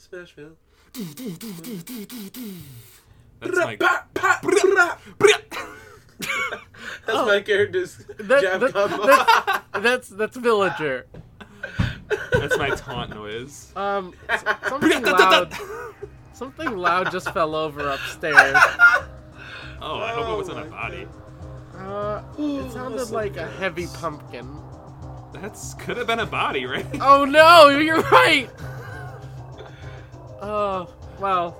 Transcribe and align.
Smashville. 0.00 0.54
That's 3.40 3.56
my. 3.56 3.76
That's 7.06 7.08
Oh. 7.08 7.26
my 7.26 7.40
character's 7.40 7.96
That- 8.18 8.42
jab 8.42 8.60
that- 8.60 8.72
combo. 8.72 9.06
that's, 9.06 9.60
that's 9.82 10.08
that's 10.10 10.36
villager. 10.36 11.06
That's 12.32 12.56
my 12.58 12.70
taunt 12.70 13.14
noise. 13.14 13.72
Um, 13.76 14.14
something 14.68 15.02
loud. 15.02 15.54
Something 16.32 16.76
loud 16.76 17.10
just 17.10 17.30
fell 17.32 17.54
over 17.54 17.88
upstairs. 17.88 18.56
Oh, 19.82 19.98
I 19.98 20.12
hope 20.12 20.28
it 20.28 20.36
wasn't 20.36 20.58
a 20.58 20.64
my 20.64 20.68
body. 20.68 21.08
Uh, 21.76 22.22
it 22.38 22.72
sounded 22.72 22.98
Listen, 22.98 23.14
like 23.14 23.36
a 23.36 23.46
heavy 23.46 23.86
pumpkin. 23.94 24.56
That's 25.32 25.74
could 25.74 25.96
have 25.96 26.06
been 26.06 26.20
a 26.20 26.26
body, 26.26 26.66
right? 26.66 26.84
Oh 27.00 27.24
no, 27.24 27.68
you're 27.68 28.00
right. 28.02 28.48
Oh 30.42 30.88
well. 31.18 31.54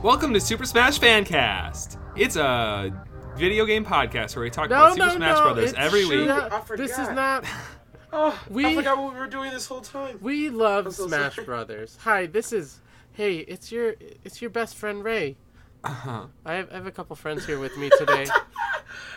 Welcome 0.00 0.32
to 0.34 0.40
Super 0.40 0.64
Smash 0.64 1.00
Fancast. 1.00 1.96
It's 2.16 2.36
a 2.36 2.92
video 3.36 3.64
game 3.66 3.84
podcast 3.84 4.36
where 4.36 4.44
we 4.44 4.50
talk 4.50 4.70
No, 4.70 4.76
about 4.76 4.92
Super 4.94 5.06
no, 5.06 5.14
Smash 5.16 5.36
no. 5.36 5.42
Brothers 5.42 5.70
it's 5.70 5.78
every 5.78 6.04
week. 6.06 6.26
not- 6.28 6.66
this 6.76 6.92
is 6.98 7.08
not. 7.10 7.44
Oh, 8.16 8.40
We- 8.48 8.64
I 8.64 8.74
forgot 8.76 8.96
what 8.96 9.12
we 9.12 9.18
were 9.18 9.26
doing 9.26 9.50
this 9.50 9.66
whole 9.66 9.80
time. 9.80 10.18
We 10.20 10.48
love 10.48 10.94
so 10.94 11.08
Smash 11.08 11.34
sorry. 11.34 11.46
Brothers. 11.46 11.98
Hi, 12.02 12.26
this 12.26 12.52
is. 12.52 12.80
Hey, 13.12 13.38
it's 13.38 13.72
your 13.72 13.94
it's 14.22 14.40
your 14.40 14.50
best 14.50 14.76
friend 14.76 15.02
Ray. 15.02 15.36
Uh-huh. 15.82 16.26
I 16.46 16.54
have, 16.54 16.70
I 16.70 16.74
have 16.76 16.86
a 16.86 16.92
couple 16.92 17.16
friends 17.16 17.44
here 17.44 17.58
with 17.58 17.76
me 17.76 17.90
today. 17.98 18.26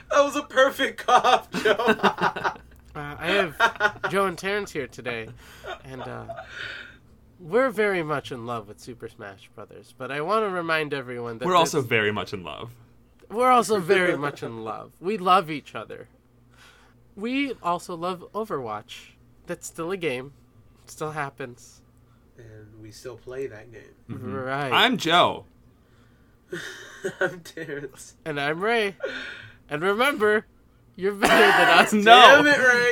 That 0.10 0.24
was 0.24 0.36
a 0.36 0.42
perfect 0.44 1.06
cough, 1.06 1.52
Joe. 1.64 1.76
Uh, 1.78 2.52
I 2.96 3.28
have 3.28 4.10
Joe 4.10 4.26
and 4.26 4.38
Terrence 4.38 4.72
here 4.72 4.88
today, 4.88 5.28
and 5.84 6.02
uh, 6.02 6.26
we're 7.40 7.70
very 7.70 8.02
much 8.02 8.32
in 8.32 8.46
love 8.48 8.68
with 8.70 8.80
Super 8.80 9.10
Smash 9.10 9.50
Brothers. 9.54 9.94
But 9.96 10.12
I 10.12 10.22
want 10.22 10.44
to 10.46 10.50
remind 10.50 10.94
everyone 10.94 11.38
that 11.38 11.46
We're 11.46 11.56
also 11.58 11.82
very 11.82 12.12
much 12.12 12.34
in 12.34 12.44
love. 12.44 12.72
We're 13.30 13.52
also 13.52 13.80
very 13.96 14.18
much 14.18 14.44
in 14.44 14.64
love. 14.64 14.92
We 15.00 15.18
love 15.18 15.50
each 15.50 15.76
other. 15.76 16.08
We 17.16 17.54
also 17.64 17.96
love 17.96 18.26
Overwatch. 18.34 19.12
That's 19.48 19.66
still 19.68 19.92
a 19.92 19.98
game. 19.98 20.34
It 20.86 20.92
still 20.92 21.12
happens. 21.12 21.82
and 22.38 22.68
we 22.82 22.92
still 22.92 23.18
play 23.18 23.48
that 23.48 23.72
game. 23.72 23.82
Mm-hmm. 24.10 24.26
Mm-hmm. 24.28 24.36
Right. 24.36 24.72
I'm 24.74 24.98
Joe. 24.98 25.46
I'm 27.20 27.40
Terrence. 27.42 28.16
and 28.26 28.40
I'm 28.40 28.60
Ray. 28.64 28.96
And 29.70 29.82
remember, 29.82 30.46
you're 30.96 31.14
better 31.14 31.34
than 31.58 31.80
us. 31.80 31.92
No. 31.94 32.44
Damn 32.44 32.48
it, 32.48 32.58
Ray. 32.58 32.92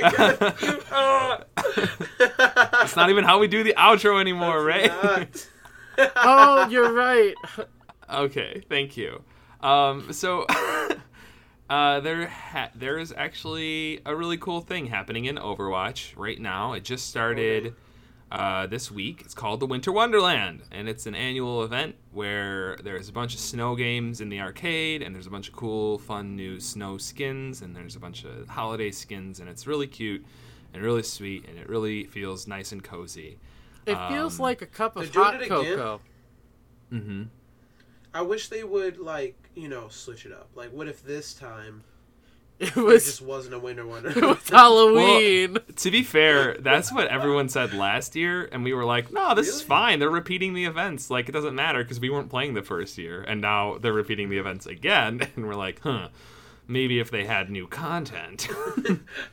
It's 2.84 2.96
not 2.96 3.10
even 3.10 3.24
how 3.24 3.40
we 3.40 3.48
do 3.48 3.64
the 3.64 3.74
outro 3.78 4.20
anymore, 4.20 4.64
Ray. 4.64 4.88
Not. 4.88 5.48
Oh, 6.18 6.68
you're 6.70 6.92
right. 6.92 7.34
Okay, 8.14 8.64
thank 8.70 8.98
you. 8.98 9.24
Um, 9.66 10.14
so 10.14 10.46
uh, 11.70 12.00
there 12.00 12.28
ha- 12.28 12.70
there 12.76 13.00
is 13.00 13.14
actually 13.18 14.00
a 14.06 14.16
really 14.16 14.38
cool 14.38 14.62
thing 14.62 14.86
happening 14.86 15.26
in 15.26 15.38
Overwatch 15.38 16.14
right 16.16 16.40
now. 16.40 16.74
It 16.74 16.84
just 16.84 17.10
started 17.10 17.74
uh, 18.32 18.68
this 18.68 18.92
week. 18.92 19.22
It's 19.26 19.34
called 19.34 19.60
the 19.60 19.66
Winter 19.66 19.92
Wonderland, 19.92 20.62
and 20.72 20.88
it's 20.88 21.08
an 21.08 21.16
annual 21.16 21.64
event 21.64 21.96
where 22.12 22.78
there's 22.84 23.10
a 23.10 23.12
bunch 23.12 23.34
of 23.34 23.40
snow 23.40 23.76
games 23.76 24.22
in 24.22 24.30
the 24.30 24.40
arcade, 24.40 25.02
and 25.02 25.16
there's 25.16 25.28
a 25.28 25.32
bunch 25.32 25.48
of 25.48 25.56
cool, 25.56 25.98
fun 25.98 26.36
new 26.36 26.60
snow 26.60 26.98
skins, 27.00 27.62
and 27.62 27.76
there's 27.76 27.96
a 27.96 28.00
bunch 28.00 28.24
of 28.24 28.48
holiday 28.48 28.92
skins, 28.92 29.40
and 29.40 29.50
it's 29.50 29.66
really 29.66 29.88
cute 29.88 30.24
and 30.74 30.84
really 30.84 31.04
sweet, 31.04 31.48
and 31.48 31.58
it 31.58 31.68
really 31.70 32.04
feels 32.04 32.48
nice 32.48 32.72
and 32.72 32.84
cozy. 32.84 33.40
It 33.88 33.98
feels 34.10 34.40
Um, 34.40 34.44
like 34.44 34.62
a 34.62 34.66
cup 34.68 34.96
of 34.96 35.14
hot 35.14 35.40
cocoa. 35.42 36.02
Mm-hmm. 36.92 37.24
I 38.14 38.22
wish 38.22 38.50
they 38.50 38.64
would 38.64 38.98
like 38.98 39.45
you 39.56 39.68
know 39.70 39.88
switch 39.90 40.26
it 40.26 40.32
up. 40.32 40.50
Like, 40.56 40.72
what 40.72 40.88
if 40.88 41.04
this 41.04 41.34
time 41.34 41.84
It 42.60 42.74
there 42.74 42.84
was, 42.86 43.04
just 43.04 43.22
wasn't 43.22 43.56
a 43.56 43.60
winter 43.60 43.82
it 44.10 44.16
was 44.24 44.48
Halloween. 44.50 45.58
To 45.76 45.92
be 45.92 46.04
fair, 46.04 46.56
that's 46.58 46.92
what 46.92 47.08
everyone 47.10 47.50
said 47.50 47.74
last 47.74 48.16
year, 48.16 48.48
and 48.52 48.64
we 48.64 48.74
were 48.74 48.86
like, 48.86 49.12
"No, 49.12 49.36
this 49.36 49.50
is 49.50 49.62
fine. 49.62 50.00
They're 50.00 50.10
repeating 50.10 50.54
the 50.54 50.64
events. 50.66 51.10
Like 51.10 51.28
it 51.28 51.34
doesn't 51.34 51.56
matter 51.56 51.84
because 51.84 52.00
we 52.00 52.10
weren't 52.10 52.30
playing 52.30 52.54
the 52.54 52.62
first 52.64 52.98
year, 52.98 53.22
and 53.24 53.42
now 53.42 53.78
they're 53.78 53.92
repeating 53.92 54.30
the 54.30 54.38
events 54.38 54.66
again." 54.66 55.28
And 55.36 55.48
we're 55.48 55.56
like, 55.56 55.82
"Huh? 55.82 56.08
Maybe 56.68 57.00
if 57.00 57.12
they 57.12 57.26
had 57.26 57.50
new 57.50 57.68
content." 57.68 58.48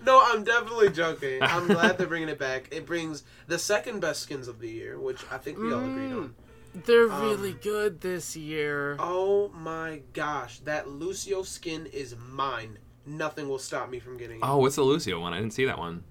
no, 0.05 0.21
I'm 0.27 0.43
definitely 0.43 0.91
joking. 0.91 1.43
I'm 1.43 1.67
glad 1.69 1.97
they're 1.99 2.09
bringing 2.09 2.29
it 2.29 2.39
back. 2.41 2.69
It 2.73 2.85
brings 2.87 3.23
the 3.47 3.59
second 3.59 4.01
best 4.01 4.23
skins 4.23 4.49
of 4.49 4.59
the 4.59 4.69
year, 4.69 4.99
which 4.99 5.21
I 5.31 5.39
think 5.39 5.59
we 5.59 5.73
all 5.73 5.81
agreed 5.85 6.11
Mm. 6.11 6.17
on. 6.19 6.35
They're 6.75 7.11
Um, 7.13 7.23
really 7.23 7.53
good 7.53 8.01
this 8.01 8.35
year. 8.37 8.97
Oh 8.99 9.49
my 9.51 10.03
gosh, 10.13 10.61
that 10.61 10.89
Lucio 10.89 11.43
skin 11.43 11.87
is 11.87 12.17
mine. 12.17 12.79
Nothing 13.05 13.49
will 13.49 13.59
stop 13.59 13.91
me 13.91 13.99
from 13.99 14.17
getting 14.17 14.37
it. 14.37 14.43
oh, 14.43 14.59
what's 14.59 14.77
the 14.77 14.83
Lucio 14.83 15.21
one? 15.21 15.33
I 15.35 15.39
didn't 15.39 15.53
see 15.55 15.65
that 15.67 15.79
one. 15.79 16.05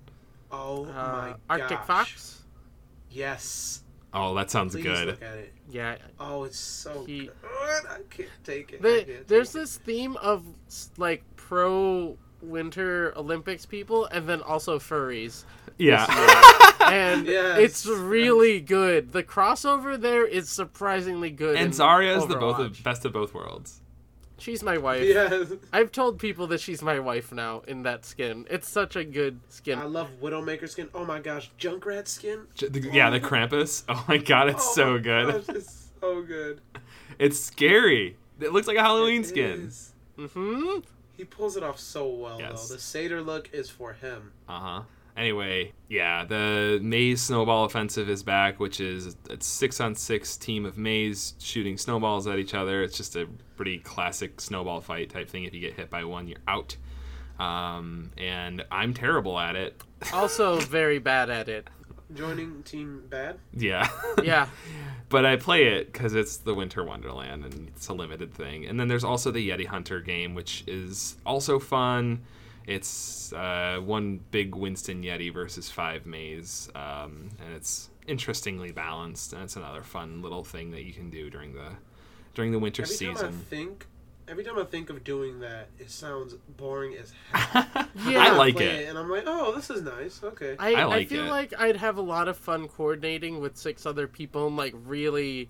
Oh 0.52 0.86
Uh, 0.86 0.90
my 0.92 1.36
Arctic 1.50 1.78
gosh. 1.78 1.88
Fox. 1.88 2.44
Yes. 3.10 3.84
Oh, 4.14 4.36
that 4.36 4.52
sounds 4.52 4.74
Please 4.74 4.84
good. 4.84 5.08
look 5.08 5.22
at 5.22 5.38
it. 5.38 5.54
Yeah. 5.70 5.96
Oh, 6.20 6.44
it's 6.44 6.60
so 6.60 7.06
He- 7.06 7.28
good. 7.28 7.34
I 7.90 8.00
can't 8.10 8.30
take 8.44 8.74
it. 8.74 8.82
The, 8.82 9.06
can't 9.06 9.28
there's 9.28 9.54
take 9.54 9.56
it. 9.56 9.64
this 9.64 9.78
theme 9.78 10.18
of 10.18 10.44
like 10.98 11.24
pro 11.38 12.18
Winter 12.42 13.14
Olympics 13.18 13.66
people, 13.66 14.06
and 14.06 14.28
then 14.28 14.42
also 14.42 14.80
furries. 14.80 15.44
Yeah. 15.78 16.06
and 16.82 17.26
Yes, 17.28 17.58
it's 17.60 17.86
really 17.86 18.60
good. 18.62 19.12
The 19.14 19.24
crossover 19.24 20.00
there 20.00 20.26
is 20.26 20.50
surprisingly 20.50 21.30
good. 21.32 21.56
and 21.56 21.68
in 21.68 21.72
Zarya 21.72 22.18
is 22.18 22.28
the 22.28 22.36
both 22.38 22.60
of, 22.60 22.84
best 22.84 23.06
of 23.06 23.14
both 23.14 23.34
worlds. 23.34 23.82
She's 24.38 24.64
my 24.64 24.80
wife. 24.80 25.04
Yes. 25.04 25.52
I've 25.72 25.92
told 25.92 26.18
people 26.18 26.48
that 26.48 26.60
she's 26.62 26.82
my 26.82 26.98
wife 26.98 27.32
now 27.32 27.62
in 27.68 27.84
that 27.84 28.06
skin. 28.06 28.48
It's 28.50 28.68
such 28.68 28.96
a 28.96 29.04
good 29.04 29.40
skin. 29.50 29.78
I 29.78 29.84
love 29.84 30.10
Widowmaker 30.20 30.68
skin. 30.68 30.90
Oh 30.96 31.06
my 31.06 31.20
gosh, 31.20 31.52
Junkrat 31.60 32.08
skin. 32.08 32.48
J- 32.56 32.70
the- 32.70 32.90
Yeah, 32.92 33.12
the 33.12 33.20
Krampus. 33.20 33.84
Oh 33.90 34.04
my 34.08 34.18
god, 34.18 34.50
it's 34.50 34.66
Oh 34.70 34.74
so 34.74 34.92
my 34.94 34.98
good. 35.00 35.46
gosh, 35.46 35.56
it's 35.56 35.90
so 36.02 36.22
good. 36.24 36.60
It's 37.20 37.40
scary. 37.40 38.18
It 38.40 38.52
looks 38.52 38.66
like 38.66 38.78
a 38.78 38.82
Halloween 38.82 39.22
It 39.22 39.28
skin. 39.28 39.60
is. 39.68 39.94
hmm 40.18 40.80
He 41.18 41.24
pulls 41.26 41.56
it 41.58 41.64
off 41.64 41.80
so 41.80 42.08
well 42.08 42.40
Yes. 42.40 42.68
though. 42.70 42.76
The 42.76 42.82
satyr 42.82 43.22
look 43.22 43.50
is 43.54 43.70
for 43.70 43.94
him. 43.94 44.32
Uh 44.50 44.60
huh. 44.60 44.82
Anyway, 45.18 45.74
yeah, 45.90 46.24
the 46.24 46.80
Mei's 46.82 47.22
Snowball 47.22 47.66
Offensive 47.66 48.10
is 48.10 48.24
back, 48.24 48.62
which 48.62 48.80
is 48.80 49.18
a 49.30 49.42
six 49.42 49.82
on 49.82 49.94
six 49.94 50.38
team 50.38 50.66
of 50.66 50.78
Meis 50.78 51.34
shooting 51.38 51.78
snowballs 51.78 52.28
at 52.28 52.40
each 52.40 52.54
other. 52.54 52.82
It's 52.82 52.96
just 52.96 53.18
a 53.18 53.28
pretty 53.58 53.80
classic 53.80 54.40
snowball 54.40 54.80
fight 54.80 55.10
type 55.10 55.30
thing. 55.30 55.44
If 55.44 55.54
you 55.54 55.60
get 55.60 55.74
hit 55.74 55.90
by 55.90 56.06
one, 56.06 56.28
you're 56.30 56.40
out. 56.48 56.78
Um, 57.40 58.12
and 58.18 58.64
I'm 58.72 58.94
terrible 58.94 59.38
at 59.38 59.56
it. 59.58 59.82
Also 60.14 60.60
very 60.62 61.00
bad 61.00 61.30
at 61.30 61.50
it. 61.50 61.68
Joining 62.16 62.64
team 62.64 63.04
bad. 63.10 63.38
Yeah. 63.54 63.88
Yeah. 64.24 64.48
but 65.10 65.26
I 65.26 65.36
play 65.38 65.66
it 65.78 65.92
because 65.92 66.14
it's 66.14 66.38
the 66.38 66.54
Winter 66.54 66.84
Wonderland 66.84 67.44
and 67.46 67.70
it's 67.70 67.88
a 67.88 67.94
limited 67.94 68.34
thing. 68.34 68.66
And 68.66 68.80
then 68.80 68.88
there's 68.88 69.04
also 69.04 69.32
the 69.32 69.50
Yeti 69.50 69.66
Hunter 69.66 70.00
game, 70.00 70.36
which 70.36 70.64
is 70.68 71.16
also 71.26 71.60
fun. 71.60 72.22
It's 72.68 73.34
uh, 73.34 73.80
one 73.84 74.20
big 74.32 74.54
Winston 74.56 75.02
Yeti 75.04 75.34
versus 75.34 75.70
five 75.70 76.06
Meis, 76.06 76.70
um, 76.76 77.30
and 77.44 77.56
it's 77.56 77.90
interestingly 78.08 78.72
balanced. 78.72 79.34
And 79.34 79.42
it's 79.44 79.56
another 79.56 79.82
fun 79.82 80.22
little 80.22 80.44
thing 80.44 80.72
that 80.72 80.84
you 80.84 80.94
can 80.94 81.10
do 81.10 81.30
during 81.30 81.54
the 81.54 81.70
during 82.36 82.52
the 82.52 82.60
winter 82.60 82.84
Every 82.84 82.96
time 82.96 83.10
I 83.10 83.14
season. 83.14 83.32
think, 83.50 83.88
every 84.32 84.44
time 84.46 84.58
I 84.58 84.64
think 84.64 84.90
of 84.90 85.04
doing 85.04 85.42
that, 85.42 85.68
it 85.78 85.92
sounds 85.92 86.36
boring 86.58 86.96
as 86.96 87.12
hell. 87.34 87.68
Yeah. 88.08 88.24
I 88.24 88.32
like 88.32 88.56
Play 88.56 88.84
it. 88.86 88.90
and 88.90 88.98
I'm 88.98 89.10
like, 89.10 89.26
oh, 89.28 89.54
this 89.54 89.70
is 89.70 89.82
nice. 89.82 90.22
Okay. 90.24 90.56
I, 90.58 90.74
I 90.76 90.90
I, 90.96 91.06
feel 91.06 91.26
it. 91.26 91.30
like 91.30 91.54
I'd 91.60 91.76
have 91.76 91.98
a 91.98 92.02
lot 92.02 92.28
of 92.30 92.38
fun 92.38 92.68
coordinating 92.70 93.42
with 93.42 93.58
six 93.58 93.86
other 93.86 94.08
people 94.08 94.48
and 94.48 94.56
like 94.56 94.74
really 94.86 95.50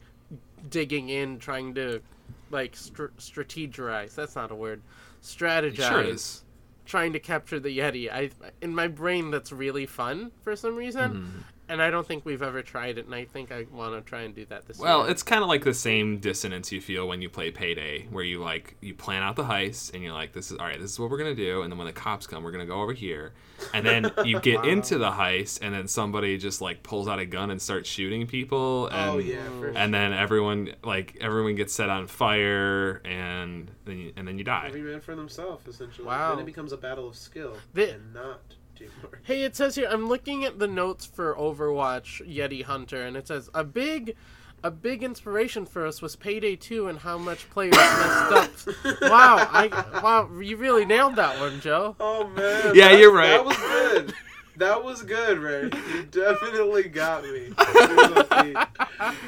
digging 0.70 1.10
in, 1.10 1.38
trying 1.38 1.76
to 1.76 2.02
like 2.50 2.76
str- 2.76 3.14
strategize. 3.20 4.16
That's 4.16 4.36
not 4.36 4.52
a 4.52 4.56
word. 4.56 4.82
Strategize. 5.24 5.88
Sure 5.88 6.02
is. 6.02 6.44
Trying 6.86 7.14
to 7.14 7.20
capture 7.20 7.60
the 7.60 7.78
Yeti. 7.78 8.12
I 8.12 8.32
in 8.62 8.74
my 8.74 8.88
brain 8.88 9.30
that's 9.32 9.52
really 9.52 9.86
fun 9.86 10.32
for 10.42 10.56
some 10.56 10.76
reason. 10.76 11.12
Mm-hmm. 11.12 11.40
And 11.72 11.82
I 11.82 11.90
don't 11.90 12.06
think 12.06 12.26
we've 12.26 12.42
ever 12.42 12.62
tried 12.62 12.98
it, 12.98 13.06
and 13.06 13.16
I 13.16 13.24
think 13.24 13.50
I 13.52 13.66
want 13.72 13.94
to 13.94 14.02
try 14.02 14.24
and 14.24 14.36
do 14.36 14.46
that 14.48 14.68
this 14.68 14.78
Well, 14.78 15.04
year. 15.04 15.12
it's 15.12 15.24
kind 15.24 15.42
of 15.42 15.48
like 15.48 15.64
the 15.64 15.74
same 15.74 16.18
dissonance 16.20 16.70
you 16.72 16.82
feel 16.82 17.08
when 17.08 17.22
you 17.22 17.30
play 17.30 17.50
Payday, 17.50 18.08
where 18.12 18.26
you 18.26 18.40
like 18.44 18.76
you 18.82 18.94
plan 18.94 19.24
out 19.24 19.38
the 19.38 19.46
heist 19.46 19.94
and 19.94 20.04
you're 20.04 20.12
like, 20.12 20.34
"This 20.34 20.52
is 20.52 20.58
all 20.58 20.66
right. 20.66 20.78
This 20.80 20.92
is 20.92 21.00
what 21.00 21.10
we're 21.10 21.18
gonna 21.18 21.34
do." 21.34 21.62
And 21.62 21.72
then 21.72 21.78
when 21.78 21.88
the 21.88 21.94
cops 21.94 22.28
come, 22.28 22.44
we're 22.44 22.52
gonna 22.52 22.66
go 22.66 22.82
over 22.82 22.92
here, 22.92 23.32
and 23.74 23.86
then 23.86 24.12
you 24.26 24.42
get 24.42 24.66
into 24.66 24.98
the 24.98 25.12
heist, 25.12 25.60
and 25.62 25.74
then 25.74 25.88
somebody 25.88 26.38
just 26.38 26.60
like 26.60 26.84
pulls 26.84 27.08
out 27.08 27.20
a 27.20 27.26
gun 27.26 27.50
and 27.50 27.62
starts 27.62 27.90
shooting 27.90 28.28
people, 28.28 28.88
and 28.88 29.10
oh 29.12 29.18
yeah, 29.20 29.42
for 29.58 29.70
and 29.70 29.94
then 29.94 30.12
everyone 30.12 30.74
like 30.84 31.16
everyone 31.22 31.56
gets 31.56 31.74
set 31.74 31.90
on 31.90 32.06
fire, 32.06 33.02
and 33.06 33.72
then 33.86 33.98
you, 33.98 34.14
and 34.18 34.28
then 34.28 34.38
you 34.38 34.44
die. 34.44 34.66
every 34.68 34.82
man 34.82 35.00
for 35.00 35.16
themselves 35.16 35.66
essentially. 35.70 36.06
Wow. 36.06 36.32
Then 36.32 36.40
it 36.44 36.46
becomes 36.46 36.74
a 36.74 36.78
battle 36.78 37.08
of 37.08 37.16
skill 37.16 37.56
The- 37.74 37.94
and 37.94 38.14
not 38.14 38.42
teamwork. 38.90 39.20
Hey, 39.24 39.44
it 39.44 39.56
says 39.56 39.76
here 39.76 39.88
I'm 39.90 40.08
looking 40.08 40.44
at 40.46 40.60
the 40.60 40.68
notes 40.68 41.06
for 41.06 41.36
Overwatch 41.36 42.26
Yeti 42.28 42.64
Hunter, 42.64 43.02
and 43.04 43.16
it 43.18 43.28
says 43.28 43.50
a 43.54 43.64
big, 43.64 44.16
a 44.64 44.72
big 44.72 45.04
inspiration 45.04 45.66
for 45.66 45.86
us 45.86 46.02
was 46.02 46.16
Payday 46.16 46.56
2 46.56 46.88
and 46.88 47.00
how 47.00 47.18
much 47.18 47.50
players 47.50 47.76
messed 47.76 48.32
up. 48.32 48.50
Wow, 49.02 49.48
I 49.52 49.68
wow, 50.04 50.30
you 50.40 50.58
really 50.58 50.86
nailed 50.86 51.16
that 51.18 51.40
one, 51.40 51.60
Joe. 51.62 51.96
Oh 52.00 52.28
man. 52.28 52.76
Yeah, 52.76 52.90
that- 52.90 53.00
you're 53.00 53.14
right. 53.14 53.30
That 53.30 53.46
was 53.46 53.58
good. 53.58 54.14
That 54.58 54.84
was 54.84 55.02
good, 55.02 55.40
Ray. 55.40 55.64
You 55.64 56.04
definitely 56.12 56.84
got 56.84 57.24
me. 57.24 57.54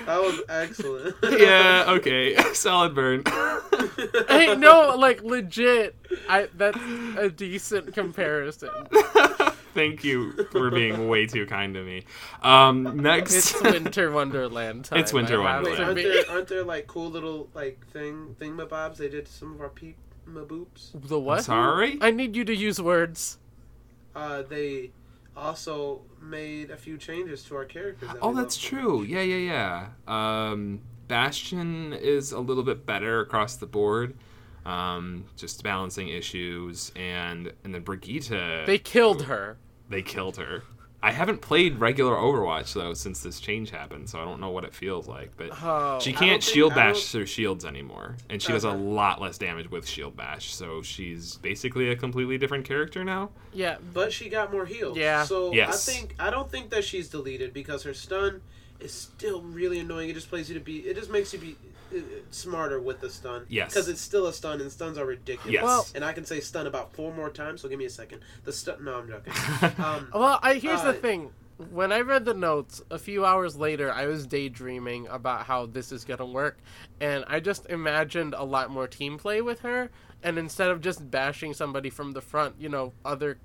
That 0.05 0.19
was 0.21 0.41
excellent. 0.49 1.15
yeah. 1.23 1.85
Okay. 1.87 2.35
Solid 2.53 2.93
burn. 2.93 3.23
Hey, 4.27 4.55
no, 4.55 4.95
like 4.97 5.23
legit, 5.23 5.95
I 6.29 6.49
that's 6.55 6.77
a 7.17 7.29
decent 7.29 7.93
comparison. 7.93 8.69
Thank 9.73 10.03
you 10.03 10.31
for 10.51 10.69
being 10.69 11.07
way 11.07 11.25
too 11.25 11.45
kind 11.45 11.73
to 11.73 11.83
me. 11.83 12.03
Um, 12.41 13.01
next. 13.01 13.33
It's 13.35 13.61
Winter 13.61 14.11
Wonderland 14.11 14.85
time. 14.85 14.99
It's 14.99 15.13
Winter 15.13 15.41
I 15.41 15.51
have 15.55 15.63
Wait, 15.63 15.79
aren't 15.79 15.95
there 15.95 16.23
aren't 16.29 16.47
there 16.47 16.63
like 16.63 16.87
cool 16.87 17.09
little 17.09 17.49
like 17.53 17.85
thing 17.87 18.35
thingamabobs 18.39 18.97
they 18.97 19.09
did 19.09 19.25
to 19.25 19.31
some 19.31 19.53
of 19.53 19.61
our 19.61 19.69
peep 19.69 19.97
boops? 20.27 20.91
The 20.93 21.19
what? 21.19 21.43
Sorry. 21.43 21.97
I 22.01 22.11
need 22.11 22.35
you 22.35 22.45
to 22.45 22.55
use 22.55 22.81
words. 22.81 23.37
Uh, 24.15 24.43
they 24.43 24.91
also 25.35 26.01
made 26.21 26.69
a 26.69 26.77
few 26.77 26.97
changes 26.97 27.43
to 27.45 27.55
our 27.55 27.65
characters. 27.65 28.09
that 28.09 28.17
Oh, 28.21 28.33
that's 28.33 28.61
love. 28.63 28.69
true. 28.81 29.03
Yeah, 29.03 29.21
yeah, 29.21 29.87
yeah. 30.07 30.49
Um, 30.51 30.81
Bastion 31.07 31.93
is 31.93 32.31
a 32.31 32.39
little 32.39 32.63
bit 32.63 32.85
better 32.85 33.19
across 33.19 33.55
the 33.55 33.65
board. 33.65 34.15
Um, 34.65 35.25
just 35.35 35.61
balancing 35.63 36.09
issues, 36.09 36.91
and 36.95 37.51
and 37.63 37.73
then 37.73 37.81
Brigitte, 37.83 38.65
They 38.65 38.77
killed 38.77 39.23
her. 39.23 39.57
they 39.89 40.01
killed 40.01 40.37
her. 40.37 40.63
I 41.05 41.11
haven't 41.11 41.41
played 41.41 41.79
regular 41.81 42.15
Overwatch 42.15 42.71
though 42.73 42.93
since 42.93 43.19
this 43.21 43.41
change 43.41 43.71
happened, 43.71 44.09
so 44.09 44.21
I 44.21 44.23
don't 44.23 44.39
know 44.39 44.51
what 44.51 44.63
it 44.63 44.73
feels 44.73 45.05
like. 45.05 45.35
But 45.35 45.49
Oh. 45.61 45.99
she 46.01 46.13
can't 46.13 46.41
shield 46.41 46.73
bash 46.75 46.95
don't- 46.95 47.03
through 47.03 47.25
shields 47.25 47.65
anymore, 47.65 48.15
and 48.29 48.41
she 48.41 48.53
does 48.53 48.63
a 48.63 48.71
lot 48.71 49.19
less 49.19 49.37
damage 49.37 49.69
with 49.69 49.85
shield 49.85 50.15
bash. 50.15 50.53
So 50.55 50.81
she's 50.81 51.35
basically 51.35 51.89
a 51.89 51.97
completely 51.97 52.37
different 52.37 52.63
character 52.63 53.03
now. 53.03 53.31
Yeah, 53.51 53.79
But 53.93 54.13
she 54.13 54.29
got 54.29 54.53
more 54.53 54.65
heals. 54.65 54.97
Yeah. 54.97 55.25
So 55.25 55.51
Yes. 55.53 55.89
I 55.89 55.91
think 55.91 56.15
I 56.19 56.29
don't 56.29 56.49
think 56.49 56.69
that 56.69 56.85
she's 56.85 57.09
deleted 57.09 57.53
because 57.53 57.83
her 57.83 57.93
stun 57.93 58.39
is 58.79 58.93
still 58.93 59.41
really 59.41 59.79
annoying. 59.79 60.09
It 60.09 60.13
just 60.13 60.29
plays 60.29 60.47
you 60.49 60.53
to 60.57 60.63
be. 60.63 60.79
It 60.87 60.95
just 60.95 61.11
makes 61.11 61.33
you 61.33 61.39
be 61.39 61.57
smarter 62.31 62.79
with 62.79 62.99
the 63.01 63.09
stun. 63.09 63.45
Yes. 63.49 63.71
Because 63.73 63.87
it's 63.89 64.01
still 64.01 64.27
a 64.27 64.33
stun, 64.33 64.61
and 64.61 64.71
stuns 64.71 64.97
are 64.97 65.05
ridiculous. 65.05 65.53
Yes. 65.53 65.63
Well- 65.63 65.87
and 65.95 66.03
I 66.03 66.13
can 66.13 66.25
say 66.25 66.39
stun 66.39 66.67
about 66.67 66.93
four 66.93 67.13
more 67.13 67.29
times. 67.29 67.61
So 67.61 67.69
give 67.69 67.79
me 67.79 67.85
a 67.85 67.89
second. 67.89 68.21
The 68.43 68.53
stun. 68.53 68.83
No, 68.83 68.95
I'm 68.95 69.07
joking. 69.07 69.33
Um, 69.83 70.09
Well, 70.13 70.39
I 70.41 70.55
here's 70.55 70.81
Uh, 70.81 70.91
the 70.91 70.93
thing. 70.93 71.31
When 71.71 71.91
I 71.91 72.01
read 72.01 72.25
the 72.25 72.33
notes 72.33 72.81
a 72.89 72.97
few 72.97 73.25
hours 73.25 73.55
later, 73.55 73.91
I 73.91 74.07
was 74.07 74.25
daydreaming 74.25 75.07
about 75.07 75.45
how 75.45 75.67
this 75.67 75.91
is 75.91 76.03
gonna 76.03 76.25
work, 76.25 76.57
and 76.99 77.23
I 77.27 77.39
just 77.39 77.67
imagined 77.69 78.33
a 78.33 78.43
lot 78.43 78.71
more 78.71 78.87
team 78.87 79.17
play 79.17 79.39
with 79.41 79.59
her. 79.59 79.89
And 80.23 80.37
instead 80.39 80.69
of 80.71 80.81
just 80.81 81.11
bashing 81.11 81.53
somebody 81.53 81.89
from 81.91 82.13
the 82.13 82.21
front, 82.21 82.55
you 82.59 82.69
know, 82.69 82.93
other 83.05 83.37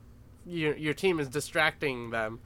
your 0.47 0.75
your 0.77 0.95
team 0.95 1.21
is 1.21 1.29
distracting 1.29 2.11
them, 2.11 2.41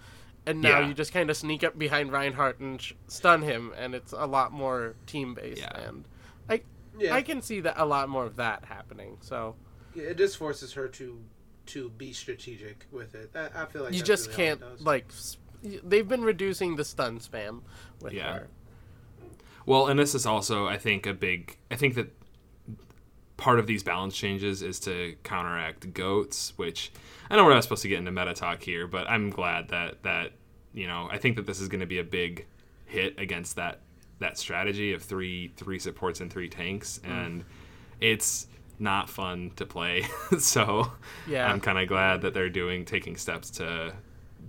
and 0.47 0.61
now 0.61 0.81
Yeah. 0.81 0.89
you 0.89 0.95
just 0.95 1.13
kind 1.13 1.31
of 1.31 1.37
sneak 1.37 1.63
up 1.65 1.79
behind 1.79 2.13
Reinhardt 2.13 2.59
and 2.61 2.81
sh- 2.81 2.93
stun 3.07 3.43
him, 3.43 3.73
and 3.77 3.95
it's 3.95 4.13
a 4.13 4.27
lot 4.27 4.53
more 4.53 4.95
team 5.07 5.35
based. 5.35 5.61
Yeah. 5.61 5.79
And 5.89 6.05
I 6.49 6.63
yeah. 6.99 7.15
I 7.15 7.23
can 7.23 7.43
see 7.43 7.61
that 7.61 7.75
a 7.79 7.85
lot 7.87 8.09
more 8.09 8.25
of 8.27 8.37
that 8.37 8.65
happening. 8.65 9.19
So 9.21 9.55
Yeah, 9.95 10.05
it 10.05 10.19
just 10.19 10.37
forces 10.37 10.73
her 10.75 10.89
to 10.89 11.23
to 11.67 11.91
be 11.91 12.13
strategic 12.13 12.87
with 12.91 13.15
it. 13.15 13.31
I, 13.35 13.63
I 13.63 13.67
feel 13.67 13.85
like 13.85 13.93
you 13.95 14.03
just 14.03 14.27
really 14.29 14.37
can't 14.37 14.83
like. 14.83 15.07
They've 15.63 16.09
been 16.09 16.23
reducing 16.23 16.75
the 16.77 16.85
stun 16.85 17.21
spam 17.21 17.61
with 18.01 18.13
Yeah. 18.13 18.35
her. 18.35 18.49
Well, 19.65 19.87
and 19.87 19.99
this 20.01 20.13
is 20.13 20.27
also, 20.27 20.67
I 20.67 20.77
think, 20.77 21.07
a 21.07 21.15
big. 21.15 21.57
I 21.71 21.77
think 21.77 21.95
that 21.95 22.11
part 23.43 23.59
of 23.59 23.67
these 23.67 23.83
balance 23.83 24.17
changes 24.17 24.63
is 24.63 24.79
to 24.79 25.17
counteract 25.25 25.93
goats, 25.93 26.53
which 26.57 26.93
I 27.29 27.35
know 27.35 27.45
we're 27.45 27.55
not 27.55 27.65
supposed 27.65 27.83
to 27.83 27.89
get 27.89 27.99
into 27.99 28.13
meta 28.13 28.35
talk 28.35 28.63
here, 28.63 28.87
but 28.87 29.11
I'm 29.11 29.31
glad 29.31 29.69
that 29.71 30.05
that 30.05 30.31
you 30.73 30.87
know 30.87 31.09
I 31.11 31.19
think 31.19 31.35
that 31.37 31.47
this 31.47 31.61
is 31.61 31.69
going 31.69 31.81
to 31.81 31.87
be 31.87 31.99
a 31.99 32.05
big 32.05 32.47
hit 32.87 33.19
against 33.19 33.57
that 33.57 33.81
that 34.21 34.39
strategy 34.39 34.93
of 34.93 35.03
three 35.03 35.53
three 35.57 35.81
supports 35.81 36.21
and 36.21 36.33
three 36.33 36.49
tanks, 36.49 37.01
mm. 37.03 37.11
and 37.11 37.45
it's 38.01 38.47
not 38.79 39.11
fun 39.11 39.51
to 39.57 39.67
play. 39.67 40.07
so 40.39 40.93
Yeah. 41.27 41.51
I'm 41.51 41.61
kind 41.61 41.79
of 41.79 41.89
glad 41.89 42.23
that 42.23 42.35
they're 42.35 42.49
doing 42.49 42.85
taking 42.85 43.17
steps 43.17 43.51
to 43.51 43.93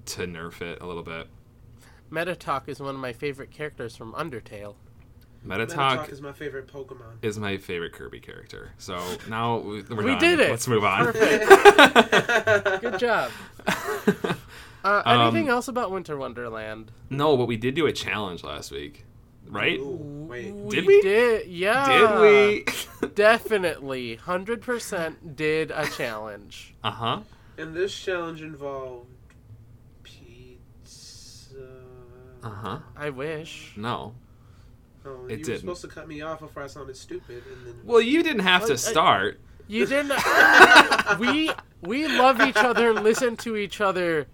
to 0.05 0.21
nerf 0.27 0.61
it 0.61 0.81
a 0.81 0.85
little 0.85 1.01
bit. 1.01 1.27
Metatalk 2.11 2.69
is 2.69 2.79
one 2.79 2.93
of 2.93 3.01
my 3.01 3.11
favorite 3.11 3.49
characters 3.49 3.95
from 3.95 4.13
Undertale. 4.13 4.75
Meta 5.45 5.65
Metatalk 5.67 6.09
is 6.11 6.21
my 6.21 6.31
favorite 6.31 6.67
Pokemon. 6.67 7.17
is 7.21 7.37
my 7.37 7.57
favorite 7.57 7.93
Kirby 7.93 8.19
character. 8.21 8.71
So 8.77 8.97
now 9.29 9.57
we- 9.57 9.81
we're 9.81 9.97
We 10.03 10.11
done. 10.11 10.19
did 10.19 10.39
it. 10.39 10.49
Let's 10.49 10.67
move 10.67 10.83
on. 10.85 11.05
Perfect. 11.11 12.81
Good 12.81 12.99
job. 12.99 13.31
Uh, 14.85 15.01
Um, 15.05 15.21
anything 15.21 15.47
else 15.47 15.69
about 15.69 15.91
Winter 15.91 16.17
Wonderland? 16.17 16.91
no, 17.09 17.37
but 17.37 17.45
we 17.45 17.55
did 17.55 17.73
do 17.73 17.85
a 17.85 17.93
challenge 17.93 18.43
last 18.43 18.69
week, 18.69 19.05
right? 19.47 19.79
Ooh, 19.79 20.25
wait. 20.27 20.67
Did 20.69 20.85
we? 20.85 21.01
Did 21.01 21.47
yeah. 21.47 21.87
Did 22.19 22.19
we? 23.01 23.07
Definitely, 23.15 24.15
hundred 24.17 24.61
percent 24.61 25.37
did 25.37 25.71
a 25.71 25.87
challenge. 25.87 26.75
uh 26.83 26.91
huh. 26.91 27.19
And 27.57 27.73
this 27.73 27.97
challenge 27.97 28.41
involved 28.41 29.07
pizza. 30.03 31.55
Uh 32.43 32.49
huh. 32.49 32.79
I 32.97 33.09
wish. 33.09 33.71
No. 33.77 34.15
Oh, 35.05 35.25
It 35.25 35.31
you 35.31 35.38
were 35.38 35.44
didn't. 35.44 35.59
supposed 35.59 35.81
to 35.81 35.88
cut 35.88 36.07
me 36.07 36.21
off 36.21 36.39
before 36.39 36.63
I 36.63 36.67
sounded 36.67 36.95
stupid, 36.95 37.44
and 37.51 37.67
then 37.67 37.75
Well, 37.83 38.01
you 38.01 38.23
didn't 38.23 38.44
have 38.44 38.65
to 38.67 38.77
start. 38.77 39.39
You 39.67 39.85
didn't. 39.85 40.13
we 41.19 41.51
we 41.81 42.07
love 42.07 42.41
each 42.41 42.55
other, 42.57 42.94
listen 42.94 43.35
to 43.38 43.55
each 43.55 43.81
other, 43.81 44.27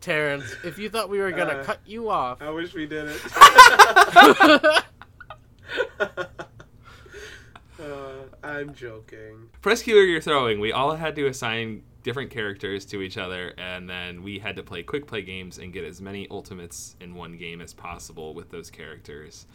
Terrence. 0.00 0.54
If 0.64 0.78
you 0.78 0.88
thought 0.90 1.08
we 1.08 1.18
were 1.18 1.30
gonna 1.32 1.58
Uh, 1.58 1.64
cut 1.64 1.80
you 1.86 2.08
off, 2.10 2.42
I 2.42 2.50
wish 2.50 2.74
we 2.74 2.86
didn't. 2.86 3.20
uh, 6.00 6.06
I'm 8.42 8.74
joking. 8.74 9.48
Press 9.62 9.82
Q 9.82 9.98
or 9.98 10.02
you're 10.02 10.20
throwing. 10.20 10.60
We 10.60 10.72
all 10.72 10.94
had 10.94 11.14
to 11.16 11.26
assign 11.26 11.82
different 12.02 12.30
characters 12.30 12.84
to 12.86 13.02
each 13.02 13.18
other, 13.18 13.52
and 13.58 13.88
then 13.88 14.22
we 14.22 14.38
had 14.38 14.56
to 14.56 14.62
play 14.62 14.82
quick 14.82 15.06
play 15.06 15.22
games 15.22 15.58
and 15.58 15.72
get 15.72 15.84
as 15.84 16.00
many 16.00 16.26
ultimates 16.30 16.96
in 17.00 17.14
one 17.14 17.36
game 17.36 17.60
as 17.60 17.74
possible 17.74 18.34
with 18.34 18.50
those 18.50 18.70
characters. 18.70 19.46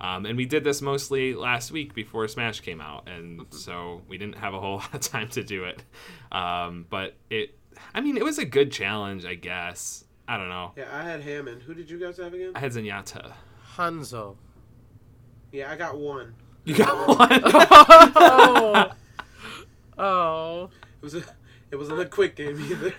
Um, 0.00 0.26
and 0.26 0.36
we 0.36 0.44
did 0.44 0.64
this 0.64 0.82
mostly 0.82 1.34
last 1.34 1.70
week 1.70 1.94
before 1.94 2.26
Smash 2.28 2.60
came 2.60 2.80
out, 2.80 3.08
and 3.08 3.46
so 3.50 4.02
we 4.08 4.18
didn't 4.18 4.36
have 4.36 4.54
a 4.54 4.60
whole 4.60 4.76
lot 4.78 4.94
of 4.94 5.00
time 5.00 5.28
to 5.30 5.42
do 5.42 5.64
it. 5.64 5.82
Um, 6.32 6.86
but 6.90 7.14
it, 7.30 7.56
I 7.94 8.00
mean, 8.00 8.16
it 8.16 8.24
was 8.24 8.38
a 8.38 8.44
good 8.44 8.72
challenge, 8.72 9.24
I 9.24 9.34
guess. 9.34 10.04
I 10.26 10.36
don't 10.36 10.48
know. 10.48 10.72
Yeah, 10.76 10.88
I 10.90 11.02
had 11.02 11.20
Hammond. 11.20 11.62
Who 11.62 11.74
did 11.74 11.90
you 11.90 11.98
guys 11.98 12.16
have 12.16 12.32
again? 12.32 12.52
I 12.54 12.60
had 12.60 12.72
Zenyatta. 12.72 13.32
Hanzo. 13.76 14.36
Yeah, 15.52 15.70
I 15.70 15.76
got 15.76 15.98
one. 15.98 16.34
You 16.64 16.74
got 16.74 17.08
one. 17.18 17.42
oh. 18.16 18.90
oh. 19.98 20.64
It 20.64 21.02
was 21.02 21.14
a, 21.14 21.22
it 21.70 21.76
wasn't 21.76 22.00
a 22.00 22.06
quick 22.06 22.36
game 22.36 22.58
either. 22.58 22.94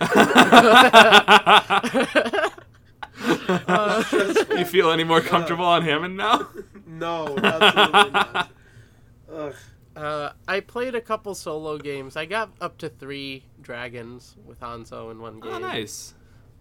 you 4.56 4.64
feel 4.64 4.90
any 4.90 5.04
more 5.04 5.20
comfortable 5.20 5.64
on 5.64 5.82
Hammond 5.82 6.16
now? 6.16 6.46
No, 6.86 7.36
absolutely 7.36 8.10
not. 8.12 8.50
Ugh. 9.32 9.54
Uh, 9.96 10.30
I 10.46 10.60
played 10.60 10.94
a 10.94 11.00
couple 11.00 11.34
solo 11.34 11.78
games. 11.78 12.16
I 12.16 12.26
got 12.26 12.50
up 12.60 12.78
to 12.78 12.88
three 12.88 13.44
dragons 13.62 14.36
with 14.44 14.60
Hanzo 14.60 15.10
in 15.10 15.20
one 15.20 15.40
game. 15.40 15.52
Oh, 15.54 15.58
nice. 15.58 16.12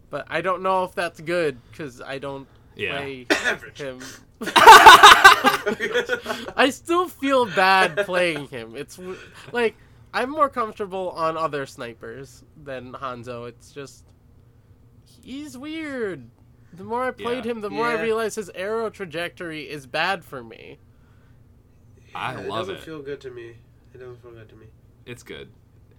But 0.09 0.25
I 0.29 0.39
don't 0.41 0.61
know 0.63 0.83
if 0.85 0.95
that's 0.95 1.19
good 1.19 1.57
because 1.69 2.01
I 2.01 2.17
don't 2.17 2.47
Yeah. 2.75 2.97
play 2.97 3.27
Average. 3.31 3.77
him. 3.81 3.99
I 6.57 6.69
still 6.71 7.07
feel 7.09 7.45
bad 7.45 7.97
playing 8.05 8.47
him. 8.47 8.75
It's 8.75 8.99
like 9.51 9.75
I'm 10.13 10.29
more 10.29 10.49
comfortable 10.49 11.09
on 11.11 11.35
other 11.37 11.65
snipers 11.65 12.43
than 12.63 12.93
Hanzo. 12.93 13.47
It's 13.49 13.71
just 13.71 14.05
he's 15.21 15.57
weird. 15.57 16.29
The 16.75 16.83
more 16.83 17.03
I 17.03 17.11
played 17.11 17.45
Yeah. 17.45 17.51
him, 17.51 17.61
the 17.61 17.69
more 17.69 17.87
I 17.87 18.01
realized 18.01 18.35
his 18.35 18.49
arrow 18.51 18.89
trajectory 18.89 19.69
is 19.69 19.87
bad 19.87 20.23
for 20.25 20.43
me. 20.43 20.77
I 22.13 22.35
love 22.35 22.45
it. 22.45 22.49
doesn't 22.49 22.75
it. 22.75 22.81
feel 22.83 23.01
good 23.01 23.21
to 23.21 23.31
me. 23.31 23.55
It 23.93 23.97
doesn't 23.99 24.21
feel 24.21 24.31
good 24.31 24.49
to 24.49 24.55
me. 24.55 24.67
It's 25.05 25.23
good. 25.23 25.49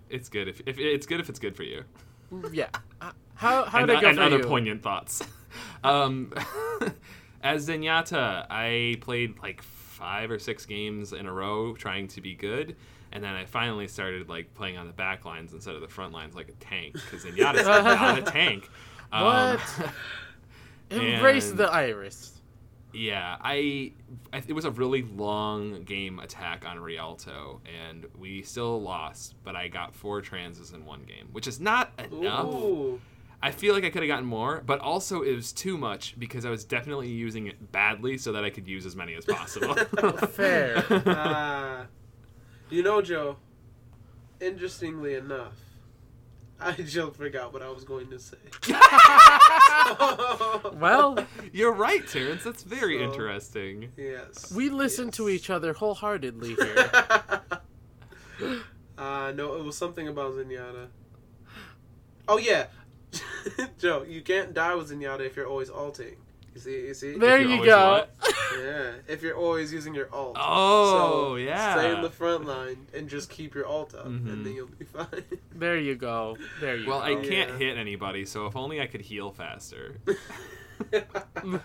It's 0.08 0.28
good 0.28 0.48
if, 0.48 0.60
if 0.66 0.78
it's 0.78 1.06
good 1.06 1.20
if 1.20 1.28
it's 1.28 1.38
good 1.38 1.56
for 1.56 1.62
you. 1.62 1.84
Yeah. 2.52 2.68
Uh, 3.00 3.12
How 3.34 3.64
how 3.64 3.78
and, 3.80 3.86
did 3.88 3.98
it 3.98 4.00
go 4.02 4.08
and 4.08 4.18
for 4.18 4.24
other 4.24 4.38
you? 4.38 4.44
poignant 4.44 4.82
thoughts. 4.82 5.22
um, 5.84 6.32
as 7.42 7.68
Zenyatta, 7.68 8.46
I 8.50 8.96
played 9.00 9.38
like 9.42 9.62
five 9.62 10.30
or 10.30 10.38
six 10.38 10.66
games 10.66 11.12
in 11.12 11.26
a 11.26 11.32
row 11.32 11.74
trying 11.74 12.08
to 12.08 12.20
be 12.20 12.34
good, 12.34 12.76
and 13.12 13.22
then 13.22 13.34
I 13.34 13.44
finally 13.44 13.88
started 13.88 14.28
like 14.28 14.54
playing 14.54 14.76
on 14.78 14.86
the 14.86 14.92
back 14.92 15.24
lines 15.24 15.52
instead 15.52 15.74
of 15.74 15.80
the 15.80 15.88
front 15.88 16.12
lines 16.12 16.34
like 16.34 16.48
a 16.48 16.52
tank 16.64 16.94
because 16.94 17.24
Zenyatta's 17.24 17.66
not 17.66 18.18
a 18.18 18.22
tank. 18.30 18.68
Um, 19.12 19.24
What? 19.24 19.60
Embrace 20.90 21.50
and- 21.50 21.58
the 21.58 21.70
iris. 21.70 22.32
Yeah, 22.92 23.36
I, 23.42 23.92
I 24.32 24.42
it 24.46 24.54
was 24.54 24.64
a 24.64 24.70
really 24.70 25.02
long 25.02 25.82
game 25.82 26.18
attack 26.18 26.64
on 26.66 26.78
Rialto, 26.78 27.60
and 27.86 28.06
we 28.18 28.40
still 28.42 28.80
lost. 28.80 29.34
But 29.44 29.54
I 29.54 29.68
got 29.68 29.94
four 29.94 30.22
transes 30.22 30.72
in 30.72 30.86
one 30.86 31.02
game, 31.02 31.28
which 31.32 31.46
is 31.46 31.60
not 31.60 31.92
enough. 31.98 32.46
Ooh. 32.46 32.98
I 33.42 33.50
feel 33.50 33.74
like 33.74 33.84
I 33.84 33.90
could 33.90 34.02
have 34.02 34.08
gotten 34.08 34.24
more, 34.24 34.62
but 34.64 34.80
also 34.80 35.20
it 35.20 35.34
was 35.34 35.52
too 35.52 35.76
much 35.76 36.18
because 36.18 36.46
I 36.46 36.50
was 36.50 36.64
definitely 36.64 37.08
using 37.08 37.48
it 37.48 37.70
badly 37.70 38.16
so 38.16 38.32
that 38.32 38.44
I 38.44 38.50
could 38.50 38.66
use 38.66 38.86
as 38.86 38.96
many 38.96 39.14
as 39.14 39.26
possible. 39.26 39.74
Fair. 40.28 40.82
Ah. 41.06 41.86
you 42.70 42.82
know, 42.82 43.02
Joe. 43.02 43.36
Interestingly 44.40 45.14
enough, 45.14 45.54
I 46.58 46.72
just 46.72 47.14
forgot 47.16 47.52
what 47.52 47.62
I 47.62 47.68
was 47.70 47.84
going 47.84 48.08
to 48.08 48.18
say. 48.18 48.38
well, 50.72 51.18
You're 51.52 51.72
right, 51.72 52.06
Terrence. 52.08 52.44
That's 52.44 52.62
very 52.62 52.98
So- 52.98 53.04
interesting. 53.04 53.92
yes. 53.96 54.50
we 54.52 54.70
listen 54.70 55.10
to 55.12 55.28
each 55.28 55.50
other 55.50 55.72
wholeheartedly 55.74 56.54
here. 56.54 56.90
uh, 58.98 59.32
no, 59.34 59.54
it 59.54 59.64
was 59.64 59.76
something 59.76 60.08
about 60.08 60.32
Zenyatta. 60.34 60.86
Oh 62.28 62.38
yeah, 62.38 62.66
Joe, 63.78 64.04
you 64.08 64.20
can't 64.20 64.52
die 64.52 64.74
with 64.74 64.90
Zenyatta 64.90 65.20
if 65.20 65.36
you're 65.36 65.46
always 65.46 65.70
alting. 65.70 66.16
You 66.56 66.62
see, 66.62 66.86
you 66.86 66.94
see. 66.94 67.18
there 67.18 67.38
you're 67.38 67.50
you 67.66 67.70
always 67.72 68.06
go. 68.24 68.62
Yeah, 68.64 68.92
if 69.08 69.20
you're 69.22 69.36
always 69.36 69.70
using 69.74 69.94
your 69.94 70.08
alt. 70.10 70.36
Oh, 70.40 71.34
So, 71.34 71.36
yeah. 71.36 71.74
Stay 71.76 71.94
in 71.94 72.00
the 72.00 72.08
front 72.08 72.46
line 72.46 72.86
and 72.94 73.10
just 73.10 73.28
keep 73.28 73.54
your 73.54 73.66
alt 73.66 73.94
up, 73.94 74.06
Mhm. 74.06 74.32
and 74.32 74.46
then 74.46 74.54
you'll 74.54 74.68
be 74.68 74.84
fine. 74.98 75.06
There 75.54 75.76
you 75.76 75.96
go. 75.96 76.38
There 76.62 76.76
you 76.76 76.86
go. 76.86 76.92
Well, 76.92 77.00
I 77.02 77.16
can't 77.16 77.50
Yeah. 77.50 77.58
hit 77.58 77.76
anybody, 77.76 78.24
so 78.24 78.46
if 78.46 78.56
only 78.56 78.80
I 78.80 78.86
could 78.86 79.02
heal 79.02 79.32
faster. 79.32 79.96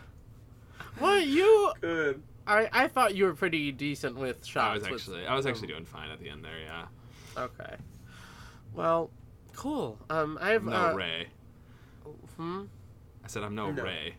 What 1.00 1.25
you? 1.25 1.71
Good. 1.79 2.21
I 2.45 2.69
I 2.71 2.88
thought 2.89 3.15
you 3.15 3.25
were 3.25 3.33
pretty 3.33 3.71
decent 3.71 4.17
with 4.17 4.45
shots. 4.45 4.65
I 4.69 4.74
was 4.74 4.83
with- 4.83 4.91
actually, 5.01 5.25
I 5.27 5.36
was 5.36 5.45
actually 5.45 5.67
um, 5.69 5.74
doing 5.79 5.86
fine 5.86 6.10
at 6.10 6.19
the 6.19 6.29
end 6.29 6.43
there. 6.43 6.60
Yeah. 6.60 6.86
Okay. 7.38 7.75
Well, 8.74 9.10
cool. 9.55 9.98
Um, 10.10 10.38
I 10.41 10.50
have 10.50 10.63
No 10.65 10.75
uh, 10.75 10.93
Ray. 10.93 11.27
Hmm. 12.36 12.63
I 13.24 13.27
said 13.27 13.43
I'm 13.43 13.55
no, 13.55 13.71
No. 13.71 13.83
Ray. 13.83 14.15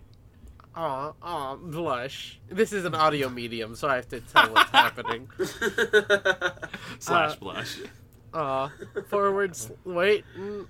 Aw, 0.75 1.13
aw, 1.23 1.57
blush. 1.57 2.41
This 2.51 2.73
is 2.73 2.85
an 2.87 2.95
audio 2.95 3.29
medium, 3.29 3.75
so 3.75 3.89
I 3.89 3.97
have 3.97 4.09
to 4.09 4.21
tell 4.21 4.51
what's 4.53 4.71
happening. 4.73 5.29
Slash 6.99 7.33
Uh, 7.33 7.37
blush. 7.37 7.79
Aw, 8.33 8.71
forwards. 9.09 9.71
Wait. 9.85 10.25
mm, 10.39 10.67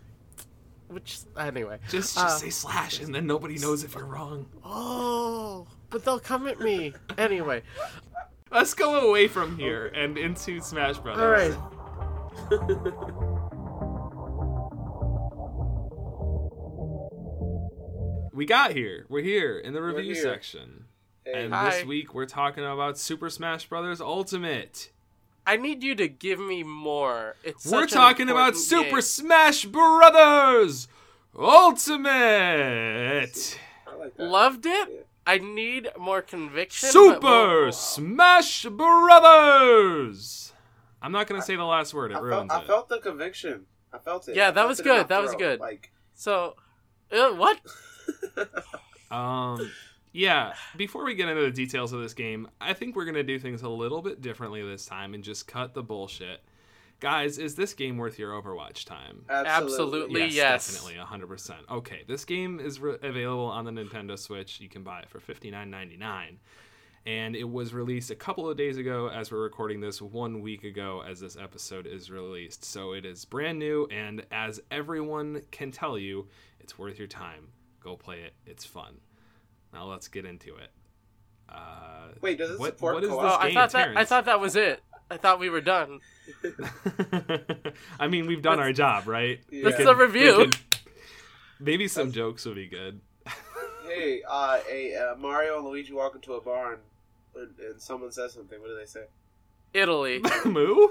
Which 0.89 1.19
anyway. 1.39 1.79
Just, 1.89 2.15
just 2.17 2.19
uh, 2.19 2.29
say 2.29 2.51
slash, 2.51 3.01
and 3.01 3.15
then 3.15 3.27
nobody 3.27 3.57
knows 3.59 3.85
if 3.85 3.95
you're 3.95 4.05
wrong. 4.05 4.47
Oh, 4.65 5.67
but 5.91 6.05
they'll 6.05 6.19
come 6.19 6.49
at 6.49 6.59
me 6.61 6.93
anyway. 7.17 7.63
Let's 8.51 8.75
go 8.75 9.09
away 9.09 9.29
from 9.29 9.57
here 9.57 9.87
and 9.95 10.19
into 10.19 10.61
Smash 10.61 10.99
Brothers. 10.99 11.55
All 11.55 12.51
right. 12.51 13.29
We 18.33 18.47
got 18.47 18.73
here. 18.73 19.05
We're 19.09 19.23
here 19.23 19.59
in 19.59 19.75
the 19.75 19.83
review 19.83 20.15
section. 20.15 20.87
Hey, 21.25 21.45
And 21.45 21.53
Hi. 21.55 21.71
this 21.71 21.85
week 21.85 22.15
we're 22.15 22.27
talking 22.27 22.65
about 22.65 22.99
Super 22.99 23.29
Smash 23.31 23.67
Brothers 23.69 24.01
Ultimate. 24.01 24.91
I 25.47 25.57
need 25.57 25.83
you 25.83 25.95
to 25.97 26.09
give 26.09 26.39
me 26.41 26.63
more. 26.63 27.37
It's 27.45 27.67
we're 27.71 27.87
talking 27.87 28.29
about 28.31 28.55
important 28.55 28.65
Super 28.65 28.91
game. 28.91 29.01
Smash 29.03 29.65
Brothers 29.67 30.89
Ultimate. 31.37 32.09
I 33.87 33.95
like. 33.97 34.13
Loved 34.19 34.67
it. 34.67 34.89
Yeah. 34.91 35.01
I 35.25 35.39
need 35.39 35.89
more 35.99 36.23
conviction. 36.23 36.89
but 36.93 36.93
Super 36.93 37.71
Smash 37.73 38.65
Brothers. 38.65 40.53
I'm 41.01 41.13
not 41.13 41.27
gonna 41.27 41.43
say 41.43 41.57
the 41.57 41.65
last 41.65 41.93
word. 41.95 42.13
It 42.13 42.15
I 42.15 42.19
felt, 42.19 42.25
ruins 42.25 42.53
I 42.53 42.65
felt 42.65 42.89
the 42.89 42.99
conviction. 42.99 43.67
I 43.93 43.99
felt 43.99 44.29
it. 44.29 44.37
Yeah, 44.37 44.51
that 44.53 44.67
was 44.67 44.81
it 44.81 44.87
in 44.87 44.93
my 44.93 44.99
good, 44.99 45.09
that 45.09 45.23
was 45.23 45.35
good. 45.35 45.61
Like, 45.61 45.93
So, 46.15 46.57
uh, 47.13 47.31
what? 47.33 47.61
Um, 49.13 49.71
yeah. 50.13 50.55
Before 50.77 51.05
we 51.05 51.15
get 51.15 51.29
into 51.29 51.43
the 51.43 51.51
details 51.51 51.93
of 51.93 52.01
this 52.01 52.15
game, 52.15 52.49
I 52.61 52.73
think 52.73 52.97
we're 52.97 53.05
gonna 53.05 53.23
do 53.23 53.39
things 53.39 53.63
a 53.63 53.69
little 53.69 54.01
bit 54.03 54.23
differently 54.23 54.63
this 54.63 54.87
time 54.87 55.15
and 55.15 55.23
just 55.23 55.47
cut 55.47 55.75
the 55.75 55.83
bullshit. 55.83 56.41
Guys, 56.99 57.37
is 57.37 57.57
this 57.57 57.75
game 57.75 57.99
worth 57.99 58.19
your 58.19 58.31
Overwatch 58.41 58.85
time? 58.85 59.25
Absolutely. 59.29 60.29
yes. 60.29 60.73
definitely, 60.73 60.99
hundred 60.99 61.27
percent. 61.27 61.61
Okay, 61.71 62.05
this 62.07 62.25
game 62.25 62.61
is 62.61 62.79
re- 62.81 62.97
available 63.03 63.47
on 63.47 63.65
the 63.65 63.73
Nintendo 63.73 64.19
Switch. 64.19 64.61
You 64.61 64.69
can 64.69 64.83
buy 64.83 65.01
it 65.01 65.11
for 65.11 65.19
fifty 65.21 65.51
nine 65.51 65.69
ninety 65.69 65.97
nine, 65.97 66.39
and 67.05 67.35
it 67.35 67.45
was 67.45 67.75
released 67.75 68.11
a 68.13 68.15
couple 68.15 68.49
of 68.49 68.57
days 68.57 68.79
ago. 68.79 69.09
As 69.09 69.33
we're 69.33 69.43
recording 69.43 69.81
this, 69.81 70.01
one 70.01 70.41
week 70.41 70.63
ago, 70.65 71.03
as 71.07 71.19
this 71.21 71.37
episode 71.37 71.87
is 71.87 72.09
released. 72.11 72.65
So 72.65 72.93
it 72.93 73.05
is 73.05 73.25
brand 73.25 73.59
new, 73.59 73.89
and 73.91 74.25
as 74.31 74.61
everyone 74.71 75.43
can 75.51 75.71
tell 75.73 75.99
you, 75.99 76.29
it's 76.61 76.79
worth 76.79 76.99
your 76.99 77.09
time. 77.09 77.49
Go 77.83 77.97
play 77.97 78.21
it. 78.21 78.35
It's 78.47 78.65
fun. 78.65 78.99
Now 79.73 79.87
let's 79.87 80.09
get 80.09 80.25
into 80.25 80.55
it. 80.57 80.71
Uh, 81.49 82.09
Wait, 82.21 82.39
does 82.39 82.51
it 82.51 82.59
what, 82.59 82.75
support 82.77 82.95
what 82.95 83.05
is 83.05 83.11
co-op? 83.11 83.23
this 83.23 83.33
Oh, 83.33 83.39
I 83.49 83.55
thought 83.55 83.71
that 83.73 83.97
I 83.97 84.05
thought 84.05 84.25
that 84.27 84.41
was 84.41 84.57
it. 84.57 84.83
I 85.11 85.17
thought 85.19 85.39
we 85.41 85.51
were 85.51 85.61
done. 85.61 86.01
I 88.01 88.07
mean, 88.09 88.27
we've 88.27 88.41
done 88.41 88.61
our 88.61 88.73
job, 88.73 89.07
right? 89.07 89.41
Yeah. 89.51 89.65
That's 89.65 89.79
We 89.79 89.85
the 89.85 89.95
review. 89.97 90.49
can- 90.51 90.81
maybe 91.61 91.89
some 91.89 92.13
jokes 92.13 92.45
would 92.47 92.55
be 92.55 92.69
good. 92.69 93.01
hey, 93.87 94.23
uh, 94.29 94.61
a 94.71 94.95
uh, 94.95 95.17
Mario 95.17 95.57
and 95.59 95.67
Luigi 95.67 95.93
walk 95.93 96.15
into 96.15 96.33
a 96.35 96.41
barn, 96.41 96.79
and, 97.37 97.51
and 97.59 97.81
someone 97.81 98.13
says 98.13 98.33
something. 98.33 98.59
What 98.61 98.69
do 98.69 98.77
they 98.79 98.87
say? 98.87 99.05
Italy. 99.75 100.23
Moo? 100.47 100.89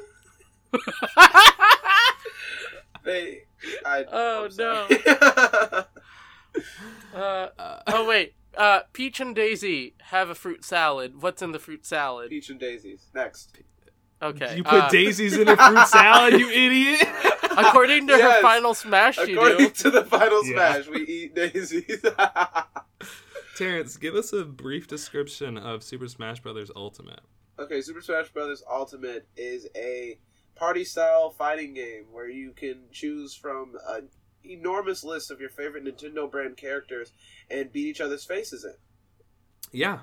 They. 3.04 3.44
I, 3.86 4.06
Oh, 4.12 4.46
I'm 4.46 4.52
sorry. 4.52 5.86
Uh, 6.56 7.48
Uh, 7.60 7.82
oh 7.88 8.08
wait. 8.08 8.34
Uh, 8.58 8.82
Peach 8.94 9.20
and 9.20 9.34
Daisy 9.36 9.96
have 10.02 10.30
a 10.30 10.36
fruit 10.36 10.64
salad. 10.66 11.22
What's 11.22 11.42
in 11.42 11.52
the 11.54 11.60
fruit 11.60 11.86
salad? 11.86 12.30
Peach 12.30 12.50
and 12.50 12.60
daisies. 12.60 13.08
Next. 13.14 13.58
Okay. 14.22 14.58
you 14.58 14.64
put 14.64 14.74
uh, 14.84 14.90
daisies 14.90 15.38
in 15.38 15.48
a 15.48 15.56
fruit 15.58 15.88
salad, 15.88 16.34
you 16.40 16.48
idiot! 16.52 17.02
According 17.58 18.08
to 18.08 18.14
her 18.18 18.42
final 18.42 18.74
smash, 18.74 19.18
you 19.20 19.40
According 19.40 19.72
to 19.72 19.90
the 19.90 20.04
final 20.06 20.46
Yeah. 20.46 20.74
smash, 20.82 20.88
we 20.90 21.00
eat 21.06 21.34
daisies. 21.36 22.04
Terrence, 23.58 23.98
give 23.98 24.16
us 24.16 24.32
a 24.34 24.44
brief 24.46 24.88
description 24.88 25.58
of 25.58 25.84
Super 25.84 26.08
Smash 26.08 26.40
Bros. 26.42 26.72
Ultimate. 26.76 27.20
okay, 27.60 27.82
Super 27.82 28.02
Smash 28.02 28.30
Bros. 28.30 28.64
Ultimate 28.70 29.28
is 29.36 29.68
a 29.76 30.20
party-style 30.56 31.32
fighting 31.32 31.74
game 31.74 32.06
where 32.12 32.30
you 32.30 32.52
can 32.52 32.84
choose 32.92 33.34
from 33.36 33.74
an 33.90 34.08
enormous 34.54 35.04
list 35.04 35.32
of 35.32 35.40
your 35.40 35.50
favorite 35.50 35.84
Nintendo 35.86 36.30
brand 36.30 36.58
characters 36.58 37.12
and 37.50 37.72
beat 37.72 37.88
each 37.88 38.02
other's 38.02 38.24
faces 38.26 38.64
in. 38.66 38.74
Yeah, 39.72 40.00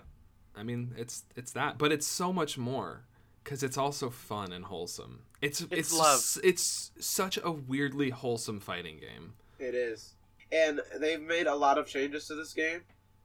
I 0.56 0.62
mean 0.62 0.94
it's 0.96 1.24
it's 1.36 1.52
that, 1.52 1.78
but 1.78 1.92
it's 1.92 2.06
so 2.06 2.32
much 2.32 2.56
more 2.58 3.04
because 3.44 3.62
it's 3.62 3.78
also 3.78 4.10
fun 4.10 4.52
and 4.52 4.64
wholesome. 4.64 5.22
It's 5.40 5.60
it's 5.70 5.92
love. 5.96 6.20
it's 6.44 6.90
such 6.98 7.38
a 7.42 7.50
weirdly 7.50 8.10
wholesome 8.10 8.60
fighting 8.60 8.98
game. 8.98 9.34
It 9.58 9.74
is. 9.74 10.14
And 10.50 10.80
they've 10.98 11.20
made 11.20 11.46
a 11.46 11.54
lot 11.54 11.76
of 11.78 11.86
changes 11.86 12.26
to 12.28 12.34
this 12.34 12.54
game 12.54 12.80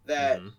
that 0.05 0.41
Mhm. 0.41 0.53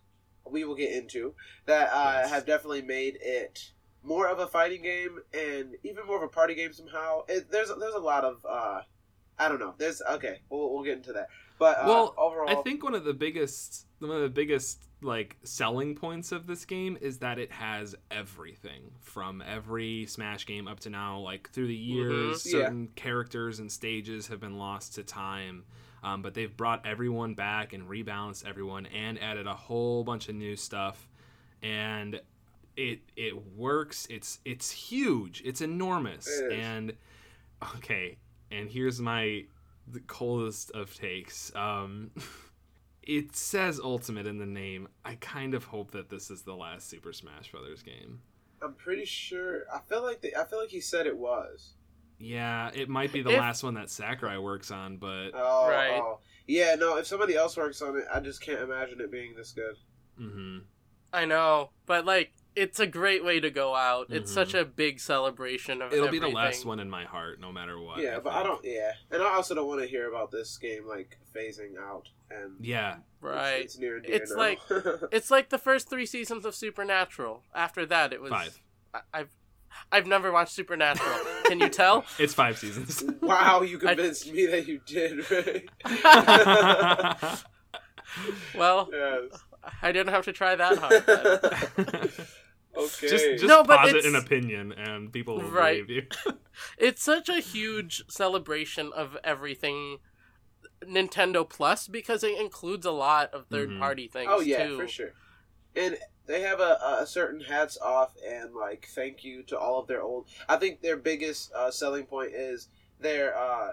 we 0.50 0.64
will 0.64 0.74
get 0.74 0.92
into 0.92 1.34
that 1.66 1.90
uh, 1.92 2.20
Yes. 2.22 2.30
have 2.30 2.46
definitely 2.46 2.82
made 2.82 3.18
it 3.20 3.72
more 4.02 4.28
of 4.28 4.38
a 4.38 4.46
fighting 4.46 4.82
game 4.82 5.18
and 5.32 5.76
even 5.82 6.06
more 6.06 6.16
of 6.16 6.22
a 6.22 6.28
party 6.28 6.54
game 6.54 6.72
somehow. 6.72 7.24
It, 7.28 7.50
there's 7.50 7.68
there's 7.68 7.94
a 7.94 7.98
lot 7.98 8.24
of 8.24 8.44
uh, 8.48 8.82
I 9.38 9.48
don't 9.48 9.58
know. 9.58 9.74
There's 9.78 10.00
okay. 10.12 10.40
We'll, 10.48 10.72
we'll 10.72 10.84
get 10.84 10.96
into 10.98 11.12
that. 11.14 11.28
But 11.58 11.78
uh, 11.78 11.84
well, 11.86 12.14
overall, 12.18 12.48
I 12.48 12.62
think 12.62 12.82
one 12.82 12.94
of 12.94 13.04
the 13.04 13.14
biggest 13.14 13.86
one 14.00 14.10
of 14.10 14.22
the 14.22 14.28
biggest 14.28 14.82
like 15.02 15.36
selling 15.44 15.94
points 15.94 16.32
of 16.32 16.46
this 16.46 16.64
game 16.64 16.96
is 17.00 17.18
that 17.18 17.38
it 17.38 17.52
has 17.52 17.94
everything 18.10 18.90
from 19.00 19.42
every 19.46 20.06
Smash 20.06 20.46
game 20.46 20.66
up 20.66 20.80
to 20.80 20.90
now. 20.90 21.18
Like 21.18 21.50
through 21.50 21.66
the 21.68 21.74
years, 21.76 22.42
Mhm. 22.42 22.46
Yeah. 22.46 22.50
certain 22.64 22.88
characters 22.96 23.58
and 23.60 23.70
stages 23.70 24.28
have 24.28 24.40
been 24.40 24.58
lost 24.58 24.94
to 24.94 25.02
time. 25.04 25.64
Um, 26.02 26.20
but 26.22 26.34
they've 26.34 26.54
brought 26.54 26.84
everyone 26.86 27.34
back 27.34 27.72
and 27.72 27.88
rebalanced 27.88 28.46
everyone 28.46 28.84
and 28.86 29.18
added 29.22 29.46
a 29.46 29.54
whole 29.54 30.04
bunch 30.04 30.28
of 30.28 30.34
new 30.34 30.54
stuff, 30.54 31.08
and 31.62 32.20
it 32.76 33.00
it 33.16 33.56
works. 33.56 34.06
It's 34.10 34.38
it's 34.44 34.70
huge. 34.70 35.40
It's 35.44 35.60
enormous. 35.60 36.28
It 36.28 36.52
is. 36.52 36.64
And 36.64 36.92
okay, 37.76 38.18
and 38.50 38.68
here's 38.70 39.00
my 39.00 39.44
the 39.86 40.00
coldest 40.00 40.70
of 40.72 40.94
takes. 40.94 41.54
Um, 41.54 42.10
it 43.02 43.36
says 43.36 43.80
Ultimate 43.80 44.26
in 44.26 44.38
the 44.38 44.46
name. 44.46 44.88
I 45.04 45.16
kind 45.16 45.54
of 45.54 45.64
hope 45.64 45.90
that 45.92 46.08
this 46.08 46.30
is 46.30 46.42
the 46.42 46.54
last 46.54 46.88
Super 46.88 47.12
Smash 47.12 47.50
Brothers 47.50 47.82
game. 47.82 48.20
I'm 48.62 48.74
pretty 48.74 49.04
sure. 49.04 49.64
I 49.72 49.80
feel 49.80 50.02
like 50.02 50.22
the, 50.22 50.34
I 50.36 50.44
feel 50.44 50.58
like 50.60 50.70
he 50.70 50.80
said 50.80 51.06
it 51.06 51.16
was. 51.16 51.74
Yeah, 52.18 52.70
it 52.74 52.88
might 52.88 53.12
be 53.12 53.20
the 53.22 53.30
If- 53.32 53.40
last 53.40 53.62
one 53.62 53.74
that 53.74 53.90
Sakurai 53.90 54.38
works 54.38 54.70
on, 54.70 54.96
but 54.96 55.30
Oh, 55.34 55.68
Right. 55.68 56.00
oh. 56.00 56.20
yeah. 56.46 56.74
No, 56.76 56.96
if 56.96 57.06
somebody 57.06 57.34
else 57.36 57.56
works 57.56 57.82
on 57.82 57.96
it, 57.98 58.04
I 58.12 58.20
just 58.20 58.40
can't 58.40 58.60
imagine 58.60 59.00
it 59.00 59.10
being 59.10 59.34
this 59.34 59.52
good. 59.52 59.76
Mm-hmm. 60.18 60.58
I 61.12 61.24
know, 61.26 61.70
but 61.86 62.04
like 62.06 62.32
it's 62.56 62.78
a 62.80 62.86
great 62.86 63.24
way 63.24 63.40
to 63.40 63.50
go 63.50 63.74
out. 63.74 64.06
It's 64.10 64.30
Mhm. 64.30 64.34
such 64.34 64.54
a 64.54 64.64
big 64.64 65.00
celebration 65.00 65.82
of 65.82 65.92
it'll 65.92 66.06
everything. 66.06 66.28
be 66.28 66.32
the 66.32 66.36
last 66.36 66.64
one 66.64 66.78
in 66.80 66.88
my 66.88 67.04
heart, 67.04 67.40
no 67.40 67.52
matter 67.52 67.78
what. 67.80 67.98
yeah, 68.00 68.20
but 68.20 68.32
I 68.32 68.42
don't. 68.42 68.64
Yeah, 68.64 68.92
and 69.10 69.22
I 69.22 69.34
also 69.34 69.54
don't 69.54 69.66
want 69.66 69.80
to 69.80 69.86
hear 69.86 70.08
about 70.08 70.30
this 70.30 70.56
game 70.58 70.86
like 70.86 71.18
phasing 71.34 71.76
out. 71.78 72.08
And 72.30 72.56
Yeah, 72.64 72.96
Right. 73.20 73.60
it's, 73.62 73.74
it's 73.74 73.78
near 73.78 73.96
and 73.96 74.06
dear 74.06 74.14
It's 74.16 74.30
now. 74.32 74.38
like- 74.38 74.60
It's 75.12 75.30
like 75.30 75.50
the 75.50 75.58
first 75.58 75.88
three 75.90 76.06
seasons 76.06 76.44
of 76.44 76.54
Supernatural. 76.54 77.42
After 77.54 77.84
that, 77.86 78.12
it 78.12 78.20
was 78.20 78.30
Five. 78.30 78.58
I, 78.94 79.00
I've 79.12 79.30
I've 79.90 80.06
never 80.06 80.30
watched 80.30 80.52
Supernatural. 80.52 81.18
Can 81.46 81.58
you 81.58 81.68
tell? 81.68 82.04
it's 82.20 82.32
five 82.32 82.56
seasons. 82.58 83.02
wow, 83.20 83.62
you 83.62 83.76
convinced 83.78 84.32
me 84.32 84.46
that 84.46 84.68
you 84.68 84.80
did. 84.86 85.28
Right? 85.30 85.68
Well, 88.56 88.88
yes. 88.92 89.40
I 89.82 89.90
didn't 89.92 90.12
have 90.12 90.24
to 90.26 90.32
try 90.32 90.54
that 90.54 90.78
hard. 90.78 92.12
Then. 92.74 92.84
Okay. 92.84 93.08
just 93.08 93.24
just 93.32 93.44
No, 93.44 93.62
but 93.64 93.78
posit 93.80 94.04
an 94.04 94.14
opinion, 94.16 94.72
and 94.72 95.12
people 95.12 95.36
will 95.36 95.50
Right. 95.50 95.86
believe 95.86 96.04
you. 96.24 96.34
it's 96.78 97.02
such 97.02 97.28
a 97.28 97.40
huge 97.40 98.04
celebration 98.08 98.92
of 98.94 99.16
everything 99.24 99.98
Nintendo 100.82 101.48
Plus 101.48 101.88
because 101.88 102.22
it 102.22 102.38
includes 102.38 102.84
a 102.86 102.90
lot 102.90 103.32
of 103.32 103.46
third 103.46 103.70
Mhm. 103.70 103.78
party 103.78 104.08
things. 104.08 104.30
oh 104.32 104.40
yeah, 104.40 104.66
too. 104.66 104.76
for 104.76 104.88
sure. 104.88 105.12
And 105.76 105.98
they 106.26 106.40
have 106.42 106.60
a, 106.60 106.78
a 107.00 107.06
certain 107.06 107.40
hats 107.40 107.76
off 107.78 108.14
and 108.26 108.54
like 108.54 108.88
thank 108.94 109.24
you 109.24 109.42
to 109.44 109.58
all 109.58 109.80
of 109.80 109.86
their 109.88 110.02
old. 110.02 110.28
I 110.48 110.56
think 110.56 110.80
their 110.82 110.96
biggest 110.96 111.52
uh, 111.52 111.70
selling 111.70 112.06
point 112.06 112.32
is 112.32 112.68
their 113.00 113.36
uh, 113.36 113.72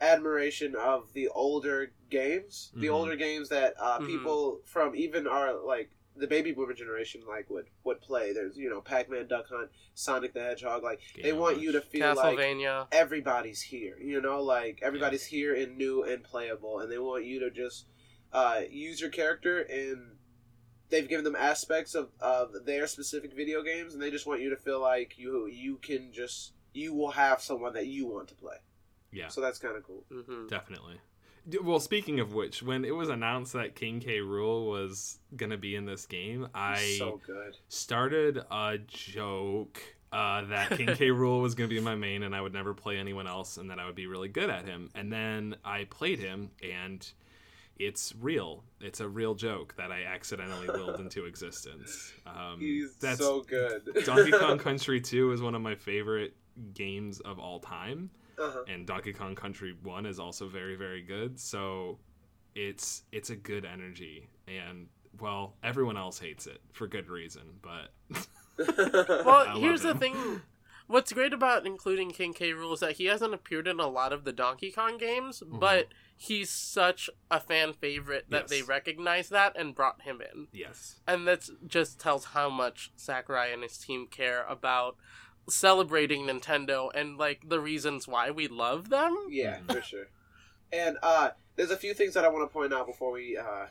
admiration 0.00 0.74
of 0.76 1.12
the 1.14 1.28
older 1.28 1.92
games, 2.10 2.72
the 2.74 2.88
Mhm. 2.88 2.92
older 2.92 3.16
games 3.16 3.48
that 3.48 3.74
uh, 3.78 3.98
Mhm. 4.00 4.06
people 4.06 4.60
from 4.64 4.94
even 4.94 5.26
our 5.26 5.54
like 5.54 5.90
the 6.16 6.26
baby 6.26 6.52
boomer 6.52 6.74
generation 6.74 7.22
like 7.28 7.48
would 7.50 7.66
would 7.84 8.00
play. 8.00 8.32
There's 8.32 8.56
you 8.56 8.68
know 8.70 8.80
Pac 8.80 9.10
Man, 9.10 9.26
Duck 9.26 9.48
Hunt, 9.48 9.70
Sonic 9.94 10.34
the 10.34 10.40
Hedgehog. 10.40 10.82
Like 10.82 11.00
they 11.22 11.32
want 11.32 11.56
Watch. 11.56 11.64
you 11.64 11.72
to 11.72 11.80
feel 11.80 12.14
like 12.14 12.38
everybody's 12.90 13.62
here. 13.62 13.98
You 14.00 14.20
know, 14.20 14.42
like 14.42 14.80
everybody's 14.82 15.24
here 15.26 15.54
and 15.54 15.76
new 15.76 16.02
and 16.02 16.22
playable, 16.22 16.80
and 16.80 16.90
they 16.90 16.98
want 16.98 17.24
you 17.24 17.40
to 17.40 17.50
just 17.50 17.86
uh, 18.32 18.60
use 18.70 19.00
your 19.00 19.10
character. 19.10 19.60
And 19.60 20.16
they've 20.90 21.08
given 21.08 21.24
them 21.24 21.36
aspects 21.36 21.94
of, 21.94 22.10
of 22.20 22.66
their 22.66 22.86
specific 22.86 23.34
video 23.34 23.62
games, 23.62 23.94
and 23.94 24.02
they 24.02 24.10
just 24.10 24.26
want 24.26 24.40
you 24.40 24.50
to 24.50 24.56
feel 24.56 24.80
like 24.80 25.18
you 25.18 25.46
you 25.46 25.76
can 25.76 26.12
just 26.12 26.52
you 26.74 26.94
will 26.94 27.10
have 27.12 27.40
someone 27.40 27.72
that 27.74 27.86
you 27.86 28.06
want 28.06 28.28
to 28.28 28.34
play. 28.34 28.56
Yeah, 29.10 29.28
So 29.28 29.40
that's 29.42 29.58
kind 29.58 29.76
of 29.76 29.82
cool. 29.82 30.04
hmm 30.10 30.46
definitely. 30.48 30.98
Well, 31.62 31.80
speaking 31.80 32.20
of 32.20 32.34
which, 32.34 32.62
when 32.62 32.84
it 32.84 32.94
was 32.94 33.08
announced 33.08 33.52
that 33.54 33.74
King 33.74 34.00
K. 34.00 34.18
Rool 34.18 34.70
was 34.70 35.18
gonna 35.36 35.56
be 35.56 35.74
in 35.74 35.86
this 35.86 36.06
game, 36.06 36.48
I 36.54 36.96
so 36.98 37.20
started 37.68 38.38
a 38.50 38.78
joke 38.86 39.80
uh, 40.12 40.44
that 40.44 40.70
King 40.70 40.88
K. 40.94 41.10
Rule 41.10 41.40
was 41.40 41.54
going 41.54 41.68
to 41.68 41.74
be 41.74 41.80
my 41.80 41.94
main 41.94 42.22
and 42.22 42.36
I 42.36 42.40
would 42.40 42.52
never 42.52 42.74
play 42.74 42.98
anyone 42.98 43.26
else 43.26 43.56
and 43.56 43.70
that 43.70 43.78
I 43.78 43.86
would 43.86 43.94
be 43.94 44.06
really 44.06 44.28
good 44.28 44.50
at 44.50 44.66
him. 44.66 44.90
And 44.94 45.10
then 45.10 45.56
I 45.64 45.84
played 45.84 46.18
him 46.18 46.50
and 46.62 47.10
it's 47.78 48.12
real. 48.20 48.62
It's 48.80 49.00
a 49.00 49.08
real 49.08 49.34
joke 49.34 49.74
that 49.78 49.90
I 49.90 50.04
accidentally 50.04 50.68
willed 50.68 51.00
into 51.00 51.24
existence. 51.26 52.12
Um, 52.26 52.58
He's 52.60 52.94
that's 52.96 53.18
so 53.18 53.40
good. 53.40 54.04
Donkey 54.04 54.32
Kong 54.32 54.58
Country 54.58 55.00
2 55.00 55.32
is 55.32 55.40
one 55.40 55.54
of 55.54 55.62
my 55.62 55.74
favorite 55.74 56.36
games 56.74 57.20
of 57.20 57.38
all 57.38 57.58
time 57.58 58.10
uh-huh. 58.42 58.64
and 58.68 58.86
Donkey 58.86 59.12
Kong 59.12 59.34
Country 59.34 59.74
1 59.82 60.06
is 60.06 60.18
also 60.18 60.48
very 60.48 60.76
very 60.76 61.02
good. 61.02 61.38
So 61.38 61.98
it's 62.54 63.02
it's 63.12 63.30
a 63.30 63.36
good 63.36 63.64
energy 63.64 64.28
and 64.48 64.86
well, 65.20 65.54
everyone 65.62 65.96
else 65.96 66.18
hates 66.18 66.46
it 66.46 66.60
for 66.72 66.86
good 66.86 67.08
reason, 67.08 67.42
but 67.62 67.92
Well, 68.58 69.46
I 69.48 69.58
here's 69.58 69.82
the 69.82 69.88
love 69.88 70.02
him. 70.02 70.12
thing. 70.14 70.40
What's 70.88 71.12
great 71.12 71.32
about 71.32 71.64
including 71.66 72.10
King 72.10 72.34
K. 72.34 72.50
Rool 72.52 72.74
is 72.74 72.80
that 72.80 72.92
he 72.92 73.06
hasn't 73.06 73.32
appeared 73.32 73.66
in 73.68 73.80
a 73.80 73.86
lot 73.88 74.12
of 74.12 74.24
the 74.24 74.32
Donkey 74.32 74.70
Kong 74.70 74.98
games, 74.98 75.42
but 75.46 75.88
he's 76.16 76.50
such 76.50 77.08
a 77.30 77.40
fan 77.40 77.72
favorite 77.72 78.26
that 78.30 78.48
they 78.48 78.58
Yes. 78.58 78.68
recognize 78.68 79.28
that 79.30 79.56
and 79.56 79.74
brought 79.74 80.02
him 80.02 80.20
in. 80.20 80.48
yes. 80.52 81.00
And 81.08 81.26
that 81.26 81.48
just 81.66 81.98
tells 81.98 82.26
how 82.26 82.50
much 82.50 82.90
Sakurai 82.96 83.52
and 83.52 83.62
his 83.62 83.78
team 83.78 84.06
care 84.06 84.44
about 84.46 84.96
celebrating 85.48 86.26
Nintendo 86.26 86.90
and 86.94 87.18
like 87.18 87.48
the 87.48 87.60
reasons 87.60 88.06
why 88.08 88.30
we 88.30 88.48
love 88.48 88.88
them. 88.90 89.16
Yeah, 89.28 89.58
Mhm. 89.58 89.72
for 89.74 89.82
sure. 89.82 90.08
And 90.72 90.96
uh, 91.02 91.30
there's 91.56 91.70
a 91.70 91.76
few 91.76 91.94
things 91.94 92.14
that 92.14 92.24
I 92.24 92.28
want 92.28 92.48
to 92.48 92.52
point 92.52 92.72
out 92.72 92.86
before 92.86 93.12
we 93.12 93.36
uh, 93.36 93.66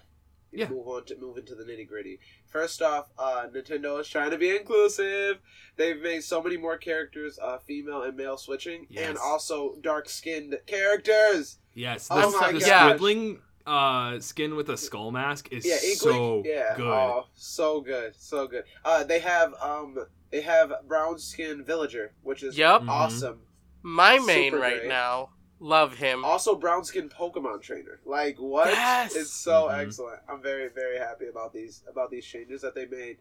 Yeah. 0.52 0.68
move 0.70 0.88
on 0.88 1.06
to 1.06 1.16
move 1.18 1.38
into 1.38 1.56
the 1.56 1.64
nitty 1.64 1.88
gritty. 1.88 2.20
First 2.48 2.82
off, 2.82 3.10
uh, 3.18 3.48
Nintendo 3.52 4.00
is 4.02 4.08
trying 4.08 4.32
to 4.32 4.38
be 4.38 4.56
inclusive. 4.56 5.40
They've 5.78 6.00
made 6.02 6.24
so 6.24 6.44
many 6.44 6.58
more 6.58 6.78
characters 6.78 7.40
uh, 7.42 7.58
female 7.60 8.04
and 8.04 8.16
male 8.18 8.38
switching, 8.38 8.86
and 8.96 9.18
also 9.18 9.76
dark 9.82 10.10
skinned 10.10 10.60
characters. 10.68 11.58
Yes, 11.74 12.10
the, 12.10 12.16
Oh 12.16 12.32
my 12.32 12.52
the 12.52 12.60
gosh. 12.60 13.00
squiddling 13.00 13.40
uh, 13.66 14.20
skin 14.20 14.56
with 14.56 14.70
a 14.70 14.76
skull 14.78 15.12
mask 15.12 15.48
is 15.52 15.66
Yeah, 15.66 15.76
Inkling. 15.76 15.98
so 15.98 16.44
yeah, 16.46 16.76
good. 16.76 16.86
oh, 16.92 17.28
so 17.34 17.80
good, 17.82 18.14
so 18.18 18.46
good. 18.48 18.66
Uh, 18.84 19.04
they 19.06 19.20
have 19.20 19.54
um, 19.62 20.06
they 20.32 20.42
have 20.42 20.72
brown 20.88 21.20
skin 21.20 21.64
villager, 21.64 22.14
which 22.22 22.44
is 22.44 22.58
Yep. 22.58 22.82
Mhm. 22.82 22.90
awesome. 22.90 23.42
My 23.84 24.20
main 24.20 24.52
Super 24.52 24.62
right 24.62 24.78
great. 24.80 24.88
now. 24.90 25.32
Love 25.60 25.96
him. 25.98 26.26
Also, 26.26 26.56
brown 26.56 26.84
skin 26.84 27.08
Pokemon 27.10 27.62
trainer. 27.62 28.00
Like 28.06 28.38
what? 28.38 28.70
Yes! 28.70 29.16
It's 29.16 29.32
so 29.32 29.68
Mhm. 29.70 29.80
excellent. 29.86 30.22
I'm 30.28 30.42
very 30.42 30.70
very 30.70 30.98
happy 30.98 31.28
about 31.28 31.54
these 31.54 31.84
about 31.88 32.10
these 32.10 32.26
changes 32.26 32.62
that 32.62 32.74
they 32.74 32.86
made. 32.88 33.18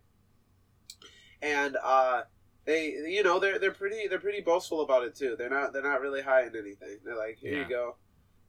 And 1.43 1.77
uh 1.83 2.23
they 2.65 2.91
you 2.91 3.23
know 3.23 3.39
they're 3.39 3.59
they're 3.59 3.73
pretty 3.73 4.07
they're 4.09 4.19
pretty 4.21 4.41
boastful 4.41 4.81
about 4.83 5.05
it 5.05 5.15
too. 5.15 5.37
They're 5.37 5.51
not 5.51 5.73
they're 5.73 5.83
not 5.83 6.01
really 6.01 6.23
hiding 6.23 6.57
anything. 6.59 6.99
They're 7.05 7.17
like 7.17 7.39
here 7.39 7.55
Yeah. 7.55 7.63
you 7.65 7.69
go. 7.69 7.97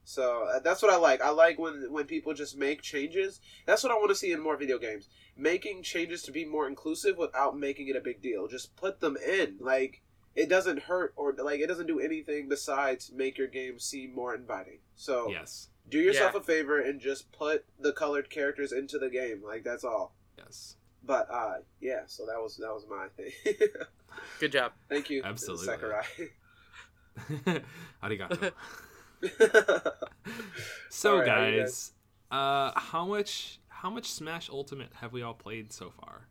So 0.03 0.47
uh, 0.53 0.59
that's 0.59 0.81
what 0.81 0.91
I 0.91 0.97
like. 0.97 1.21
I 1.21 1.29
like 1.29 1.59
when 1.59 1.91
when 1.91 2.05
people 2.05 2.33
just 2.33 2.57
make 2.57 2.81
changes. 2.81 3.39
That's 3.65 3.83
what 3.83 3.91
I 3.91 3.95
want 3.95 4.09
to 4.09 4.15
see 4.15 4.31
in 4.31 4.39
more 4.41 4.57
video 4.57 4.77
games. 4.79 5.07
Making 5.37 5.83
changes 5.83 6.23
to 6.23 6.31
be 6.31 6.43
more 6.45 6.67
inclusive 6.67 7.17
without 7.17 7.57
making 7.57 7.87
it 7.87 7.95
a 7.95 8.01
big 8.01 8.21
deal. 8.21 8.47
Just 8.47 8.75
put 8.75 8.99
them 8.99 9.15
in. 9.17 9.57
Like 9.59 10.01
it 10.35 10.49
doesn't 10.49 10.83
hurt 10.83 11.13
or 11.15 11.33
like 11.33 11.59
it 11.59 11.67
doesn't 11.67 11.87
do 11.87 11.99
anything 11.99 12.47
besides 12.49 13.11
make 13.13 13.37
your 13.37 13.47
game 13.47 13.77
seem 13.79 14.13
more 14.15 14.33
inviting. 14.33 14.79
So 14.95 15.29
Yes, 15.29 15.69
do 15.89 15.99
yourself 15.99 16.33
Yeah. 16.33 16.39
a 16.39 16.43
favor 16.43 16.79
and 16.79 16.99
just 16.99 17.31
put 17.31 17.65
the 17.79 17.91
colored 17.93 18.29
characters 18.29 18.71
into 18.71 18.97
the 18.97 19.09
game. 19.09 19.41
Like 19.45 19.63
that's 19.63 19.83
all. 19.83 20.15
yes, 20.37 20.75
But 21.03 21.27
uh 21.31 21.55
yeah, 21.79 22.01
so 22.07 22.25
that 22.25 22.39
was 22.41 22.57
that 22.57 22.73
was 22.73 22.85
my 22.89 23.07
thing. 23.17 23.31
Good 24.39 24.51
job. 24.51 24.71
Thank 24.89 25.09
you. 25.09 25.21
Absolutely. 25.23 25.65
Sakurai. 25.65 26.05
arigato. 28.03 28.51
So, 30.89 31.13
Alright, 31.13 31.27
how 31.29 31.45
you 31.45 31.59
guys, 31.61 31.93
uh, 32.31 32.71
how 32.75 33.05
much 33.05 33.59
how 33.69 33.89
much 33.89 34.11
Smash 34.11 34.49
Ultimate 34.49 34.89
have 35.01 35.11
we 35.13 35.21
all 35.23 35.33
played 35.33 35.71
so 35.73 35.89
far? 35.89 36.27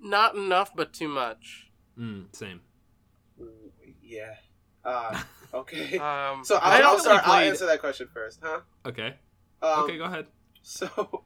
Not 0.00 0.34
enough, 0.36 0.74
but 0.74 0.92
too 0.92 1.08
much. 1.08 1.70
Mm, 1.98 2.34
same. 2.34 2.60
Yeah. 4.02 4.34
Uh 4.84 5.20
okay. 5.54 5.98
Um, 5.98 6.44
so 6.44 6.56
I 6.56 6.58
I'll, 6.58 6.72
I'll, 6.72 6.80
don't 6.92 7.00
start, 7.00 7.22
I'll 7.28 7.34
answer 7.48 7.66
that 7.66 7.80
question 7.80 8.08
first, 8.12 8.40
huh? 8.42 8.60
Okay. 8.86 9.14
Um, 9.62 9.84
okay, 9.84 9.98
go 9.98 10.04
ahead. 10.04 10.26
So, 10.62 11.24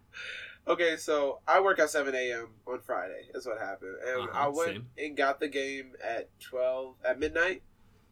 okay, 0.68 0.96
so 0.96 1.40
I 1.48 1.60
work 1.60 1.78
at 1.78 1.90
7 1.90 2.14
a.m. 2.14 2.48
on 2.66 2.80
Friday. 2.80 3.22
Is 3.34 3.46
what 3.46 3.58
happened, 3.58 3.96
and 4.06 4.28
Uh-huh, 4.28 4.38
I 4.44 4.48
went 4.48 4.70
same. 4.72 4.86
and 4.98 5.16
got 5.16 5.40
the 5.40 5.48
game 5.48 5.92
at 6.02 6.28
12 6.40 6.94
at 7.04 7.18
midnight, 7.18 7.62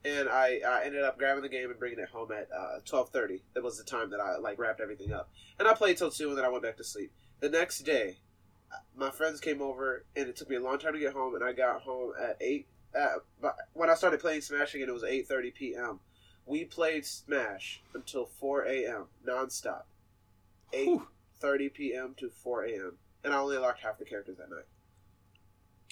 and 0.05 0.29
I, 0.29 0.61
I 0.67 0.85
ended 0.85 1.03
up 1.03 1.19
grabbing 1.19 1.43
the 1.43 1.49
game 1.49 1.71
and 1.71 1.79
bringing 1.79 1.99
it 1.99 2.09
home 2.09 2.31
at 2.33 2.49
uh, 2.53 2.81
12:30. 2.87 3.41
That 3.55 3.63
was 3.63 3.79
the 3.79 3.85
time 3.85 4.11
that 4.11 4.21
I 4.21 4.39
like 4.39 4.59
wrapped 4.59 4.81
everything 4.81 5.13
up, 5.13 5.31
and 5.59 5.67
I 5.67 5.75
played 5.75 5.97
till 5.97 6.11
two, 6.11 6.29
and 6.29 6.39
then 6.39 6.45
I 6.45 6.49
went 6.49 6.63
back 6.63 6.77
to 6.79 6.85
sleep. 6.85 7.13
The 7.41 7.49
next 7.49 7.81
day, 7.81 8.19
my 8.97 9.11
friends 9.11 9.41
came 9.41 9.63
over, 9.63 10.05
and 10.17 10.29
it 10.29 10.37
took 10.37 10.51
me 10.51 10.57
a 10.57 10.63
long 10.63 10.79
time 10.79 10.93
to 10.95 10.99
get 10.99 11.13
home, 11.13 11.35
and 11.35 11.45
I 11.45 11.53
got 11.53 11.83
home 11.83 12.13
at 12.21 12.37
eight. 12.41 12.67
Uh, 12.99 13.19
but 13.41 13.57
when 13.75 13.91
I 13.91 13.95
started 13.95 14.21
playing 14.21 14.41
Smash 14.41 14.75
again, 14.75 14.89
it 14.89 14.93
was 14.93 15.03
8:30 15.03 15.55
p.m. 15.55 16.01
We 16.47 16.65
played 16.65 17.05
Smash 17.05 17.83
until 17.95 18.25
4 18.25 18.65
a.m. 18.65 19.05
nonstop, 19.27 19.83
8 20.73 20.87
Whew. 20.87 21.09
30 21.41 21.69
p.m. 21.69 22.15
to 22.19 22.31
4 22.31 22.65
a.m. 22.65 22.93
And 23.23 23.35
I 23.35 23.39
only 23.39 23.57
unlocked 23.57 23.81
half 23.81 23.99
the 23.99 24.07
characters 24.07 24.39
that 24.39 24.49
night. 24.51 24.65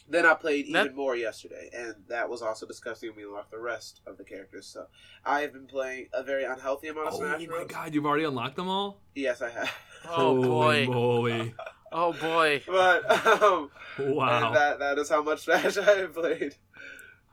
Then 0.08 0.24
I 0.24 0.34
played 0.34 0.66
even 0.66 0.84
That- 0.84 0.94
more 0.94 1.16
yesterday, 1.16 1.68
and 1.72 1.94
that 2.08 2.28
was 2.28 2.40
also 2.40 2.64
disgusting. 2.66 3.12
We 3.16 3.24
unlocked 3.24 3.50
the 3.50 3.58
rest 3.58 4.02
of 4.06 4.16
the 4.18 4.24
characters, 4.24 4.66
so 4.66 4.86
I 5.24 5.40
have 5.40 5.52
been 5.52 5.66
playing 5.66 6.08
a 6.12 6.22
very 6.22 6.44
unhealthy 6.44 6.88
amount 6.88 7.08
of 7.08 7.14
Oh 7.14 7.18
Smash 7.18 7.34
Oh 7.36 7.38
my 7.40 7.46
Bros. 7.46 7.66
god, 7.66 7.94
you've 7.94 8.06
already 8.06 8.24
unlocked 8.24 8.54
them 8.56 8.68
all? 8.68 9.00
Yes, 9.14 9.42
I 9.42 9.50
have. 9.50 9.72
Oh 10.08 10.40
Holy 10.40 10.86
boy. 10.86 10.92
moly. 10.92 11.54
Oh 11.92 12.12
boy. 12.12 12.62
But 12.66 13.26
um, 13.42 13.70
Wow. 13.98 14.46
and 14.48 14.56
that 14.56 14.78
that 14.80 14.98
is 14.98 15.08
how 15.08 15.22
much 15.22 15.40
Smash 15.44 15.76
I 15.78 15.82
have 15.98 16.14
played. 16.14 16.54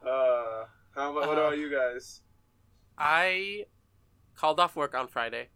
Uh, 0.06 0.66
how 0.96 1.12
much? 1.12 1.28
What 1.28 1.38
Uh, 1.38 1.42
about 1.42 1.58
you 1.58 1.70
guys? 1.72 2.22
I 2.98 3.66
called 4.36 4.60
off 4.60 4.76
work 4.76 4.96
on 4.96 5.08
Friday 5.08 5.50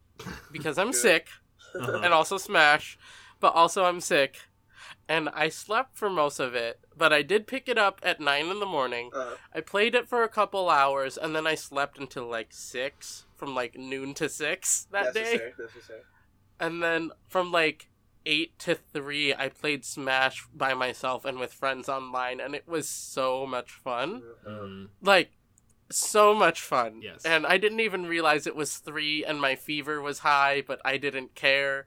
because 0.51 0.77
I'm 0.77 0.93
sick 0.93 1.27
Uh-huh. 1.75 2.01
and 2.03 2.13
also 2.13 2.37
Smash, 2.37 2.97
but 3.39 3.53
also 3.53 3.85
I'm 3.85 4.01
sick. 4.01 4.37
And 5.09 5.29
I 5.29 5.47
slept 5.49 5.97
for 5.97 6.09
most 6.09 6.39
of 6.39 6.53
it, 6.53 6.79
but 6.95 7.13
I 7.13 7.21
did 7.21 7.47
pick 7.47 7.69
it 7.69 7.77
up 7.77 8.01
at 8.03 8.19
9 8.19 8.47
in 8.47 8.59
the 8.59 8.65
morning. 8.65 9.09
Uh, 9.13 9.35
I 9.53 9.61
played 9.61 9.95
it 9.95 10.09
for 10.09 10.23
a 10.23 10.27
couple 10.29 10.69
hours 10.69 11.17
and 11.17 11.33
then 11.33 11.47
I 11.47 11.55
slept 11.55 11.97
until 11.97 12.27
like 12.27 12.47
6 12.51 13.25
from 13.37 13.55
like 13.55 13.77
noon 13.77 14.13
to 14.15 14.27
6 14.27 14.87
that 14.91 15.13
day. 15.13 15.21
necessary, 15.21 15.53
necessary. 15.57 16.01
And 16.59 16.83
then 16.83 17.11
from 17.29 17.51
like 17.53 17.89
8 18.25 18.59
to 18.59 18.75
3 18.75 19.33
I 19.33 19.47
played 19.47 19.85
Smash 19.85 20.45
by 20.53 20.73
myself 20.73 21.23
and 21.23 21.39
with 21.39 21.53
friends 21.53 21.87
online 21.87 22.41
and 22.41 22.53
it 22.53 22.67
was 22.67 22.89
so 22.89 23.45
much 23.45 23.71
fun. 23.71 24.23
Mhm. 24.45 24.89
Like 25.01 25.31
so 25.89 26.33
much 26.33 26.59
fun. 26.59 27.01
Yes. 27.01 27.23
And 27.23 27.45
I 27.47 27.57
didn't 27.57 27.79
even 27.79 28.07
realize 28.07 28.45
it 28.45 28.57
was 28.57 28.75
3 28.77 29.23
and 29.23 29.39
my 29.39 29.55
fever 29.55 30.01
was 30.01 30.19
high, 30.19 30.61
but 30.67 30.81
I 30.83 30.97
didn't 30.97 31.33
care. 31.33 31.85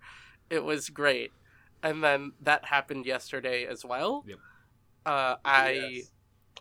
It 0.48 0.64
was 0.64 0.88
great. 0.88 1.32
And 1.82 2.02
then 2.02 2.32
that 2.40 2.66
happened 2.66 3.06
yesterday 3.06 3.66
as 3.66 3.84
well. 3.84 4.24
Yep. 4.26 4.38
Uh 5.06 5.36
I 5.44 5.70
Yes. 5.70 6.10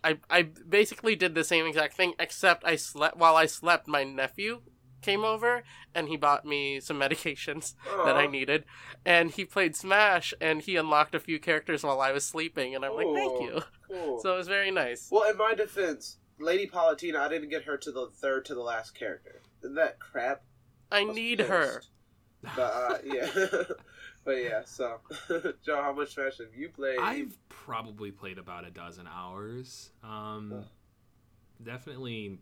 I 0.03 0.17
I 0.29 0.41
basically 0.43 1.15
did 1.15 1.35
the 1.35 1.43
same 1.43 1.65
exact 1.65 1.95
thing, 1.95 2.13
except 2.19 2.63
I 2.65 2.75
slept 2.75 3.17
while 3.17 3.35
I 3.35 3.45
slept. 3.45 3.87
My 3.87 4.03
nephew 4.03 4.61
came 5.01 5.23
over 5.23 5.63
and 5.95 6.07
he 6.09 6.17
bought 6.17 6.45
me 6.45 6.79
some 6.79 6.99
medications 6.99 7.73
that 8.05 8.15
I 8.15 8.27
needed, 8.27 8.65
and 9.05 9.31
he 9.31 9.45
played 9.45 9.75
Smash 9.75 10.33
and 10.41 10.61
he 10.61 10.75
unlocked 10.75 11.15
a 11.15 11.19
few 11.19 11.39
characters 11.39 11.83
while 11.83 12.01
I 12.01 12.11
was 12.11 12.25
sleeping, 12.25 12.75
and 12.75 12.85
I'm 12.85 12.95
like, 12.95 13.07
thank 13.13 13.41
you. 13.41 13.61
Cool. 13.89 14.19
So 14.21 14.33
it 14.33 14.37
was 14.37 14.47
very 14.47 14.71
nice. 14.71 15.07
well, 15.11 15.29
in 15.29 15.37
my 15.37 15.53
defense, 15.53 16.17
Lady 16.39 16.67
Palutena, 16.67 17.17
I 17.17 17.29
didn't 17.29 17.49
get 17.49 17.63
her 17.63 17.77
to 17.77 17.91
the 17.91 18.09
third 18.21 18.45
to 18.45 18.55
the 18.55 18.61
last 18.61 18.93
character. 18.93 19.41
Isn't 19.63 19.75
that 19.75 19.99
crap? 19.99 20.43
I 20.91 21.03
was 21.03 21.15
need 21.15 21.39
pissed. 21.39 21.49
her. 21.49 21.81
But 22.55 22.61
uh, 22.61 22.97
yeah, 23.03 23.27
but 24.29 24.43
yeah. 24.43 24.61
So, 24.65 24.99
Joe, 25.65 25.81
how 25.81 25.91
much 25.91 26.13
Smash 26.13 26.37
have 26.37 26.53
you 26.55 26.69
played? 26.69 26.99
I've 26.99 27.35
probably 27.49 28.11
played 28.11 28.37
about 28.37 28.63
a 28.63 28.69
dozen 28.69 29.07
hours. 29.07 29.89
Um, 30.03 30.65
definitely. 31.63 32.37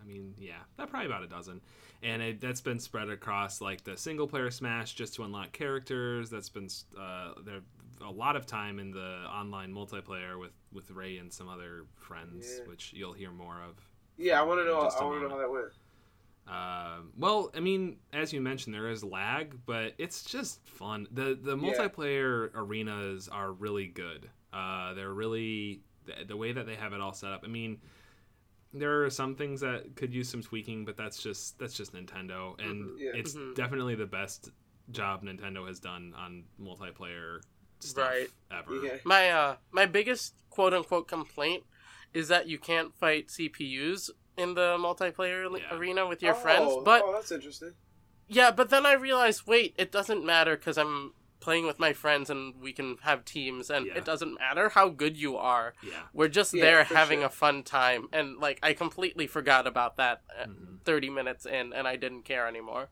I 0.00 0.06
mean, 0.06 0.34
yeah, 0.38 0.58
that 0.76 0.88
probably 0.90 1.06
about 1.06 1.24
a 1.24 1.26
dozen, 1.26 1.60
and 2.02 2.22
it, 2.22 2.40
that's 2.40 2.60
been 2.60 2.78
spread 2.78 3.08
across 3.08 3.60
like 3.60 3.82
the 3.82 3.96
single 3.96 4.28
player 4.28 4.50
Smash 4.52 4.94
just 4.94 5.14
to 5.14 5.24
unlock 5.24 5.50
characters. 5.50 6.30
That's 6.30 6.48
been 6.50 6.68
uh, 6.96 7.32
there 7.44 7.60
a 8.06 8.10
lot 8.10 8.36
of 8.36 8.46
time 8.46 8.78
in 8.78 8.92
the 8.92 9.24
online 9.28 9.72
multiplayer 9.72 10.38
with 10.38 10.52
with 10.72 10.90
Ray 10.92 11.16
and 11.18 11.32
some 11.32 11.48
other 11.48 11.86
friends, 11.96 12.46
Yeah. 12.60 12.68
which 12.68 12.92
you'll 12.94 13.14
hear 13.14 13.32
more 13.32 13.60
of. 13.68 13.76
yeah, 14.16 14.38
I 14.40 14.44
want 14.44 14.60
to 14.60 14.64
know. 14.64 14.78
I 14.78 15.04
want 15.04 15.22
to 15.22 15.28
know 15.28 15.34
how 15.34 15.38
that 15.38 15.50
went. 15.50 15.72
Um, 16.46 17.12
well, 17.16 17.50
I 17.54 17.60
mean, 17.60 17.96
as 18.12 18.32
you 18.32 18.40
mentioned, 18.40 18.74
there 18.74 18.90
is 18.90 19.02
lag, 19.02 19.58
but 19.64 19.94
it's 19.98 20.22
just 20.24 20.66
fun. 20.66 21.06
the 21.10 21.34
The 21.40 21.56
Yeah. 21.56 21.62
multiplayer 21.72 22.50
arenas 22.54 23.28
are 23.28 23.52
really 23.52 23.86
good. 23.86 24.28
Uh, 24.52 24.92
they're 24.94 25.12
really 25.14 25.80
the, 26.04 26.24
the 26.26 26.36
way 26.36 26.52
that 26.52 26.66
they 26.66 26.74
have 26.76 26.92
it 26.92 27.00
all 27.00 27.14
set 27.14 27.32
up. 27.32 27.42
I 27.44 27.48
mean, 27.48 27.80
there 28.74 29.04
are 29.04 29.10
some 29.10 29.36
things 29.36 29.60
that 29.62 29.96
could 29.96 30.12
use 30.12 30.28
some 30.28 30.42
tweaking, 30.42 30.84
but 30.84 30.96
that's 30.96 31.22
just 31.22 31.58
that's 31.58 31.74
just 31.74 31.94
Nintendo, 31.94 32.58
and 32.60 32.90
Mhm, 32.90 32.98
yeah. 32.98 33.12
it's 33.14 33.34
Mhm. 33.34 33.54
definitely 33.54 33.94
the 33.94 34.06
best 34.06 34.50
job 34.90 35.22
Nintendo 35.22 35.66
has 35.66 35.80
done 35.80 36.12
on 36.14 36.44
multiplayer 36.60 37.40
stuff 37.80 38.06
Right. 38.10 38.28
ever. 38.50 38.84
Yeah. 38.84 38.98
My 39.04 39.30
uh 39.30 39.56
my 39.70 39.86
biggest 39.86 40.34
quote 40.50 40.74
unquote 40.74 41.08
complaint 41.08 41.64
is 42.12 42.28
that 42.28 42.48
you 42.48 42.58
can't 42.58 42.94
fight 42.94 43.28
CPUs 43.28 44.10
in 44.36 44.54
the 44.54 44.76
multiplayer 44.78 45.48
Yeah. 45.58 45.76
arena 45.76 46.06
with 46.06 46.22
your 46.22 46.34
oh, 46.34 46.38
friends. 46.38 46.72
But 46.84 47.02
oh, 47.04 47.12
that's 47.12 47.30
interesting. 47.32 47.72
yeah, 48.28 48.50
but 48.50 48.70
then 48.70 48.86
I 48.86 48.92
realized, 48.94 49.46
wait, 49.46 49.74
it 49.78 49.92
doesn't 49.92 50.24
matter 50.24 50.56
because 50.56 50.78
I'm 50.78 51.14
playing 51.40 51.66
with 51.66 51.78
my 51.78 51.92
friends 51.92 52.30
and 52.30 52.54
we 52.60 52.72
can 52.72 52.96
have 53.02 53.24
teams, 53.24 53.68
and 53.70 53.86
Yeah. 53.86 53.98
it 53.98 54.04
doesn't 54.04 54.34
matter 54.38 54.70
how 54.70 54.88
good 54.88 55.16
you 55.16 55.36
are. 55.36 55.74
Yeah. 55.82 56.02
We're 56.14 56.28
just 56.28 56.54
Yeah, 56.54 56.64
there 56.64 56.84
having 56.84 57.18
sure. 57.20 57.26
a 57.26 57.30
fun 57.30 57.62
time, 57.62 58.08
and 58.12 58.38
like 58.38 58.58
I 58.62 58.72
completely 58.72 59.26
forgot 59.26 59.66
about 59.66 59.96
that 59.98 60.22
uh, 60.38 60.46
Mhm. 60.46 60.80
thirty 60.84 61.10
minutes 61.10 61.44
in, 61.44 61.72
and 61.72 61.86
I 61.86 61.96
didn't 61.96 62.22
care 62.22 62.46
anymore. 62.46 62.88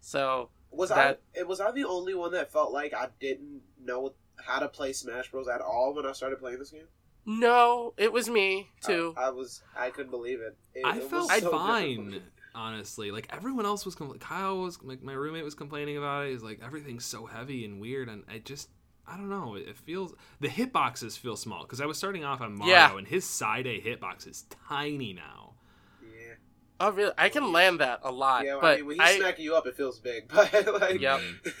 So 0.00 0.50
Was 0.70 0.88
That- 0.90 1.20
I? 1.36 1.38
It 1.40 1.46
was 1.46 1.60
I 1.60 1.70
the 1.70 1.84
only 1.84 2.14
one 2.14 2.32
that 2.32 2.50
felt 2.52 2.72
like 2.72 2.92
I 2.92 3.08
didn't 3.20 3.62
know 3.78 4.14
how 4.36 4.58
to 4.58 4.68
play 4.68 4.92
Smash 4.92 5.30
Bros. 5.30 5.46
at 5.46 5.60
all 5.60 5.94
when 5.94 6.04
I 6.04 6.10
started 6.12 6.40
playing 6.40 6.58
this 6.58 6.72
game? 6.72 6.88
No, 7.26 7.94
it 7.96 8.12
was 8.12 8.28
me 8.28 8.70
too. 8.82 9.14
I, 9.16 9.26
I 9.26 9.30
was. 9.30 9.62
I 9.76 9.90
couldn't 9.90 10.10
believe 10.10 10.40
it. 10.40 10.56
It- 10.74 10.84
I 10.84 10.96
it 10.96 11.02
was 11.02 11.10
felt 11.10 11.30
so 11.30 11.50
fine, 11.50 11.96
difficult. 12.06 12.22
honestly. 12.54 13.10
Like 13.10 13.28
everyone 13.32 13.64
else 13.66 13.84
was, 13.84 13.94
compl- 13.96 14.20
Kyle 14.20 14.58
was, 14.58 14.78
like 14.82 15.02
my 15.02 15.12
roommate 15.14 15.44
was 15.44 15.54
complaining 15.54 15.96
about 15.96 16.26
it. 16.26 16.32
He's 16.32 16.42
like 16.42 16.60
everything's 16.64 17.04
so 17.04 17.26
heavy 17.26 17.64
and 17.64 17.80
weird, 17.80 18.08
and 18.08 18.24
I 18.28 18.38
just, 18.38 18.68
I 19.06 19.16
don't 19.16 19.30
know. 19.30 19.54
It 19.54 19.76
feels 19.76 20.14
the 20.40 20.48
hitboxes 20.48 21.18
feel 21.18 21.36
small 21.36 21.62
because 21.62 21.80
I 21.80 21.86
was 21.86 21.96
starting 21.98 22.24
off 22.24 22.40
on 22.40 22.56
Mario, 22.58 22.74
Yeah. 22.74 22.96
and 22.98 23.06
his 23.06 23.24
side 23.24 23.66
A 23.66 23.80
hitbox 23.80 24.26
is 24.28 24.44
tiny 24.68 25.12
now. 25.12 25.54
Yeah. 26.02 26.34
oh 26.80 26.90
really? 26.92 27.12
I 27.16 27.28
can 27.30 27.52
land 27.52 27.80
that 27.80 28.00
a 28.02 28.12
lot, 28.12 28.44
Yeah. 28.44 28.58
but 28.60 28.74
I 28.74 28.76
mean, 28.76 28.86
when 28.86 28.96
he's 29.00 29.08
I, 29.08 29.18
smacking 29.18 29.44
you 29.44 29.54
up, 29.54 29.66
it 29.66 29.76
feels 29.76 29.98
big. 29.98 30.28
But 30.34 30.52
like. 30.80 31.00
Yep. 31.00 31.20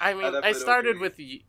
I 0.00 0.14
mean, 0.14 0.24
I, 0.24 0.30
definitely 0.30 0.40
know 0.42 0.52
started 0.58 0.98
with 0.98 1.14
y- 1.18 1.40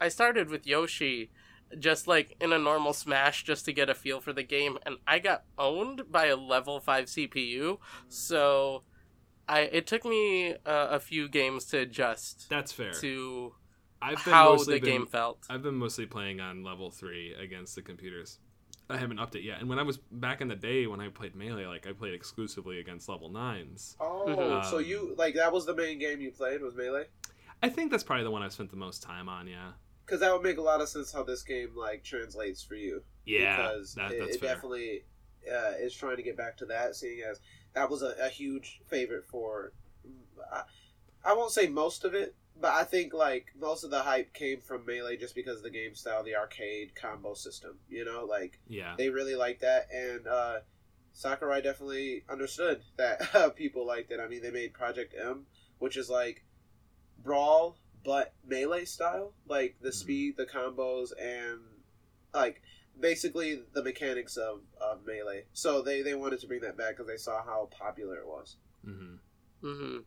I 0.00 0.08
started 0.08 0.48
with 0.48 0.66
Yoshi, 0.66 1.30
just 1.78 2.06
like 2.08 2.36
in 2.40 2.52
a 2.52 2.58
normal 2.58 2.92
Smash, 2.92 3.44
just 3.44 3.64
to 3.66 3.72
get 3.72 3.88
a 3.90 3.94
feel 3.94 4.20
for 4.20 4.32
the 4.32 4.42
game, 4.42 4.78
and 4.84 4.96
I 5.06 5.18
got 5.18 5.44
owned 5.58 6.10
by 6.10 6.26
a 6.26 6.36
level 6.36 6.80
five 6.80 7.06
CPU. 7.06 7.78
So, 8.08 8.82
I 9.48 9.60
it 9.60 9.86
took 9.86 10.04
me 10.04 10.52
uh, 10.66 10.88
a 10.90 11.00
few 11.00 11.28
games 11.28 11.64
to 11.66 11.78
adjust 11.78 12.48
That's 12.50 12.72
fair. 12.72 12.92
to 12.94 13.54
I've 14.02 14.24
been 14.24 14.32
how 14.34 14.50
mostly 14.52 14.74
the 14.74 14.80
been- 14.86 14.90
game 15.00 15.06
felt. 15.06 15.44
I've 15.50 15.62
been 15.62 15.74
mostly 15.76 16.06
playing 16.06 16.40
on 16.40 16.62
level 16.64 16.90
three 16.90 17.34
against 17.34 17.74
the 17.74 17.82
computers. 17.82 18.38
I 18.88 18.96
haven't 18.96 19.20
upped 19.20 19.36
it 19.36 19.42
yet. 19.44 19.60
And 19.60 19.68
when 19.68 19.78
I 19.78 19.82
was 19.84 19.98
back 20.10 20.40
in 20.40 20.48
the 20.48 20.56
day 20.56 20.88
when 20.88 21.00
I 21.00 21.08
played 21.10 21.36
melee, 21.36 21.66
like 21.66 21.86
I 21.86 21.92
played 21.92 22.12
exclusively 22.14 22.80
against 22.80 23.08
level 23.08 23.28
nines. 23.30 23.96
Oh, 24.00 24.24
Mhm. 24.26 24.64
so 24.68 24.78
Um, 24.78 24.84
you 24.84 25.14
like 25.16 25.34
that 25.36 25.52
was 25.52 25.64
the 25.66 25.74
main 25.74 25.98
game 26.00 26.20
you 26.20 26.32
played 26.32 26.60
was 26.60 26.74
Melee? 26.74 27.06
I 27.62 27.68
think 27.68 27.90
that's 27.92 28.02
probably 28.02 28.24
the 28.24 28.30
one 28.32 28.42
I've 28.42 28.52
spent 28.52 28.70
the 28.70 28.76
most 28.76 29.00
time 29.02 29.28
on. 29.28 29.46
Yeah. 29.46 29.72
Because 30.10 30.22
that 30.22 30.32
would 30.32 30.42
make 30.42 30.58
a 30.58 30.62
lot 30.62 30.80
of 30.80 30.88
sense 30.88 31.12
how 31.12 31.22
this 31.22 31.44
game 31.44 31.70
like 31.76 32.02
translates 32.02 32.64
for 32.64 32.74
you. 32.74 33.04
Yeah. 33.24 33.56
because 33.68 33.94
that, 33.94 34.10
it, 34.10 34.18
that's 34.18 34.36
it 34.36 34.42
definitely 34.42 35.04
uh, 35.48 35.74
is 35.80 35.94
trying 35.94 36.16
to 36.16 36.22
get 36.24 36.36
back 36.36 36.56
to 36.56 36.66
that, 36.66 36.96
seeing 36.96 37.20
as 37.22 37.38
that 37.74 37.88
was 37.88 38.02
a, 38.02 38.16
a 38.20 38.28
huge 38.28 38.80
favorite 38.88 39.24
for. 39.24 39.72
I, 40.52 40.62
I 41.24 41.34
won't 41.34 41.52
say 41.52 41.68
most 41.68 42.04
of 42.04 42.14
it, 42.14 42.34
but 42.60 42.72
I 42.72 42.82
think 42.82 43.14
like 43.14 43.52
most 43.56 43.84
of 43.84 43.92
the 43.92 44.02
hype 44.02 44.34
came 44.34 44.60
from 44.60 44.84
Melee 44.84 45.16
just 45.16 45.36
because 45.36 45.58
of 45.58 45.62
the 45.62 45.70
game 45.70 45.94
style, 45.94 46.24
the 46.24 46.34
arcade 46.34 46.96
combo 46.96 47.34
system. 47.34 47.78
You 47.88 48.04
know, 48.04 48.26
like 48.28 48.58
Yeah. 48.66 48.94
they 48.98 49.10
really 49.10 49.36
liked 49.36 49.60
that, 49.60 49.86
and 49.94 50.26
uh, 50.26 50.58
Sakurai 51.12 51.62
definitely 51.62 52.24
understood 52.28 52.82
that 52.96 53.20
uh, 53.36 53.50
people 53.50 53.86
liked 53.86 54.10
it. 54.10 54.18
I 54.18 54.26
mean, 54.26 54.42
they 54.42 54.50
made 54.50 54.72
Project 54.74 55.14
M, 55.16 55.46
which 55.78 55.96
is 55.96 56.10
like 56.10 56.42
brawl 57.22 57.76
but 58.04 58.34
melee 58.46 58.84
style, 58.84 59.34
like 59.46 59.76
the 59.80 59.90
Mhm. 59.90 59.94
speed, 59.94 60.36
the 60.36 60.46
combos, 60.46 61.12
and 61.20 61.60
like 62.34 62.62
basically 62.98 63.62
the 63.72 63.82
mechanics 63.82 64.36
of, 64.36 64.60
of 64.80 65.04
melee. 65.04 65.44
So 65.52 65.82
they 65.82 66.02
they 66.02 66.14
wanted 66.14 66.40
to 66.40 66.46
bring 66.46 66.60
that 66.60 66.76
back 66.76 66.96
because 66.96 67.06
they 67.08 67.16
saw 67.16 67.42
how 67.44 67.68
popular 67.70 68.16
it 68.16 68.26
was. 68.26 68.56
hmm 68.84 69.14
hmm 69.60 69.98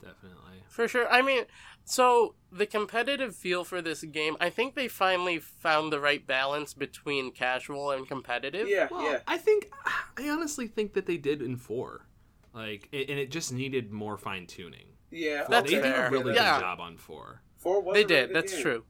Definitely. 0.00 0.64
For 0.68 0.86
sure. 0.86 1.08
I 1.08 1.22
mean, 1.22 1.44
so 1.84 2.34
the 2.52 2.66
competitive 2.66 3.34
feel 3.34 3.64
for 3.64 3.80
this 3.80 4.02
game, 4.02 4.36
I 4.38 4.50
think 4.50 4.74
they 4.74 4.88
finally 4.88 5.38
found 5.38 5.90
the 5.92 6.00
right 6.00 6.26
balance 6.26 6.74
between 6.74 7.32
casual 7.32 7.90
and 7.90 8.06
competitive. 8.06 8.68
Yeah, 8.68 8.88
Well, 8.90 9.02
yeah. 9.02 9.20
I 9.26 9.38
think 9.38 9.70
I 10.18 10.28
honestly 10.28 10.66
think 10.66 10.92
that 10.92 11.06
they 11.06 11.16
did 11.16 11.40
in 11.40 11.56
four, 11.56 12.06
like, 12.52 12.88
it, 12.92 13.08
and 13.08 13.18
it 13.18 13.30
just 13.30 13.52
needed 13.52 13.92
more 13.92 14.18
fine 14.18 14.46
tuning. 14.46 14.88
Yeah, 15.14 15.46
That's 15.48 15.70
they 15.70 15.76
did 15.80 15.86
a 15.94 16.08
really 16.10 16.34
Yeah. 16.34 16.54
good 16.58 16.60
job 16.64 16.80
on 16.80 16.96
four. 16.96 17.40
Four 17.58 17.82
was 17.82 17.94
they 17.94 18.04
did. 18.04 18.34
That's 18.34 18.52
game. 18.52 18.62
true. 18.62 18.84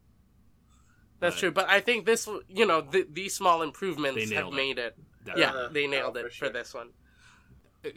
That's 1.21 1.37
But- 1.37 1.41
true. 1.41 1.51
But 1.53 1.69
I 1.69 1.81
think 1.81 2.07
this, 2.07 2.29
you 2.49 2.67
know, 2.67 2.81
th- 2.83 3.09
these 3.13 3.35
small 3.35 3.63
improvements 3.63 4.17
They 4.17 4.35
have 4.35 4.45
nailed 4.47 4.55
it. 4.55 4.57
made 4.57 4.79
it. 4.79 4.97
Definitely. 5.25 5.43
Yeah, 5.43 5.51
Uh-huh. 5.51 5.69
they 5.73 5.87
nailed 5.87 6.17
Oh, 6.17 6.21
it 6.21 6.33
for 6.33 6.47
for, 6.47 6.53
this 6.53 6.75
one. 6.75 6.91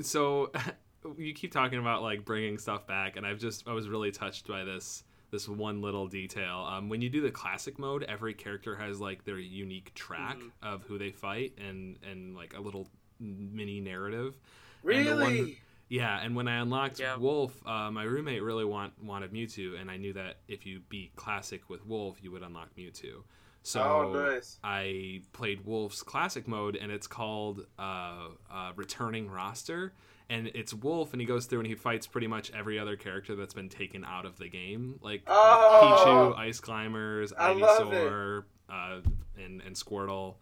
so 0.01 0.51
you 1.17 1.33
keep 1.33 1.51
talking 1.51 1.79
about 1.79 2.01
like 2.03 2.25
bringing 2.25 2.57
stuff 2.57 2.85
back, 2.87 3.15
and 3.17 3.25
I've 3.25 3.39
just 3.39 3.67
I 3.67 3.73
was 3.73 3.87
really 3.89 4.11
touched 4.11 4.47
by 4.47 4.63
this 4.63 5.03
this 5.29 5.47
one 5.49 5.81
little 5.81 6.07
detail. 6.07 6.59
Um, 6.69 6.87
when 6.87 7.01
you 7.01 7.09
do 7.09 7.19
the 7.21 7.31
classic 7.31 7.77
mode, 7.77 8.03
every 8.03 8.33
character 8.33 8.77
has 8.77 9.01
like 9.01 9.25
their 9.25 9.37
unique 9.39 9.93
track 9.93 10.37
Mhm. 10.37 10.51
of 10.61 10.83
who 10.83 10.97
they 10.97 11.11
fight, 11.11 11.53
and 11.57 11.97
and 12.03 12.35
like 12.35 12.55
a 12.55 12.61
little 12.61 12.89
mini 13.19 13.81
narrative. 13.81 14.37
Really? 14.83 15.59
And 15.89 15.95
the 15.95 16.02
one- 16.04 16.10
Yeah, 16.17 16.26
and 16.26 16.36
when 16.36 16.47
I 16.47 16.58
unlocked 16.60 17.00
Yeah. 17.00 17.17
Wolf, 17.17 17.65
uh, 17.65 17.89
my 17.91 18.04
roommate 18.04 18.43
really 18.43 18.65
want, 18.65 18.93
wanted 19.04 19.32
Mewtwo, 19.32 19.80
and 19.80 19.89
I 19.89 19.97
knew 19.97 20.13
that 20.13 20.38
if 20.47 20.65
you 20.65 20.82
beat 20.89 21.15
Classic 21.15 21.69
with 21.69 21.86
Wolf, 21.86 22.17
you 22.21 22.32
would 22.32 22.43
unlock 22.43 22.69
Mewtwo. 22.78 23.23
So 23.63 23.82
oh, 23.82 24.13
nice. 24.13 24.60
I 24.63 25.21
played 25.34 25.65
Wolf's 25.65 26.02
Classic 26.02 26.47
mode, 26.47 26.78
and 26.78 26.89
it's 26.91 27.08
called 27.08 27.65
uh, 27.78 28.30
uh, 28.50 28.71
Returning 28.78 29.30
Roster, 29.30 29.93
and 30.30 30.47
it's 30.54 30.73
Wolf, 30.73 31.12
and 31.13 31.19
he 31.21 31.28
goes 31.28 31.47
through 31.47 31.60
and 31.60 31.67
he 31.67 31.76
fights 31.76 32.08
pretty 32.08 32.28
much 32.28 32.50
every 32.54 32.80
other 32.80 32.95
character 32.95 33.36
that's 33.36 33.54
been 33.54 33.67
taken 33.69 34.06
out 34.06 34.26
of 34.26 34.38
the 34.38 34.47
game, 34.47 35.00
like 35.02 35.23
Oh! 35.28 36.34
Pichu, 36.38 36.38
Ice 36.39 36.60
Climbers, 36.62 37.34
I 37.34 37.52
love 37.54 37.88
Ivysaur, 37.89 38.43
uh, 38.69 39.00
and 39.38 39.62
and 39.62 39.76
Squirtle, 39.76 40.36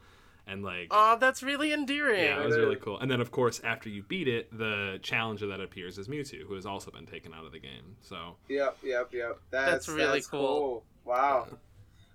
and 0.48 0.64
like 0.64 0.88
Oh, 0.92 1.18
that's 1.20 1.42
really 1.44 1.74
endearing. 1.74 2.24
yeah, 2.24 2.42
it 2.42 2.46
was 2.46 2.56
really 2.58 2.76
cool. 2.76 3.00
And 3.00 3.10
then, 3.10 3.22
of 3.22 3.32
course, 3.32 3.62
after 3.64 3.90
you 3.90 4.04
beat 4.04 4.28
it, 4.28 4.56
the 4.58 5.00
challenger 5.02 5.48
that 5.48 5.60
appears 5.62 5.98
is 5.98 6.08
Mewtwo, 6.08 6.42
who 6.48 6.54
has 6.56 6.66
also 6.66 6.92
been 6.92 7.06
taken 7.06 7.34
out 7.34 7.46
of 7.46 7.52
the 7.52 7.60
game. 7.60 7.96
So, 8.02 8.36
Yep, 8.50 8.78
yep, 8.84 9.10
yep. 9.14 9.40
That's, 9.52 9.72
That's 9.72 9.88
really 9.90 10.20
that's 10.20 10.28
cool. 10.28 10.84
Wow. 11.04 11.48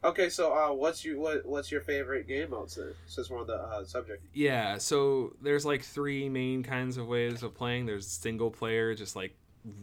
Okay, 0.02 0.30
so 0.30 0.52
uh, 0.54 0.72
what's 0.72 1.04
your 1.04 1.18
what, 1.18 1.44
what's 1.44 1.70
your 1.70 1.82
favorite 1.82 2.26
game 2.26 2.50
mode? 2.50 2.70
Since 2.70 3.28
we're 3.28 3.40
on 3.40 3.46
the 3.46 3.54
uh, 3.56 3.84
subject. 3.84 4.24
yeah, 4.32 4.78
so 4.78 5.34
there's 5.42 5.66
like 5.66 5.82
three 5.82 6.28
main 6.30 6.62
kinds 6.62 6.96
of 6.96 7.06
ways 7.06 7.42
of 7.42 7.54
playing. 7.54 7.84
There's 7.84 8.06
single 8.06 8.50
player, 8.50 8.94
just 8.94 9.14
like 9.14 9.34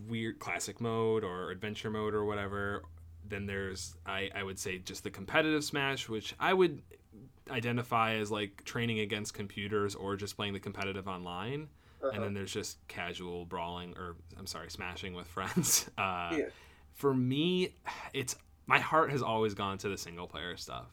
weird 0.07 0.39
classic 0.39 0.81
mode 0.81 1.23
or 1.23 1.51
adventure 1.51 1.91
mode 1.91 2.15
or 2.15 2.25
whatever. 2.25 2.81
Then 3.29 3.45
there's, 3.45 3.95
I, 4.07 4.31
I 4.33 4.41
would 4.41 4.57
say, 4.57 4.79
just 4.79 5.03
the 5.03 5.11
competitive 5.11 5.63
Smash, 5.63 6.09
which 6.09 6.33
I 6.39 6.51
would 6.51 6.81
identify 7.51 8.15
as 8.15 8.29
like 8.31 8.63
training 8.65 8.99
against 8.99 9.33
computers 9.33 9.95
or 9.95 10.15
just 10.15 10.35
playing 10.35 10.53
the 10.53 10.59
competitive 10.59 11.07
online. 11.07 11.69
Uh-huh. 11.99 12.11
and 12.13 12.23
then 12.23 12.35
there's 12.35 12.53
just 12.53 12.77
casual 12.87 13.43
brawling 13.45 13.95
or 13.97 14.15
i'm 14.37 14.45
sorry 14.45 14.69
smashing 14.69 15.15
with 15.15 15.25
friends 15.35 15.89
uh, 15.97 16.29
Yeah. 16.31 16.45
for 16.93 17.11
me 17.11 17.73
it's 18.13 18.35
my 18.67 18.77
heart 18.77 19.09
has 19.09 19.23
always 19.23 19.55
gone 19.55 19.79
to 19.79 19.89
the 19.89 19.97
single 19.97 20.27
player 20.27 20.55
stuff 20.57 20.85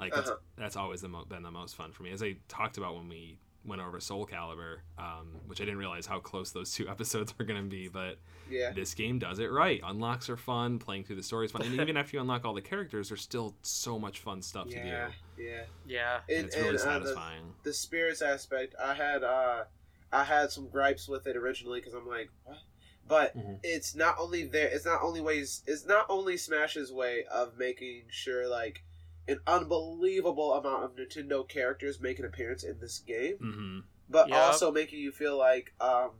like 0.00 0.12
that's, 0.12 0.30
Uh-huh. 0.30 0.38
that's 0.56 0.74
always 0.74 1.00
the 1.00 1.06
mo- 1.08 1.24
been 1.26 1.44
the 1.44 1.52
most 1.52 1.76
fun 1.76 1.92
for 1.92 2.02
me 2.02 2.10
as 2.10 2.24
i 2.24 2.34
talked 2.48 2.76
about 2.76 2.96
when 2.96 3.08
we 3.08 3.38
went 3.64 3.82
over 3.82 4.00
soul 4.00 4.26
calibur 4.26 4.78
um, 4.98 5.28
which 5.46 5.60
i 5.60 5.64
didn't 5.64 5.78
realize 5.78 6.06
how 6.06 6.18
close 6.18 6.52
those 6.52 6.72
two 6.72 6.88
episodes 6.94 7.34
were 7.38 7.44
going 7.44 7.62
to 7.62 7.68
be 7.68 7.88
but 7.88 8.18
yeah. 8.50 8.72
this 8.72 8.94
game 8.94 9.18
does 9.18 9.38
it 9.38 9.50
right 9.50 9.80
unlocks 9.84 10.30
are 10.30 10.36
fun 10.36 10.78
playing 10.78 11.04
through 11.04 11.16
the 11.16 11.22
story 11.22 11.44
is 11.46 11.52
fun 11.52 11.62
and 11.62 11.74
even 11.80 11.96
after 11.96 12.16
you 12.16 12.20
unlock 12.20 12.44
all 12.44 12.54
the 12.54 12.62
characters 12.62 13.08
there's 13.08 13.20
still 13.20 13.54
so 13.62 13.98
much 13.98 14.20
fun 14.20 14.40
stuff 14.40 14.68
to 14.68 14.80
do 14.82 14.88
Yeah, 14.88 15.08
yeah. 15.36 15.62
Yeah. 15.86 16.20
and 16.28 16.36
And, 16.38 16.46
it's 16.46 16.56
really 16.56 16.68
and, 16.70 16.78
uh, 16.78 16.80
the, 16.80 17.04
satisfying 17.06 17.54
the 17.64 17.72
spirits 17.72 18.22
aspect, 18.22 18.74
I 18.82 18.94
had 18.94 19.22
uh, 19.22 19.64
I 20.12 20.24
had 20.24 20.50
some 20.50 20.68
gripes 20.68 21.08
with 21.08 21.26
it 21.26 21.36
originally 21.36 21.80
because 21.80 21.94
I'm 21.94 22.08
like, 22.08 22.30
what? 22.44 22.58
But 23.06 23.36
Mhm. 23.36 23.58
it's 23.62 23.94
not 23.94 24.16
only 24.18 24.44
there. 24.44 24.68
It's 24.68 24.84
not 24.86 25.02
only 25.02 25.20
ways. 25.20 25.62
It's 25.66 25.84
not 25.86 26.06
only 26.08 26.36
Smash's 26.36 26.92
way 26.92 27.24
of 27.30 27.56
making 27.58 28.04
sure 28.10 28.48
like 28.48 28.84
an 29.28 29.40
unbelievable 29.46 30.54
amount 30.54 30.84
of 30.84 30.96
Nintendo 30.96 31.46
characters 31.48 32.00
make 32.00 32.18
an 32.18 32.24
appearance 32.24 32.64
in 32.64 32.80
this 32.80 32.98
game, 32.98 33.36
hmm 33.36 33.78
but 34.10 34.28
Yep. 34.30 34.38
also 34.38 34.72
making 34.72 35.00
you 35.00 35.12
feel 35.12 35.36
like 35.36 35.74
um, 35.80 36.12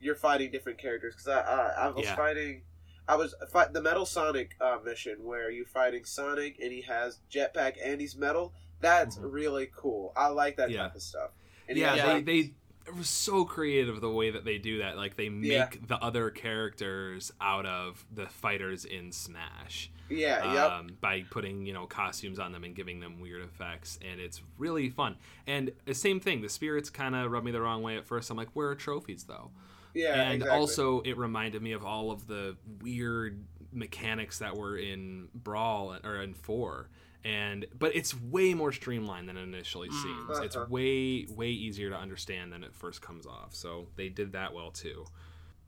you're 0.00 0.16
fighting 0.16 0.50
different 0.50 0.78
characters. 0.78 1.14
Because 1.14 1.28
I, 1.28 1.40
I 1.40 1.86
I 1.86 1.88
was 1.90 2.04
Yeah. 2.06 2.16
fighting. 2.16 2.62
I 3.06 3.16
was 3.16 3.34
fight 3.50 3.72
the 3.72 3.80
Metal 3.82 4.04
Sonic 4.06 4.56
uh, 4.60 4.78
mission 4.84 5.24
where 5.24 5.50
you're 5.50 5.66
fighting 5.66 6.04
Sonic 6.04 6.58
and 6.60 6.72
he 6.72 6.82
has 6.82 7.20
jetpack 7.30 7.74
and 7.84 8.00
he's 8.00 8.16
metal. 8.16 8.52
That's 8.80 9.16
Mhm. 9.18 9.32
really 9.32 9.70
cool. 9.74 10.12
I 10.16 10.28
like 10.28 10.56
that 10.56 10.70
Yeah. 10.70 10.82
type 10.84 10.94
of 10.96 11.02
stuff. 11.02 11.30
And 11.68 11.76
he 11.78 11.82
yeah, 11.84 11.96
has, 11.96 12.02
they, 12.02 12.22
they 12.42 12.54
it 12.86 12.94
was 12.96 13.08
so 13.08 13.44
creative 13.44 14.00
the 14.00 14.10
way 14.10 14.30
that 14.30 14.44
they 14.44 14.58
do 14.58 14.78
that. 14.78 14.96
Like 14.96 15.16
they 15.16 15.28
make 15.28 15.50
Yeah. 15.52 15.68
the 15.86 15.96
other 15.96 16.30
characters 16.30 17.32
out 17.40 17.66
of 17.66 18.04
the 18.12 18.26
fighters 18.26 18.84
in 18.84 19.12
Smash. 19.12 19.90
yeah, 20.08 20.52
yep. 20.52 20.70
Um, 20.72 20.96
by 21.00 21.22
putting 21.30 21.64
you 21.64 21.72
know 21.72 21.86
costumes 21.86 22.38
on 22.38 22.52
them 22.52 22.64
and 22.64 22.74
giving 22.74 23.00
them 23.00 23.20
weird 23.20 23.42
effects, 23.42 23.98
and 24.08 24.20
it's 24.20 24.42
really 24.58 24.90
fun. 24.90 25.16
And 25.46 25.72
the 25.86 25.94
same 25.94 26.20
thing, 26.20 26.42
the 26.42 26.48
spirits 26.48 26.90
kind 26.90 27.14
of 27.14 27.30
rubbed 27.30 27.46
me 27.46 27.52
the 27.52 27.60
wrong 27.62 27.82
way 27.82 27.96
at 27.96 28.04
first. 28.04 28.30
I'm 28.30 28.36
like, 28.36 28.50
where 28.54 28.68
are 28.68 28.74
trophies 28.74 29.24
though? 29.24 29.50
Yeah, 29.94 30.20
and 30.22 30.34
exactly. 30.36 30.58
also 30.58 31.00
it 31.02 31.16
reminded 31.18 31.62
me 31.62 31.72
of 31.72 31.84
all 31.84 32.10
of 32.10 32.26
the 32.26 32.56
weird 32.80 33.44
mechanics 33.72 34.38
that 34.40 34.56
were 34.56 34.76
in 34.76 35.28
Brawl 35.34 35.96
or 36.04 36.22
in 36.22 36.34
Four. 36.34 36.88
And 37.24 37.66
but 37.78 37.94
it's 37.94 38.20
way 38.20 38.52
more 38.52 38.72
streamlined 38.72 39.28
than 39.28 39.36
it 39.36 39.42
initially 39.42 39.88
Mm. 39.90 40.02
seems. 40.02 40.40
It's 40.40 40.56
Uh-huh. 40.56 40.66
way 40.68 41.26
way 41.28 41.48
easier 41.48 41.90
to 41.90 41.96
understand 41.96 42.52
than 42.52 42.64
it 42.64 42.74
first 42.74 43.00
comes 43.00 43.26
off. 43.26 43.54
So 43.54 43.88
they 43.96 44.08
did 44.08 44.32
that 44.32 44.52
well 44.52 44.70
too. 44.70 45.04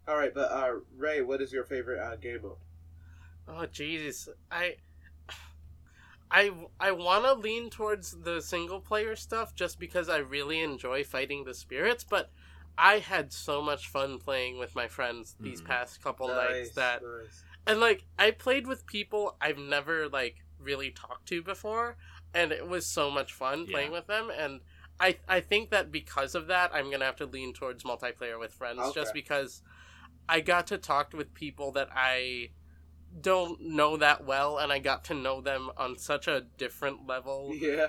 All 0.07 0.17
right, 0.17 0.35
but 0.35 0.51
uh, 0.51 0.75
Ray, 0.99 1.23
what 1.23 1.41
is 1.41 1.53
your 1.53 1.65
favorite 1.65 2.01
uh, 2.01 2.17
game 2.17 2.41
mode? 2.43 2.57
Oh 3.49 3.67
Jesus, 3.67 4.29
I, 4.51 4.77
I, 6.31 6.51
I 6.81 6.91
want 6.91 7.25
to 7.25 7.35
lean 7.35 7.71
towards 7.71 8.11
the 8.11 8.41
single 8.41 8.81
player 8.81 9.15
stuff 9.15 9.55
just 9.55 9.79
because 9.79 10.09
I 10.09 10.19
really 10.19 10.61
enjoy 10.61 11.05
fighting 11.05 11.45
the 11.45 11.55
spirits. 11.55 12.05
But 12.05 12.31
I 12.77 12.99
had 12.99 13.33
so 13.33 13.63
much 13.63 13.89
fun 13.89 14.19
playing 14.19 14.59
with 14.59 14.75
my 14.75 14.89
friends 14.89 15.37
these 15.41 15.63
Mhm. 15.63 15.67
past 15.67 16.03
couple 16.03 16.29
Nice, 16.29 16.37
nights 16.37 16.71
that, 16.75 17.03
nice. 17.03 17.45
and 17.67 17.81
like 17.81 18.07
I 18.19 18.33
played 18.33 18.67
with 18.67 18.87
people 18.87 19.37
I've 19.41 19.59
never 19.59 20.09
like 20.09 20.44
really 20.65 20.91
talked 20.91 21.27
to 21.29 21.43
before, 21.43 21.97
and 22.35 22.53
it 22.53 22.67
was 22.69 22.87
so 22.87 23.11
much 23.11 23.33
fun 23.33 23.67
playing 23.67 23.91
Yeah. 23.91 23.99
with 23.99 24.07
them. 24.07 24.31
And 24.37 24.61
I, 24.99 25.19
I 25.29 25.41
think 25.41 25.71
that 25.71 25.93
because 25.93 26.35
of 26.35 26.47
that, 26.49 26.71
I'm 26.75 26.91
gonna 26.91 27.05
have 27.05 27.17
to 27.17 27.27
lean 27.27 27.53
towards 27.53 27.85
multiplayer 27.85 28.39
with 28.39 28.53
friends 28.53 28.79
Okay. 28.81 28.95
just 28.95 29.13
because 29.13 29.63
I 30.29 30.41
got 30.41 30.67
to 30.69 30.79
talk 30.79 31.13
with 31.13 31.35
people 31.35 31.73
that 31.73 31.89
I 31.95 32.51
don't 33.21 33.61
know 33.61 33.97
that 33.97 34.25
well, 34.25 34.59
and 34.59 34.73
I 34.73 34.79
got 34.79 35.05
to 35.05 35.15
know 35.15 35.41
them 35.41 35.71
on 35.77 35.99
such 35.99 36.27
a 36.29 36.43
different 36.59 37.07
level. 37.07 37.55
Yeah, 37.61 37.87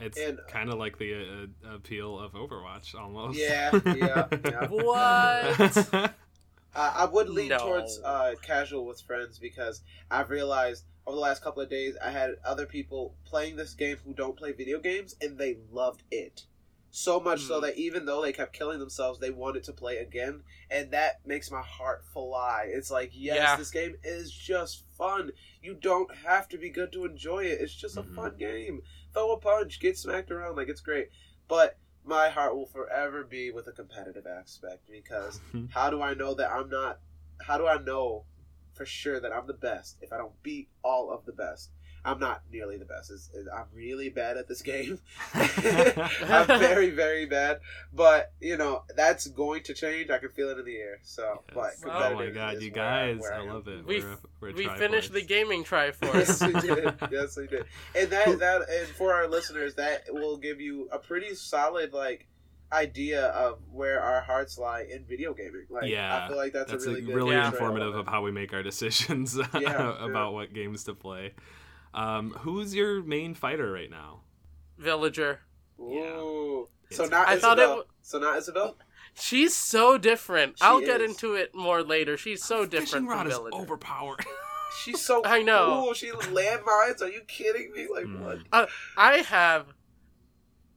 It's 0.00 0.20
kind 0.48 0.70
of 0.70 0.78
like 0.78 0.98
the 0.98 1.48
uh, 1.64 1.74
appeal 1.74 2.18
of 2.18 2.32
Overwatch 2.32 2.94
almost. 2.94 3.38
Yeah, 3.38 3.70
yeah, 3.94 4.26
yeah. 4.44 4.66
What? 4.68 4.96
uh, 5.92 6.10
I 6.74 7.04
would 7.04 7.28
lean 7.28 7.50
No. 7.50 7.58
towards 7.58 8.00
uh, 8.04 8.34
casual 8.42 8.86
with 8.86 9.00
friends 9.02 9.38
because 9.38 9.82
I've 10.10 10.30
realized 10.30 10.84
over 11.06 11.14
the 11.16 11.20
last 11.20 11.42
couple 11.42 11.62
of 11.62 11.68
days 11.70 11.96
I 12.02 12.10
had 12.10 12.36
other 12.44 12.66
people 12.66 13.14
playing 13.24 13.56
this 13.56 13.74
game 13.74 13.98
who 14.04 14.14
don't 14.14 14.36
play 14.36 14.52
video 14.52 14.78
games 14.80 15.14
and 15.20 15.38
they 15.38 15.58
loved 15.70 16.02
it. 16.10 16.46
So 16.90 17.18
much 17.18 17.40
so 17.42 17.56
Hmm. 17.56 17.62
that 17.66 17.76
even 17.76 18.06
though 18.06 18.22
they 18.22 18.32
kept 18.32 18.52
killing 18.52 18.78
themselves, 18.78 19.18
they 19.18 19.30
wanted 19.30 19.64
to 19.64 19.72
play 19.72 19.96
again, 19.96 20.44
and 20.70 20.92
that 20.92 21.26
makes 21.26 21.50
my 21.50 21.60
heart 21.60 22.04
fly. 22.04 22.66
It's 22.68 22.88
like, 22.88 23.10
yes, 23.12 23.36
Yeah. 23.36 23.56
this 23.56 23.72
game 23.72 23.96
is 24.04 24.30
just 24.30 24.84
fun. 24.96 25.32
You 25.60 25.74
don't 25.74 26.14
have 26.14 26.48
to 26.50 26.56
be 26.58 26.70
good 26.70 26.92
to 26.92 27.04
enjoy 27.04 27.46
it. 27.46 27.60
It's 27.60 27.74
just 27.74 27.96
a 27.96 28.02
Mhm. 28.04 28.14
fun 28.14 28.36
game. 28.36 28.82
Throw 29.12 29.32
a 29.32 29.40
punch, 29.40 29.80
get 29.80 29.98
smacked 29.98 30.30
around, 30.30 30.54
like 30.54 30.68
it's 30.68 30.80
great. 30.80 31.10
But 31.48 31.76
my 32.04 32.28
heart 32.28 32.54
will 32.54 32.66
forever 32.66 33.24
be 33.24 33.50
with 33.50 33.66
a 33.66 33.72
competitive 33.72 34.26
aspect 34.28 34.86
because 34.88 35.40
how 35.72 35.90
do 35.90 36.00
I 36.00 36.14
know 36.14 36.32
that 36.34 36.52
I'm 36.52 36.68
not? 36.70 37.00
How 37.40 37.58
do 37.58 37.66
I 37.66 37.78
know 37.78 38.24
for 38.74 38.84
sure 38.86 39.20
that 39.20 39.32
I'm 39.32 39.46
the 39.46 39.52
best 39.54 39.96
if 40.02 40.12
I 40.12 40.18
don't 40.18 40.40
beat 40.42 40.68
all 40.82 41.10
of 41.10 41.24
the 41.24 41.32
best? 41.32 41.70
I'm 42.06 42.18
not 42.18 42.42
nearly 42.52 42.76
the 42.76 42.84
best. 42.84 43.10
It's, 43.10 43.30
it- 43.32 43.46
I'm 43.50 43.64
really 43.74 44.10
bad 44.10 44.36
at 44.36 44.46
this 44.46 44.60
game. 44.60 44.98
I'm 45.34 46.46
very, 46.46 46.90
very 46.90 47.24
bad. 47.24 47.60
But 47.94 48.32
you 48.40 48.56
know 48.58 48.82
that's 48.94 49.26
going 49.28 49.62
to 49.64 49.74
change. 49.74 50.10
I 50.10 50.18
can 50.18 50.28
feel 50.28 50.50
it 50.50 50.58
in 50.58 50.66
the 50.66 50.76
air. 50.76 50.98
So, 51.02 51.42
but 51.54 51.70
oh 51.86 52.14
my 52.14 52.28
god, 52.30 52.60
you 52.60 52.70
where 52.72 52.84
I- 52.84 53.12
guys! 53.14 53.22
I 53.32 53.40
love 53.40 53.68
it. 53.68 53.86
We 53.86 54.00
We're 54.00 54.16
we're 54.40 54.52
We 54.52 54.68
finished 54.76 55.12
the 55.14 55.22
gaming 55.22 55.64
triforce. 55.70 56.14
yes, 56.14 56.42
Triforce. 56.42 56.62
we 56.62 56.74
did. 56.74 56.94
Yes, 57.10 57.36
we 57.38 57.46
did. 57.46 57.64
And 57.96 58.10
that 58.10 58.38
that 58.38 58.62
and 58.68 58.88
for 58.88 59.14
our 59.14 59.26
listeners, 59.26 59.74
that 59.76 60.04
will 60.10 60.36
give 60.36 60.60
you 60.60 60.88
a 60.92 60.98
pretty 60.98 61.34
solid 61.34 61.94
like 61.94 62.26
idea 62.74 63.26
of 63.28 63.58
where 63.72 64.00
our 64.00 64.20
hearts 64.20 64.58
lie 64.58 64.82
in 64.90 65.04
video 65.04 65.32
gaming. 65.32 65.66
Like, 65.70 65.88
Yeah, 65.90 66.24
I 66.24 66.28
feel 66.28 66.36
like 66.36 66.52
that's, 66.52 66.70
That's 66.70 66.84
a 66.84 66.88
really 66.88 67.00
like 67.00 67.06
good 67.08 67.16
really 67.16 67.36
informative 67.36 67.94
of 67.94 68.06
how 68.08 68.22
we 68.22 68.30
make 68.32 68.52
our 68.52 68.62
decisions 68.62 69.38
Yeah, 69.60 70.04
about 70.04 70.34
what 70.34 70.52
games 70.52 70.84
to 70.84 70.94
play. 70.94 71.32
Um, 71.94 72.30
who's 72.40 72.74
your 72.74 73.02
main 73.02 73.34
fighter 73.34 73.70
right 73.72 73.90
now? 73.90 74.20
Villager. 74.78 75.40
Yeah. 75.78 75.84
Ooh. 76.18 76.68
It's- 76.90 76.96
So 76.96 77.04
not 77.06 77.28
I 77.28 77.38
thought 77.38 77.58
it 77.58 77.62
Isabelle. 77.62 77.68
w- 77.76 77.84
So 78.02 78.18
not 78.18 78.36
Isabelle. 78.38 78.76
She's 79.14 79.54
so 79.54 79.96
different. 79.96 80.58
She 80.58 80.64
I'll 80.64 80.80
get 80.80 81.00
into 81.00 81.34
it 81.34 81.54
more 81.54 81.82
later. 81.84 82.16
She's 82.16 82.42
so 82.44 82.66
Fishing 82.66 82.80
different 82.80 83.08
rod 83.08 83.32
from 83.32 83.46
is 83.46 83.52
overpowered. 83.54 84.24
She's 84.82 85.00
so 85.00 85.22
I 85.24 85.40
know. 85.42 85.82
cool. 85.84 85.94
She 85.94 86.10
landmines. 86.10 87.00
Are 87.00 87.08
you 87.08 87.20
kidding 87.28 87.70
me? 87.72 87.86
Like 87.92 88.06
Mm. 88.06 88.42
what? 88.52 88.68
I 88.96 89.18
have 89.18 89.66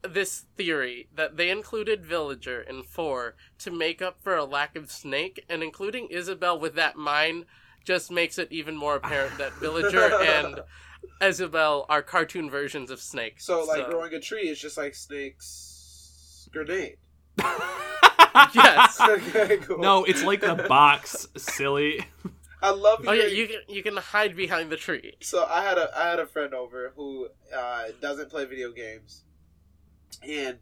this 0.07 0.45
theory 0.55 1.07
that 1.15 1.37
they 1.37 1.49
included 1.49 2.05
Villager 2.05 2.61
in 2.61 2.83
4 2.83 3.35
to 3.59 3.71
make 3.71 4.01
up 4.01 4.17
for 4.21 4.35
a 4.35 4.45
lack 4.45 4.75
of 4.75 4.91
Snake, 4.91 5.43
and 5.49 5.61
including 5.61 6.07
Isabelle 6.09 6.59
with 6.59 6.75
that 6.75 6.97
mine 6.97 7.45
just 7.83 8.11
makes 8.11 8.37
it 8.37 8.51
even 8.51 8.75
more 8.75 8.95
apparent 8.95 9.37
that 9.37 9.53
Villager 9.59 10.13
and 10.21 10.61
Isabel 11.21 11.85
are 11.89 12.01
cartoon 12.01 12.49
versions 12.49 12.91
of 12.91 12.99
Snake. 12.99 13.39
So 13.39 13.63
like 13.63 13.89
growing 13.89 14.13
a 14.13 14.19
tree 14.19 14.49
is 14.49 14.59
just 14.59 14.77
like 14.77 14.93
Snake's 14.95 16.49
grenade. 16.51 16.97
yes. 18.53 18.99
okay, 19.01 19.57
cool. 19.57 19.79
no, 19.79 20.03
it's 20.03 20.23
like 20.23 20.41
the 20.41 20.55
box, 20.55 21.27
silly. 21.37 22.05
I 22.61 22.71
love. 22.71 23.03
Oh 23.05 23.11
yeah, 23.11 23.27
you 23.27 23.47
can 23.47 23.59
you 23.67 23.83
can 23.83 23.97
hide 23.97 24.35
behind 24.35 24.69
the 24.69 24.77
tree. 24.77 25.13
So 25.21 25.45
I 25.45 25.63
had 25.63 25.77
a 25.77 25.89
I 25.95 26.09
had 26.09 26.19
a 26.19 26.25
friend 26.25 26.53
over 26.53 26.91
who 26.95 27.29
uh, 27.55 27.85
doesn't 28.01 28.29
play 28.29 28.45
video 28.45 28.71
games, 28.71 29.23
and 30.27 30.59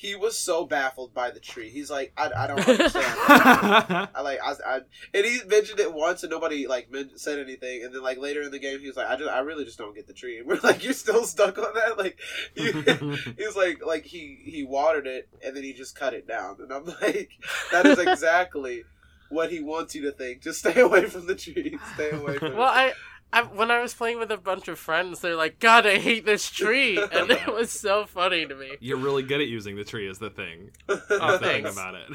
he 0.00 0.16
was 0.16 0.34
so 0.34 0.64
baffled 0.64 1.12
by 1.12 1.30
the 1.30 1.38
tree. 1.38 1.68
He's 1.68 1.90
like, 1.90 2.10
I, 2.16 2.30
I 2.34 2.46
don't 2.46 2.66
understand. 2.66 3.04
I 3.28 4.22
like 4.22 4.38
I, 4.42 4.54
I 4.66 4.80
and 5.12 5.26
he 5.26 5.40
mentioned 5.46 5.78
it 5.78 5.92
once 5.92 6.22
and 6.22 6.30
nobody 6.30 6.66
like 6.66 6.88
said 7.16 7.38
anything. 7.38 7.84
And 7.84 7.94
then 7.94 8.02
like 8.02 8.16
later 8.16 8.40
in 8.40 8.50
the 8.50 8.58
game, 8.58 8.80
he 8.80 8.86
was 8.86 8.96
like, 8.96 9.08
I 9.08 9.16
just 9.16 9.28
I 9.28 9.40
really 9.40 9.66
just 9.66 9.76
don't 9.76 9.94
get 9.94 10.06
the 10.06 10.14
tree. 10.14 10.38
And 10.38 10.46
we're 10.46 10.58
like, 10.62 10.82
you're 10.82 10.94
still 10.94 11.26
stuck 11.26 11.58
on 11.58 11.74
that? 11.74 11.98
Like, 11.98 12.18
you, 12.54 12.72
he 13.36 13.44
was 13.44 13.56
like 13.56 13.84
like 13.84 14.06
he 14.06 14.38
he 14.42 14.64
watered 14.64 15.06
it 15.06 15.28
and 15.44 15.54
then 15.54 15.64
he 15.64 15.74
just 15.74 15.94
cut 15.94 16.14
it 16.14 16.26
down. 16.26 16.56
And 16.60 16.72
I'm 16.72 16.86
like, 17.02 17.32
that 17.70 17.84
is 17.84 17.98
exactly. 17.98 18.84
What 19.28 19.52
he 19.52 19.60
wants 19.60 19.94
you 19.94 20.02
to 20.02 20.10
think. 20.10 20.42
Just 20.42 20.58
stay 20.58 20.80
away 20.80 21.04
from 21.04 21.28
the 21.28 21.36
trees. 21.36 21.78
Stay 21.94 22.10
away 22.10 22.38
from. 22.38 22.56
Well, 22.56 22.66
I, 22.66 22.94
I 23.32 23.42
when 23.42 23.70
I 23.70 23.80
was 23.80 23.94
playing 23.94 24.18
with 24.18 24.30
a 24.32 24.36
bunch 24.36 24.66
of 24.68 24.78
friends, 24.78 25.20
they're 25.20 25.36
like, 25.36 25.58
"God, 25.60 25.86
I 25.86 25.98
hate 25.98 26.24
this 26.26 26.50
tree," 26.50 26.96
and 27.12 27.30
it 27.30 27.46
was 27.46 27.70
so 27.70 28.04
funny 28.06 28.44
to 28.46 28.54
me. 28.54 28.76
You're 28.80 28.96
really 28.96 29.22
good 29.22 29.40
at 29.40 29.46
using 29.46 29.76
the 29.76 29.84
tree 29.84 30.08
as 30.08 30.18
the 30.18 30.30
thing. 30.30 30.70
Oh, 30.88 30.96
The 31.32 31.38
thing 31.38 31.62
thanks. 31.64 31.72
about 31.72 31.94
it. 31.94 32.10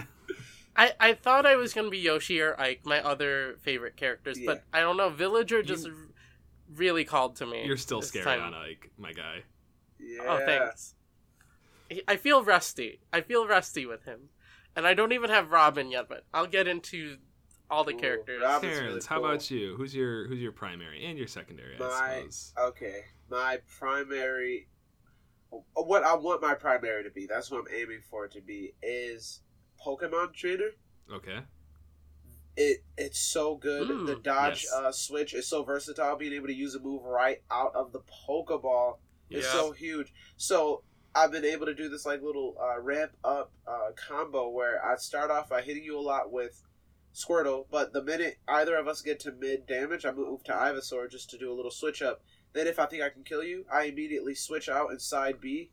I, 0.78 0.92
I 1.00 1.14
thought 1.14 1.46
I 1.46 1.56
was 1.56 1.74
gonna 1.74 1.90
be 1.90 2.00
Yoshi 2.00 2.42
or 2.42 2.60
Ike, 2.60 2.82
my 2.86 3.00
other 3.02 3.56
favorite 3.62 3.96
characters, 3.96 4.38
Yeah. 4.38 4.46
but 4.48 4.64
I 4.74 4.82
don't 4.82 4.98
know. 4.98 5.10
Villager 5.10 5.64
just 5.64 5.88
r- 5.88 5.94
really 6.76 7.06
called 7.06 7.38
to 7.38 7.46
me. 7.46 7.66
You're 7.66 7.78
still 7.78 8.02
this 8.02 8.10
scary 8.10 8.26
time. 8.26 8.42
on 8.42 8.54
Ike, 8.54 8.92
my 8.98 9.14
guy. 9.14 9.44
yeah. 10.00 10.20
Oh, 10.28 10.46
thanks. 10.46 10.96
I 12.10 12.18
feel 12.18 12.44
rusty. 12.44 13.00
I 13.14 13.22
feel 13.22 13.48
rusty 13.48 13.86
with 13.86 14.04
him, 14.04 14.30
and 14.76 14.86
I 14.86 14.94
don't 14.96 15.14
even 15.14 15.30
have 15.30 15.52
Robin 15.52 15.92
yet. 15.92 16.10
But 16.10 16.26
I'll 16.34 16.48
get 16.48 16.68
into 16.68 17.18
all 17.70 17.84
the 17.84 17.94
Ooh, 17.94 17.98
characters. 17.98 18.42
Rob- 18.42 18.64
Robin's 18.64 18.74
Terrence, 18.74 18.94
really 18.94 19.06
how 19.08 19.20
about 19.20 19.52
you? 19.52 19.76
Who's 19.76 19.96
your 19.96 20.28
who's 20.28 20.42
your 20.42 20.52
primary 20.52 21.06
and 21.06 21.18
your 21.18 21.28
secondary? 21.28 21.76
I 21.76 21.80
My- 21.80 22.16
suppose. 22.30 22.54
Okay, 22.60 23.02
my 23.30 23.60
primary, 23.80 24.68
what 25.74 26.04
I 26.04 26.16
want 26.16 26.42
my 26.42 26.54
primary 26.54 27.04
to 27.04 27.10
be, 27.10 27.26
that's 27.26 27.50
what 27.52 27.62
I'm 27.62 27.76
aiming 27.76 28.02
for 28.10 28.26
it 28.26 28.32
to 28.34 28.42
be, 28.42 28.74
is 28.82 29.42
Pokemon 29.84 30.34
Trainer. 30.34 30.70
Okay. 31.12 31.40
It 32.58 32.84
it's 32.98 33.20
so 33.20 33.56
good. 33.56 33.90
Mm, 33.90 34.06
the 34.08 34.16
dodge 34.16 34.64
yes. 34.64 34.74
uh, 34.74 34.92
switch 34.92 35.34
is 35.34 35.46
so 35.48 35.64
versatile. 35.64 36.16
Being 36.16 36.34
able 36.34 36.48
to 36.48 36.54
use 36.54 36.74
a 36.76 36.80
move 36.80 37.04
right 37.04 37.42
out 37.52 37.76
of 37.76 37.92
the 37.92 38.00
Pokeball 38.28 38.98
is 39.30 39.46
so 39.46 39.72
huge. 39.72 40.14
So 40.38 40.84
I've 41.14 41.32
been 41.32 41.44
able 41.44 41.66
to 41.66 41.74
do 41.74 41.90
this 41.90 42.06
like 42.06 42.22
little 42.22 42.56
uh, 42.62 42.80
ramp 42.80 43.12
up 43.24 43.52
uh, 43.68 43.90
combo 43.96 44.50
where 44.50 44.86
I 44.86 44.96
start 44.96 45.32
off 45.32 45.50
by 45.50 45.62
hitting 45.62 45.84
you 45.84 45.98
a 45.98 46.02
lot 46.02 46.32
with 46.32 46.62
Squirtle, 47.16 47.66
but 47.72 47.94
the 47.94 48.04
minute 48.04 48.40
either 48.46 48.76
of 48.76 48.90
us 48.90 49.02
get 49.02 49.22
to 49.22 49.32
mid 49.32 49.66
damage, 49.66 50.06
I 50.06 50.12
move 50.12 50.44
to 50.44 50.52
Ivysaur 50.52 51.10
just 51.10 51.30
to 51.30 51.38
do 51.38 51.52
a 51.52 51.56
little 51.56 51.72
switch 51.72 52.02
up. 52.02 52.22
Then 52.52 52.68
if 52.68 52.78
I 52.78 52.86
think 52.86 53.04
I 53.04 53.10
can 53.10 53.24
kill 53.24 53.42
you, 53.42 53.66
I 53.72 53.84
immediately 53.84 54.36
switch 54.36 54.68
out 54.68 54.92
and 54.92 55.02
side 55.02 55.40
B, 55.40 55.72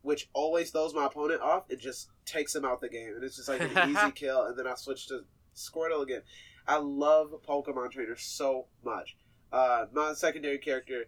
which 0.00 0.30
always 0.32 0.70
throws 0.70 0.94
my 0.94 1.06
opponent 1.06 1.42
off 1.42 1.64
and 1.68 1.78
just 1.78 2.08
takes 2.24 2.54
him 2.54 2.64
out 2.64 2.80
the 2.80 2.88
game. 2.88 3.12
And 3.14 3.22
it's 3.22 3.36
just 3.36 3.50
like 3.50 3.60
an 3.60 3.90
easy 3.90 4.12
kill, 4.12 4.44
and 4.44 4.58
then 4.58 4.66
I 4.66 4.74
switch 4.76 5.06
to 5.08 5.24
Squirtle 5.54 6.02
again. 6.02 6.22
I 6.66 6.78
love 6.78 7.34
Pokemon 7.46 7.92
Trainer 7.92 8.16
so 8.16 8.66
much. 8.82 9.16
Uh, 9.52 9.86
my 9.92 10.14
secondary 10.14 10.58
character 10.58 11.04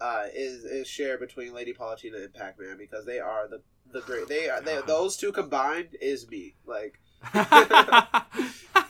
uh, 0.00 0.24
is 0.34 0.64
is 0.64 0.88
shared 0.88 1.20
between 1.20 1.52
Lady 1.52 1.74
Palutena 1.74 2.24
and 2.24 2.32
Pac 2.32 2.58
Man 2.58 2.78
because 2.78 3.04
they 3.04 3.18
are 3.18 3.46
the 3.48 3.60
the 3.92 4.00
great. 4.00 4.28
They 4.28 4.48
are 4.48 4.60
they, 4.62 4.80
those 4.86 5.16
two 5.18 5.32
combined 5.32 5.96
is 6.00 6.28
me. 6.28 6.54
Like 6.66 6.98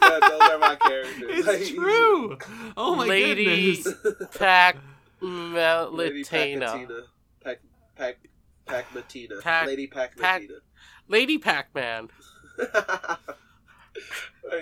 yeah, 0.08 0.28
those 0.28 0.40
are 0.50 0.58
my 0.58 0.76
characters. 0.76 1.46
Like, 1.46 1.60
It's 1.60 1.70
true. 1.70 2.38
Oh 2.76 2.94
my 2.96 3.06
Lady- 3.06 3.82
goodness. 3.82 4.28
Pac 4.38 4.76
Lady 5.20 6.22
Melitina. 6.24 6.60
Pacatina. 6.60 7.00
Pac 7.44 7.60
Pac 7.96 8.16
Pac-Matina. 8.66 9.40
Pac- 9.42 9.66
Lady 9.66 9.86
Pac- 9.86 10.16
Pac-Matina. 10.18 10.58
Lady 11.08 11.38
Pac 11.38 11.74
Man. 11.74 12.08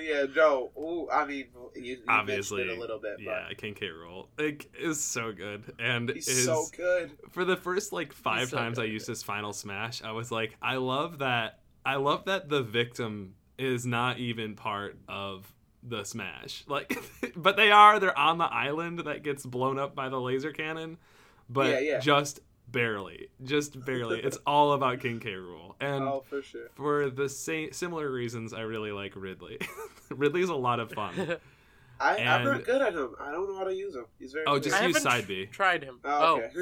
Yeah, 0.02 0.24
no. 0.35 0.70
Ooh, 0.76 1.09
I 1.12 1.24
mean, 1.26 1.46
you, 1.76 1.82
you 1.82 1.98
Obviously, 2.09 2.59
mentioned 2.62 2.76
it 2.76 2.78
a 2.78 2.80
little 2.80 2.98
bit, 2.98 3.16
Yeah, 3.20 3.48
King 3.56 3.74
K. 3.74 3.87
Rool 3.87 4.26
like 4.37 4.68
is 4.76 5.00
so 5.00 5.32
good, 5.32 5.72
and 5.78 6.09
but 6.09 6.16
he's 6.16 6.26
is 6.26 6.44
so 6.44 6.64
good. 6.76 7.12
for 7.30 7.44
the 7.44 7.56
first 7.56 7.92
like 7.92 8.12
five 8.12 8.48
so 8.48 8.56
times 8.56 8.80
I 8.80 8.85
used 8.85 9.06
this 9.06 9.22
final 9.22 9.52
smash, 9.52 10.02
I 10.02 10.11
was 10.12 10.32
like, 10.32 10.56
I 10.61 10.76
love 10.76 11.18
that. 11.18 11.61
I 11.85 11.96
love 11.96 12.24
that 12.24 12.48
the 12.48 12.62
victim 12.62 13.35
is 13.59 13.87
not 13.87 14.19
even 14.19 14.55
part 14.55 14.99
of 15.09 15.53
the 15.83 16.05
smash. 16.05 16.64
Like, 16.66 16.99
but 17.37 17.57
they 17.57 17.71
are. 17.71 17.99
They're 18.01 18.19
on 18.19 18.38
the 18.38 18.45
island 18.45 19.01
that 19.01 19.23
gets 19.23 19.45
blown 19.45 19.79
up 19.79 19.95
by 19.95 20.09
the 20.09 20.21
laser 20.21 20.53
cannon, 20.53 20.99
but 21.49 21.71
Yeah, 21.71 21.79
yeah. 21.79 21.99
just 22.01 22.40
barely, 22.69 23.29
just 23.42 23.85
barely. 23.85 24.21
it's 24.25 24.38
all 24.47 24.73
about 24.73 25.01
King 25.01 25.21
K. 25.21 25.31
Rool, 25.31 25.75
and 25.81 26.05
oh, 26.05 26.25
for 26.29 26.42
sure. 26.42 26.69
for 26.75 27.11
the 27.11 27.29
same 27.29 27.73
similar 27.73 28.11
reasons, 28.11 28.53
I 28.53 28.62
really 28.62 28.92
like 28.92 29.12
Ridley. 29.16 29.59
Ridley's 30.11 30.49
a 30.49 30.55
lot 30.55 30.81
of 30.81 30.92
fun. 30.92 31.37
I, 31.99 32.19
I'm 32.19 32.45
not 32.45 32.64
good 32.64 32.83
at 32.83 32.92
him. 32.92 33.14
I 33.19 33.33
don't 33.33 33.49
know 33.49 33.57
how 33.57 33.64
to 33.64 33.75
use 33.75 33.95
him. 33.95 34.05
He's 34.19 34.33
very. 34.33 34.45
Oh, 34.47 34.53
weird. 34.53 34.64
just 34.64 34.77
I 34.77 34.87
use 34.87 35.01
side 35.01 35.27
B. 35.27 35.47
tried 35.47 35.83
him. 35.83 35.99
Oh, 36.05 36.42
oh. 36.55 36.61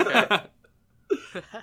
okay. 0.00 0.28
Oh. 0.30 1.60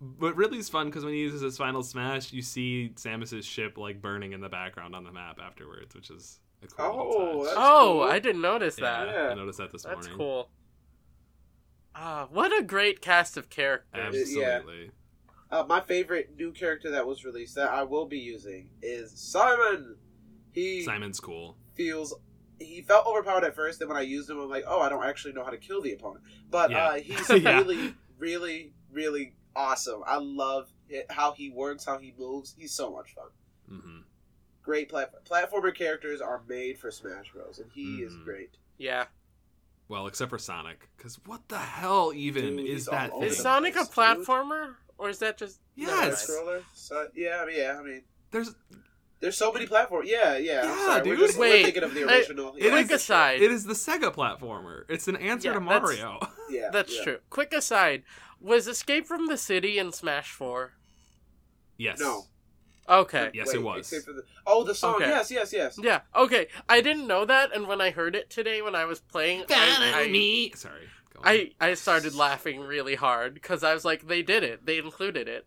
But 0.00 0.36
Ridley's 0.36 0.68
fun 0.68 0.86
because 0.86 1.04
when 1.04 1.14
he 1.14 1.20
uses 1.20 1.40
his 1.40 1.56
final 1.56 1.82
smash, 1.82 2.32
you 2.32 2.42
see 2.42 2.92
Samus's 2.96 3.46
ship 3.46 3.78
like 3.78 4.02
burning 4.02 4.32
in 4.32 4.40
the 4.40 4.48
background 4.48 4.94
on 4.94 5.04
the 5.04 5.12
map 5.12 5.38
afterwards, 5.42 5.94
which 5.94 6.10
is 6.10 6.40
a 6.62 6.66
cool 6.66 6.84
Oh, 6.86 7.36
touch. 7.38 7.44
that's 7.46 7.56
oh, 7.58 7.80
cool. 8.00 8.02
I 8.02 8.18
didn't 8.18 8.42
notice 8.42 8.78
yeah, 8.78 9.04
that. 9.04 9.14
Yeah. 9.14 9.28
I 9.30 9.34
noticed 9.34 9.58
that 9.58 9.72
this 9.72 9.82
That's 9.84 9.94
morning. 10.06 10.16
cool. 10.16 10.50
Ah, 11.94 12.26
what 12.30 12.56
a 12.58 12.62
great 12.62 13.00
cast 13.00 13.36
of 13.36 13.48
characters. 13.48 14.16
Absolutely. 14.34 14.90
Uh, 15.50 15.64
my 15.68 15.80
favorite 15.80 16.30
new 16.36 16.50
character 16.52 16.90
that 16.90 17.06
was 17.06 17.24
released 17.24 17.54
that 17.54 17.70
I 17.70 17.84
will 17.84 18.06
be 18.06 18.18
using 18.18 18.68
is 18.82 19.12
Simon. 19.14 19.96
He 20.52 20.82
Simon's 20.82 21.20
cool. 21.20 21.56
feels 21.74 22.12
he 22.58 22.82
felt 22.82 23.06
overpowered 23.06 23.44
at 23.44 23.54
first. 23.54 23.78
Then 23.78 23.88
when 23.88 23.96
I 23.96 24.00
used 24.02 24.28
him, 24.28 24.40
I'm 24.40 24.48
like, 24.50 24.64
oh, 24.66 24.80
I 24.80 24.88
don't 24.88 25.04
actually 25.04 25.34
know 25.34 25.44
how 25.44 25.50
to 25.50 25.56
kill 25.56 25.80
the 25.82 25.92
opponent. 25.92 26.24
But 26.50 26.70
Yeah. 26.70 26.84
uh, 26.88 26.94
he's 26.94 27.30
Yeah. 27.42 27.58
really, 27.58 27.94
really, 28.18 28.72
really 28.90 29.34
awesome. 29.56 30.02
I 30.06 30.16
love 30.18 30.70
it, 30.88 31.06
how 31.10 31.32
he 31.32 31.50
works, 31.50 31.84
how 31.84 31.98
he 31.98 32.14
moves. 32.18 32.54
He's 32.58 32.72
so 32.72 32.90
much 32.90 33.14
fun. 33.14 33.28
hmm 33.68 34.00
Great 34.62 34.88
plat- 34.88 35.12
platformer 35.26 35.74
characters 35.74 36.20
are 36.22 36.42
made 36.48 36.78
for 36.78 36.90
Smash 36.90 37.30
Bros, 37.32 37.58
and 37.58 37.70
he 37.74 38.02
is 38.02 38.14
Mhm. 38.14 38.24
great. 38.24 38.56
Yeah. 38.78 39.06
Well, 39.88 40.06
except 40.06 40.30
for 40.30 40.38
Sonic, 40.38 40.88
because 40.96 41.16
what 41.26 41.46
the 41.48 41.58
hell 41.58 42.12
even 42.14 42.56
Dude, 42.56 42.60
is 42.66 42.70
he's 42.70 42.86
that 42.86 43.10
all 43.10 43.20
thing? 43.20 43.28
Is 43.28 43.36
Sonic 43.38 43.76
a 43.76 43.80
Dude. 43.80 43.90
platformer? 43.90 44.76
Or 44.96 45.10
is 45.10 45.18
that 45.18 45.36
just. 45.36 45.60
Yes. 45.74 46.28
Never 46.28 46.64
So, 46.72 47.08
yeah, 47.14 47.40
I 47.42 47.46
mean, 47.46 47.56
yeah. 47.58 47.76
I 47.78 47.82
mean, 47.82 48.02
There's 48.30 48.54
there's 49.20 49.36
so 49.36 49.52
many 49.52 49.66
platforms. 49.66 50.08
Yeah, 50.08 50.36
yeah. 50.38 50.62
I'm 50.62 50.68
Yeah, 50.68 50.86
sorry. 50.86 51.02
dude. 51.04 51.18
We're, 51.18 51.26
just, 51.26 51.38
we're 51.38 51.50
Wait, 51.50 51.62
thinking 51.64 51.82
of 51.82 51.94
the 51.94 52.04
I- 52.04 52.16
original. 52.18 52.54
it 52.56 52.62
yeah, 52.64 52.70
Quick 52.70 52.88
for 52.88 52.94
aside. 52.94 53.42
it 53.42 53.50
is 53.50 53.64
the 53.64 53.74
Sega 53.74 54.14
platformer. 54.14 54.84
It's 54.88 55.08
an 55.08 55.16
answer 55.16 55.48
Yeah, 55.48 55.54
to 55.54 55.60
Mario. 55.60 56.18
Sure. 56.22 56.28
Yeah, 56.50 56.70
That's 56.72 56.96
yeah. 56.96 57.02
true. 57.04 57.18
Quick 57.30 57.52
aside. 57.52 58.04
Was 58.40 58.66
Escape 58.68 59.06
from 59.06 59.26
the 59.26 59.36
City 59.36 59.78
in 59.78 59.92
Smash 59.92 60.30
4? 60.32 60.72
yes. 61.78 61.98
No. 62.00 62.24
Okay. 62.86 63.30
Yes, 63.32 63.54
it 63.54 63.62
was. 63.62 63.88
the- 63.88 64.24
oh, 64.46 64.62
the 64.62 64.74
song. 64.74 64.96
Okay. 64.96 65.08
Yes, 65.08 65.30
yes, 65.30 65.52
yes. 65.54 65.78
Yeah, 65.82 66.00
okay. 66.14 66.48
I 66.68 66.82
didn't 66.82 67.06
know 67.06 67.24
that, 67.24 67.54
and 67.54 67.66
when 67.66 67.80
I 67.80 67.90
heard 67.90 68.14
it 68.14 68.28
today 68.28 68.60
when 68.60 68.74
I 68.74 68.84
was 68.84 69.00
playing, 69.00 69.44
I, 69.48 70.04
I, 70.04 70.08
me. 70.08 70.52
Sorry. 70.54 70.88
I, 71.22 71.52
I 71.58 71.72
started 71.74 72.14
laughing 72.14 72.60
really 72.60 72.94
hard 72.96 73.32
because 73.32 73.64
I 73.64 73.72
was 73.72 73.84
like, 73.86 74.06
they 74.06 74.22
did 74.22 74.42
it. 74.42 74.66
They 74.66 74.76
included 74.76 75.28
it. 75.28 75.46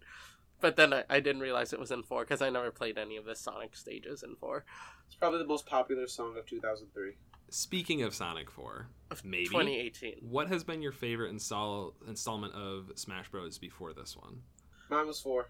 But 0.59 0.75
then 0.75 0.91
I, 0.93 1.03
I 1.07 1.19
didn't 1.19 1.41
realize 1.43 1.71
it 1.73 1.79
was 1.79 1.91
in 1.91 2.01
4 2.01 2.23
because 2.23 2.41
I 2.41 2.49
never 2.49 2.71
played 2.71 2.97
any 2.97 3.17
of 3.17 3.25
the 3.25 3.35
Sonic 3.35 3.75
stages 3.75 4.23
in 4.23 4.35
4. 4.35 4.65
It's 5.05 5.15
probably 5.15 5.37
the 5.39 5.45
most 5.45 5.67
popular 5.67 6.07
song 6.07 6.35
of 6.37 6.47
2003. 6.47 7.11
Speaking 7.49 8.01
of 8.03 8.13
Sonic 8.13 8.49
4, 8.51 8.87
maybe 9.23 9.45
2018. 9.45 10.17
What 10.21 10.47
has 10.49 10.63
been 10.63 10.81
your 10.81 10.91
favorite 10.91 11.29
install 11.29 11.93
installment 12.07 12.53
of 12.53 12.91
Smash 12.95 13.29
Bros. 13.29 13.57
before 13.57 13.93
this 13.93 14.17
one? 14.17 14.41
Mine 14.89 15.07
was 15.07 15.19
four. 15.19 15.49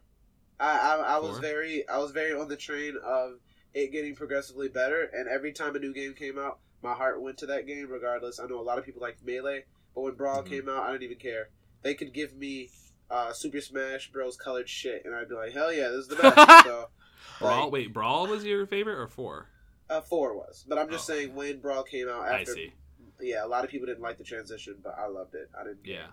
I 0.59 0.77
I, 0.77 0.95
I 1.15 1.19
was 1.19 1.39
very 1.39 1.87
I 1.87 1.97
was 1.97 2.11
very 2.11 2.33
on 2.33 2.47
the 2.47 2.55
train 2.57 2.95
of 3.03 3.39
it 3.73 3.91
getting 3.91 4.15
progressively 4.15 4.69
better, 4.69 5.09
and 5.13 5.27
every 5.27 5.53
time 5.53 5.75
a 5.75 5.79
new 5.79 5.93
game 5.93 6.13
came 6.13 6.37
out, 6.39 6.59
my 6.83 6.93
heart 6.93 7.21
went 7.21 7.37
to 7.39 7.47
that 7.47 7.65
game. 7.67 7.87
Regardless, 7.89 8.39
I 8.39 8.45
know 8.47 8.59
a 8.59 8.61
lot 8.63 8.77
of 8.77 8.85
people 8.85 9.01
liked 9.01 9.23
Melee, 9.25 9.65
but 9.95 10.01
when 10.01 10.13
Brawl 10.15 10.43
Mhm. 10.43 10.49
came 10.49 10.69
out, 10.69 10.83
I 10.83 10.91
didn't 10.91 11.03
even 11.03 11.17
care. 11.17 11.49
They 11.83 11.93
could 11.95 12.13
give 12.13 12.35
me 12.35 12.69
uh, 13.09 13.31
Super 13.33 13.61
Smash 13.61 14.11
Bros. 14.11 14.35
colored 14.37 14.67
shit, 14.69 15.03
and 15.05 15.15
I'd 15.15 15.29
be 15.29 15.35
like, 15.35 15.53
hell 15.53 15.71
yeah, 15.71 15.89
this 15.89 15.99
is 16.01 16.07
the 16.09 16.15
best. 16.17 16.35
so, 16.65 16.89
Brawl. 17.39 17.63
like, 17.65 17.71
Wait, 17.71 17.93
Brawl 17.93 18.27
was 18.27 18.43
your 18.43 18.65
favorite 18.67 18.99
or 18.99 19.07
four? 19.07 19.47
Uh, 19.89 20.01
four 20.01 20.35
was, 20.35 20.65
but 20.67 20.77
I'm 20.77 20.89
just 20.89 21.09
Oh. 21.09 21.13
saying 21.13 21.35
when 21.35 21.59
Brawl 21.59 21.83
came 21.83 22.07
out 22.09 22.21
I 22.27 22.41
after. 22.41 22.53
see. 22.53 22.73
Yeah, 23.19 23.43
a 23.45 23.47
lot 23.47 23.63
of 23.63 23.69
people 23.71 23.87
didn't 23.87 24.03
like 24.03 24.17
the 24.17 24.23
transition, 24.23 24.75
but 24.83 24.95
I 24.97 25.07
loved 25.07 25.33
it. 25.35 25.49
I 25.59 25.63
didn't. 25.63 25.85
Yeah. 25.85 26.07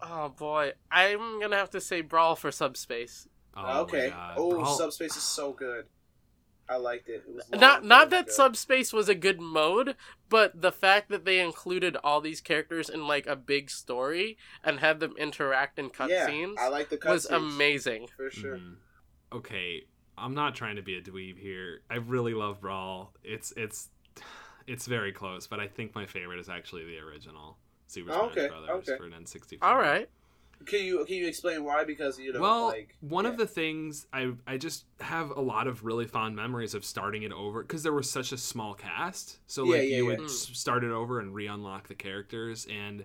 Oh 0.00 0.28
boy, 0.28 0.72
I'm 0.90 1.40
gonna 1.40 1.56
have 1.56 1.70
to 1.70 1.80
say 1.80 2.00
Brawl 2.02 2.36
for 2.36 2.50
Subspace. 2.52 3.26
Oh, 3.56 3.80
okay. 3.82 4.12
Oh, 4.36 4.50
Brawl- 4.52 4.76
Subspace 4.76 5.16
is 5.16 5.22
so 5.22 5.52
good. 5.52 5.86
I 6.70 6.76
liked 6.76 7.08
it. 7.08 7.24
it 7.26 7.34
was 7.34 7.48
Not 7.50 7.82
not 7.82 8.10
that 8.10 8.26
good. 8.26 8.34
Subspace 8.34 8.92
was 8.92 9.08
a 9.08 9.14
good 9.14 9.40
mode, 9.40 9.96
but 10.28 10.60
the 10.60 10.70
fact 10.70 11.08
that 11.08 11.24
they 11.24 11.40
included 11.40 11.96
all 12.04 12.20
these 12.20 12.40
characters 12.42 12.88
in 12.90 13.06
like 13.06 13.26
a 13.26 13.34
big 13.36 13.70
story 13.70 14.36
and 14.62 14.78
had 14.80 15.00
them 15.00 15.14
interact 15.18 15.78
in 15.78 15.88
cutscenes 15.90 16.54
Yeah, 16.56 16.60
I 16.64 16.68
like 16.68 16.90
the 16.90 16.98
was 17.04 17.26
cutscenes 17.26 17.36
amazing. 17.36 18.08
for 18.16 18.30
sure. 18.30 18.58
Mhm. 18.58 18.76
Okay, 19.32 19.86
I'm 20.20 20.34
not 20.34 20.54
trying 20.54 20.76
to 20.76 20.82
be 20.82 20.96
a 20.96 21.02
dweeb 21.02 21.38
here. 21.38 21.80
I 21.90 21.96
really 21.96 22.34
love 22.34 22.60
Brawl. 22.60 23.12
It's 23.24 23.52
it's 23.56 23.88
it's 24.66 24.86
very 24.86 25.12
close, 25.12 25.46
but 25.46 25.60
I 25.60 25.68
think 25.68 25.94
my 25.94 26.06
favorite 26.06 26.38
is 26.40 26.48
actually 26.48 26.84
the 26.84 26.98
original 26.98 27.56
Super 27.86 28.10
Oh, 28.12 28.30
Smash 28.32 28.38
okay, 28.38 28.48
Brothers 28.48 28.70
okay. 28.88 28.96
for 28.98 29.04
an 29.06 29.12
N64. 29.12 29.58
All 29.62 29.76
right. 29.78 30.08
Can 30.66 30.84
you 30.84 31.04
can 31.04 31.14
you 31.16 31.28
explain 31.28 31.62
why? 31.64 31.84
Because 31.84 32.18
you 32.18 32.32
know, 32.32 32.40
well, 32.40 32.66
like 32.66 32.96
one 33.00 33.24
yeah. 33.24 33.30
of 33.30 33.36
the 33.38 33.46
things 33.46 34.06
I 34.12 34.32
I 34.46 34.56
just 34.56 34.86
have 35.00 35.30
a 35.30 35.40
lot 35.40 35.68
of 35.68 35.84
really 35.84 36.04
fond 36.06 36.34
memories 36.34 36.74
of 36.74 36.84
starting 36.84 37.22
it 37.22 37.32
over 37.32 37.62
because 37.62 37.84
there 37.84 37.92
was 37.92 38.10
such 38.10 38.32
a 38.32 38.36
small 38.36 38.74
cast. 38.74 39.38
So 39.46 39.64
Yeah, 39.64 39.70
like 39.78 39.82
yeah, 39.88 39.96
you 39.98 40.02
yeah. 40.10 40.16
would 40.16 40.20
Mm. 40.28 40.56
start 40.56 40.82
it 40.82 40.90
over 40.90 41.20
and 41.20 41.32
re-unlock 41.32 41.86
the 41.86 41.94
characters 41.94 42.66
and 42.68 43.04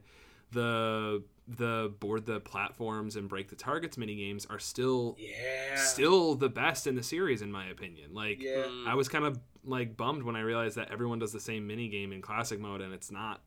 the 0.52 1.24
the 1.48 1.94
board 2.00 2.26
the 2.26 2.40
platforms 2.40 3.16
and 3.18 3.28
break 3.28 3.50
the 3.50 3.56
targets 3.56 3.98
mini 3.98 4.16
games 4.16 4.46
are 4.50 4.60
still 4.60 5.16
yeah, 5.20 5.76
still 5.76 6.36
the 6.36 6.48
best 6.50 6.88
in 6.88 6.96
the 6.96 7.04
series 7.04 7.42
in 7.42 7.52
my 7.52 7.68
opinion. 7.68 8.14
Like 8.14 8.42
yeah, 8.42 8.64
Mm. 8.64 8.88
I 8.88 8.96
was 8.96 9.10
kind 9.10 9.26
of 9.26 9.38
like 9.66 9.98
bummed 9.98 10.24
when 10.24 10.36
I 10.38 10.42
realized 10.42 10.78
that 10.78 10.90
everyone 10.92 11.20
does 11.20 11.32
the 11.34 11.40
same 11.42 11.68
mini 11.68 11.90
game 11.90 12.14
in 12.14 12.22
classic 12.22 12.60
mode 12.60 12.80
and 12.82 12.94
it's 12.94 13.12
not 13.12 13.42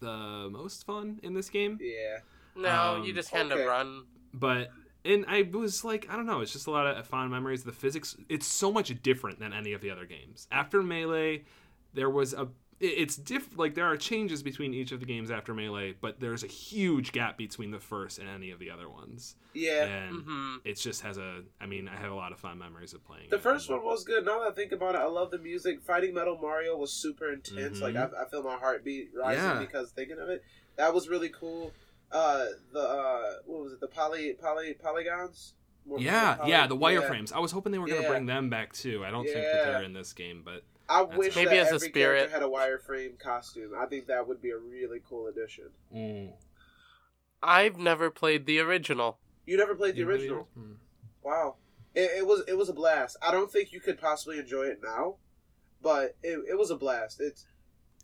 the 0.00 0.48
most 0.50 0.84
fun 0.86 1.20
in 1.22 1.34
this 1.34 1.48
game. 1.50 1.78
yeah. 1.80 2.18
No, 2.56 2.96
Um, 2.96 3.04
you 3.04 3.12
just 3.12 3.30
kind 3.30 3.50
okay. 3.52 3.62
of 3.62 3.66
run. 3.68 4.04
But 4.34 4.70
and 5.04 5.24
I 5.28 5.42
was 5.42 5.82
like, 5.84 6.06
I 6.10 6.16
don't 6.16 6.26
know, 6.26 6.40
it's 6.40 6.52
just 6.52 6.66
a 6.66 6.70
lot 6.70 6.86
of 6.86 7.06
fond 7.06 7.30
memories. 7.30 7.62
The 7.64 7.72
physics, 7.72 8.16
it's 8.28 8.46
so 8.46 8.70
much 8.70 9.02
different 9.02 9.38
than 9.38 9.52
any 9.54 9.72
of 9.72 9.80
the 9.80 9.90
other 9.90 10.04
games. 10.04 10.46
After 10.52 10.82
Melee, 10.82 11.44
there 11.94 12.10
was 12.10 12.34
a 12.34 12.42
it- 12.42 12.48
it's 12.80 13.14
diff 13.16 13.56
like 13.58 13.74
there 13.74 13.84
are 13.84 13.96
changes 13.96 14.42
between 14.42 14.72
each 14.72 14.90
of 14.90 15.00
the 15.00 15.06
games 15.06 15.30
after 15.30 15.52
Melee, 15.54 15.94
but 16.00 16.18
there's 16.18 16.42
a 16.42 16.46
huge 16.46 17.12
gap 17.12 17.36
between 17.36 17.70
the 17.70 17.78
first 17.78 18.18
and 18.18 18.28
any 18.28 18.50
of 18.50 18.58
the 18.58 18.70
other 18.70 18.88
ones. 18.88 19.36
Yeah. 19.52 19.84
And 19.84 20.22
hmm 20.24 20.56
it 20.64 20.74
just 20.78 21.02
has 21.02 21.18
a 21.18 21.42
I 21.60 21.66
mean, 21.66 21.88
I 21.88 21.96
have 21.96 22.10
a 22.10 22.14
lot 22.14 22.32
of 22.32 22.38
fond 22.38 22.58
memories 22.58 22.94
of 22.94 23.04
playing 23.04 23.28
The 23.30 23.36
it. 23.36 23.42
first 23.42 23.68
one 23.70 23.84
was 23.84 24.04
good. 24.04 24.24
Now 24.24 24.40
that 24.40 24.48
I 24.48 24.52
think 24.52 24.72
about 24.72 24.94
it, 24.94 24.98
I 24.98 25.06
love 25.06 25.30
the 25.30 25.38
music. 25.38 25.82
Fighting 25.82 26.14
Metal 26.14 26.38
Mario 26.40 26.76
was 26.76 26.92
super 26.92 27.30
intense. 27.32 27.80
Like 27.80 27.96
I. 27.96 28.08
I 28.20 28.28
feel 28.30 28.42
my 28.42 28.56
heartbeat 28.56 29.10
rising 29.14 29.44
Yeah. 29.44 29.58
because 29.60 29.90
thinking 29.90 30.18
of 30.18 30.28
it. 30.30 30.42
That 30.76 30.94
was 30.94 31.08
really 31.08 31.28
cool. 31.28 31.72
Uh, 32.10 32.46
the 32.72 32.80
uh, 32.80 33.32
what 33.46 33.62
was 33.64 33.72
it? 33.74 33.80
The 33.80 33.88
poly 33.88 34.32
poly 34.32 34.72
polygons. 34.72 35.52
More- 35.86 36.00
Yeah, 36.00 36.34
poly- 36.36 36.50
yeah, 36.50 36.66
the 36.66 36.76
yeah. 36.76 36.80
wireframes. 37.00 37.32
I 37.32 37.38
was 37.40 37.52
hoping 37.52 37.72
they 37.72 37.78
were 37.78 37.86
going 37.86 37.98
to 38.00 38.04
Yeah. 38.04 38.10
bring 38.10 38.26
them 38.26 38.48
back 38.50 38.72
too. 38.72 39.04
I 39.04 39.10
don't 39.10 39.24
think 39.24 39.36
that 39.36 39.64
they're 39.66 39.82
in 39.82 39.92
this 39.92 40.12
game, 40.12 40.42
but 40.44 40.62
I 40.90 41.04
That's 41.04 41.16
wish 41.16 41.36
Maybe 41.36 41.50
that 41.50 41.58
as 41.58 41.70
a 41.70 41.74
every 41.76 41.88
spirit. 41.88 42.28
character 42.30 42.34
had 42.34 42.42
a 42.42 42.48
wireframe 42.50 43.16
costume. 43.18 43.70
I 43.78 43.86
think 43.86 44.08
that 44.08 44.26
would 44.26 44.42
be 44.42 44.50
a 44.50 44.58
really 44.58 45.00
cool 45.08 45.28
addition. 45.28 45.70
I've 47.42 47.78
never 47.78 48.10
played 48.10 48.44
the 48.46 48.58
original. 48.58 49.18
You 49.46 49.56
never 49.56 49.74
played 49.74 49.94
the 49.94 50.00
You 50.00 50.08
original. 50.08 50.48
Hmm. 50.54 50.72
Wow, 51.22 51.56
it, 51.94 52.10
it 52.18 52.26
was 52.26 52.42
it 52.48 52.56
was 52.56 52.68
a 52.68 52.72
blast. 52.72 53.16
I 53.22 53.30
don't 53.30 53.50
think 53.50 53.72
you 53.72 53.80
could 53.80 54.00
possibly 54.00 54.38
enjoy 54.38 54.64
it 54.64 54.80
now, 54.82 55.16
but 55.82 56.16
it, 56.22 56.38
it 56.50 56.58
was 56.58 56.70
a 56.70 56.76
blast. 56.76 57.20
It's 57.20 57.46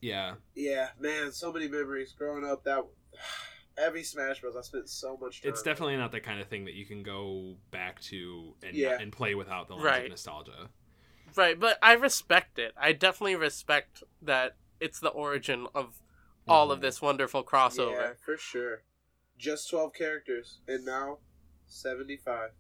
Yeah. 0.01 0.35
yeah, 0.55 0.89
man, 1.01 1.33
so 1.33 1.53
many 1.53 1.69
memories 1.69 2.13
growing 2.17 2.45
up. 2.45 2.65
That 2.65 2.85
every 3.79 4.03
Smash 4.03 4.41
Bros. 4.41 4.57
I 4.57 4.61
spent 4.63 4.89
so 4.89 5.17
much 5.21 5.43
time. 5.43 5.51
It's 5.51 5.63
definitely 5.63 5.97
not 5.97 6.13
the 6.13 6.21
kind 6.21 6.41
of 6.41 6.49
thing 6.49 6.65
that 6.67 6.75
you 6.75 6.87
can 6.87 7.03
go 7.03 7.57
back 7.71 8.01
to 8.03 8.55
and 8.63 8.75
Yeah. 8.77 8.99
and 9.01 9.11
play 9.13 9.35
without 9.35 9.69
the 9.69 9.75
lens 9.75 9.85
Right. 9.85 10.05
of 10.05 10.11
nostalgia. 10.11 10.69
Right, 11.37 11.59
but 11.61 11.79
I 11.83 11.93
respect 11.93 12.59
it. 12.59 12.73
I 12.81 12.93
definitely 12.93 13.37
respect 13.37 14.03
that 14.23 14.57
it's 14.81 15.01
the 15.01 15.11
origin 15.11 15.67
of 15.75 16.01
all 16.49 16.71
of 16.73 16.79
Mhm. 16.79 16.83
this 16.83 17.03
wonderful 17.03 17.45
crossover. 17.45 17.93
yeah, 17.93 18.13
for 18.15 18.37
sure. 18.37 18.83
Just 19.39 19.69
twelve 19.69 19.93
characters, 19.93 20.61
and 20.67 20.85
now 20.85 21.19
seventy 21.67 22.17
five. 22.17 22.53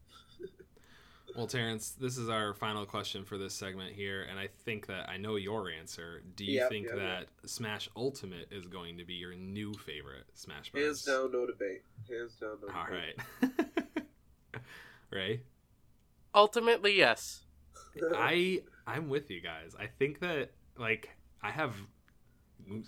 Well, 1.34 1.46
Terrence, 1.46 1.90
this 1.90 2.16
is 2.16 2.28
our 2.30 2.54
final 2.54 2.86
question 2.86 3.24
for 3.24 3.36
this 3.36 3.52
segment 3.52 3.94
here, 3.94 4.22
and 4.22 4.38
I 4.38 4.46
think 4.46 4.86
that 4.86 5.08
I 5.08 5.16
know 5.18 5.36
your 5.36 5.68
answer. 5.70 6.22
Do 6.34 6.44
you 6.44 6.60
Yep, 6.60 6.68
think 6.68 6.86
yep, 6.86 6.96
that 6.96 7.28
Smash 7.50 7.88
Ultimate 7.96 8.50
is 8.50 8.66
going 8.66 8.96
to 8.98 9.04
be 9.04 9.14
your 9.14 9.34
new 9.34 9.74
favorite 9.74 10.24
Smash 10.34 10.70
Bros? 10.70 10.84
Hands 10.84 11.02
down, 11.04 11.32
no 11.32 11.46
debate. 11.46 11.82
Hands 12.08 12.32
down, 12.36 12.58
no 12.62 12.68
All 12.74 12.86
debate. 12.86 13.18
right. 13.42 14.62
Ray, 15.10 15.42
Ultimately, 16.34 16.96
yes. 16.96 17.42
I 18.14 18.62
I'm 18.86 19.08
with 19.08 19.30
you 19.30 19.40
guys. 19.40 19.74
I 19.78 19.86
think 19.86 20.20
that 20.20 20.50
like 20.78 21.10
I 21.42 21.50
have 21.50 21.74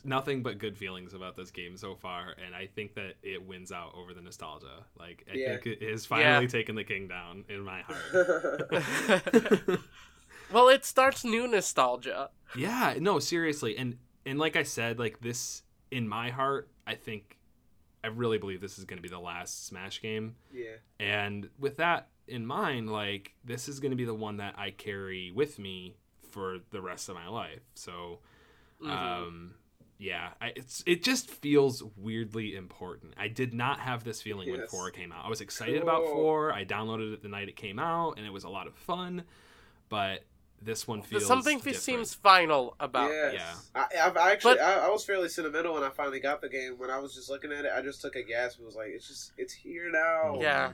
nothing 0.04 0.42
but 0.42 0.59
good 0.59 0.76
feelings 0.76 1.14
about 1.14 1.36
this 1.36 1.50
game 1.50 1.76
so 1.76 1.94
far, 1.94 2.34
and 2.44 2.54
I 2.54 2.66
think 2.66 2.94
that 2.94 3.14
it 3.22 3.44
wins 3.46 3.70
out 3.70 3.94
over 3.96 4.12
the 4.14 4.20
nostalgia. 4.20 4.84
Like 4.98 5.24
I 5.32 5.36
Yeah. 5.36 5.48
think 5.50 5.66
it 5.66 5.82
is 5.84 6.04
finally 6.06 6.44
Yeah. 6.44 6.48
taking 6.48 6.74
the 6.74 6.84
king 6.84 7.06
down 7.09 7.44
in 7.48 7.61
my 7.62 7.82
heart. 7.82 8.70
well, 10.52 10.68
it 10.68 10.84
starts 10.84 11.24
new 11.24 11.46
nostalgia. 11.46 12.30
yeah, 12.56 12.94
no, 12.98 13.18
seriously, 13.18 13.76
and 13.76 13.98
and 14.26 14.38
like 14.38 14.56
I 14.56 14.62
said, 14.62 14.98
like 14.98 15.20
this 15.20 15.62
in 15.90 16.09
my 16.09 16.30
heart, 16.30 16.70
I 16.86 16.94
think 16.94 17.38
I 18.04 18.09
really 18.09 18.38
believe 18.38 18.61
this 18.61 18.78
is 18.78 18.84
going 18.84 18.98
to 18.98 19.02
be 19.02 19.09
the 19.09 19.18
last 19.20 19.66
Smash 19.66 20.00
game. 20.02 20.36
yeah, 20.52 20.76
And 21.00 21.48
with 21.59 21.76
that 21.78 22.09
in 22.29 22.47
mind, 22.47 22.91
like 22.91 23.33
this 23.45 23.68
is 23.68 23.81
going 23.81 23.91
to 23.91 23.97
be 23.97 24.05
the 24.05 24.14
one 24.14 24.37
that 24.39 24.55
I 24.59 24.70
carry 24.70 25.31
with 25.35 25.59
me 25.59 25.97
for 26.31 26.59
the 26.70 26.81
rest 26.81 27.09
of 27.09 27.14
my 27.14 27.29
life. 27.29 27.61
So, 27.74 28.20
Mhm. 28.83 28.91
um, 28.91 29.55
yeah, 29.99 30.31
I, 30.41 30.53
it's 30.55 30.83
it 30.87 31.03
just 31.03 31.29
feels 31.31 31.83
weirdly 31.97 32.55
important. 32.55 33.14
I 33.16 33.29
did 33.29 33.53
not 33.55 33.81
have 33.81 34.05
this 34.05 34.22
feeling 34.22 34.51
when 34.51 34.66
four 34.68 34.91
came 34.91 35.11
out. 35.11 35.24
I 35.24 35.29
was 35.29 35.41
excited 35.41 35.83
about 35.83 36.05
four. 36.05 36.53
I 36.53 36.64
downloaded 36.64 37.14
it 37.14 37.22
the 37.22 37.29
night 37.29 37.49
it 37.49 37.57
came 37.57 37.79
out, 37.79 38.18
and 38.18 38.26
it 38.26 38.33
was 38.33 38.45
a 38.45 38.49
lot 38.49 38.66
of 38.68 38.74
fun. 38.76 39.24
But 39.89 40.24
this 40.61 40.87
one 40.87 41.03
feels 41.03 41.24
Something 41.26 41.59
different. 41.59 41.79
seems 41.79 42.14
final 42.14 42.76
about 42.81 43.11
yes. 43.11 43.33
it. 43.33 43.37
yeah. 43.37 43.87
I, 44.03 44.07
I've 44.09 44.16
actually, 44.16 44.55
But- 44.57 44.61
I, 44.61 44.87
I 44.87 44.91
was 44.91 45.05
fairly 45.05 45.29
sentimental 45.29 45.74
when 45.74 45.83
I 45.85 45.89
finally 45.91 46.20
got 46.20 46.41
the 46.41 46.49
game. 46.49 46.74
When 46.79 46.91
I 46.91 46.99
was 46.99 47.14
just 47.14 47.31
looking 47.31 47.53
at 47.53 47.64
it, 47.64 47.70
I 47.74 47.81
just 47.81 48.01
took 48.03 48.16
a 48.16 48.22
gasp. 48.22 48.61
It 48.61 48.66
was 48.66 48.74
like, 48.76 48.89
it's 48.89 49.07
just, 49.09 49.33
it's 49.39 49.53
here 49.53 49.89
now. 49.91 50.39
Yeah. 50.41 50.72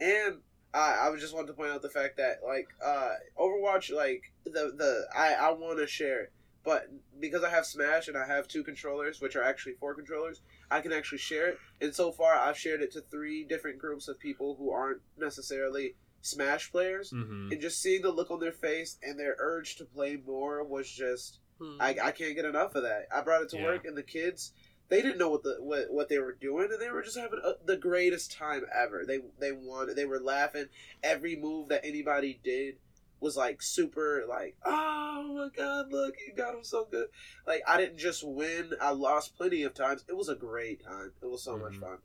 And 0.00 0.36
I, 0.74 1.06
I 1.06 1.08
was 1.10 1.20
just 1.20 1.34
wanted 1.34 1.46
to 1.48 1.52
point 1.54 1.70
out 1.70 1.82
the 1.82 1.88
fact 1.88 2.16
that 2.16 2.40
like 2.46 2.66
uh, 2.84 3.12
Overwatch, 3.40 3.92
like 3.94 4.32
the 4.44 4.72
the 4.76 5.06
I 5.16 5.34
I 5.34 5.50
want 5.52 5.78
to 5.78 5.86
share 5.86 6.22
it, 6.24 6.32
but 6.64 6.88
because 7.20 7.44
I 7.44 7.50
have 7.50 7.64
Smash 7.64 8.08
and 8.08 8.16
I 8.16 8.26
have 8.26 8.48
two 8.48 8.64
controllers, 8.64 9.20
which 9.20 9.36
are 9.36 9.42
actually 9.44 9.74
four 9.74 9.94
controllers, 9.94 10.40
I 10.70 10.80
can 10.80 10.92
actually 10.92 11.18
share 11.18 11.48
it. 11.48 11.58
And 11.80 11.94
so 11.94 12.10
far, 12.12 12.34
I've 12.34 12.58
shared 12.58 12.82
it 12.82 12.92
to 12.92 13.00
three 13.02 13.44
different 13.44 13.78
groups 13.78 14.08
of 14.08 14.18
people 14.18 14.56
who 14.58 14.70
aren't 14.70 15.00
necessarily 15.16 15.94
Smash 16.22 16.72
players. 16.72 17.10
hmm 17.10 17.52
And 17.52 17.60
just 17.60 17.80
seeing 17.82 18.02
the 18.02 18.10
look 18.10 18.30
on 18.30 18.40
their 18.40 18.52
face 18.52 18.98
and 19.02 19.18
their 19.18 19.36
urge 19.38 19.76
to 19.76 19.84
play 19.84 20.16
more 20.26 20.64
was 20.64 20.90
just 20.90 21.38
Hmm. 21.60 21.76
I, 21.80 21.96
I 22.02 22.10
can't 22.10 22.34
get 22.34 22.46
enough 22.46 22.74
of 22.74 22.82
that. 22.82 23.06
I 23.14 23.20
brought 23.20 23.42
it 23.42 23.50
to 23.50 23.56
Yeah. 23.58 23.62
work, 23.66 23.84
and 23.84 23.96
the 23.96 24.02
kids 24.02 24.52
they 24.88 25.00
didn't 25.02 25.18
know 25.18 25.30
what 25.30 25.42
the 25.42 25.56
what, 25.60 25.86
what 25.90 26.08
they 26.08 26.18
were 26.18 26.32
doing, 26.34 26.68
and 26.70 26.80
they 26.80 26.90
were 26.90 27.02
just 27.02 27.18
having 27.18 27.40
a, 27.44 27.54
the 27.64 27.76
greatest 27.76 28.32
time 28.32 28.62
ever. 28.74 29.04
They 29.06 29.20
they 29.38 29.52
wanted 29.52 29.96
they 29.96 30.04
were 30.04 30.20
laughing. 30.20 30.66
Every 31.02 31.36
move 31.36 31.68
that 31.68 31.84
anybody 31.84 32.38
did 32.42 32.76
was 33.20 33.36
like 33.36 33.62
super 33.62 34.24
like 34.28 34.54
oh 34.66 35.22
my 35.34 35.48
god 35.56 35.90
look 35.90 36.14
you 36.26 36.34
got 36.34 36.54
him 36.54 36.62
so 36.62 36.86
good 36.90 37.06
like 37.46 37.62
i 37.66 37.78
didn't 37.78 37.96
just 37.96 38.22
win 38.26 38.72
i 38.82 38.90
lost 38.90 39.34
plenty 39.34 39.62
of 39.62 39.72
times 39.72 40.04
it 40.08 40.14
was 40.16 40.28
a 40.28 40.34
great 40.34 40.84
time 40.84 41.10
it 41.22 41.26
was 41.30 41.42
so 41.42 41.56
much 41.56 41.72
Mhm. 41.72 41.80
fun 41.80 41.98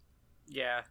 Yeah. 0.48 0.84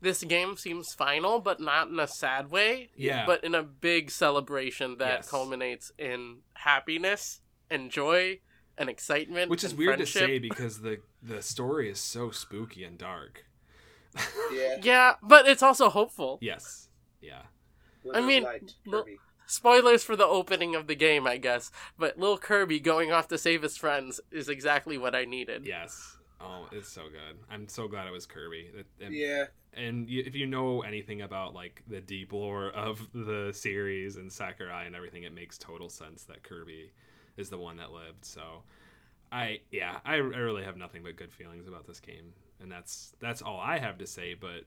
This 0.00 0.22
game 0.24 0.56
seems 0.56 0.92
final, 0.94 1.40
but 1.40 1.58
not 1.60 1.88
in 1.88 1.98
a 1.98 2.06
sad 2.06 2.50
way, 2.50 2.90
Yeah. 2.96 3.24
but 3.26 3.42
in 3.42 3.54
a 3.56 3.62
big 3.62 4.10
celebration 4.10 4.98
that 4.98 5.18
Yes. 5.20 5.30
culminates 5.30 5.90
in 5.98 6.42
happiness 6.54 7.40
and 7.70 7.90
joy 7.90 8.40
and 8.78 8.88
excitement. 8.88 9.50
Which 9.50 9.64
is 9.64 9.70
and 9.72 9.78
weird 9.78 9.96
friendship. 9.96 10.22
to 10.22 10.28
say 10.28 10.38
because 10.38 10.80
the 10.80 10.98
the 11.22 11.42
story 11.42 11.90
is 11.90 11.98
so 12.00 12.30
spooky 12.30 12.84
and 12.84 12.96
dark. 12.98 13.44
yeah 14.52 14.76
Yeah, 14.82 15.14
but 15.22 15.46
it's 15.48 15.62
also 15.62 15.88
hopeful. 15.88 16.38
yes. 16.40 16.88
Yeah. 17.20 17.42
Limit 18.04 18.22
I 18.22 18.26
mean, 18.26 18.42
Light, 18.42 18.74
look- 18.86 19.08
Spoilers 19.46 20.02
for 20.02 20.16
the 20.16 20.24
opening 20.26 20.74
of 20.74 20.86
the 20.86 20.94
game, 20.94 21.26
I 21.26 21.36
guess. 21.36 21.70
But 21.98 22.18
Lil 22.18 22.38
Kirby 22.38 22.80
going 22.80 23.12
off 23.12 23.28
to 23.28 23.36
save 23.36 23.60
his 23.62 23.76
friends 23.76 24.18
is 24.30 24.48
exactly 24.48 24.96
what 24.96 25.14
I 25.14 25.24
needed. 25.26 25.66
Yes. 25.66 26.16
Oh, 26.40 26.68
it's 26.72 26.88
so 26.88 27.02
good. 27.02 27.38
I'm 27.50 27.68
so 27.68 27.86
glad 27.86 28.06
it 28.06 28.12
was 28.12 28.24
Kirby. 28.24 28.70
That- 28.74 29.04
And, 29.06 29.14
Yeah, 29.14 29.44
and 29.74 30.06
y- 30.06 30.22
if 30.24 30.34
you 30.34 30.46
know 30.46 30.80
anything 30.82 31.20
about 31.22 31.54
like 31.54 31.82
the 31.86 32.00
deep 32.00 32.32
lore 32.32 32.70
of 32.70 33.06
the 33.12 33.52
series 33.54 34.16
and 34.16 34.32
Sakurai 34.32 34.86
and 34.86 34.96
everything, 34.96 35.24
it 35.24 35.34
makes 35.34 35.58
total 35.58 35.88
sense 35.90 36.24
that 36.24 36.42
Kirby 36.42 36.90
is 37.36 37.50
the 37.50 37.58
one 37.58 37.76
that 37.76 37.92
lived. 37.92 38.24
So, 38.24 38.62
I 39.30 39.60
yeah, 39.70 39.98
I, 40.04 40.14
I 40.14 40.16
really 40.16 40.64
have 40.64 40.76
nothing 40.76 41.02
but 41.02 41.16
good 41.16 41.32
feelings 41.32 41.66
about 41.66 41.86
this 41.86 42.00
game, 42.00 42.32
and 42.60 42.70
that's 42.70 43.14
that's 43.20 43.42
all 43.42 43.58
I 43.58 43.78
have 43.78 43.98
to 43.98 44.06
say. 44.06 44.34
But 44.34 44.64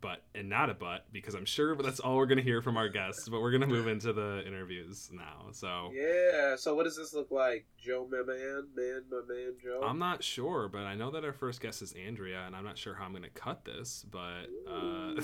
but 0.00 0.22
and 0.34 0.48
not 0.48 0.70
a 0.70 0.74
but 0.74 1.04
because 1.12 1.34
I'm 1.34 1.44
sure 1.44 1.76
that's 1.76 2.00
all 2.00 2.16
we're 2.16 2.26
gonna 2.26 2.40
hear 2.42 2.62
from 2.62 2.76
our 2.76 2.88
guests. 2.88 3.28
But 3.28 3.42
we're 3.42 3.50
gonna 3.50 3.66
move 3.66 3.86
into 3.86 4.12
the 4.12 4.42
interviews 4.46 5.10
now. 5.12 5.46
So. 5.52 5.90
yeah. 5.94 6.56
So 6.56 6.74
what 6.74 6.84
does 6.84 6.96
this 6.96 7.12
look 7.12 7.30
like, 7.30 7.66
Joe, 7.78 8.08
my 8.10 8.22
man, 8.22 8.68
man, 8.74 9.02
my 9.10 9.20
man, 9.28 9.52
Joe? 9.62 9.82
I'm 9.84 9.98
not 9.98 10.24
sure, 10.24 10.68
but 10.68 10.82
I 10.82 10.94
know 10.94 11.10
that 11.10 11.24
our 11.24 11.32
first 11.32 11.60
guest 11.60 11.82
is 11.82 11.92
Andrea, 11.92 12.44
and 12.46 12.56
I'm 12.56 12.64
not 12.64 12.78
sure 12.78 12.94
how 12.94 13.04
I'm 13.04 13.12
going 13.12 13.22
to 13.24 13.30
cut 13.30 13.64
this, 13.64 14.04
but 14.10 14.46
uh, 14.68 15.14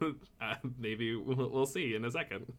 uh, 0.40 0.54
maybe 0.78 1.14
we'll, 1.14 1.48
we'll 1.48 1.66
see 1.66 1.94
in 1.94 2.04
a 2.04 2.10
second. 2.10 2.52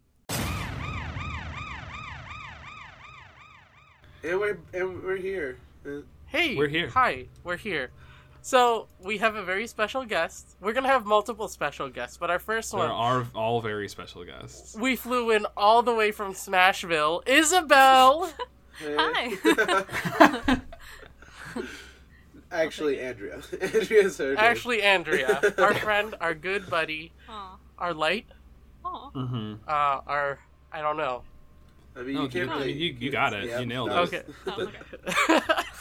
And 4.24 4.40
we're 4.40 4.58
and 4.74 5.04
we're 5.04 5.18
here. 5.18 5.58
Uh, 5.86 6.02
Hey, 6.28 6.56
We're 6.56 6.70
here. 6.70 6.88
Hi, 6.92 7.26
we're 7.44 7.58
here. 7.58 7.90
So 8.42 8.88
we 9.04 9.18
have 9.18 9.36
a 9.36 9.44
very 9.44 9.68
special 9.68 10.06
guest. 10.06 10.56
We're 10.62 10.72
gonna 10.72 10.88
have 10.88 11.06
multiple 11.06 11.50
special 11.50 11.90
guests, 11.90 12.16
but 12.18 12.30
our 12.30 12.40
first 12.40 12.72
There 12.72 12.80
one, 12.80 12.90
are 12.90 13.28
all 13.36 13.60
very 13.62 13.90
special 13.90 14.24
guests. 14.24 14.74
we 14.76 14.96
flew 14.96 15.30
in 15.32 15.46
all 15.58 15.82
the 15.84 15.94
way 15.94 16.12
from 16.14 16.34
Smashville, 16.34 17.28
Isabelle. 17.28 18.32
Hi. 18.82 20.58
Actually, 22.52 23.00
Andrea. 23.00 23.42
Andrea's 23.62 24.18
her. 24.18 24.28
name. 24.30 24.36
Actually, 24.38 24.82
Andrea, 24.84 25.42
our 25.58 25.74
friend, 25.76 26.16
our 26.22 26.34
good 26.34 26.70
buddy, 26.70 27.12
Aw. 27.30 27.58
our 27.78 27.94
light, 27.94 28.26
Aw. 28.86 29.10
Mm-hmm. 29.12 29.54
uh, 29.68 30.02
our 30.08 30.40
I 30.72 30.82
don't 30.82 30.98
know. 30.98 31.24
I 31.96 32.02
mean, 32.04 32.16
No, 32.16 32.24
you 32.24 32.30
can't 32.30 32.50
you- 32.50 32.56
really. 32.56 32.72
you- 32.72 32.96
you 33.00 33.12
got 33.12 33.34
it. 33.34 33.46
You 33.60 33.66
nailed 33.66 33.90
that 33.92 33.98
it. 33.98 34.02
was- 34.02 34.14
Okay. 34.14 34.72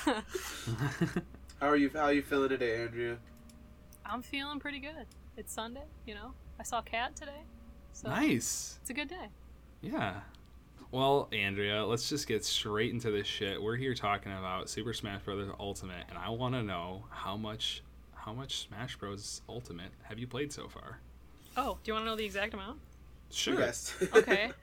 Oh, 0.07 0.15
okay. 0.15 0.21
How 1.61 1.69
are 1.69 1.77
you? 1.77 1.91
How 1.93 2.05
are 2.05 2.13
you 2.13 2.23
feeling 2.23 2.49
today, 2.49 2.83
Andrea? 2.83 3.19
I'm 4.05 4.23
feeling 4.23 4.59
pretty 4.59 4.81
good. 4.81 5.07
It's 5.37 5.53
Sunday, 5.53 5.85
you 6.07 6.15
know. 6.15 6.33
I 6.59 6.63
saw 6.63 6.81
Cat 6.83 7.15
today, 7.17 7.43
so 7.93 8.09
nice. 8.09 8.79
it's 8.81 8.91
a 8.91 8.95
good 8.95 9.09
day. 9.09 9.29
Yeah. 9.83 10.21
Well, 10.91 11.29
Andrea, 11.33 11.85
let's 11.87 12.09
just 12.09 12.27
get 12.27 12.45
straight 12.45 12.93
into 12.93 13.11
this 13.13 13.27
shit. 13.27 13.63
We're 13.63 13.77
here 13.77 13.95
talking 13.95 14.33
about 14.33 14.69
Super 14.69 14.93
Smash 14.93 15.23
Bros. 15.23 15.49
Ultimate, 15.61 16.05
and 16.09 16.19
I 16.19 16.31
want 16.31 16.55
to 16.55 16.63
know 16.63 17.05
how 17.11 17.37
much, 17.37 17.83
how 18.15 18.33
much 18.33 18.67
Smash 18.67 18.97
Bros. 18.97 19.43
Ultimate 19.49 19.93
have 20.03 20.19
you 20.19 20.27
played 20.27 20.53
so 20.53 20.67
far? 20.69 20.99
Oh, 21.57 21.79
do 21.85 21.91
you 21.91 21.93
want 21.95 22.05
to 22.05 22.11
know 22.11 22.17
the 22.17 22.25
exact 22.25 22.55
amount? 22.55 22.81
Sure. 23.31 23.59
Yes. 23.61 23.95
Okay. 24.15 24.51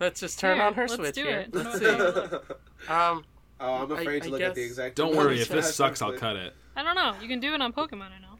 Let's 0.00 0.18
just 0.20 0.38
turn 0.40 0.56
Here, 0.56 0.66
on 0.66 0.74
her 0.74 0.82
let's 0.82 0.94
switch 0.94 1.14
do 1.14 1.24
here. 1.24 1.40
it. 1.40 1.54
Let's 1.54 1.76
Okay. 1.82 2.28
see. 2.30 2.54
Um, 2.88 3.24
oh, 3.60 3.74
I'm 3.82 3.92
afraid 3.92 4.22
I- 4.22 4.26
to 4.26 4.28
I 4.28 4.30
look 4.30 4.40
at 4.40 4.54
the 4.54 4.62
exact. 4.62 4.96
Don't 4.96 5.14
worry, 5.14 5.38
if 5.40 5.48
this 5.48 5.74
sucks, 5.74 6.00
I'll 6.00 6.14
cut 6.16 6.34
it. 6.36 6.54
I 6.74 6.82
don't 6.82 6.94
know. 6.94 7.14
You 7.20 7.28
can 7.28 7.40
do 7.40 7.52
it 7.54 7.60
on 7.60 7.74
Pokemon. 7.74 8.10
I 8.12 8.18
know. 8.20 8.38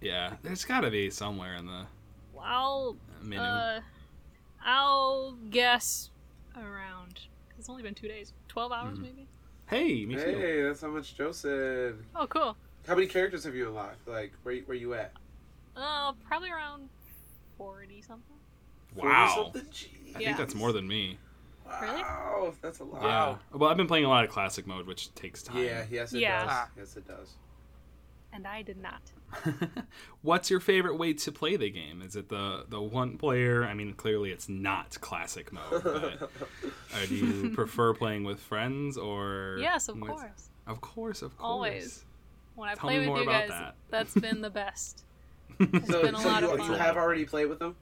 Yeah, 0.00 0.34
there's 0.42 0.64
got 0.64 0.82
to 0.82 0.90
be 0.90 1.10
somewhere 1.10 1.56
in 1.56 1.66
the 1.66 1.86
I'll 2.40 2.96
menu. 3.20 3.42
uh, 3.42 3.80
I'll 4.64 5.32
guess 5.50 6.10
around. 6.56 7.18
It's 7.58 7.68
only 7.68 7.82
been 7.82 7.94
two 7.94 8.06
days. 8.08 8.32
Twelve 8.48 8.70
hours, 8.70 8.96
Mhm. 8.98 9.02
maybe. 9.02 9.26
hey, 9.66 10.06
me 10.06 10.14
too. 10.14 10.20
Hey, 10.38 10.62
that's 10.62 10.80
how 10.82 10.88
much 10.88 11.16
Joe 11.16 11.32
said. 11.32 11.96
Oh, 12.14 12.26
cool. 12.28 12.56
How 12.86 12.94
many 12.94 13.08
characters 13.08 13.42
have 13.44 13.54
you 13.56 13.66
unlocked? 13.68 14.06
Like, 14.06 14.32
where 14.44 14.56
where 14.60 14.76
you 14.76 14.94
at? 14.94 15.12
Uh, 15.76 16.12
probably 16.26 16.50
around 16.50 16.88
forty 17.58 18.00
something. 18.02 18.36
Wow. 18.94 19.50
40? 19.52 19.68
I 20.16 20.18
Yeah. 20.18 20.26
think 20.26 20.38
that's 20.38 20.54
more 20.54 20.72
than 20.72 20.86
me. 20.88 21.18
Really? 21.80 22.02
Wow, 22.02 22.54
that's 22.60 22.80
a 22.80 22.84
lot. 22.84 23.02
Yeah. 23.02 23.36
Well, 23.56 23.70
I've 23.70 23.76
been 23.76 23.86
playing 23.86 24.04
a 24.04 24.08
lot 24.08 24.24
of 24.24 24.30
classic 24.30 24.66
mode, 24.66 24.86
which 24.86 25.14
takes 25.14 25.42
time. 25.42 25.62
Yeah. 25.64 25.84
Yes, 25.90 26.12
it 26.12 26.20
Yeah. 26.20 26.40
does. 26.40 26.48
Ah. 26.50 26.68
Yes, 26.76 26.96
it 26.96 27.06
does. 27.06 27.34
And 28.32 28.46
I 28.46 28.62
did 28.62 28.76
not. 28.78 29.02
What's 30.22 30.50
your 30.50 30.60
favorite 30.60 30.96
way 30.96 31.12
to 31.14 31.32
play 31.32 31.56
the 31.56 31.70
game? 31.70 32.02
Is 32.02 32.14
it 32.16 32.28
the 32.28 32.64
the 32.68 32.80
one 32.80 33.18
player? 33.18 33.64
I 33.64 33.74
mean, 33.74 33.92
clearly 33.94 34.30
it's 34.30 34.48
not 34.48 35.00
classic 35.00 35.52
mode, 35.52 35.82
but 35.82 36.22
uh, 36.22 37.06
do 37.08 37.14
you 37.14 37.50
prefer 37.54 37.92
playing 37.94 38.24
with 38.24 38.40
friends 38.40 38.96
or? 38.96 39.56
Yes, 39.60 39.88
of 39.88 39.96
with- 40.00 40.10
course. 40.10 40.50
Of 40.66 40.80
course, 40.80 41.22
of 41.22 41.36
course. 41.36 41.44
Always. 41.48 42.04
When 42.54 42.68
I 42.68 42.74
Tell 42.74 42.82
play 42.82 42.94
me 42.94 42.98
with 43.00 43.06
more 43.08 43.16
you 43.18 43.22
about 43.24 43.48
guys, 43.48 43.50
that. 43.50 43.74
that's 43.90 44.14
been 44.14 44.40
the 44.42 44.50
best. 44.50 45.04
so, 45.58 45.66
been 45.66 46.14
a 46.14 46.20
so 46.20 46.28
lot 46.28 46.42
you, 46.42 46.50
of 46.50 46.58
you 46.60 46.66
fun. 46.66 46.78
have 46.78 46.96
already 46.96 47.24
played 47.24 47.46
with 47.46 47.58
them? 47.58 47.74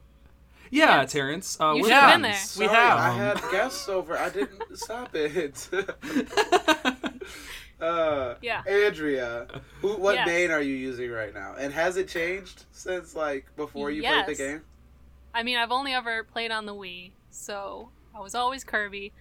Yeah, 0.71 1.01
Yes. 1.01 1.11
Terrence. 1.11 1.57
Uh, 1.59 1.73
You 1.75 1.81
we're 1.83 1.89
should've 1.89 2.09
been 2.11 2.21
there. 2.21 2.33
friends. 2.33 2.57
We 2.57 2.65
have. 2.67 2.99
I 2.99 3.09
had 3.11 3.41
guests 3.51 3.89
over. 3.89 4.17
I 4.17 4.29
didn't 4.29 4.61
stop 4.77 5.15
it. 5.15 5.67
uh, 7.81 8.35
Yeah. 8.41 8.61
Andrea, 8.67 9.47
who, 9.81 9.93
what 9.95 10.15
Yes. 10.15 10.27
main 10.27 10.51
are 10.51 10.61
you 10.61 10.75
using 10.75 11.11
right 11.11 11.33
now? 11.33 11.55
And 11.57 11.73
has 11.73 11.97
it 11.97 12.07
changed 12.07 12.65
since 12.71 13.15
like 13.15 13.45
before 13.55 13.91
you 13.91 14.03
played 14.03 14.25
the 14.27 14.35
game? 14.35 14.61
I 15.33 15.43
mean, 15.43 15.57
I've 15.57 15.71
only 15.71 15.93
ever 15.93 16.23
played 16.23 16.51
on 16.51 16.65
the 16.65 16.73
Wii, 16.73 17.11
so 17.29 17.89
I 18.15 18.19
was 18.19 18.35
always 18.35 18.63
Kirby. 18.63 19.13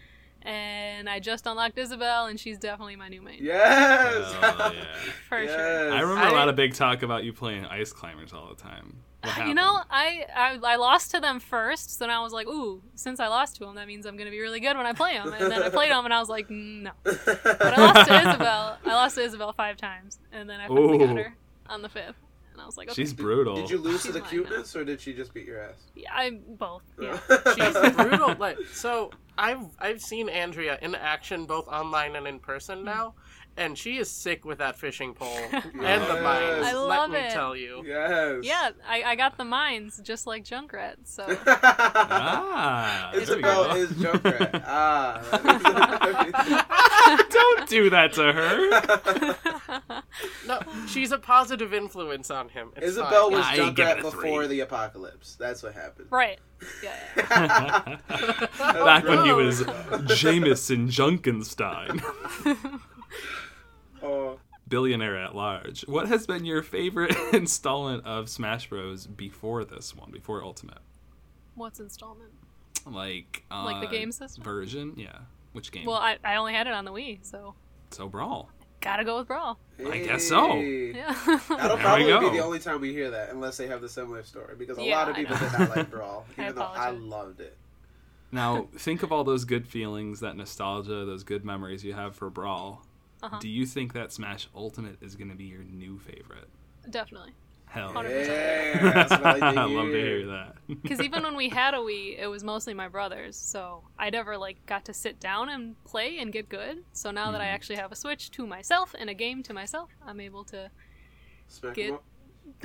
And 0.42 1.10
I 1.10 1.18
just 1.18 1.46
unlocked 1.46 1.76
Isabelle, 1.78 2.26
and 2.26 2.38
she's 2.38 2.58
definitely 2.58 2.94
my 2.96 3.08
new 3.08 3.20
main. 3.20 3.38
Yes. 3.42 4.14
Oh, 4.40 4.72
yeah. 4.72 4.84
For 5.28 5.42
Yes. 5.42 5.50
sure. 5.50 5.92
I 5.92 6.00
remember 6.00 6.26
a 6.26 6.30
I- 6.30 6.32
lot 6.32 6.48
of 6.48 6.56
big 6.56 6.74
talk 6.74 7.02
about 7.02 7.24
you 7.24 7.32
playing 7.32 7.64
Ice 7.66 7.92
Climbers 7.92 8.32
all 8.32 8.48
the 8.48 8.54
time. 8.54 8.98
What 9.22 9.46
You 9.48 9.54
know, 9.54 9.80
I, 9.90 10.26
I 10.34 10.58
I 10.62 10.76
lost 10.76 11.10
to 11.10 11.20
them 11.20 11.40
first, 11.40 11.98
so 11.98 12.06
now 12.06 12.20
I 12.20 12.24
was 12.24 12.32
like, 12.32 12.46
ooh, 12.46 12.82
since 12.94 13.18
I 13.18 13.26
lost 13.26 13.56
to 13.56 13.64
them, 13.64 13.74
that 13.74 13.88
means 13.88 14.06
I'm 14.06 14.16
gonna 14.16 14.30
be 14.30 14.40
really 14.40 14.60
good 14.60 14.76
when 14.76 14.86
I 14.86 14.92
play 14.92 15.14
them. 15.14 15.32
And 15.32 15.50
then 15.50 15.62
I 15.62 15.70
played 15.70 15.90
them, 15.90 16.04
and 16.04 16.14
I 16.14 16.20
was 16.20 16.28
like, 16.28 16.48
mm, 16.48 16.82
no. 16.82 16.90
But 17.02 17.78
I 17.78 17.80
lost 17.80 18.08
to 18.08 18.28
Isabelle. 18.28 18.78
I 18.84 18.94
lost 18.94 19.16
to 19.16 19.22
Isabelle 19.22 19.52
five 19.52 19.76
times, 19.76 20.18
and 20.32 20.48
then 20.48 20.60
I 20.60 20.68
finally 20.68 20.98
got 20.98 21.16
her 21.16 21.34
on 21.68 21.82
the 21.82 21.88
fifth. 21.88 22.14
And 22.52 22.62
I 22.62 22.66
was 22.66 22.76
like, 22.76 22.88
okay, 22.88 23.02
She's 23.02 23.12
brutal. 23.12 23.54
Did 23.54 23.70
you 23.70 23.78
lose 23.78 24.02
to 24.02 24.12
the 24.12 24.20
mine 24.20 24.28
cuteness, 24.28 24.74
or 24.74 24.84
did 24.84 25.00
she 25.00 25.12
just 25.12 25.32
beat 25.32 25.46
your 25.46 25.62
ass? 25.62 25.76
yeah, 25.94 26.12
I'm 26.12 26.40
both. 26.48 26.82
Yeah. 27.00 27.18
she's 27.54 27.92
brutal. 27.96 28.34
Like, 28.36 28.58
so 28.72 29.10
I've 29.36 29.64
I've 29.78 30.02
seen 30.02 30.28
Andrea 30.28 30.78
in 30.82 30.94
action 30.94 31.46
both 31.46 31.68
online 31.68 32.16
and 32.16 32.26
in 32.26 32.38
person 32.40 32.80
mm. 32.80 32.84
now, 32.84 33.14
and 33.58 33.76
she 33.76 33.98
is 33.98 34.10
sick 34.10 34.44
with 34.44 34.58
that 34.58 34.78
fishing 34.78 35.12
pole 35.14 35.28
and 35.52 35.62
the 35.72 35.78
Yes. 35.82 36.22
mines. 36.22 36.66
I 36.66 36.72
let 36.74 36.76
love 36.76 37.10
me 37.10 37.18
it. 37.18 37.30
tell 37.32 37.54
you. 37.56 37.82
Yes. 37.84 38.38
Yeah, 38.44 38.70
I, 38.88 39.02
I 39.02 39.14
got 39.16 39.36
the 39.36 39.44
mines 39.44 40.00
just 40.02 40.26
like 40.26 40.44
Junkrat, 40.44 40.96
so 41.04 41.24
Ah, 41.46 43.10
there 43.12 43.18
we 43.20 43.22
Isabelle 43.24 43.64
go. 43.64 43.76
is 43.76 43.90
Junkrat. 43.90 44.62
Ah. 44.66 45.20
Don't 47.30 47.68
do 47.68 47.90
that 47.90 48.12
to 48.14 48.32
her. 48.32 50.14
No, 50.46 50.60
she's 50.86 51.12
a 51.12 51.18
positive 51.18 51.72
influence 51.74 52.30
on 52.30 52.48
him. 52.48 52.70
It's 52.76 52.86
Isabelle 52.88 53.30
fine. 53.30 53.38
was 53.38 53.46
I 53.46 53.56
ain't 53.56 53.76
Junkrat 53.76 54.02
before 54.02 54.46
the 54.46 54.60
apocalypse. 54.60 55.36
That's 55.38 55.62
what 55.62 55.74
happened. 55.74 56.08
right. 56.10 56.38
Yeah, 56.82 56.94
yeah. 57.16 57.96
Back 58.58 59.04
when 59.04 59.20
he 59.24 59.28
no. 59.28 59.36
was 59.36 59.64
Jameson 60.16 60.88
Junkenstein, 60.88 62.02
Oh, 64.02 64.38
billionaire 64.68 65.16
at 65.16 65.34
large. 65.34 65.82
What 65.82 66.08
has 66.08 66.26
been 66.26 66.44
your 66.44 66.62
favorite 66.62 67.16
installment 67.32 68.04
of 68.06 68.28
Smash 68.28 68.68
Bros. 68.68 69.06
before 69.06 69.64
this 69.64 69.94
one, 69.96 70.10
before 70.10 70.42
Ultimate? 70.44 70.78
What's 71.54 71.80
installment? 71.80 72.30
Like, 72.86 73.44
uh, 73.50 73.64
Like 73.64 73.80
the 73.80 73.94
game 73.96 74.12
system? 74.12 74.42
version? 74.44 74.94
Yeah. 74.96 75.18
Which 75.52 75.72
game? 75.72 75.86
Well, 75.86 75.96
I, 75.96 76.18
I 76.24 76.36
only 76.36 76.52
had 76.54 76.66
it 76.66 76.72
on 76.72 76.84
the 76.84 76.92
Wii, 76.92 77.18
so 77.22 77.54
so 77.90 78.06
Brawl. 78.08 78.50
gotta 78.80 79.02
go 79.04 79.18
with 79.18 79.26
Brawl. 79.26 79.58
I 79.84 79.98
guess 79.98 80.28
so. 80.28 80.56
Yeah. 80.56 81.12
That'll 81.48 81.76
There 81.76 81.76
probably 81.78 82.04
be 82.30 82.36
the 82.36 82.44
only 82.44 82.58
time 82.58 82.80
we 82.80 82.92
hear 82.92 83.10
that, 83.10 83.30
unless 83.30 83.56
they 83.56 83.66
have 83.66 83.80
the 83.80 83.88
similar 83.88 84.22
story. 84.22 84.54
Because 84.56 84.78
a 84.78 84.82
Yeah, 84.84 84.98
lot 84.98 85.08
of 85.08 85.16
people 85.16 85.36
did 85.36 85.52
not 85.58 85.70
like 85.76 85.90
Brawl, 85.90 86.26
I 86.36 86.42
even 86.42 86.54
though 86.56 86.62
I 86.62 86.90
loved 86.90 87.40
it. 87.40 87.56
Now, 88.30 88.68
think 88.76 89.02
of 89.02 89.10
all 89.10 89.24
those 89.24 89.44
good 89.46 89.66
feelings, 89.66 90.20
that 90.20 90.36
nostalgia, 90.36 91.04
those 91.06 91.24
good 91.24 91.44
memories 91.44 91.82
you 91.82 91.94
have 91.94 92.14
for 92.14 92.28
Brawl. 92.30 92.84
Uh-huh. 93.22 93.38
Do 93.40 93.48
you 93.48 93.66
think 93.66 93.92
that 93.94 94.12
Smash 94.12 94.48
Ultimate 94.54 95.02
is 95.02 95.16
going 95.16 95.30
to 95.30 95.36
be 95.36 95.44
your 95.44 95.64
new 95.64 95.98
favorite? 95.98 96.48
Definitely. 96.88 97.32
Hell 97.66 97.92
100%. 97.92 98.26
Yeah, 98.26 98.92
that's 98.94 99.10
what 99.10 99.26
I 99.42 99.48
I'd 99.50 99.54
love 99.70 99.86
to 99.86 99.92
hear. 99.92 100.18
hear 100.20 100.26
that. 100.28 100.54
Because 100.82 101.00
even 101.02 101.22
when 101.22 101.36
we 101.36 101.48
had 101.50 101.74
a 101.74 101.78
Wii, 101.78 102.18
it 102.18 102.26
was 102.26 102.42
mostly 102.44 102.72
my 102.74 102.88
brothers, 102.88 103.36
so 103.36 103.82
I 103.98 104.08
never 104.10 104.36
like 104.38 104.64
got 104.66 104.84
to 104.86 104.94
sit 104.94 105.18
down 105.20 105.48
and 105.50 105.82
play 105.84 106.18
and 106.18 106.32
get 106.32 106.48
good. 106.48 106.84
So 106.92 107.10
now 107.10 107.30
that 107.32 107.40
I 107.40 107.46
Mhm. 107.46 107.54
actually 107.54 107.76
have 107.76 107.90
a 107.92 107.96
Switch 107.96 108.30
to 108.32 108.46
myself 108.46 108.94
and 108.98 109.10
a 109.10 109.14
game 109.14 109.42
to 109.44 109.52
myself, 109.54 109.90
I'm 110.06 110.20
able 110.20 110.44
to 110.44 110.70
Smack 111.48 111.74
Get- 111.74 111.92
up. 111.94 112.04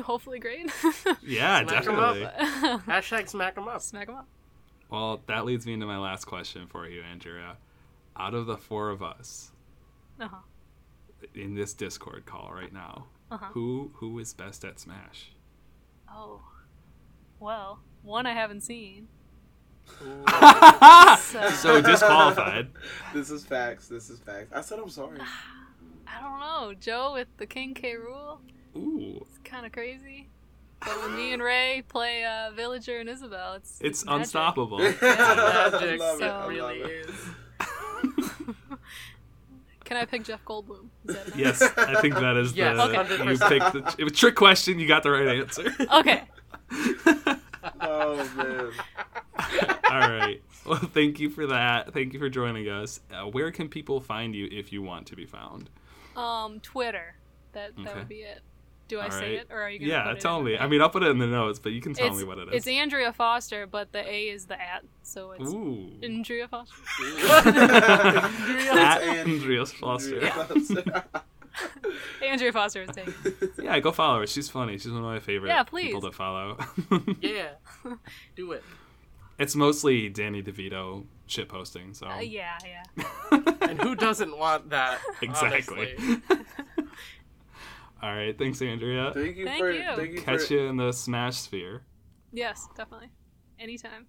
hopefully 0.01 0.39
great. 0.39 0.72
yeah, 1.24 1.66
Smack 1.66 1.88
'em 1.88 1.95
up. 1.99 2.16
definitely. 2.16 2.93
Hashtag 2.93 3.30
smack 3.30 3.58
'em 3.58 3.68
up. 3.68 3.82
Smack 3.82 4.08
them 4.08 4.16
up. 4.18 4.28
Well, 4.89 5.22
that 5.28 5.43
leads 5.45 5.66
me 5.66 5.74
into 5.74 5.86
my 5.86 5.97
last 5.97 6.26
question 6.26 6.68
for 6.68 6.88
you, 6.88 7.01
Andrea. 7.01 7.58
Out 8.16 8.34
of 8.34 8.45
the 8.45 8.58
four 8.58 8.89
of 8.89 9.01
us, 9.01 9.51
Uh 10.20 10.28
huh. 10.28 10.38
in 11.34 11.55
this 11.55 11.74
Discord 11.74 12.26
call 12.26 12.51
right 12.53 12.72
now. 12.74 13.05
Uh-huh. 13.32 13.47
Who 13.53 13.91
who 13.95 14.20
is 14.20 14.34
best 14.34 14.64
at 14.66 14.80
Smash? 14.80 15.32
Oh. 16.09 16.41
Well, 17.39 17.80
one 18.03 18.26
I 18.26 18.34
haven't 18.34 18.61
seen. 18.61 19.07
So, 21.20 21.49
So 21.49 21.82
disqualified. 21.82 22.70
This 23.14 23.30
is 23.32 23.45
facts. 23.45 23.88
This 23.88 24.09
is 24.09 24.20
facts. 24.20 24.49
I 24.53 24.61
said 24.61 24.80
I'm 24.80 24.89
sorry. 24.89 25.18
I 26.07 26.22
don't 26.22 26.39
know. 26.39 26.74
Joe 26.80 27.14
with 27.14 27.28
the 27.38 27.45
King 27.45 27.74
K. 27.74 27.93
Rool. 27.95 28.38
Ooh, 28.76 29.26
It's 29.30 29.38
kind 29.43 29.66
of 29.66 29.72
crazy. 29.72 30.30
But 30.80 30.99
when 31.01 31.16
me 31.16 31.34
and 31.34 31.41
Ray 31.41 31.84
play 31.88 32.24
uh, 32.26 32.51
Villager 32.51 32.99
and 32.99 33.09
Isabelle, 33.09 33.53
it's 33.53 33.80
it's 33.82 34.05
magic. 34.05 34.20
unstoppable. 34.22 34.80
Magic. 34.80 34.99
I 35.03 35.36
love 35.70 35.74
it 35.82 35.89
it. 35.95 36.01
I 36.01 36.14
love 36.28 36.49
really 36.49 36.80
it. 36.80 37.09
is. 37.09 37.16
Can 39.84 39.98
I 39.98 40.06
pick 40.06 40.24
Jeff 40.24 40.44
Goldblum? 40.46 40.88
Is 41.08 41.16
that 41.16 41.36
yes, 41.36 41.62
I 41.78 42.00
think 42.02 42.16
that 42.16 42.38
is 42.38 42.54
Yes, 42.54 42.78
the 42.78 42.84
Okay. 43.00 43.24
you 43.32 43.38
picked 43.38 43.74
the 43.74 43.96
it 43.98 44.04
was 44.04 44.14
a 44.14 44.16
trick 44.16 44.36
question. 44.36 44.80
You 44.80 44.88
got 44.88 45.04
the 45.04 45.12
right 45.12 45.28
answer. 45.40 45.74
Okay. 45.94 46.24
Oh 47.80 48.18
man. 48.36 48.72
All 49.90 50.10
right. 50.10 50.42
Well, 50.66 50.80
thank 50.80 51.20
you 51.20 51.30
for 51.30 51.48
that. 51.48 51.94
Thank 51.94 52.12
you 52.14 52.20
for 52.20 52.28
joining 52.30 52.68
us. 52.68 53.00
Uh, 53.12 53.24
where 53.30 53.52
can 53.52 53.70
people 53.70 54.02
find 54.02 54.36
you 54.36 54.50
if 54.52 54.74
you 54.74 54.82
want 54.82 55.08
to 55.08 55.16
be 55.16 55.26
found? 55.26 55.70
Um, 56.18 56.60
Twitter. 56.60 57.16
That 57.54 57.76
that 57.78 57.88
Okay. 57.88 58.00
would 58.00 58.10
be 58.10 58.16
it. 58.24 58.42
Do 58.90 59.00
I 59.00 59.06
All 59.06 59.12
say 59.12 59.18
right. 59.20 59.32
it, 59.40 59.48
or 59.50 59.62
are 59.62 59.70
you 59.70 59.80
gonna 59.80 59.92
Yeah, 59.92 60.04
put 60.04 60.18
it 60.18 60.20
tell 60.22 60.40
in? 60.40 60.46
me. 60.46 60.58
I 60.58 60.68
mean, 60.68 60.82
I'll 60.82 60.90
put 60.90 61.04
it 61.04 61.10
in 61.10 61.18
the 61.18 61.26
notes, 61.28 61.58
but 61.60 61.72
you 61.72 61.82
can 61.82 61.94
tell 61.94 62.08
it's, 62.08 62.18
me 62.18 62.24
what 62.26 62.38
it 62.38 62.50
is. 62.50 62.56
It's. 62.56 62.68
Andrea 62.68 63.14
Foster, 63.14 63.66
but 63.66 63.92
the 63.94 64.00
A 64.08 64.24
is 64.30 64.46
the 64.48 64.62
at, 64.62 64.84
so 65.04 65.32
it's 65.32 65.50
Ooh. 65.52 65.90
Andrea 66.04 66.48
Foster. 66.48 66.76
At 68.76 69.02
It's 69.02 69.28
Andreas 69.28 69.72
Foster. 69.74 70.20
Yeah. 70.22 71.02
Andrea 72.26 72.52
Foster 72.52 72.82
is 72.84 72.90
taken. 72.96 73.14
Yeah, 73.64 73.80
go 73.80 73.92
follow 73.92 74.20
her. 74.22 74.28
She's 74.28 74.50
funny. 74.50 74.78
She's 74.78 74.92
one 74.92 74.98
of 75.04 75.06
my 75.06 75.20
favorite 75.20 75.50
Yeah, 75.50 75.64
people 75.64 76.02
to 76.02 76.12
follow. 76.12 76.58
Yeah. 77.22 77.50
Do 78.36 78.52
it. 78.54 78.64
it's 79.40 79.56
mostly 79.56 80.10
Danny 80.10 80.42
DeVito 80.44 81.06
shit 81.28 81.48
posting. 81.48 81.94
So 81.94 82.08
Uh, 82.08 82.20
yeah, 82.20 82.58
yeah. 82.66 83.40
And 83.62 83.82
who 83.82 83.96
doesn't 83.96 84.38
want 84.38 84.70
that? 84.72 85.00
Exactly. 85.22 85.96
Honestly? 88.04 88.20
all 88.20 88.26
right, 88.26 88.38
thanks, 88.38 88.62
Andrea. 88.62 89.12
Thank 89.14 89.38
you 89.38 89.45
Thank 89.45 89.60
for 89.60 89.72
you. 89.72 89.84
thank 89.95 90.12
you 90.12 90.22
Catch 90.22 90.47
for 90.47 90.54
you 90.54 90.60
in 90.68 90.78
the 90.78 90.91
Smash 90.91 91.38
sphere. 91.38 91.84
Yes, 92.32 92.68
definitely. 92.76 93.10
Anytime. 93.60 94.08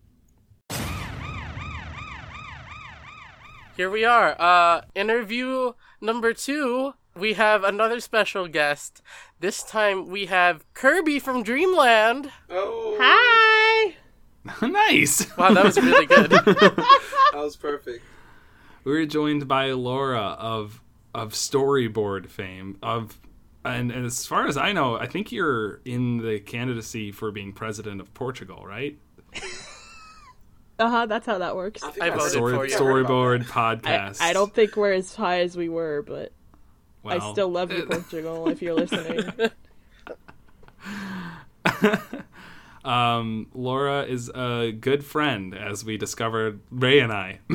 Here 3.76 3.90
we 3.90 4.04
are. 4.04 4.40
Uh, 4.40 4.82
interview 4.94 5.72
number 6.00 6.32
two. 6.32 6.94
We 7.16 7.34
have 7.34 7.62
another 7.62 8.00
special 8.00 8.48
guest. 8.48 9.00
This 9.40 9.62
time 9.62 10.08
we 10.08 10.26
have 10.26 10.64
Kirby 10.74 11.18
from 11.18 11.42
Dreamland. 11.42 12.30
Oh 12.50 12.96
Hi. 13.00 13.94
nice. 14.66 15.26
Wow, 15.36 15.54
that 15.54 15.64
was 15.64 15.76
really 15.76 16.06
good. 16.06 16.30
that 16.30 17.32
was 17.34 17.56
perfect. 17.56 18.04
we 18.84 18.92
were 18.92 19.06
joined 19.06 19.46
by 19.48 19.70
Laura 19.72 20.36
of 20.38 20.80
of 21.14 21.32
storyboard 21.32 22.28
fame 22.28 22.76
of 22.82 23.20
and, 23.64 23.90
and 23.90 24.06
as 24.06 24.26
far 24.26 24.46
as 24.46 24.56
I 24.56 24.72
know, 24.72 24.96
I 24.96 25.06
think 25.06 25.32
you're 25.32 25.80
in 25.84 26.18
the 26.18 26.40
candidacy 26.40 27.12
for 27.12 27.30
being 27.30 27.52
president 27.52 28.00
of 28.00 28.12
Portugal, 28.14 28.64
right? 28.66 28.98
Uh 30.76 30.90
huh. 30.90 31.06
That's 31.06 31.24
how 31.24 31.38
that 31.38 31.54
works. 31.54 31.82
I, 31.84 31.90
think 31.90 32.04
I 32.04 32.10
voted 32.10 32.32
Story, 32.32 32.52
for 32.52 32.66
you. 32.66 32.74
I 32.74 32.78
heard 32.78 33.00
about 33.04 33.08
storyboard 33.08 33.44
podcast. 33.44 34.20
I 34.20 34.32
don't 34.32 34.52
think 34.52 34.76
we're 34.76 34.92
as 34.92 35.14
high 35.14 35.40
as 35.40 35.56
we 35.56 35.68
were, 35.68 36.02
but 36.02 36.32
I 37.04 37.32
still 37.32 37.48
love 37.48 37.70
you, 37.70 37.86
Portugal. 37.86 38.48
If 38.48 38.60
you're 38.60 38.74
listening, 38.74 39.30
um, 42.84 43.48
Laura 43.54 44.02
is 44.02 44.28
a 44.34 44.72
good 44.72 45.04
friend, 45.04 45.54
as 45.56 45.84
we 45.84 45.96
discovered. 45.96 46.60
Ray 46.70 47.00
and 47.00 47.12
I, 47.12 47.40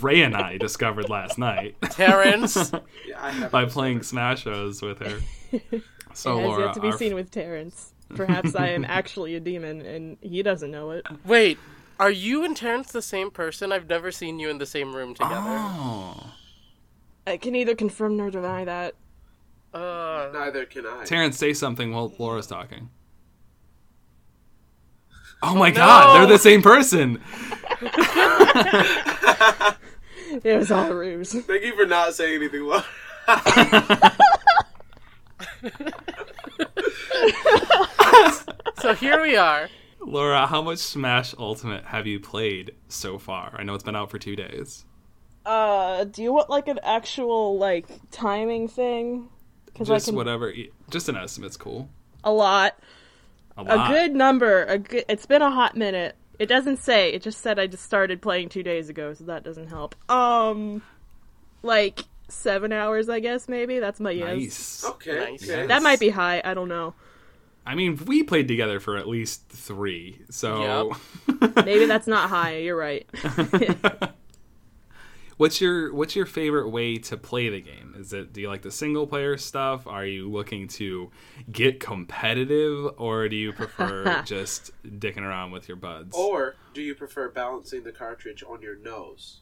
Ray 0.00 0.22
and 0.22 0.36
I 0.36 0.58
discovered 0.58 1.08
last 1.08 1.38
night 1.38 1.76
Terrence. 1.90 2.72
Yeah, 3.06 3.48
by 3.48 3.64
playing 3.66 4.00
Smashos 4.00 4.82
with 4.82 4.98
her. 5.00 5.20
So 6.16 6.38
it 6.38 6.42
has 6.42 6.46
Laura, 6.48 6.64
yet 6.66 6.74
to 6.74 6.80
be 6.80 6.88
our- 6.88 6.98
seen 6.98 7.14
with 7.16 7.30
Terrence. 7.32 7.92
Perhaps 8.14 8.54
I 8.54 8.68
am 8.68 8.84
actually 8.84 9.34
a 9.34 9.40
demon, 9.40 9.80
and 9.80 10.16
he 10.20 10.42
doesn't 10.44 10.70
know 10.70 10.92
it. 10.92 11.04
Wait, 11.24 11.58
are 11.98 12.10
you 12.10 12.44
and 12.44 12.56
Terrence 12.56 12.92
the 12.92 13.02
same 13.02 13.32
person? 13.32 13.72
I've 13.72 13.88
never 13.88 14.12
seen 14.12 14.38
you 14.38 14.48
in 14.48 14.58
the 14.58 14.66
same 14.66 14.94
room 14.94 15.14
together. 15.14 15.34
Oh, 15.40 16.30
I 17.26 17.36
can 17.36 17.52
neither 17.52 17.74
confirm 17.74 18.16
nor 18.16 18.30
deny 18.30 18.64
that. 18.64 18.94
Uh, 19.72 20.28
Neither 20.32 20.66
can 20.66 20.86
I. 20.86 21.04
Terrence, 21.04 21.36
say 21.36 21.52
something 21.52 21.92
while 21.92 22.12
Laura's 22.18 22.46
talking. 22.46 22.90
Oh 25.46 25.54
my 25.54 25.70
God, 25.70 26.16
they're 26.16 26.26
the 26.26 26.38
same 26.38 26.62
person. 26.62 27.20
It 30.42 30.58
was 30.58 30.72
all 30.72 30.90
a 30.90 30.94
ruse. 30.96 31.32
Thank 31.32 31.62
you 31.62 31.76
for 31.76 31.86
not 31.86 32.12
saying 32.12 32.42
anything. 32.42 32.68
So 38.84 38.92
here 38.94 39.22
we 39.22 39.34
are. 39.34 39.70
Laura, 40.00 40.46
how 40.46 40.60
much 40.60 40.78
Smash 40.78 41.34
Ultimate 41.38 41.86
have 41.86 42.06
you 42.06 42.20
played 42.20 42.74
so 42.88 43.18
far? 43.18 43.54
I 43.56 43.62
know 43.62 43.72
it's 43.72 43.82
been 43.82 43.96
out 43.96 44.10
for 44.10 44.18
two 44.18 44.36
days. 44.36 44.84
Uh, 45.46 46.04
do 46.04 46.22
you 46.22 46.34
want 46.34 46.50
like 46.50 46.68
an 46.68 46.78
actual 46.82 47.56
like 47.56 47.86
timing 48.10 48.68
thing? 48.68 49.30
Just 49.82 50.08
can 50.08 50.16
whatever, 50.16 50.52
just 50.90 51.08
an 51.08 51.16
estimate's 51.16 51.56
cool. 51.56 51.88
a 52.24 52.30
lot. 52.30 52.78
A 53.56 53.62
A 53.62 53.88
good 53.88 54.14
number. 54.14 54.64
A 54.64 54.78
good. 54.78 55.04
It's 55.08 55.26
been 55.26 55.42
a 55.42 55.50
hot 55.50 55.76
minute. 55.76 56.16
It 56.38 56.46
doesn't 56.46 56.78
say. 56.78 57.12
It 57.12 57.22
just 57.22 57.40
said 57.40 57.58
I 57.58 57.66
just 57.66 57.84
started 57.84 58.20
playing 58.20 58.48
two 58.48 58.62
days 58.62 58.88
ago, 58.88 59.14
so 59.14 59.24
that 59.24 59.44
doesn't 59.44 59.68
help. 59.68 59.94
Um, 60.10 60.82
like 61.62 62.00
seven 62.28 62.72
hours, 62.72 63.08
I 63.08 63.20
guess. 63.20 63.48
Maybe 63.48 63.78
that's 63.78 64.00
my 64.00 64.14
guess. 64.14 64.36
Nice. 64.36 64.84
okay. 64.84 65.18
Nice. 65.32 65.48
okay. 65.48 65.66
That 65.66 65.82
might 65.82 66.00
be 66.00 66.08
high. 66.08 66.42
I 66.44 66.54
don't 66.54 66.68
know. 66.68 66.94
I 67.66 67.74
mean, 67.74 67.98
we 68.06 68.22
played 68.22 68.46
together 68.46 68.78
for 68.78 68.96
at 68.98 69.08
least 69.08 69.48
three, 69.48 70.20
so. 70.30 70.94
Maybe 71.64 71.86
that's 71.86 72.06
not 72.06 72.28
high. 72.28 72.58
You're 72.58 72.76
right. 72.76 73.08
what's 75.36 75.60
your 75.60 75.92
What's 75.94 76.14
your 76.16 76.26
favorite 76.26 76.68
way 76.68 76.96
to 76.98 77.16
play 77.16 77.48
the 77.48 77.60
game? 77.60 77.94
Is 77.98 78.12
it 78.12 78.32
do 78.32 78.40
you 78.40 78.48
like 78.48 78.62
the 78.62 78.70
single 78.70 79.06
player 79.06 79.36
stuff? 79.36 79.86
Are 79.86 80.04
you 80.06 80.30
looking 80.30 80.68
to 80.68 81.10
get 81.50 81.80
competitive, 81.80 82.92
or 82.96 83.28
do 83.28 83.36
you 83.36 83.52
prefer 83.52 84.22
just 84.26 84.70
dicking 84.84 85.22
around 85.22 85.50
with 85.52 85.68
your 85.68 85.76
buds? 85.76 86.16
Or 86.16 86.56
do 86.72 86.82
you 86.82 86.94
prefer 86.94 87.28
balancing 87.28 87.84
the 87.84 87.92
cartridge 87.92 88.42
on 88.42 88.62
your 88.62 88.76
nose? 88.76 89.40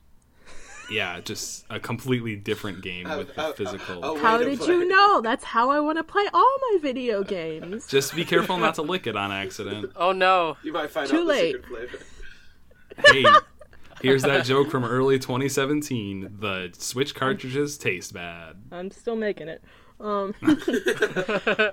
yeah, 0.90 1.20
just 1.20 1.64
a 1.70 1.78
completely 1.80 2.34
different 2.36 2.82
game 2.82 3.06
Uh, 3.06 3.18
with 3.18 3.34
the 3.34 3.40
uh, 3.40 3.52
physical. 3.52 4.04
uh, 4.04 4.14
How 4.16 4.36
did 4.36 4.60
you 4.66 4.84
know? 4.86 5.20
That's 5.22 5.44
how 5.44 5.70
I 5.70 5.78
want 5.80 5.96
to 5.98 6.04
play 6.04 6.26
all 6.34 6.56
my 6.72 6.78
video 6.82 7.22
games. 7.38 7.86
Just 7.86 8.14
be 8.14 8.24
careful 8.24 8.58
not 8.58 8.74
to 8.74 8.82
lick 8.92 9.06
it 9.06 9.16
on 9.16 9.30
accident. 9.32 9.92
Oh 9.96 10.12
no. 10.12 10.56
You 10.62 10.72
might 10.72 10.90
find 10.90 11.08
Too 11.08 11.18
out 11.20 11.26
late. 11.26 11.52
the 11.52 11.62
secret 11.62 11.88
flavor. 11.90 12.04
Hey, 13.06 13.24
here's 14.00 14.22
that 14.22 14.44
joke 14.44 14.70
from 14.70 14.84
early 14.84 15.18
2017. 15.18 16.36
The 16.40 16.70
Switch 16.76 17.14
cartridges 17.14 17.76
taste 17.78 18.14
bad. 18.14 18.56
I'm 18.70 18.90
still 18.90 19.16
making 19.16 19.48
it. 19.48 19.62
Um, 20.00 20.34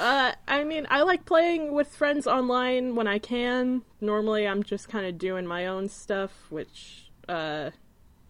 uh, 0.00 0.32
I 0.46 0.64
mean, 0.64 0.86
I 0.90 1.02
like 1.02 1.24
playing 1.24 1.72
with 1.72 1.88
friends 1.88 2.26
online 2.26 2.94
when 2.94 3.06
I 3.06 3.18
can. 3.18 3.82
Normally, 4.00 4.46
I'm 4.46 4.62
just 4.62 4.88
kind 4.88 5.06
of 5.06 5.18
doing 5.18 5.46
my 5.46 5.66
own 5.66 5.88
stuff, 5.88 6.32
which 6.50 7.10
uh, 7.28 7.70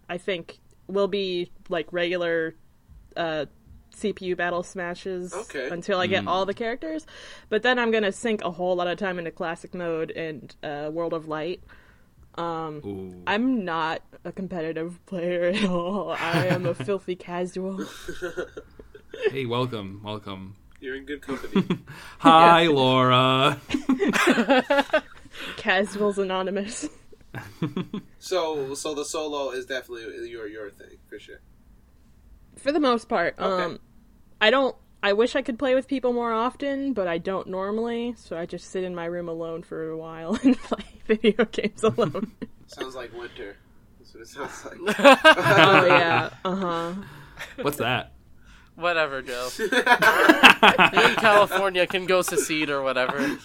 I 0.08 0.18
think 0.18 0.58
will 0.86 1.08
be 1.08 1.50
like 1.68 1.92
regular 1.92 2.54
uh, 3.16 3.46
CPU 3.94 4.36
battle 4.36 4.62
smashes 4.62 5.34
Okay. 5.34 5.68
until 5.70 5.98
I 5.98 6.06
get 6.06 6.26
all 6.26 6.46
the 6.46 6.54
characters. 6.54 7.06
But 7.48 7.62
then 7.62 7.78
I'm 7.78 7.90
gonna 7.90 8.12
sink 8.12 8.42
a 8.42 8.50
whole 8.50 8.76
lot 8.76 8.86
of 8.86 8.98
time 8.98 9.18
into 9.18 9.30
classic 9.30 9.74
mode 9.74 10.10
and 10.12 10.54
uh, 10.62 10.90
World 10.92 11.12
of 11.12 11.28
Light. 11.28 11.62
Ooh. 12.38 13.22
I'm 13.26 13.64
not 13.64 14.02
a 14.24 14.32
competitive 14.32 15.04
player 15.06 15.44
at 15.44 15.64
all. 15.64 16.10
I 16.12 16.46
am 16.46 16.66
a 16.66 16.74
filthy 16.86 17.16
casual. 17.16 17.84
Hey, 19.32 19.46
welcome, 19.46 20.00
welcome. 20.04 20.54
You're 20.80 20.94
in 20.94 21.04
good 21.04 21.22
company. 21.26 21.64
Hi, 22.18 22.66
Laura. 22.68 23.60
Casuals 25.56 26.18
Anonymous. 26.18 26.88
so, 28.18 28.74
so 28.74 28.94
the 28.94 29.04
solo 29.04 29.50
is 29.50 29.66
definitely 29.66 30.28
your 30.28 30.46
your 30.46 30.70
thing 30.70 30.98
for 31.08 31.18
sure. 31.18 31.40
For 32.56 32.70
the 32.70 32.78
most 32.80 33.08
part. 33.08 33.34
Okay. 33.38 33.64
Um 33.64 33.80
I 34.40 34.50
don't 34.50 34.76
I 35.08 35.14
wish 35.14 35.34
I 35.34 35.40
could 35.40 35.58
play 35.58 35.74
with 35.74 35.88
people 35.88 36.12
more 36.12 36.34
often, 36.34 36.92
but 36.92 37.08
I 37.08 37.16
don't 37.16 37.46
normally, 37.46 38.14
so 38.18 38.36
I 38.36 38.44
just 38.44 38.70
sit 38.70 38.84
in 38.84 38.94
my 38.94 39.06
room 39.06 39.26
alone 39.26 39.62
for 39.62 39.88
a 39.88 39.96
while 39.96 40.34
and 40.42 40.54
play 40.58 40.84
video 41.06 41.46
games 41.46 41.82
alone. 41.82 42.30
Sounds 42.66 42.94
like 42.94 43.14
winter. 43.14 43.56
That's 43.98 44.12
what 44.12 44.22
it 44.22 44.28
sounds 44.28 44.64
like. 44.66 44.98
oh 44.98 45.86
yeah. 45.86 46.28
Uh-huh. 46.44 46.92
What's 47.62 47.78
that? 47.78 48.12
Whatever, 48.74 49.22
Joe. 49.22 49.48
You 49.58 49.66
in 49.68 51.14
California 51.16 51.86
can 51.86 52.04
go 52.04 52.20
secede 52.20 52.68
or 52.68 52.82
whatever. 52.82 53.38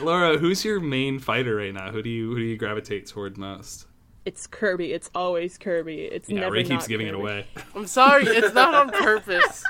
Laura, 0.00 0.38
who's 0.38 0.64
your 0.64 0.78
main 0.78 1.18
fighter 1.18 1.56
right 1.56 1.74
now? 1.74 1.90
Who 1.90 2.02
do 2.02 2.10
you 2.10 2.30
who 2.30 2.36
do 2.36 2.44
you 2.44 2.56
gravitate 2.56 3.06
toward 3.06 3.36
most? 3.36 3.85
It's 4.26 4.46
Kirby. 4.48 4.92
It's 4.92 5.08
always 5.14 5.56
Kirby. 5.56 6.02
It's 6.02 6.28
Yeah, 6.28 6.40
never 6.40 6.52
Ray 6.54 6.64
keeps 6.64 6.82
not 6.82 6.88
giving 6.88 7.06
Kirby. 7.06 7.16
it 7.18 7.20
away. 7.22 7.46
I'm 7.76 7.86
sorry, 7.86 8.24
it's 8.26 8.52
not 8.54 8.74
on 8.74 8.90
purpose. 9.02 9.62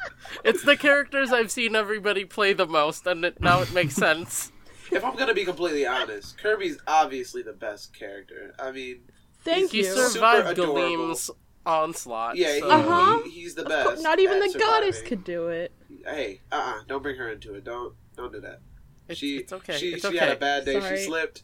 It's 0.45 0.65
the 0.65 0.77
characters 0.79 1.31
I've 1.31 1.51
seen 1.51 1.77
everybody 1.77 2.25
play 2.25 2.55
the 2.55 2.67
most, 2.67 3.07
and 3.07 3.25
it, 3.25 3.39
now 3.41 3.61
it 3.61 3.73
makes 3.75 3.95
sense. 3.95 4.51
if 4.91 5.05
I'm 5.05 5.15
gonna 5.15 5.35
be 5.35 5.45
completely 5.45 5.87
honest, 5.87 6.39
Kirby's 6.39 6.79
obviously 6.87 7.43
the 7.43 7.53
best 7.53 7.97
character. 7.97 8.55
I 8.59 8.71
mean, 8.73 9.03
Thank 9.45 9.71
He 9.73 9.79
you. 9.79 9.85
survived 9.85 10.49
Super 10.49 10.63
adorable. 10.63 10.75
Galeem's 11.13 11.31
onslaught. 11.67 12.37
yeah, 12.37 12.59
so- 12.59 12.67
he, 12.67 12.71
Uh-huh. 12.73 13.23
he- 13.25 13.31
he's 13.31 13.55
the 13.55 13.65
best. 13.65 13.87
course, 13.87 14.03
Not 14.03 14.19
even 14.21 14.43
at 14.43 14.53
the 14.53 14.59
goddess 14.59 15.03
could 15.03 15.23
do 15.23 15.49
it. 15.49 15.71
Hey, 16.05 16.41
uh, 16.51 16.77
uh 16.79 16.83
don't 16.89 17.03
bring 17.03 17.17
her 17.17 17.29
into 17.31 17.55
it. 17.55 17.63
Don't, 17.65 17.95
don't 18.17 18.33
do 18.33 18.41
that. 18.41 18.61
It's, 19.09 19.21
she, 19.21 19.37
it's 19.37 19.53
okay. 19.53 19.77
She, 19.77 19.91
it's 19.91 20.03
she 20.03 20.09
okay. 20.09 20.19
had 20.19 20.31
a 20.31 20.37
bad 20.37 20.65
day. 20.65 20.81
Sorry. 20.81 20.97
She 20.99 21.05
slipped. 21.05 21.43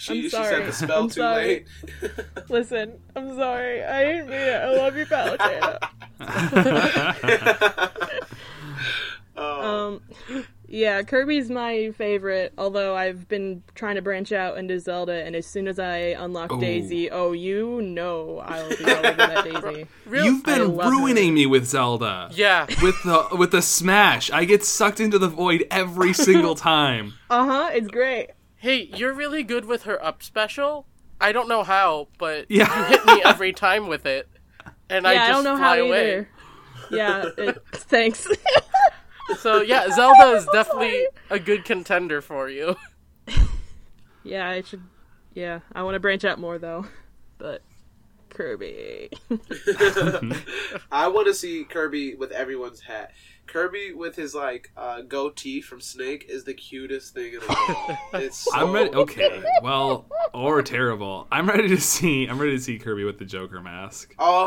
She, 0.00 0.12
I'm 0.12 0.22
she 0.22 0.28
sorry. 0.30 0.48
said 0.48 0.66
the 0.66 0.72
spell 0.72 1.02
I'm 1.02 1.08
too 1.08 1.14
sorry. 1.20 1.46
late. 1.46 1.66
Listen, 2.48 2.98
I'm 3.14 3.36
sorry. 3.36 3.84
I 3.84 4.02
didn't 4.04 4.28
mean 4.30 4.38
it. 4.40 4.54
I 4.62 4.70
love 4.76 4.96
you, 4.96 5.04
Palutena. 5.06 5.78
Oh, 9.36 9.96
Um, 9.96 10.02
yeah, 10.68 11.02
Kirby's 11.02 11.48
my 11.50 11.92
favorite. 11.92 12.52
Although 12.58 12.94
I've 12.94 13.26
been 13.28 13.62
trying 13.74 13.94
to 13.94 14.02
branch 14.02 14.32
out 14.32 14.58
into 14.58 14.78
Zelda, 14.78 15.24
and 15.24 15.34
as 15.34 15.46
soon 15.46 15.66
as 15.66 15.78
I 15.78 15.96
unlock 16.18 16.52
Ooh. 16.52 16.60
Daisy, 16.60 17.10
oh, 17.10 17.32
you 17.32 17.80
know 17.80 18.40
I 18.44 18.62
will 18.62 18.76
be 18.76 18.84
all 18.84 18.90
over 19.06 19.16
that 19.16 19.44
Daisy. 19.44 19.86
Real- 20.04 20.24
You've 20.26 20.44
been 20.44 20.76
love 20.76 20.90
ruining 20.90 21.32
me 21.32 21.46
with 21.46 21.64
Zelda. 21.66 22.28
Yeah. 22.34 22.66
With 22.82 23.02
the 23.02 23.28
with 23.38 23.50
the 23.52 23.62
smash, 23.62 24.30
I 24.30 24.44
get 24.44 24.62
sucked 24.64 25.00
into 25.00 25.18
the 25.18 25.28
void 25.28 25.64
every 25.70 26.12
single 26.26 26.54
time. 26.54 27.14
Uh 27.30 27.46
huh. 27.46 27.70
It's 27.72 27.88
great. 27.88 28.28
Hey, 28.60 28.90
you're 28.94 29.14
really 29.14 29.42
good 29.42 29.64
with 29.64 29.84
her 29.84 30.02
up 30.04 30.22
special. 30.22 30.86
I 31.20 31.32
don't 31.32 31.48
know 31.48 31.62
how, 31.62 32.08
but 32.18 32.46
Yeah. 32.50 32.68
you 32.78 32.84
hit 32.98 33.06
me 33.06 33.22
every 33.24 33.52
time 33.52 33.88
with 33.88 34.04
it, 34.06 34.28
and 34.88 35.06
I 35.06 35.14
just 35.14 35.28
I 35.28 35.32
don't 35.32 35.44
know 35.44 35.56
fly 35.56 35.76
how 35.78 35.82
away. 35.84 36.12
either. 36.12 36.28
Yeah. 36.90 37.24
It, 37.38 37.62
thanks. 37.72 38.26
So 39.38 39.62
yeah, 39.62 39.88
Zelda 39.90 40.32
is 40.36 40.46
definitely 40.52 41.06
a 41.30 41.38
good 41.38 41.64
contender 41.64 42.20
for 42.20 42.48
you. 42.50 42.76
yeah, 44.24 44.50
I 44.50 44.62
should. 44.62 44.82
Yeah, 45.32 45.60
I 45.72 45.82
want 45.82 45.94
to 45.94 46.00
branch 46.00 46.24
out 46.24 46.38
more 46.38 46.58
though, 46.58 46.86
but 47.38 47.62
Kirby. 48.30 49.10
I 50.90 51.08
want 51.08 51.26
to 51.28 51.34
see 51.34 51.64
Kirby 51.64 52.14
with 52.16 52.32
everyone's 52.32 52.80
hat. 52.80 53.12
Kirby 53.50 53.92
with 53.92 54.16
his 54.16 54.34
like 54.34 54.70
uh, 54.76 55.02
goatee 55.02 55.60
from 55.60 55.80
Snake 55.80 56.26
is 56.28 56.44
the 56.44 56.54
cutest 56.54 57.14
thing 57.14 57.34
in 57.34 57.40
the 57.40 57.46
world. 57.68 57.98
It's 58.24 58.38
so 58.38 58.54
I'm 58.54 58.72
ready. 58.72 58.90
Okay, 58.90 59.42
well, 59.62 60.06
or 60.32 60.62
terrible. 60.62 61.26
I'm 61.32 61.48
ready 61.48 61.68
to 61.68 61.80
see. 61.80 62.26
I'm 62.26 62.38
ready 62.38 62.56
to 62.56 62.62
see 62.62 62.78
Kirby 62.78 63.04
with 63.04 63.18
the 63.18 63.24
Joker 63.24 63.60
mask. 63.60 64.14
Oh, 64.18 64.46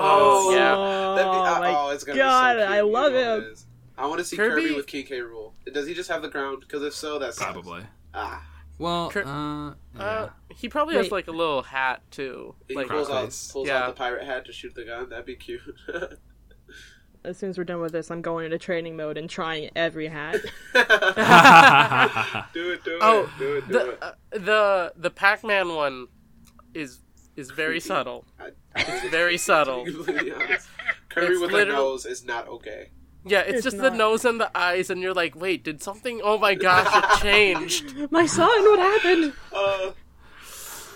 Oh, 0.49 0.51
yeah. 0.55 1.15
That'd 1.15 1.31
be, 1.31 1.37
Oh 1.37 1.55
uh, 1.55 1.59
my 1.59 1.75
oh, 1.75 1.89
it's 1.89 2.03
gonna 2.03 2.17
God, 2.17 2.53
be 2.55 2.59
so 2.59 2.65
cute. 2.65 2.71
I 2.71 2.77
You 2.77 2.89
love 2.91 3.11
know 3.13 3.37
him. 3.39 3.43
is. 3.51 3.65
I 3.97 4.07
want 4.07 4.19
to 4.19 4.25
see 4.25 4.37
Kirby, 4.37 4.61
Kirby- 4.63 4.75
with 4.75 4.87
King 4.87 5.05
K. 5.05 5.19
Rool. 5.19 5.51
Does 5.71 5.85
he 5.87 5.93
just 5.93 6.09
have 6.09 6.21
the 6.21 6.29
crown? 6.29 6.59
Because 6.59 6.81
if 6.83 6.93
so, 6.93 7.19
that's 7.19 7.37
Probably. 7.37 7.83
Ah, 8.13 8.45
Well, 8.79 9.09
Kir- 9.09 9.23
uh, 9.25 9.73
yeah. 9.95 10.01
Uh, 10.03 10.29
he 10.49 10.67
probably 10.69 10.95
has 10.95 11.11
like 11.11 11.27
a 11.27 11.31
little 11.31 11.61
hat 11.63 12.01
too. 12.11 12.55
he 12.67 12.75
Like 12.75 12.87
pulls 12.87 13.09
out 13.09 13.35
pulls 13.51 13.67
Yeah. 13.67 13.83
out 13.83 13.87
the 13.87 13.93
pirate 13.93 14.25
hat 14.25 14.45
to 14.45 14.51
shoot 14.53 14.73
the 14.75 14.83
gun. 14.85 15.09
That'd 15.09 15.25
be 15.25 15.35
cute. 15.35 15.61
As 17.26 17.38
soon 17.38 17.49
as 17.51 17.57
we're 17.57 17.63
done 17.63 17.80
with 17.80 17.93
this, 17.93 18.11
I'm 18.11 18.21
going 18.21 18.45
into 18.45 18.57
training 18.57 18.97
mode 18.97 19.17
and 19.17 19.30
trying 19.30 19.69
every 19.76 20.07
hat. 20.07 20.34
do 22.53 22.71
it, 22.71 22.84
do 22.84 22.91
it, 22.95 22.99
Oh, 23.01 23.30
do 23.39 23.55
it, 23.57 23.67
do 23.67 23.74
the 23.74 23.89
it. 23.91 23.99
uh, 24.01 24.11
the 24.32 24.93
the 24.97 25.09
Pac-Man 25.09 25.69
one 25.74 26.07
is 26.74 26.99
is 27.36 27.49
very 27.51 27.80
subtle. 27.91 28.26
I, 28.39 28.49
It's 28.76 29.09
very 29.09 29.38
subtle. 29.38 29.86
To 29.86 29.91
be 29.91 29.95
completely 30.03 30.32
honest. 30.34 30.67
Kirby 31.09 31.28
It's 31.34 31.41
with 31.41 31.51
literal- 31.51 31.78
a 31.78 31.80
nose 31.91 32.05
is 32.05 32.26
not 32.26 32.47
okay. 32.47 32.89
Yeah, 33.26 33.39
it's, 33.39 33.59
It's 33.59 33.63
just 33.63 33.78
the 33.78 33.89
nose 33.89 34.26
and 34.26 34.38
the 34.38 34.51
eyes, 34.57 34.89
and 34.89 34.99
you're 35.01 35.13
like, 35.13 35.34
wait, 35.34 35.63
did 35.63 35.82
something? 35.82 36.19
Oh 36.21 36.38
my 36.38 36.55
gosh, 36.55 36.88
it 36.93 37.21
changed. 37.21 38.11
My 38.11 38.26
son, 38.26 38.49
what 38.49 38.80
happened? 38.80 39.32
Uh, 39.53 39.91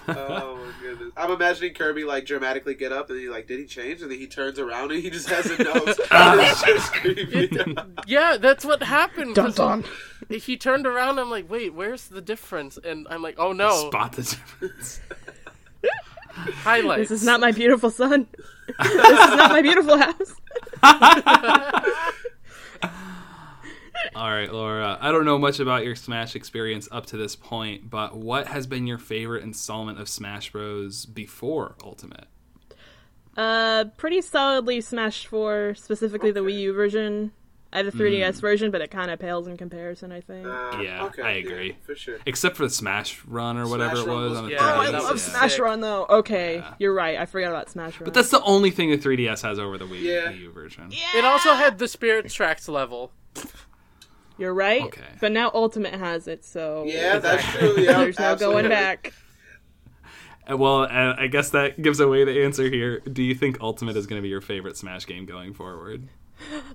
oh 0.07 0.55
my 0.57 0.71
goodness! 0.81 1.11
I'm 1.17 1.31
imagining 1.31 1.73
Kirby 1.73 2.03
like 2.03 2.25
dramatically 2.25 2.75
get 2.75 2.91
up 2.91 3.09
and 3.09 3.19
he 3.19 3.29
like, 3.29 3.47
did 3.47 3.59
he 3.59 3.65
change? 3.65 4.01
And 4.01 4.09
then 4.11 4.17
he 4.19 4.27
turns 4.27 4.59
around 4.59 4.91
and 4.91 5.01
he 5.01 5.09
just 5.09 5.29
has 5.29 5.45
a 5.47 5.57
nose. 5.63 5.97
it's 5.99 6.61
just 6.65 6.93
creepy. 6.93 7.49
Yeah, 8.05 8.37
that's 8.37 8.63
what 8.65 8.81
happened. 8.83 9.35
Dun 9.35 9.45
'cause 9.47 9.55
dun. 9.55 9.83
He 10.29 10.57
turned 10.57 10.85
around. 10.87 11.19
I'm 11.19 11.29
like, 11.29 11.49
wait, 11.49 11.73
where's 11.73 12.07
the 12.07 12.21
difference? 12.21 12.77
And 12.83 13.07
I'm 13.09 13.21
like, 13.21 13.35
oh 13.37 13.51
no, 13.53 13.87
Spot 13.89 14.11
the 14.13 14.23
difference. 14.23 14.99
highlights. 16.35 17.09
This 17.09 17.21
is 17.21 17.25
not 17.25 17.39
my 17.39 17.51
beautiful 17.51 17.89
son. 17.89 18.27
this 18.79 18.91
is 18.91 18.97
not 19.37 19.51
my 19.51 19.61
beautiful 19.61 19.97
house. 19.97 20.33
All 24.17 24.31
right, 24.31 24.51
Laura. 24.51 24.97
I 24.99 25.11
don't 25.11 25.25
know 25.25 25.37
much 25.37 25.59
about 25.59 25.85
your 25.85 25.95
Smash 25.95 26.35
experience 26.35 26.87
up 26.91 27.05
to 27.07 27.17
this 27.17 27.35
point, 27.35 27.89
but 27.89 28.17
what 28.17 28.47
has 28.47 28.65
been 28.65 28.87
your 28.87 28.97
favorite 28.97 29.43
installment 29.43 29.99
of 29.99 30.09
Smash 30.09 30.51
Bros. 30.51 31.05
before 31.05 31.75
Ultimate? 31.83 32.25
Uh, 33.35 33.85
pretty 33.97 34.21
solidly 34.21 34.81
Smash 34.81 35.27
4, 35.27 35.75
specifically 35.75 36.31
the 36.31 36.39
Wii 36.39 36.59
U 36.61 36.73
version. 36.73 37.31
I 37.71 37.77
have 37.77 37.87
a 37.87 37.91
3DS 37.91 38.39
version, 38.41 38.71
but 38.71 38.81
it 38.81 38.89
kind 38.89 39.11
of 39.11 39.19
pales 39.19 39.45
in 39.45 39.55
comparison, 39.57 40.11
I 40.11 40.21
think. 40.21 40.47
Uh, 40.47 40.79
Yeah, 40.81 41.03
okay, 41.05 41.21
I 41.21 41.31
yeah, 41.33 41.37
agree. 41.45 41.77
for 41.85 41.93
sure. 41.95 42.17
Except 42.25 42.55
for 42.55 42.63
the 42.63 42.69
Smash 42.71 43.23
Run 43.27 43.57
or 43.57 43.67
whatever 43.67 43.97
Smash 43.97 44.07
it 44.07 44.09
was 44.09 44.29
was 44.31 44.37
on 44.39 44.45
the 44.45 44.51
Yeah, 44.53 44.59
oh, 44.61 44.81
I 44.81 44.89
love 44.89 45.11
was 45.11 45.21
Smash 45.23 45.51
sick. 45.53 45.61
Run, 45.61 45.81
though. 45.81 46.05
Okay, 46.09 46.55
Yeah. 46.55 46.73
you're 46.79 46.93
right. 46.95 47.19
I 47.19 47.25
forgot 47.27 47.49
about 47.51 47.69
Smash 47.69 47.99
Run. 47.99 48.05
But 48.05 48.13
that's 48.15 48.31
the 48.31 48.41
only 48.41 48.71
thing 48.71 48.89
the 48.89 48.97
3DS 48.97 49.41
has 49.43 49.59
over 49.59 49.77
the 49.77 49.85
Wii, 49.85 50.01
Yeah. 50.01 50.31
Wii 50.31 50.39
U 50.39 50.51
version. 50.51 50.89
It 51.13 51.25
also 51.25 51.53
had 51.53 51.77
the 51.77 51.87
Spirit 51.89 52.29
Tracks 52.31 52.67
level. 52.69 53.11
You're 54.37 54.53
right. 54.53 54.83
Okay. 54.83 55.01
But 55.19 55.31
now 55.31 55.51
Ultimate 55.53 55.93
has 55.93 56.27
it, 56.27 56.45
so 56.45 56.83
Yeah, 56.85 57.19
that's 57.19 57.43
true. 57.43 57.75
Yeah, 57.77 57.97
there's 57.99 58.19
no 58.19 58.35
going 58.35 58.69
back. 58.69 59.13
Uh, 60.49 60.57
Well, 60.57 60.83
uh, 60.83 61.15
I 61.17 61.27
guess 61.27 61.49
that 61.49 61.81
gives 61.81 61.99
away 61.99 62.23
the 62.23 62.43
answer 62.43 62.69
here. 62.69 62.99
Do 62.99 63.23
you 63.23 63.35
think 63.35 63.59
Ultimate 63.61 63.97
is 63.97 64.07
going 64.07 64.19
to 64.19 64.23
be 64.23 64.29
your 64.29 64.41
favorite 64.41 64.77
Smash 64.77 65.05
game 65.05 65.25
going 65.25 65.53
forward? 65.53 66.07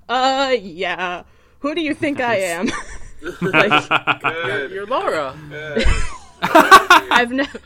Uh, 0.09 0.55
yeah. 0.61 1.23
Who 1.61 1.75
do 1.75 1.81
you 1.81 1.95
think 1.95 2.21
I 2.21 2.37
am? 2.37 2.69
like, 3.41 4.23
Good. 4.23 4.73
You're 4.73 4.87
Laura. 4.87 5.37
I've 6.43 7.31
never 7.31 7.61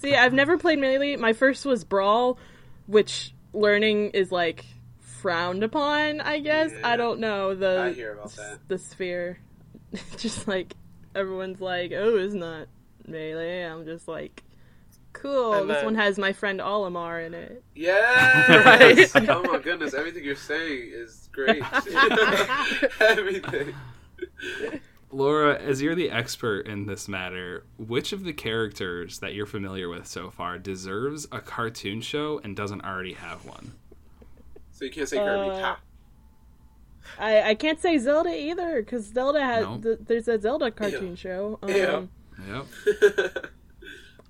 see. 0.00 0.14
I've 0.14 0.32
never 0.32 0.56
played 0.56 0.78
Melee. 0.78 1.16
My 1.16 1.34
first 1.34 1.66
was 1.66 1.84
Brawl, 1.84 2.38
which 2.86 3.34
learning 3.52 4.10
is 4.10 4.32
like 4.32 4.64
frowned 5.18 5.62
upon. 5.64 6.20
I 6.20 6.38
guess 6.40 6.72
Yeah. 6.72 6.88
I 6.88 6.96
don't 6.96 7.20
know 7.20 7.54
the 7.54 7.80
I 7.80 7.92
hear 7.92 8.12
about 8.14 8.32
that. 8.32 8.58
the 8.68 8.78
sphere. 8.78 9.38
just 10.16 10.46
like 10.48 10.74
everyone's 11.14 11.60
like, 11.60 11.92
oh, 11.92 12.16
it's 12.16 12.34
not 12.34 12.68
Melee. 13.06 13.62
I'm 13.62 13.84
just 13.86 14.06
like, 14.08 14.42
cool. 15.12 15.54
And 15.54 15.70
this 15.70 15.76
then- 15.78 15.84
one 15.86 15.94
has 15.96 16.18
my 16.18 16.32
friend 16.32 16.60
Olimar 16.60 17.26
in 17.26 17.34
it. 17.34 17.62
Yes! 17.74 19.12
oh 19.28 19.42
my 19.44 19.58
goodness, 19.58 19.94
everything 19.94 20.24
you're 20.24 20.36
saying 20.36 20.90
is 20.92 21.28
great. 21.32 21.62
everything. 23.00 23.74
Laura, 25.10 25.58
as 25.58 25.80
you're 25.80 25.94
the 25.94 26.10
expert 26.10 26.66
in 26.66 26.84
this 26.86 27.08
matter, 27.08 27.64
which 27.78 28.12
of 28.12 28.24
the 28.24 28.32
characters 28.34 29.20
that 29.20 29.32
you're 29.34 29.46
familiar 29.46 29.88
with 29.88 30.06
so 30.06 30.28
far 30.30 30.58
deserves 30.58 31.26
a 31.32 31.40
cartoon 31.40 32.02
show 32.02 32.40
and 32.44 32.54
doesn't 32.54 32.84
already 32.84 33.14
have 33.14 33.44
one? 33.46 33.72
So 34.78 34.84
you 34.84 34.90
can't 34.92 35.08
say 35.08 35.16
Kirby. 35.18 35.50
Uh, 35.60 35.74
I 37.18 37.50
I 37.50 37.54
can't 37.56 37.80
say 37.80 37.98
Zelda 37.98 38.30
either 38.30 38.80
because 38.80 39.06
Zelda 39.06 39.40
has 39.44 39.64
No. 39.64 39.78
th- 39.78 39.98
there's 40.06 40.28
a 40.28 40.38
Zelda 40.40 40.70
cartoon 40.70 41.16
show. 41.16 41.58
Um, 41.62 41.68
Ew. 41.70 42.08
Yep. 42.46 42.66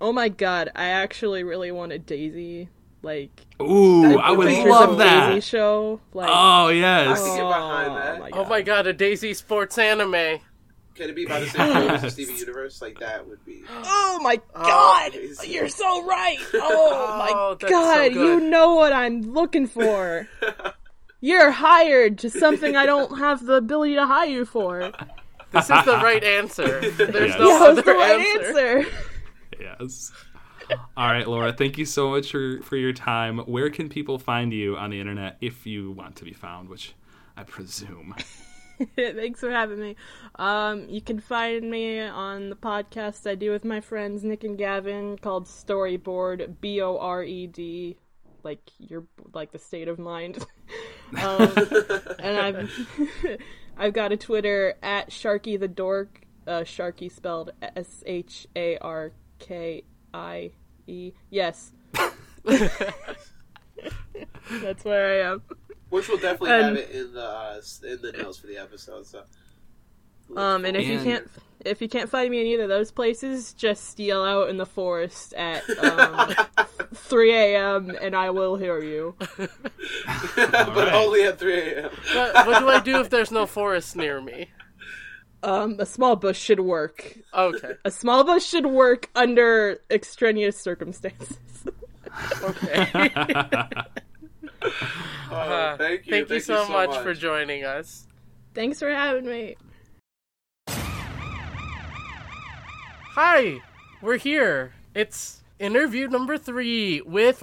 Oh 0.00 0.12
my 0.12 0.28
god, 0.28 0.70
I 0.76 0.90
actually 0.90 1.42
really 1.42 1.72
wanted 1.72 2.06
Daisy. 2.06 2.68
Like, 3.02 3.46
Ooh, 3.60 4.16
I 4.18 4.30
would 4.30 4.46
love 4.68 4.98
that. 4.98 5.30
Daisy 5.30 5.40
show. 5.40 6.00
Like, 6.14 6.30
Oh 6.32 6.68
yes. 6.68 7.20
I 7.20 7.26
can 7.26 7.36
get 7.36 7.48
behind 7.48 7.96
that. 7.96 8.20
my 8.20 8.30
Oh 8.32 8.44
my 8.44 8.62
god, 8.62 8.86
a 8.86 8.92
Daisy 8.92 9.34
Sports 9.34 9.76
anime. 9.76 10.38
Can 10.98 11.10
it 11.10 11.14
be 11.16 11.24
by 11.26 11.38
the 11.40 11.46
same 11.46 11.72
creators 11.72 11.92
as 11.92 12.02
the 12.02 12.10
Steven 12.24 12.36
Universe? 12.36 12.82
Like 12.82 12.98
that 12.98 13.26
would 13.28 13.44
be. 13.44 13.62
Oh 13.84 14.18
my 14.20 14.36
god! 14.52 15.12
Oh, 15.14 15.18
Daisy. 15.18 15.52
You're 15.52 15.68
so 15.68 16.04
right! 16.04 16.38
Oh 16.54 17.16
my 17.18 17.30
Oh, 17.32 17.56
that's 17.58 17.70
god, 17.72 18.12
so 18.12 18.20
you 18.22 18.40
know 18.40 18.74
what 18.74 18.92
I'm 18.92 19.22
looking 19.32 19.66
for. 19.68 20.26
You're 21.20 21.50
hired 21.52 22.18
to 22.18 22.30
something 22.30 22.74
I 22.76 22.84
don't 22.86 23.18
have 23.18 23.46
the 23.46 23.54
ability 23.54 23.94
to 23.94 24.06
hire 24.06 24.28
you 24.28 24.44
for. 24.44 24.92
This 25.52 25.64
is 25.70 25.84
the 25.84 25.98
right 26.02 26.22
answer. 26.22 26.80
There's 26.90 26.98
Yes. 27.34 27.38
no 27.38 27.48
Yeah, 27.48 27.58
that 27.58 27.68
was 27.70 27.78
other 27.78 27.82
the 27.82 27.92
right 27.94 28.20
answer. 28.20 28.78
answer. 28.78 28.92
Yes. 29.60 30.12
All 30.96 31.06
right, 31.10 31.26
Laura, 31.26 31.52
thank 31.52 31.78
you 31.78 31.84
so 31.86 32.10
much 32.10 32.30
for, 32.30 32.60
for 32.62 32.76
your 32.76 32.92
time. 32.92 33.38
Where 33.38 33.70
can 33.70 33.88
people 33.88 34.18
find 34.18 34.52
you 34.52 34.76
on 34.76 34.90
the 34.90 35.00
internet 35.00 35.38
if 35.40 35.64
you 35.66 35.92
want 35.92 36.16
to 36.16 36.24
be 36.24 36.32
found, 36.34 36.68
which 36.68 36.92
I 37.36 37.44
presume? 37.44 38.14
Thanks 38.96 39.40
for 39.40 39.50
having 39.50 39.80
me. 39.80 39.96
Um, 40.36 40.88
you 40.88 41.00
can 41.00 41.20
find 41.20 41.70
me 41.70 42.00
on 42.00 42.50
the 42.50 42.56
podcast 42.56 43.28
I 43.28 43.34
do 43.34 43.50
with 43.50 43.64
my 43.64 43.80
friends 43.80 44.22
Nick 44.24 44.44
and 44.44 44.56
Gavin 44.56 45.18
called 45.18 45.46
Storyboard 45.46 46.60
B 46.60 46.80
O 46.80 46.98
R 46.98 47.22
E 47.24 47.46
D, 47.46 47.96
like 48.42 48.60
your 48.78 49.04
like 49.32 49.52
the 49.52 49.58
state 49.58 49.88
of 49.88 49.98
mind. 49.98 50.44
um, 51.22 51.52
and 52.18 52.38
I've 52.38 52.70
I've 53.78 53.92
got 53.92 54.12
a 54.12 54.16
Twitter 54.16 54.74
at 54.82 55.10
Sharkie 55.10 55.58
the 55.58 55.68
Dork, 55.68 56.20
uh, 56.46 56.60
Sharkie 56.60 57.10
spelled 57.10 57.50
S 57.76 58.02
H 58.06 58.46
A 58.54 58.78
R 58.78 59.12
K 59.38 59.82
I 60.14 60.52
E. 60.86 61.12
Yes, 61.30 61.72
that's 64.50 64.84
where 64.84 65.26
I 65.26 65.32
am. 65.32 65.42
Which 65.90 66.08
we'll 66.08 66.18
definitely 66.18 66.50
And- 66.50 66.76
have 66.76 66.76
it 66.76 66.90
in 66.90 67.12
the 67.12 67.24
uh, 67.24 67.60
in 67.84 68.02
the 68.02 68.12
notes 68.12 68.38
for 68.38 68.46
the 68.46 68.58
episode. 68.58 69.06
So. 69.06 69.22
Um, 70.36 70.64
and 70.64 70.76
if 70.76 70.86
you 70.86 70.98
can't 70.98 71.28
if 71.64 71.82
you 71.82 71.88
can't 71.88 72.08
find 72.08 72.30
me 72.30 72.40
in 72.40 72.46
either 72.46 72.64
of 72.64 72.68
those 72.68 72.90
places, 72.90 73.52
just 73.52 73.98
yell 73.98 74.24
out 74.24 74.48
in 74.48 74.56
the 74.58 74.66
forest 74.66 75.34
at 75.34 75.68
um, 75.78 76.34
3 76.94 77.34
a.m. 77.34 77.96
and 78.00 78.14
I 78.14 78.30
will 78.30 78.56
hear 78.56 78.82
you. 78.82 79.16
but 79.36 79.50
right. 80.36 80.92
only 80.92 81.24
at 81.24 81.38
3 81.38 81.52
a.m. 81.54 81.90
What, 82.14 82.46
what 82.46 82.58
do 82.60 82.68
I 82.68 82.80
do 82.80 83.00
if 83.00 83.10
there's 83.10 83.30
no 83.32 83.46
forest 83.46 83.96
near 83.96 84.20
me? 84.20 84.50
Um, 85.42 85.76
a 85.78 85.86
small 85.86 86.16
bush 86.16 86.38
should 86.38 86.60
work. 86.60 87.16
Okay. 87.32 87.74
A 87.84 87.90
small 87.90 88.24
bush 88.24 88.44
should 88.44 88.66
work 88.66 89.08
under 89.14 89.80
extraneous 89.90 90.60
circumstances. 90.60 91.38
Okay. 92.42 93.10
Uh, 95.30 95.76
thank 95.76 96.06
you. 96.06 96.12
Thank 96.12 96.30
you 96.30 96.40
so, 96.40 96.66
much, 96.70 96.96
for 97.02 97.12
joining 97.12 97.62
us. 97.62 98.06
Thanks 98.54 98.78
for 98.78 98.88
having 98.88 99.26
me. 99.26 99.56
Hi, 103.14 103.60
we're 104.00 104.16
here. 104.16 104.72
It's 104.94 105.42
interview 105.58 106.08
number 106.08 106.38
three 106.38 107.02
with 107.02 107.42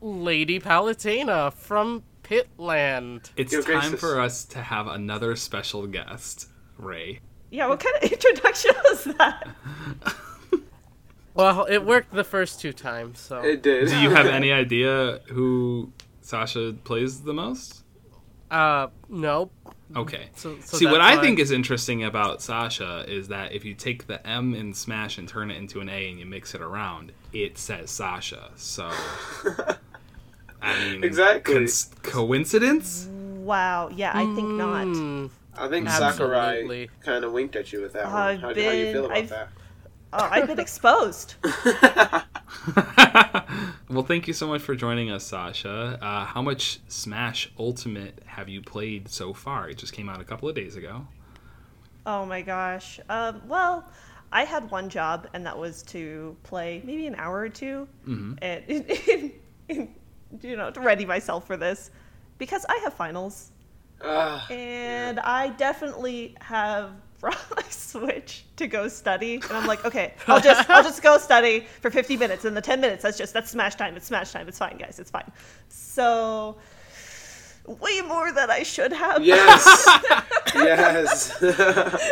Lady 0.00 0.58
Palutena 0.58 1.52
from 1.52 2.02
Pitland. 2.22 3.30
It's 3.36 3.52
Yo, 3.52 3.60
time 3.60 3.80
Graces. 3.80 4.00
for 4.00 4.20
us 4.20 4.46
to 4.46 4.62
have 4.62 4.86
another 4.86 5.36
special 5.36 5.86
guest, 5.86 6.48
Ray. 6.78 7.20
Yeah, 7.50 7.66
what 7.68 7.80
kind 7.80 7.94
of 8.02 8.02
introduction 8.12 8.72
was 8.84 9.04
that? 9.04 9.48
Well, 11.34 11.66
it 11.66 11.84
worked 11.84 12.12
the 12.12 12.24
first 12.24 12.60
two 12.60 12.72
times, 12.72 13.20
so. 13.20 13.40
It 13.42 13.62
did. 13.62 13.88
Do 13.88 13.98
you 13.98 14.10
have 14.10 14.26
any 14.26 14.50
idea 14.64 15.20
who 15.28 15.92
Sasha 16.32 16.74
plays 16.84 17.22
the 17.22 17.32
most? 17.32 17.84
Uh, 18.50 18.88
no. 19.08 19.50
Okay. 19.96 20.28
So, 20.36 20.58
so 20.60 20.76
See, 20.76 20.84
what 20.84 21.00
I 21.00 21.16
why- 21.16 21.22
think 21.22 21.38
is 21.38 21.50
interesting 21.50 22.04
about 22.04 22.42
Sasha 22.42 23.06
is 23.08 23.28
that 23.28 23.52
if 23.52 23.64
you 23.64 23.72
take 23.72 24.06
the 24.06 24.24
M 24.26 24.54
in 24.54 24.74
Smash 24.74 25.16
and 25.16 25.26
turn 25.26 25.50
it 25.50 25.56
into 25.56 25.80
an 25.80 25.88
A 25.88 26.10
and 26.10 26.18
you 26.18 26.26
mix 26.26 26.54
it 26.54 26.60
around, 26.60 27.12
it 27.32 27.56
says 27.56 27.90
Sasha. 27.90 28.50
So, 28.56 28.90
I 30.60 30.90
mean, 30.90 31.02
Exactly. 31.02 31.54
cons- 31.54 31.90
coincidence? 32.02 33.08
Wow, 33.10 33.88
yeah, 33.88 34.10
I 34.14 34.26
think 34.34 34.48
not. 34.50 34.84
Hmm. 34.84 35.26
I 35.56 35.66
think 35.68 35.86
Absolutely. 35.88 36.88
Sakurai 36.88 36.88
kind 37.02 37.24
of 37.24 37.32
winked 37.32 37.56
at 37.56 37.72
you 37.72 37.80
with 37.80 37.94
that 37.94 38.04
one. 38.04 38.14
I've 38.14 38.40
How, 38.42 38.48
how 38.48 38.52
do 38.52 38.60
you 38.60 38.92
feel 38.92 39.06
about 39.06 39.16
I've- 39.16 39.28
that? 39.28 39.48
Oh, 40.12 40.26
I've 40.30 40.46
been 40.46 40.58
exposed. 40.58 41.34
well, 43.88 44.02
thank 44.06 44.26
you 44.26 44.32
so 44.34 44.46
much 44.48 44.62
for 44.62 44.74
joining 44.74 45.10
us, 45.10 45.24
Sasha. 45.24 45.98
Uh, 46.00 46.24
how 46.24 46.42
much 46.42 46.80
Smash 46.88 47.50
Ultimate 47.58 48.22
have 48.26 48.48
you 48.48 48.62
played 48.62 49.08
so 49.08 49.32
far? 49.32 49.68
It 49.68 49.78
just 49.78 49.92
came 49.92 50.08
out 50.08 50.20
a 50.20 50.24
couple 50.24 50.48
of 50.48 50.54
days 50.54 50.76
ago. 50.76 51.06
Oh 52.06 52.24
my 52.26 52.42
gosh. 52.42 53.00
Um, 53.08 53.42
well, 53.46 53.90
I 54.32 54.44
had 54.44 54.70
one 54.70 54.88
job, 54.88 55.28
and 55.34 55.44
that 55.46 55.56
was 55.58 55.82
to 55.84 56.36
play 56.42 56.82
maybe 56.84 57.06
an 57.06 57.14
hour 57.16 57.38
or 57.40 57.48
2 57.48 57.88
and 58.06 58.64
you 60.42 60.56
know 60.56 60.70
to 60.70 60.80
ready 60.80 61.04
myself 61.06 61.46
for 61.46 61.56
this 61.56 61.90
because 62.38 62.64
I 62.68 62.76
have 62.84 62.94
finals, 62.94 63.52
Ah, 64.00 64.46
and 64.50 65.20
I 65.20 65.48
definitely 65.50 66.36
have 66.40 66.92
brought 67.20 67.56
my 67.56 67.62
Switch 67.68 68.44
to 68.56 68.66
go 68.66 68.86
study, 68.88 69.34
and 69.34 69.52
I'm 69.52 69.66
like, 69.66 69.84
okay, 69.84 70.14
I'll 70.26 70.40
just 70.40 70.68
I'll 70.70 70.82
just 70.82 71.02
go 71.02 71.18
study 71.18 71.66
for 71.80 71.90
50 71.90 72.16
minutes, 72.16 72.44
and 72.44 72.56
the 72.56 72.60
10 72.60 72.80
minutes 72.80 73.02
that's 73.02 73.18
just 73.18 73.34
that's 73.34 73.50
Smash 73.50 73.74
time. 73.74 73.96
It's 73.96 74.06
Smash 74.06 74.32
time. 74.32 74.46
It's 74.48 74.58
fine, 74.58 74.76
guys. 74.78 74.98
It's 74.98 75.10
fine. 75.10 75.30
So. 75.68 76.56
Way 77.66 78.00
more 78.00 78.32
than 78.32 78.50
I 78.50 78.62
should 78.62 78.94
have. 78.94 79.22
yes. 79.22 79.88
yes. 80.54 81.38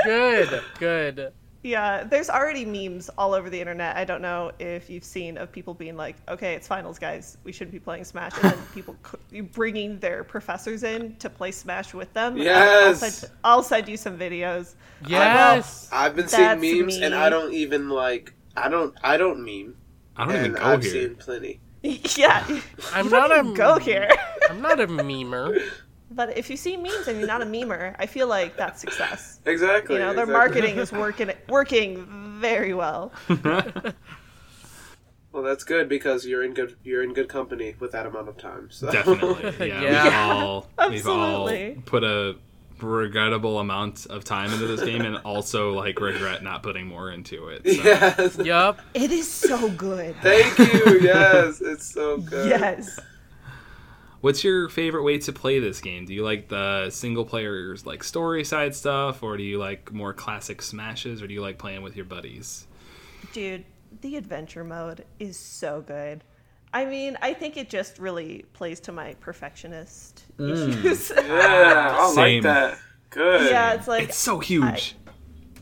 Good, 0.05 0.63
good. 0.79 1.33
Yeah, 1.67 2.05
there's 2.05 2.31
already 2.31 2.65
memes 2.65 3.11
all 3.19 3.35
over 3.35 3.51
the 3.51 3.61
internet. 3.61 3.97
I 3.97 4.05
don't 4.05 4.23
know 4.23 4.53
if 4.61 4.89
you've 4.89 5.03
seen 5.03 5.37
of 5.37 5.51
people 5.51 5.75
being 5.75 5.97
like, 5.97 6.15
"Okay, 6.29 6.55
it's 6.55 6.69
finals, 6.69 6.97
guys. 6.97 7.39
We 7.43 7.51
shouldn't 7.51 7.73
be 7.73 7.81
playing 7.81 8.05
Smash," 8.05 8.35
and 8.41 8.53
then 8.53 8.59
people 8.73 8.95
c- 9.33 9.41
bringing 9.41 9.99
their 9.99 10.23
professors 10.23 10.85
in 10.85 11.17
to 11.17 11.29
play 11.29 11.51
Smash 11.51 11.93
with 11.93 12.13
them. 12.13 12.37
Yes. 12.37 13.03
I'll 13.03 13.11
send, 13.11 13.33
I'll 13.43 13.63
send 13.65 13.89
you 13.89 13.97
some 13.97 14.17
videos. 14.17 14.77
Yes. 15.09 15.89
I've 15.93 16.15
been 16.15 16.29
seeing 16.29 16.47
That's 16.47 16.63
memes, 16.63 16.97
and. 16.99 17.15
I 17.17 17.29
don't 17.29 17.53
even 17.53 17.89
like. 17.89 18.33
I 18.57 18.69
don't. 18.69 18.95
I 19.03 19.17
don't 19.17 19.41
meme, 19.41 19.75
I 20.17 20.25
don't 20.25 20.37
even 20.37 20.53
go 20.53 20.63
I've 20.63 20.83
here. 20.85 20.93
seen 20.93 21.17
plenty. 21.17 21.61
yeah, 21.83 22.47
I'm 22.93 23.07
you 23.07 23.11
not 23.11 23.37
a 23.37 23.53
go 23.55 23.79
here. 23.81 24.09
I'm 24.49 24.63
not 24.63 24.79
a 24.81 24.87
memer. 24.87 25.61
but 26.17 26.37
if 26.37 26.49
you 26.51 26.57
see 26.57 26.77
memes 26.77 27.07
and 27.07 27.19
you're 27.19 27.29
not 27.29 27.43
a 27.43 27.47
memer, 27.47 27.95
I 27.99 28.07
feel 28.07 28.27
like 28.27 28.57
that's 28.57 28.81
success. 28.81 29.35
Exactly. 29.47 29.95
You 29.95 30.01
know, 30.01 30.13
their 30.13 30.25
exactly. 30.25 30.61
marketing 30.63 30.77
is 30.79 30.91
working 31.05 31.31
working 31.49 32.05
very 32.41 32.75
well. 32.75 33.13
Well, 35.33 35.45
that's 35.45 35.65
good 35.65 35.91
because 35.91 36.25
you're 36.25 36.43
in 36.43 36.55
good. 36.55 36.77
You're 36.83 37.03
in 37.03 37.13
good 37.13 37.29
company 37.29 37.75
with 37.79 37.93
that 37.93 38.07
amount 38.07 38.31
of 38.31 38.39
time. 38.39 38.71
So. 38.71 38.91
Definitely. 38.91 39.69
Yeah. 39.69 39.83
Yeah. 39.83 40.89
We've 40.89 41.07
all 41.07 41.45
we've 41.45 41.77
all 41.77 41.83
put 41.85 42.05
a 42.05 42.37
regrettable 42.81 43.59
amount 43.59 44.07
of 44.07 44.25
time 44.25 44.51
into 44.51 44.67
this 44.67 44.83
game 44.83 45.03
and 45.03 45.19
also 45.19 45.75
like 45.75 46.01
regret 46.01 46.43
not 46.43 46.63
putting 46.63 46.87
more 46.87 47.11
into 47.11 47.49
it. 47.49 47.67
So. 47.67 47.71
yes. 47.71 48.39
Yup. 48.39 48.81
It 48.95 49.11
is 49.11 49.31
so 49.31 49.69
good. 49.73 50.17
Thank 50.23 50.59
you. 50.59 51.01
Yes, 51.03 51.61
it's 51.61 51.85
so 51.85 52.17
good. 52.17 52.49
Yes. 52.49 52.99
What's 54.21 54.43
your 54.43 54.69
favorite 54.69 55.03
way 55.03 55.19
to 55.19 55.33
play 55.33 55.59
this 55.59 55.81
game? 55.81 56.07
Do 56.07 56.15
you 56.15 56.25
like 56.25 56.49
the 56.49 56.91
single 56.91 57.25
player's 57.25 57.87
like 57.87 58.03
story 58.03 58.45
side 58.45 58.75
stuff 58.75 59.23
or 59.23 59.37
do 59.37 59.43
you 59.43 59.59
like 59.59 59.93
more 59.93 60.13
classic 60.13 60.63
smashes 60.63 61.23
or 61.23 61.27
do 61.27 61.35
you 61.35 61.43
like 61.43 61.59
playing 61.59 61.83
with 61.83 61.97
your 61.97 62.07
buddies? 62.07 62.67
Dude, 63.33 63.65
the 64.01 64.17
adventure 64.17 64.65
mode 64.65 65.05
is 65.19 65.39
so 65.39 65.83
good. 65.87 66.25
I 66.73 66.85
mean, 66.85 67.17
I 67.23 67.33
think 67.33 67.57
it 67.57 67.71
just 67.71 67.99
really 67.99 68.45
plays 68.53 68.81
to 68.81 68.93
my 68.93 69.15
perfectionist 69.21 70.25
mm. 70.39 70.51
issues. 70.53 71.11
Yeah, 71.17 71.97
I 71.99 72.13
Same. 72.15 72.43
like 72.43 72.55
that. 72.55 72.79
Good. 73.11 73.51
yeah, 73.51 73.73
it's 73.75 73.89
like 73.89 74.05
It's 74.09 74.17
so 74.17 74.39
huge. 74.39 74.97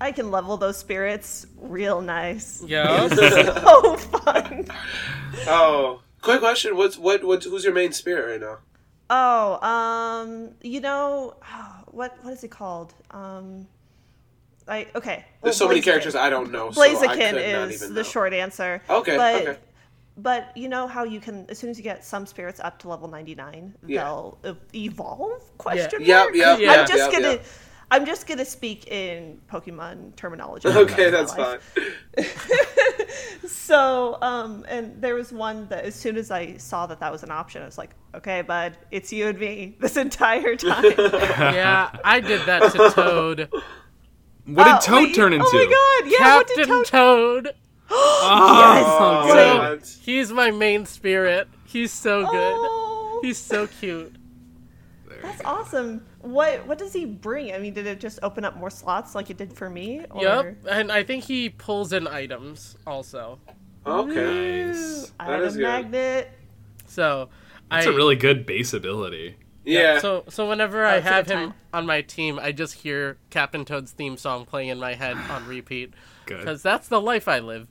I 0.01 0.13
can 0.13 0.31
level 0.31 0.57
those 0.57 0.77
spirits 0.77 1.47
real 1.61 2.01
nice. 2.01 2.63
Yeah, 2.67 3.09
So 3.15 3.97
fun. 3.97 4.67
Oh, 5.47 6.01
quick 6.25 6.41
question. 6.41 6.77
What's 6.77 6.99
what? 6.99 7.23
What? 7.23 7.45
Who's 7.45 7.65
your 7.65 7.75
main 7.75 7.93
spirit 7.93 8.31
right 8.33 8.41
now? 8.41 8.59
Oh, 9.11 9.61
um, 9.67 10.51
you 10.63 10.81
know, 10.81 11.37
what 11.87 12.17
what 12.23 12.33
is 12.33 12.43
it 12.43 12.51
called? 12.51 12.95
Um, 13.11 13.67
I 14.67 14.87
okay. 14.95 15.25
There's 15.43 15.57
so 15.57 15.67
well, 15.67 15.75
many 15.75 15.83
characters 15.83 16.15
I 16.15 16.31
don't 16.31 16.51
know. 16.51 16.71
so 16.71 16.81
Blaziken 16.81 17.15
could 17.15 17.53
not 17.53 17.71
is 17.71 17.81
the 17.81 17.89
know. 17.95 18.03
short 18.03 18.33
answer. 18.33 18.83
Okay, 18.89 19.17
but 19.17 19.47
okay. 19.47 19.59
but 20.17 20.57
you 20.57 20.69
know 20.69 20.87
how 20.87 21.05
you 21.05 21.21
can 21.21 21.47
as 21.49 21.59
soon 21.59 21.71
as 21.71 21.77
you 21.77 21.85
get 21.85 22.05
some 22.05 22.27
spirits 22.27 22.61
up 22.61 22.79
to 22.81 22.89
level 22.89 23.09
99, 23.09 23.75
Yeah. 23.87 24.05
they'll 24.05 24.39
evolve? 24.75 25.43
Question 25.59 26.03
Yep, 26.03 26.25
mark. 26.25 26.35
yep, 26.35 26.59
Yeah. 26.61 26.73
I'm 26.73 26.87
just 26.87 26.99
yep, 26.99 27.13
gonna 27.13 27.33
yep. 27.35 27.47
I'm 27.91 28.05
just 28.07 28.27
gonna 28.27 28.45
speak 28.45 28.89
in 28.89 29.41
Pokemon 29.51 30.17
terminology. 30.17 30.69
Okay, 30.77 31.11
That's 31.11 31.33
that's 31.35 31.63
fine. 32.17 32.27
So, 33.47 34.19
um, 34.23 34.65
and 34.69 35.01
there 35.01 35.15
was 35.15 35.33
one 35.33 35.67
that 35.69 35.85
as 35.85 35.95
soon 35.95 36.17
as 36.17 36.31
I 36.31 36.57
saw 36.57 36.87
that 36.87 37.01
that 37.01 37.11
was 37.13 37.23
an 37.23 37.31
option, 37.31 37.63
I 37.63 37.67
was 37.67 37.79
like, 37.79 37.91
okay, 38.15 38.43
bud, 38.43 38.77
it's 38.91 39.13
you 39.13 39.29
and 39.29 39.39
me 39.39 39.77
this 39.81 39.97
entire 39.97 40.57
time. 40.57 40.85
Yeah, 40.97 41.91
I 42.05 42.21
did 42.21 42.43
that 42.47 42.73
to 42.73 42.91
Toad. 42.91 43.49
What 44.47 44.65
did 44.65 44.75
Oh, 44.75 44.79
Toad 44.83 45.05
wait, 45.05 45.15
turn 45.15 45.33
into? 45.33 45.45
Oh 45.47 45.53
my 45.53 45.65
god, 46.03 46.11
yeah, 46.13 46.37
what 46.37 46.47
did 46.49 46.57
Captain 46.57 46.85
Toad? 46.85 47.45
Toad. 47.45 47.55
Oh, 47.97 48.61
Yes. 48.61 48.85
God. 48.87 49.79
God. 49.81 49.89
He's 50.03 50.33
my 50.33 50.51
main 50.51 50.87
spirit. 50.87 51.49
He's 51.67 51.93
so 51.93 52.23
good. 52.23 52.55
Oh, 52.57 53.21
He's 53.23 53.39
so 53.39 53.67
cute. 53.67 54.17
that's 55.23 55.43
awesome. 55.45 56.05
What 56.25 56.67
what 56.67 56.79
does 56.79 56.95
he 56.95 57.05
bring? 57.05 57.53
I 57.53 57.59
mean, 57.59 57.75
did 57.75 57.87
it 57.87 58.01
just 58.01 58.19
open 58.23 58.47
up 58.47 58.57
more 58.57 58.71
slots 58.71 59.15
like 59.15 59.29
it 59.29 59.37
did 59.37 59.53
for 59.53 59.69
me? 59.69 60.07
Or... 60.11 60.23
Yep. 60.23 60.57
And 60.71 60.91
I 60.91 61.03
think 61.03 61.25
he 61.25 61.51
pulls 61.51 61.93
in 61.93 62.09
items 62.09 62.77
also. 62.87 63.39
Okay. 63.87 64.65
Nice. 64.65 65.13
I 65.21 65.27
That 65.27 65.41
had 65.41 65.43
a 65.43 65.53
good. 65.53 65.63
magnet. 65.63 66.31
So 66.87 67.29
That's 67.71 67.87
I, 67.87 67.91
a 67.91 67.93
really 67.93 68.17
good 68.17 68.47
base 68.47 68.73
ability. 68.73 69.37
Yeah. 69.67 69.99
So 69.99 70.25
so 70.31 70.49
whenever 70.49 70.87
I 70.87 71.01
have 71.01 71.27
him 71.27 71.51
time. 71.51 71.55
on 71.75 71.85
my 71.85 72.01
team, 72.01 72.39
I 72.39 72.53
just 72.53 72.73
hear 72.75 73.19
Captain 73.29 73.67
Toad's 73.67 73.93
theme 73.93 74.17
song 74.17 74.47
playing 74.47 74.71
in 74.71 74.79
my 74.79 74.95
head 74.95 75.19
on 75.29 75.47
repeat 75.49 75.93
Good. 76.25 76.39
because 76.39 76.63
that's 76.63 76.89
the 76.89 77.03
life 77.03 77.29
I 77.29 77.41
live. 77.41 77.69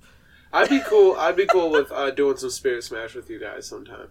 I'd 0.51 0.69
be 0.69 0.81
cool. 0.85 1.15
I'd 1.15 1.35
be 1.35 1.47
cool 1.47 1.71
with 1.71 1.91
uh, 1.91 2.11
doing 2.11 2.37
some 2.37 2.51
Spirit 2.51 2.83
Smash 2.83 3.15
with 3.15 3.31
you 3.31 3.39
guys 3.39 3.67
sometime. 3.67 4.09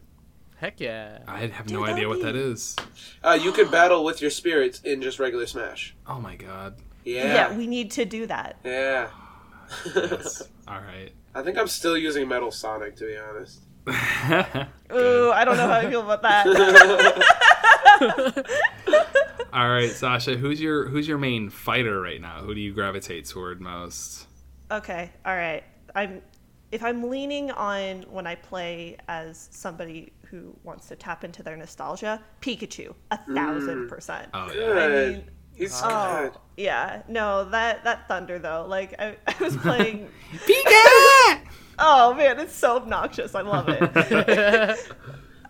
Heck 0.63 0.79
yeah. 0.81 1.19
I 1.27 1.47
have 1.49 1.67
Dude, 1.67 1.77
no 1.77 1.85
idea 1.85 2.09
what 2.09 2.21
that'd 2.23 2.37
that 2.37 2.47
be- 2.47 2.53
is. 2.53 2.77
Uh, 3.25 3.37
you 3.43 3.51
can 3.51 3.69
battle 3.69 4.05
with 4.05 4.23
your 4.23 4.31
spirits 4.31 4.81
in 4.83 5.03
just 5.03 5.19
regular 5.19 5.45
Smash. 5.45 5.95
Oh 6.07 6.21
my 6.21 6.37
god. 6.37 6.77
Yeah. 7.05 7.25
Yeah. 7.51 7.57
we 7.57 7.67
need 7.67 7.91
to 7.93 8.05
do 8.05 8.27
that. 8.29 8.57
Yeah. 8.65 9.09
Yes. 9.95 10.43
All 10.69 10.79
right. 10.81 11.11
I 11.35 11.43
think 11.43 11.57
I'm 11.59 11.67
still 11.67 11.97
using 11.97 12.29
Metal 12.29 12.51
Sonic 12.51 12.95
to 12.97 13.07
be 13.07 13.17
honest. 13.17 13.63
Ooh, 14.95 15.33
I 15.33 15.45
don't 15.45 15.57
know 15.57 15.67
how 15.67 15.79
I 15.81 15.91
feel 15.91 16.03
about 16.03 16.23
that. 16.23 16.47
All 19.53 19.69
right, 19.69 19.91
Sasha. 19.91 20.37
Who's 20.37 20.61
your 20.61 20.89
who's 20.89 21.09
your 21.09 21.19
main 21.19 21.51
fighter 21.51 22.01
right 22.01 22.21
now? 22.21 22.41
Who 22.41 22.55
do 22.55 22.61
you 22.61 22.73
gravitate 22.73 23.27
toward 23.27 23.61
most? 23.61 24.27
okay, 24.71 25.11
all 25.27 25.35
right. 25.37 25.65
I'm 25.95 26.23
if 26.71 26.83
I'm 26.83 27.11
leaning 27.11 27.51
on 27.51 28.03
when 28.11 28.27
I 28.27 28.35
play 28.37 28.97
as 29.09 29.49
somebody 29.53 30.13
who 30.33 30.57
wants 30.65 30.89
to 30.89 30.97
tap 30.97 31.23
into 31.23 31.43
their 31.43 31.57
nostalgia, 31.57 32.21
Pikachu, 32.41 32.95
a 33.11 33.19
hmm. 33.19 33.35
thousand 33.35 33.89
percent. 33.89 34.29
Oh 34.35 34.47
yeah. 34.49 34.55
Good. 34.55 35.13
mean, 35.15 35.25
He's 35.55 35.81
Oh 35.85 36.31
good. 36.33 36.41
yeah, 36.57 37.03
no 37.09 37.45
that 37.51 37.85
that 37.85 38.09
thunder 38.09 38.39
though. 38.39 38.65
Like 38.67 38.95
I, 38.99 39.17
I 39.29 39.35
was 39.41 39.57
playing. 39.59 40.09
Pika! 40.33 41.41
oh 41.79 42.15
man, 42.17 42.41
it's 42.41 42.55
so 42.55 42.77
obnoxious. 42.77 43.35
I 43.35 43.43
love 43.43 43.69
it. 43.69 44.89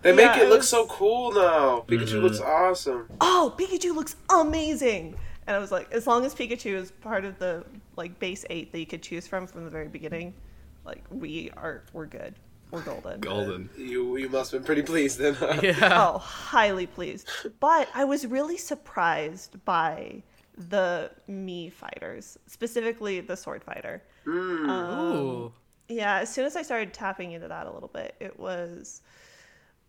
They 0.03 0.11
make 0.11 0.25
Yeah, 0.25 0.39
it 0.41 0.43
it 0.43 0.49
look 0.49 0.59
was- 0.59 0.69
so 0.69 0.85
cool 0.87 1.31
now. 1.31 1.85
Pikachu 1.87 2.21
looks 2.21 2.39
mm-hmm. 2.39 2.69
awesome. 2.69 3.07
oh, 3.21 3.55
Pikachu 3.57 3.95
looks 3.95 4.17
amazing. 4.29 5.15
And 5.47 5.55
I 5.55 5.59
was 5.59 5.71
like, 5.71 5.91
as 5.91 6.07
long 6.07 6.25
as 6.25 6.35
Pikachu 6.35 6.73
is 6.73 6.91
part 6.91 7.25
of 7.25 7.39
the 7.39 7.65
like 7.95 8.19
base 8.19 8.45
eight 8.49 8.71
that 8.73 8.79
you 8.79 8.85
could 8.85 9.01
choose 9.01 9.27
from 9.27 9.47
from 9.47 9.63
the 9.63 9.69
very 9.69 9.87
beginning, 9.87 10.33
like 10.85 11.03
we 11.09 11.51
are, 11.55 11.83
we're 11.93 12.05
good. 12.05 12.35
We're 12.73 12.81
golden. 12.81 13.19
Golden. 13.19 13.69
You 13.77 14.17
you 14.17 14.29
must 14.29 14.51
have 14.51 14.61
been 14.61 14.65
pretty 14.65 14.81
pleased 14.81 15.19
then. 15.19 15.35
huh? 15.35 15.59
Yeah. 15.61 15.75
Oh, 16.13 16.17
highly 16.17 16.87
pleased. 16.87 17.29
But 17.59 17.87
I 17.93 18.03
was 18.03 18.25
really 18.25 18.57
surprised 18.57 19.63
by 19.63 20.23
the 20.57 21.11
Mii 21.29 21.71
fighters, 21.71 22.39
specifically 22.47 23.19
the 23.19 23.37
sword 23.37 23.63
fighter. 23.63 24.01
Mm. 24.25 25.13
Ooh. 25.13 25.53
Yeah, 25.87 26.17
as 26.21 26.33
soon 26.33 26.45
as 26.45 26.55
I 26.55 26.63
started 26.63 26.93
tapping 26.95 27.33
into 27.33 27.47
that 27.47 27.67
a 27.67 27.71
little 27.71 27.89
bit, 27.89 28.15
it 28.19 28.39
was, 28.39 29.01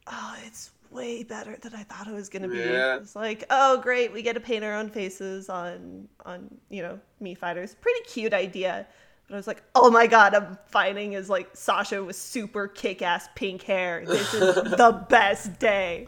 oh, 0.06 0.36
it's 0.44 0.70
way 0.90 1.22
better 1.22 1.56
than 1.62 1.74
I 1.74 1.84
thought 1.84 2.06
it 2.06 2.12
was 2.12 2.28
gonna 2.28 2.48
be. 2.48 2.58
Yeah. 2.58 2.96
It's 2.96 3.16
like, 3.16 3.44
oh, 3.48 3.78
great, 3.78 4.12
we 4.12 4.20
get 4.20 4.34
to 4.34 4.40
paint 4.40 4.62
our 4.62 4.74
own 4.74 4.90
faces 4.90 5.48
on 5.48 6.06
on 6.26 6.54
you 6.68 6.82
know 6.82 7.00
Mii 7.22 7.36
fighters. 7.38 7.74
Pretty 7.80 8.00
cute 8.06 8.34
idea. 8.34 8.86
But 9.34 9.38
I 9.38 9.40
was 9.40 9.46
like, 9.48 9.64
oh 9.74 9.90
my 9.90 10.06
god, 10.06 10.32
I'm 10.32 10.56
fighting 10.68 11.14
is 11.14 11.28
like 11.28 11.50
Sasha 11.54 12.04
with 12.04 12.14
super 12.14 12.68
kick 12.68 13.02
ass 13.02 13.28
pink 13.34 13.62
hair. 13.62 14.04
This 14.06 14.32
is 14.32 14.54
the 14.54 15.04
best 15.08 15.58
day. 15.58 16.06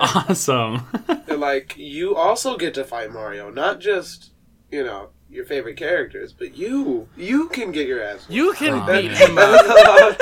awesome. 0.00 0.84
They're 1.26 1.36
like, 1.36 1.76
you 1.76 2.16
also 2.16 2.56
get 2.56 2.74
to 2.74 2.82
fight 2.84 3.12
Mario, 3.12 3.48
not 3.52 3.78
just 3.78 4.32
you 4.72 4.82
know 4.82 5.10
your 5.30 5.44
favorite 5.44 5.76
characters, 5.76 6.32
but 6.32 6.56
you 6.56 7.06
you 7.16 7.48
can 7.50 7.70
get 7.70 7.86
your 7.86 8.02
ass. 8.02 8.26
You 8.28 8.54
can 8.54 8.74
Oh, 8.74 8.86
beat 9.00 9.12
man. 9.12 9.30
him 9.30 9.38
up. 9.38 10.18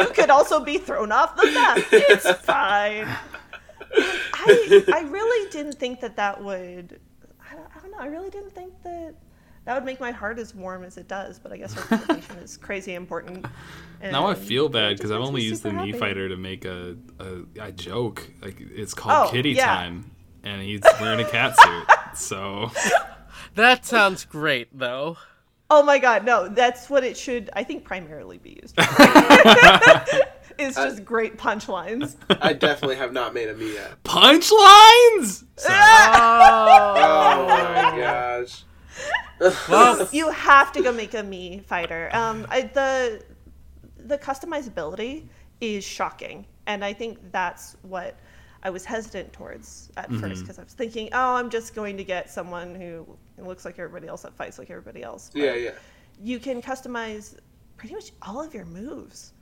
You 0.08 0.12
could 0.14 0.30
also 0.30 0.64
be 0.64 0.78
thrown 0.78 1.12
off 1.12 1.36
the 1.36 1.46
map. 1.52 1.78
It's 1.92 2.28
fine. 2.40 3.06
I 3.94 4.82
I 4.92 5.00
really 5.02 5.48
didn't 5.50 5.74
think 5.78 6.00
that 6.00 6.16
that 6.16 6.42
would. 6.42 6.98
I 7.48 7.54
don't, 7.54 7.66
I 7.76 7.78
don't 7.80 7.90
know. 7.92 7.98
I 8.00 8.06
really 8.06 8.30
didn't 8.30 8.52
think 8.52 8.72
that 8.82 9.14
that 9.66 9.74
would 9.74 9.84
make 9.84 10.00
my 10.00 10.10
heart 10.12 10.38
as 10.38 10.54
warm 10.54 10.82
as 10.84 10.96
it 10.96 11.06
does. 11.08 11.38
But 11.38 11.52
I 11.52 11.58
guess 11.58 11.76
representation 11.76 12.36
is 12.38 12.56
crazy 12.56 12.94
important. 12.94 13.44
now 14.02 14.26
I 14.26 14.34
feel 14.34 14.68
bad 14.70 14.96
because 14.96 15.10
I've 15.10 15.20
only 15.20 15.42
used 15.42 15.62
the 15.62 15.70
super 15.70 15.82
Mii 15.82 15.86
happy. 15.88 15.98
Fighter 15.98 16.28
to 16.30 16.36
make 16.36 16.64
a, 16.64 16.96
a 17.20 17.66
a 17.66 17.72
joke. 17.72 18.26
Like 18.40 18.56
it's 18.60 18.94
called 18.94 19.28
Oh, 19.28 19.30
Kitty 19.30 19.50
yeah. 19.50 19.66
Time, 19.66 20.10
and 20.42 20.62
he's 20.62 20.80
wearing 21.00 21.20
a 21.20 21.28
cat 21.28 21.58
suit. 21.60 21.86
So 22.16 22.70
That 23.56 23.84
sounds 23.84 24.24
great, 24.24 24.68
though. 24.76 25.16
Oh 25.68 25.82
my 25.82 25.98
god, 25.98 26.24
no, 26.24 26.48
that's 26.48 26.88
what 26.88 27.02
it 27.04 27.16
should. 27.16 27.50
I 27.54 27.64
think 27.64 27.84
primarily 27.84 28.38
be 28.38 28.58
used. 28.62 28.76
For. 28.80 28.84
It's 30.58 30.74
just 30.76 31.04
great 31.04 31.36
punchlines. 31.36 32.16
I 32.40 32.54
definitely 32.54 32.96
have 32.96 33.12
not 33.12 33.34
made 33.34 33.48
a 33.50 33.54
Mii 33.54 33.74
yet. 33.74 34.02
punchlines. 34.04 35.44
Sorry. 35.56 35.76
Oh. 35.78 36.96
Oh 36.98 37.46
my 37.46 37.98
gosh. 37.98 38.64
Well, 39.68 40.08
you 40.12 40.30
have 40.30 40.72
to 40.72 40.82
go 40.82 40.92
make 40.92 41.14
a 41.14 41.18
Mii 41.22 41.62
fighter. 41.64 42.08
Um, 42.12 42.46
I, 42.50 42.62
the 42.62 43.22
the 43.98 44.16
customizability 44.18 45.24
is 45.60 45.84
shocking, 45.84 46.46
and 46.66 46.84
I 46.84 46.92
think 46.92 47.18
that's 47.32 47.76
what 47.82 48.18
I 48.62 48.70
was 48.70 48.84
hesitant 48.84 49.32
towards 49.32 49.90
at 49.96 50.08
Mm-hmm. 50.08 50.20
first 50.20 50.42
because 50.42 50.58
I 50.58 50.62
was 50.62 50.72
thinking, 50.72 51.10
oh, 51.12 51.34
I'm 51.34 51.50
just 51.50 51.74
going 51.74 51.96
to 51.98 52.04
get 52.04 52.30
someone 52.30 52.74
who 52.74 53.06
looks 53.38 53.64
like 53.64 53.78
everybody 53.78 54.08
else 54.08 54.22
that 54.22 54.32
fights 54.34 54.58
like 54.58 54.70
everybody 54.70 55.02
else. 55.02 55.30
But 55.32 55.42
Yeah, 55.42 55.54
yeah. 55.54 55.70
You 56.22 56.38
can 56.38 56.62
customize 56.62 57.36
pretty 57.76 57.94
much 57.94 58.12
all 58.22 58.42
of 58.42 58.54
your 58.54 58.64
moves, 58.64 59.34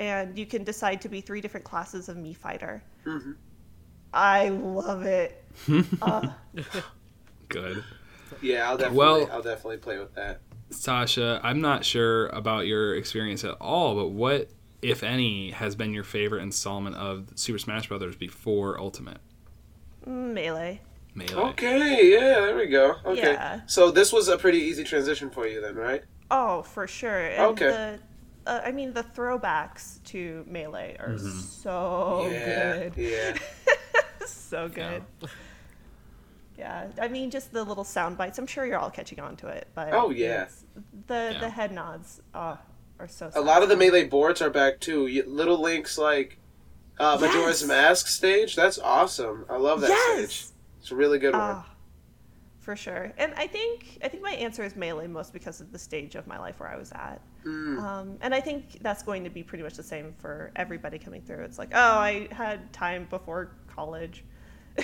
and 0.00 0.36
you 0.36 0.44
can 0.46 0.64
decide 0.64 1.00
to 1.02 1.08
be 1.08 1.20
three 1.20 1.40
different 1.40 1.64
classes 1.64 2.08
of 2.08 2.16
Mii 2.16 2.36
fighter. 2.36 2.82
Mm-hmm. 3.06 3.32
I 4.12 4.48
love 4.48 5.02
it. 5.02 5.44
Uh, 6.02 6.28
Good. 7.48 7.84
Yeah, 8.42 8.68
I'll 8.68 8.76
definitely 8.76 8.98
Well- 8.98 9.28
I'll 9.32 9.42
definitely 9.42 9.78
play 9.78 9.98
with 9.98 10.14
that. 10.14 10.40
Sasha, 10.70 11.40
I'm 11.44 11.60
not 11.60 11.84
sure 11.84 12.26
about 12.28 12.66
your 12.66 12.96
experience 12.96 13.44
at 13.44 13.54
all, 13.60 13.94
but 13.94 14.08
what, 14.08 14.50
if 14.82 15.04
any, 15.04 15.52
has 15.52 15.76
been 15.76 15.94
your 15.94 16.02
favorite 16.02 16.42
installment 16.42 16.96
of 16.96 17.28
Super 17.36 17.58
Smash 17.58 17.88
Brothers 17.88 18.16
before 18.16 18.78
Ultimate? 18.80 19.18
melee. 20.06 20.80
Melee. 21.14 21.32
Okay, 21.34 22.12
yeah, 22.12 22.40
there 22.40 22.56
we 22.56 22.66
go. 22.66 22.96
Okay. 23.04 23.32
Yeah. 23.32 23.60
So 23.66 23.90
this 23.90 24.12
was 24.12 24.28
a 24.28 24.36
pretty 24.36 24.58
easy 24.58 24.84
transition 24.84 25.30
for 25.30 25.46
you 25.46 25.60
then, 25.60 25.74
right? 25.74 26.02
Oh, 26.30 26.62
for 26.62 26.86
sure. 26.86 27.26
And 27.26 27.42
Okay. 27.46 27.66
The, 27.68 27.98
uh, 28.50 28.60
I 28.64 28.72
mean, 28.72 28.92
the 28.92 29.02
throwbacks 29.02 30.02
to 30.06 30.44
melee 30.48 30.96
are 30.98 31.16
so 31.18 32.28
yeah. 32.30 32.88
good. 32.88 32.92
Yeah. 32.96 33.38
so 34.26 34.68
good. 34.68 35.02
Yeah. 35.22 35.28
I 36.64 37.08
mean, 37.08 37.30
just 37.30 37.52
the 37.52 37.64
little 37.64 37.84
sound 37.84 38.16
bites. 38.16 38.38
I'm 38.38 38.46
sure 38.46 38.64
you're 38.66 38.78
all 38.78 38.90
catching 38.90 39.20
on 39.20 39.36
to 39.36 39.48
it, 39.48 39.68
but 39.74 39.92
Oh, 39.92 40.10
yeah. 40.10 40.46
the 41.06 41.30
Yeah. 41.32 41.40
the 41.40 41.48
head 41.50 41.72
nods 41.72 42.20
uh, 42.34 42.56
are 42.98 43.08
so. 43.08 43.30
A 43.34 43.40
lot 43.40 43.62
of 43.62 43.68
the 43.68 43.76
melee 43.76 44.04
boards 44.04 44.40
are 44.40 44.50
back 44.50 44.80
too. 44.80 45.06
Little 45.26 45.60
Link's 45.60 45.98
like 45.98 46.38
uh, 46.98 47.18
Majora's 47.20 47.60
Yes. 47.62 47.68
Mask 47.68 48.06
stage. 48.08 48.56
That's 48.56 48.78
awesome. 48.78 49.44
I 49.50 49.56
love 49.56 49.80
that 49.82 49.90
yes. 49.90 50.32
stage. 50.32 50.52
It's 50.80 50.90
a 50.90 50.96
really 50.96 51.18
good 51.18 51.32
one. 51.32 51.42
Ah, 51.42 51.66
for 52.60 52.74
sure. 52.76 53.12
And 53.18 53.34
I 53.36 53.46
think 53.46 53.98
I 54.02 54.08
think 54.08 54.22
my 54.22 54.32
answer 54.32 54.64
is 54.64 54.76
melee 54.76 55.06
most 55.06 55.32
because 55.32 55.60
of 55.60 55.72
the 55.72 55.78
stage 55.78 56.14
of 56.14 56.26
my 56.26 56.38
life 56.38 56.58
where 56.58 56.68
I 56.68 56.76
was 56.76 56.90
at. 56.92 57.20
Mm. 57.44 57.78
Um, 57.82 58.18
and 58.22 58.34
I 58.34 58.40
think 58.40 58.78
that's 58.82 59.02
going 59.02 59.22
to 59.24 59.30
be 59.30 59.42
pretty 59.42 59.62
much 59.62 59.74
the 59.74 59.82
same 59.82 60.14
for 60.18 60.50
everybody 60.56 60.98
coming 60.98 61.22
through. 61.22 61.44
It's 61.44 61.58
like, 61.58 61.70
oh, 61.74 61.98
I 61.98 62.28
had 62.32 62.72
time 62.72 63.06
before 63.10 63.52
college. 63.68 64.24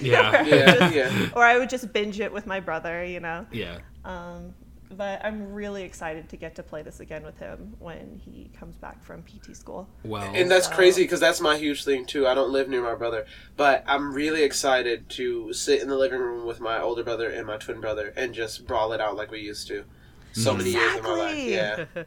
Yeah. 0.01 0.30
Or 0.32 0.36
I 0.36 0.43
would 0.43 0.49
Yeah, 0.51 0.74
just- 0.74 0.95
yeah. 0.95 1.28
Or 1.34 1.45
I 1.45 1.59
would 1.59 1.70
just 1.70 1.93
binge 1.93 2.20
it 2.20 2.32
with 2.32 2.47
my 2.47 2.61
brother, 2.61 3.05
you 3.05 3.20
know. 3.20 3.47
Yeah. 3.53 3.78
Um, 4.05 4.55
but 4.90 5.24
I'm 5.24 5.53
really 5.55 5.84
excited 5.84 6.28
to 6.28 6.36
get 6.36 6.55
to 6.57 6.62
play 6.62 6.82
this 6.82 7.01
again 7.01 7.24
with 7.24 7.38
him 7.38 7.74
when 7.78 8.20
he 8.22 8.51
comes 8.59 8.76
back 8.76 9.03
from 9.03 9.22
PT 9.22 9.57
school. 9.57 9.88
Well, 10.05 10.30
And 10.34 10.51
that's 10.51 10.68
So- 10.68 10.74
crazy 10.74 11.03
because 11.03 11.20
that's 11.20 11.40
my 11.40 11.57
huge 11.57 11.84
thing 11.84 12.05
too. 12.05 12.26
I 12.26 12.34
don't 12.34 12.51
live 12.51 12.68
near 12.68 12.82
my 12.82 12.95
brother, 12.95 13.24
but 13.57 13.84
I'm 13.86 14.12
really 14.12 14.43
excited 14.43 15.09
to 15.11 15.53
sit 15.55 15.80
in 15.80 15.88
the 15.88 15.97
living 15.97 16.20
room 16.20 16.47
with 16.47 16.61
my 16.61 16.78
older 16.80 17.03
brother 17.03 17.28
and 17.30 17.47
my 17.47 17.57
twin 17.57 17.80
brother 17.80 18.12
and 18.16 18.34
just 18.34 18.66
brawl 18.66 18.93
it 18.93 19.01
out 19.01 19.16
like 19.16 19.30
we 19.30 19.40
used 19.40 19.66
to. 19.68 19.84
So 20.32 20.55
many 20.55 20.70
years 20.70 20.97
of 20.97 21.03
my 21.05 21.11
life. 21.14 21.36
Yeah. 21.38 21.84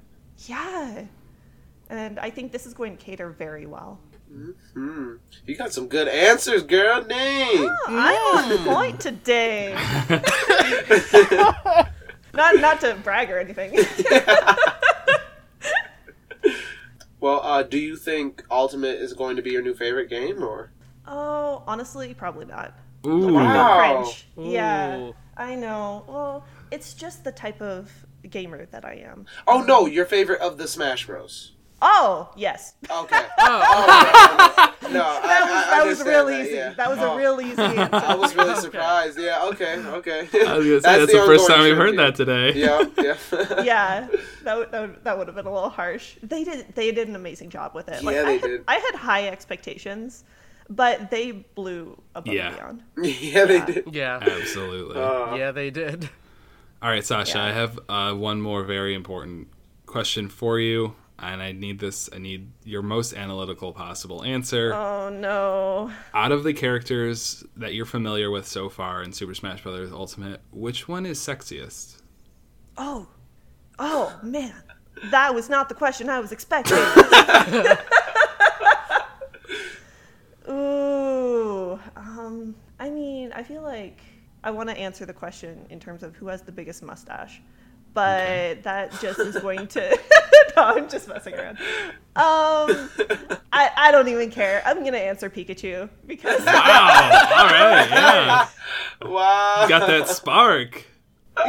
Yeah. 0.48 1.06
And 1.90 2.20
I 2.20 2.30
think 2.30 2.52
this 2.52 2.66
is 2.66 2.74
going 2.74 2.98
to 2.98 3.04
cater 3.04 3.30
very 3.30 3.66
well. 3.66 4.00
Hmm. 4.74 5.14
You 5.46 5.56
got 5.56 5.72
some 5.72 5.88
good 5.88 6.08
answers, 6.08 6.64
girl. 6.64 7.04
Dang. 7.04 7.70
I'm 7.88 8.38
on 8.38 8.66
point 8.66 9.00
today. 9.00 9.74
not 12.34 12.56
not 12.60 12.82
to 12.82 12.96
brag 13.04 13.32
or 13.32 13.40
anything. 13.40 13.80
Well, 17.26 17.42
uh, 17.42 17.64
do 17.64 17.80
you 17.80 17.96
think 17.96 18.44
Ultimate 18.52 19.00
is 19.02 19.14
going 19.14 19.36
to 19.38 19.42
be 19.42 19.50
your 19.50 19.64
new 19.64 19.74
favorite 19.74 20.12
game, 20.12 20.44
or? 20.44 20.70
oh, 21.08 21.64
honestly, 21.66 22.14
probably 22.14 22.46
not. 22.46 22.78
Ooh. 23.04 23.34
Wow. 23.34 23.54
No 23.54 24.04
cringe. 24.04 24.28
Yeah, 24.38 25.10
I 25.36 25.56
know. 25.56 26.04
Well, 26.08 26.46
it's 26.70 26.94
just 26.94 27.24
the 27.24 27.32
type 27.32 27.64
of 27.64 27.92
gamer 28.30 28.68
that 28.68 28.86
I 28.86 28.96
am. 28.96 29.26
Oh 29.48 29.62
no, 29.62 29.88
your 29.88 30.06
favorite 30.06 30.40
of 30.40 30.60
the 30.60 30.68
Smash 30.68 31.08
Bros. 31.08 31.54
Oh 31.82 32.32
yes, 32.38 32.74
Okay. 32.90 33.22
Oh, 33.40 34.76
Oh, 34.82 34.90
no, 34.92 35.02
I, 35.04 35.20
that 35.28 35.42
was 35.44 35.52
I 35.66 35.70
that 35.78 35.86
was 35.86 36.04
real 36.06 36.26
that, 36.28 36.42
easy. 36.46 36.56
yeah. 36.56 36.74
That 36.74 36.90
was 36.90 37.00
Oh, 37.00 37.14
a 37.14 37.18
real 37.18 37.42
easy 37.42 37.62
answer. 37.62 37.90
I 37.96 38.16
was 38.16 38.34
really 38.36 38.52
Okay. 38.52 38.60
surprised. 38.62 39.20
Yeah. 39.20 39.42
Okay. 39.46 39.76
Okay. 39.80 40.20
I 40.20 40.24
was 40.24 40.32
gonna 40.34 40.62
say, 40.64 40.80
That's 40.80 40.82
that's, 40.82 41.12
the 41.12 41.20
the, 41.20 41.26
first 41.26 41.48
time 41.48 41.64
we've 41.64 41.76
heard 41.78 41.98
that 41.98 42.16
today. 42.16 42.54
Yeah. 42.54 42.84
Yeah. 42.98 43.64
yeah, 43.64 44.08
that 44.44 44.58
would, 44.58 44.72
that 44.72 44.82
would, 44.82 45.04
that 45.04 45.18
would 45.18 45.28
have 45.28 45.36
been 45.36 45.46
a 45.48 45.54
little 45.54 45.70
harsh. 45.70 46.16
They 46.24 46.44
did 46.44 46.74
they 46.76 46.92
did 46.92 47.08
an 47.10 47.16
amazing 47.16 47.50
job 47.50 47.76
with 47.76 47.90
it. 47.90 48.04
Like, 48.04 48.16
Yeah, 48.16 48.22
I 48.22 48.26
they 48.26 48.38
had, 48.38 48.42
did. 48.42 48.64
I 48.68 48.76
had 48.76 48.96
high 48.96 49.28
expectations, 49.28 50.24
but 50.70 51.12
they 51.12 51.32
blew 51.32 52.02
above 52.16 52.34
Yeah. 52.34 52.48
and 52.48 52.56
beyond. 52.96 53.22
yeah, 53.22 53.46
they 53.46 53.62
did. 53.62 53.84
yeah. 53.94 54.20
Absolutely. 54.22 55.02
Uh, 55.02 55.36
Yeah, 55.36 55.52
they 55.52 55.72
did. 55.72 56.10
All 56.82 56.90
right, 56.90 57.04
Sasha, 57.06 57.38
Yeah. 57.38 57.46
I 57.46 57.52
have 57.52 57.80
uh, 57.90 58.14
one 58.14 58.42
more 58.42 58.64
very 58.64 58.94
important 58.94 59.48
question 59.88 60.30
for 60.30 60.60
you, 60.60 60.94
and 61.20 61.42
I 61.42 61.52
need 61.52 61.80
this. 61.80 62.10
I 62.14 62.18
need 62.18 62.52
your 62.64 62.82
most 62.82 63.14
analytical 63.14 63.74
possible 63.74 64.24
answer. 64.24 64.74
Oh 64.74 65.10
no. 65.10 65.92
Out 66.14 66.32
of 66.32 66.44
the 66.44 66.54
characters 66.54 67.44
that 67.56 67.74
you're 67.74 67.86
familiar 67.86 68.30
with 68.30 68.48
so 68.48 68.70
far 68.70 69.02
in 69.04 69.14
Super 69.14 69.34
Smash 69.34 69.64
Bros. 69.64 69.92
Ultimate, 69.92 70.42
which 70.52 70.88
one 70.88 71.06
is 71.06 71.20
sexiest? 71.20 72.02
Oh, 72.78 73.08
oh 73.80 74.20
man, 74.22 74.54
that 75.06 75.34
was 75.34 75.50
not 75.50 75.70
the 75.70 75.76
question 75.76 76.10
I 76.10 76.20
was 76.20 76.32
expecting. 76.32 76.78
Ooh, 80.50 81.80
um, 81.96 82.56
I 82.80 82.90
mean, 82.90 83.32
I 83.34 83.42
feel 83.44 83.62
like 83.62 84.02
I 84.44 84.52
want 84.52 84.70
to 84.70 84.78
answer 84.78 85.06
the 85.06 85.14
question 85.14 85.66
in 85.70 85.80
terms 85.80 86.04
of 86.04 86.16
who 86.16 86.28
has 86.28 86.42
the 86.42 86.52
biggest 86.52 86.84
mustache, 86.84 87.42
but 87.96 88.62
that 88.64 88.92
just 89.02 89.18
is 89.20 89.38
going 89.38 89.66
to. 89.68 89.90
no, 90.56 90.64
I'm 90.64 90.88
just 90.88 91.08
messing 91.08 91.34
around. 91.34 91.58
Um, 92.16 92.90
I 93.52 93.72
I 93.76 93.90
don't 93.92 94.08
even 94.10 94.30
care. 94.30 94.62
I'm 94.66 94.84
gonna 94.84 94.98
answer 94.98 95.30
Pikachu 95.30 95.90
because 96.06 96.46
Wow! 96.46 96.52
All 97.36 97.48
right, 97.48 97.88
yeah, 97.90 98.48
Wow. 99.02 99.64
you 99.64 99.70
got 99.70 99.88
that 99.88 100.08
spark. 100.10 100.86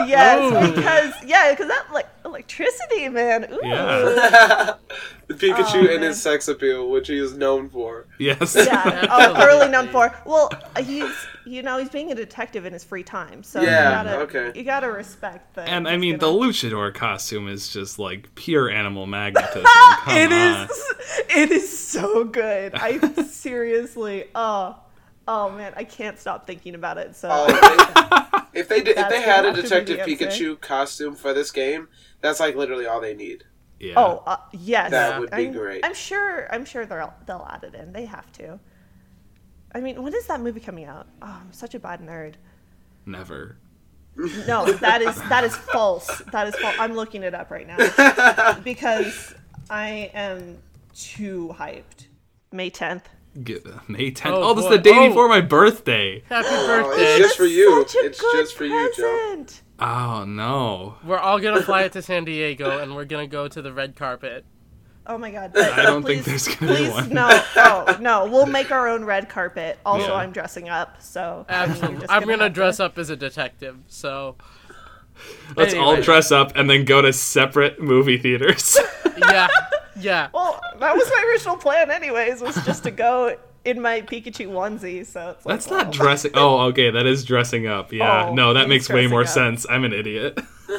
yes, 0.06 0.40
Ooh. 0.40 0.74
because 0.74 1.12
yeah, 1.24 1.50
because 1.50 1.68
that 1.68 1.92
like 1.92 2.08
electricity, 2.24 3.08
man. 3.08 3.52
Ooh. 3.52 3.60
Yeah. 3.62 4.74
the 5.28 5.34
Pikachu 5.34 5.88
Oh, 5.88 5.94
and 5.94 6.04
his 6.04 6.22
sex 6.22 6.46
appeal, 6.48 6.88
which 6.88 7.08
he 7.08 7.18
is 7.18 7.36
known 7.36 7.68
for. 7.68 8.06
Yes. 8.18 8.54
Yeah, 8.56 9.06
oh, 9.10 9.34
thoroughly 9.34 9.68
known 9.68 9.88
for. 9.88 10.14
Well, 10.24 10.50
he's 10.78 11.10
you 11.44 11.62
know 11.62 11.78
he's 11.78 11.88
being 11.88 12.12
a 12.12 12.14
detective 12.14 12.64
in 12.64 12.72
his 12.72 12.84
free 12.84 13.02
time, 13.02 13.42
so 13.42 13.60
Yeah, 13.60 14.02
you 14.02 14.08
gotta 14.08 14.18
okay. 14.22 14.58
you 14.58 14.64
gotta 14.64 14.90
respect 14.90 15.54
that. 15.54 15.68
And 15.68 15.88
I 15.88 15.96
mean, 15.96 16.18
the 16.18 16.30
gonna- 16.30 16.46
luchador 16.46 16.94
costume 16.94 17.48
is 17.48 17.68
just 17.68 17.98
like 17.98 18.34
pure 18.34 18.70
animal 18.70 19.06
magnetism. 19.06 19.64
Come 20.00 20.16
it 20.16 20.32
on. 20.32 20.64
is 20.70 20.84
it 21.28 21.50
is 21.50 21.76
so 21.78 22.24
good. 22.24 22.74
I 22.74 22.98
seriously, 23.24 24.24
oh, 24.34 24.76
oh 25.26 25.50
man, 25.50 25.72
I 25.76 25.84
can't 25.84 26.18
stop 26.18 26.46
thinking 26.46 26.74
about 26.74 26.98
it. 26.98 27.16
So 27.16 27.28
Oh, 27.32 27.46
if 27.48 27.60
they, 28.52 28.60
if 28.60 28.68
they 28.68 28.80
did, 28.80 28.96
if 28.96 29.08
they 29.08 29.22
had 29.22 29.44
a 29.44 29.50
gonna 29.50 29.62
have 29.62 29.84
to 29.86 30.04
be 30.04 30.14
Detective. 30.16 30.28
Pikachu 30.30 30.60
costume 30.60 31.14
for 31.16 31.32
this 31.34 31.50
game, 31.50 31.88
that's 32.20 32.38
like 32.40 32.54
literally 32.56 32.86
all 32.86 33.00
they 33.00 33.14
need. 33.14 33.44
Yeah. 33.78 33.94
oh 33.96 34.22
uh, 34.26 34.36
yes, 34.52 34.90
That 34.90 35.20
would 35.20 35.30
be 35.30 35.46
I'm, 35.48 35.52
great. 35.52 35.84
I'm 35.84 35.94
sure. 35.94 36.52
I'm 36.52 36.64
sure 36.64 36.86
they'll 36.86 37.12
they'll 37.26 37.46
add 37.50 37.64
it 37.64 37.74
in. 37.74 37.92
They 37.92 38.06
have 38.06 38.30
to. 38.32 38.58
I 39.74 39.80
mean, 39.80 40.02
when 40.02 40.14
is 40.14 40.26
that 40.28 40.40
movie 40.40 40.60
coming 40.60 40.86
out? 40.86 41.06
Oh, 41.20 41.40
I'm 41.42 41.52
such 41.52 41.74
a 41.74 41.78
bad 41.78 42.00
nerd. 42.00 42.34
Never. 43.04 43.58
No, 44.46 44.64
that 44.64 45.02
is 45.02 45.16
that 45.28 45.44
is 45.44 45.54
false. 45.54 46.06
That 46.32 46.46
is 46.48 46.56
false. 46.56 46.74
I'm 46.78 46.94
looking 46.94 47.22
it 47.22 47.34
up 47.34 47.50
right 47.50 47.66
now 47.66 47.76
because 48.64 49.34
I 49.68 50.10
am 50.14 50.56
too 50.94 51.54
hyped. 51.58 52.06
May 52.52 52.70
10th. 52.70 53.02
Get, 53.44 53.66
uh, 53.66 53.80
May 53.88 54.10
10th. 54.10 54.30
Oh, 54.30 54.42
Oh, 54.50 54.54
this 54.54 54.64
is 54.64 54.70
the 54.70 54.78
day 54.78 54.92
Oh. 54.94 55.08
before 55.08 55.28
my 55.28 55.42
birthday. 55.42 56.22
Happy 56.30 56.46
Oh, 56.50 56.66
birthday. 56.66 57.02
it's 57.02 57.18
just 57.26 57.36
for 57.36 57.44
you. 57.44 57.84
Such 57.86 57.96
a 57.96 58.06
It's 58.06 58.18
good 58.20 58.36
just 58.36 58.56
for 58.56 58.64
you, 58.64 58.90
Joe. 58.96 59.44
Present. 59.78 59.98
Oh 59.98 60.24
no. 60.24 60.94
We're 61.04 61.18
all 61.18 61.38
gonna 61.38 61.62
fly 61.62 61.82
it 61.82 61.92
to 61.92 62.02
San 62.02 62.24
Diego, 62.24 62.78
and 62.78 62.94
we're 62.94 63.04
gonna 63.04 63.26
go 63.26 63.48
to 63.48 63.62
the 63.62 63.72
red 63.72 63.96
carpet. 63.96 64.44
Oh 65.06 65.16
my 65.18 65.30
god. 65.30 65.56
I 65.56 65.82
don't 65.82 66.02
think 66.04 66.24
Please- 66.24 66.44
there's 66.46 66.56
gonna 66.56 66.72
be 66.72 66.78
please, 66.78 66.90
one. 66.90 67.08
No, 67.10 67.28
oh, 67.56 67.96
no. 68.00 68.26
We'll 68.26 68.46
make 68.46 68.72
our 68.72 68.88
own 68.88 69.04
red 69.04 69.28
carpet. 69.28 69.78
Also, 69.86 70.08
Yeah. 70.08 70.14
I'm 70.14 70.32
dressing 70.32 70.68
up, 70.68 71.00
so 71.00 71.46
I 71.48 71.66
mean, 71.66 72.02
I'm 72.08 72.24
gonna 72.24 72.44
have 72.44 72.52
dress 72.52 72.78
to- 72.78 72.86
up 72.86 72.98
as 72.98 73.10
a 73.10 73.16
detective. 73.16 73.76
So 73.86 74.36
Let's 75.56 75.74
all 75.74 76.00
dress 76.02 76.30
up 76.32 76.52
and 76.56 76.68
then 76.68 76.84
go 76.84 77.00
to 77.02 77.12
separate 77.12 77.80
movie 77.80 78.18
theaters. 78.18 78.76
yeah, 79.16 79.48
yeah. 79.98 80.28
Well, 80.34 80.60
that 80.80 80.94
was 80.94 81.08
my 81.08 81.24
original 81.30 81.56
plan, 81.56 81.90
anyways, 81.90 82.40
was 82.42 82.56
just 82.66 82.82
to 82.82 82.90
go 82.90 83.36
in 83.66 83.82
my 83.82 84.00
Pikachu 84.00 84.48
onesie. 84.48 85.04
So 85.04 85.30
it's 85.30 85.44
like, 85.44 85.56
That's 85.56 85.70
not 85.70 85.92
dressing. 85.92 86.30
Oh, 86.34 86.66
okay, 86.68 86.90
that 86.90 87.06
is 87.06 87.24
dressing 87.24 87.66
up. 87.66 87.92
Yeah, 87.92 88.28
Oh, 88.28 88.34
no, 88.34 88.54
that 88.54 88.68
makes 88.68 88.88
way 88.88 89.06
more 89.06 89.24
dressing 89.24 89.56
sense. 89.56 89.66
I'm 89.68 89.84
an 89.84 89.92
idiot. 89.92 90.38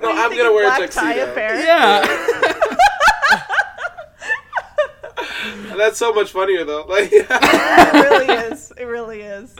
No, 0.00 0.12
I'm 0.12 0.30
gonna 0.36 0.52
wear 0.52 0.72
a 0.72 0.76
black 0.76 0.90
tie 0.90 1.14
tuxedo. 1.16 1.34
Yeah. 1.36 2.06
That's 5.76 5.98
so 5.98 6.12
much 6.12 6.30
funnier 6.30 6.64
though. 6.64 6.84
Like, 6.88 7.10
it 7.12 7.28
really 7.92 8.34
is. 8.52 8.72
It 8.76 8.84
really 8.84 9.22
is. 9.22 9.54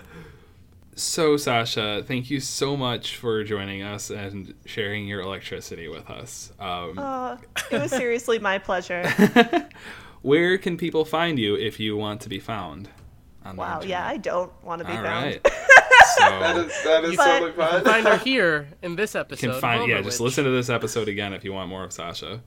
So, 0.95 1.37
Sasha, 1.37 2.03
thank 2.07 2.31
you 2.31 2.41
so 2.41 2.77
much 2.77 3.17
for 3.17 3.45
joining 3.45 3.83
us 3.83 4.11
and 4.11 4.55
sharing 4.67 5.07
your 5.07 5.21
electricity 5.21 5.89
with 5.89 6.09
us. 6.11 6.53
Um, 6.59 6.99
Uh, 6.99 7.37
it 7.71 7.81
was 7.81 7.91
seriously 7.91 8.39
my 8.39 8.59
pleasure. 8.59 9.03
Where 10.29 10.59
can 10.59 10.77
people 10.77 11.05
find 11.05 11.39
you 11.39 11.55
if 11.57 11.81
you 11.81 11.97
want 11.97 12.21
to 12.23 12.29
be 12.29 12.39
found? 12.39 12.89
on 13.45 13.57
the 13.57 13.61
Wow. 13.61 13.81
Yeah, 13.83 14.07
I 14.07 14.17
don't 14.19 14.53
want 14.63 14.81
to 14.81 14.85
be 14.87 14.93
All 14.93 15.03
found. 15.03 15.25
right. 15.27 15.49
So, 16.17 16.25
is 16.67 16.85
that 16.85 17.05
is 17.05 17.17
But- 17.17 17.25
totally 17.41 17.51
You 17.51 17.57
can 17.83 17.85
find 17.85 18.07
her 18.07 18.17
here 18.33 18.69
in 18.83 18.97
this 18.97 19.15
episode. 19.15 19.51
can 19.53 19.61
find 19.61 19.89
yeah. 19.89 20.01
Just 20.01 20.21
listen 20.21 20.45
to 20.45 20.51
this 20.51 20.69
episode 20.71 21.07
again 21.09 21.33
if 21.33 21.45
you 21.45 21.53
want 21.53 21.69
more 21.69 21.85
of 21.85 21.93
Sasha. 21.93 22.41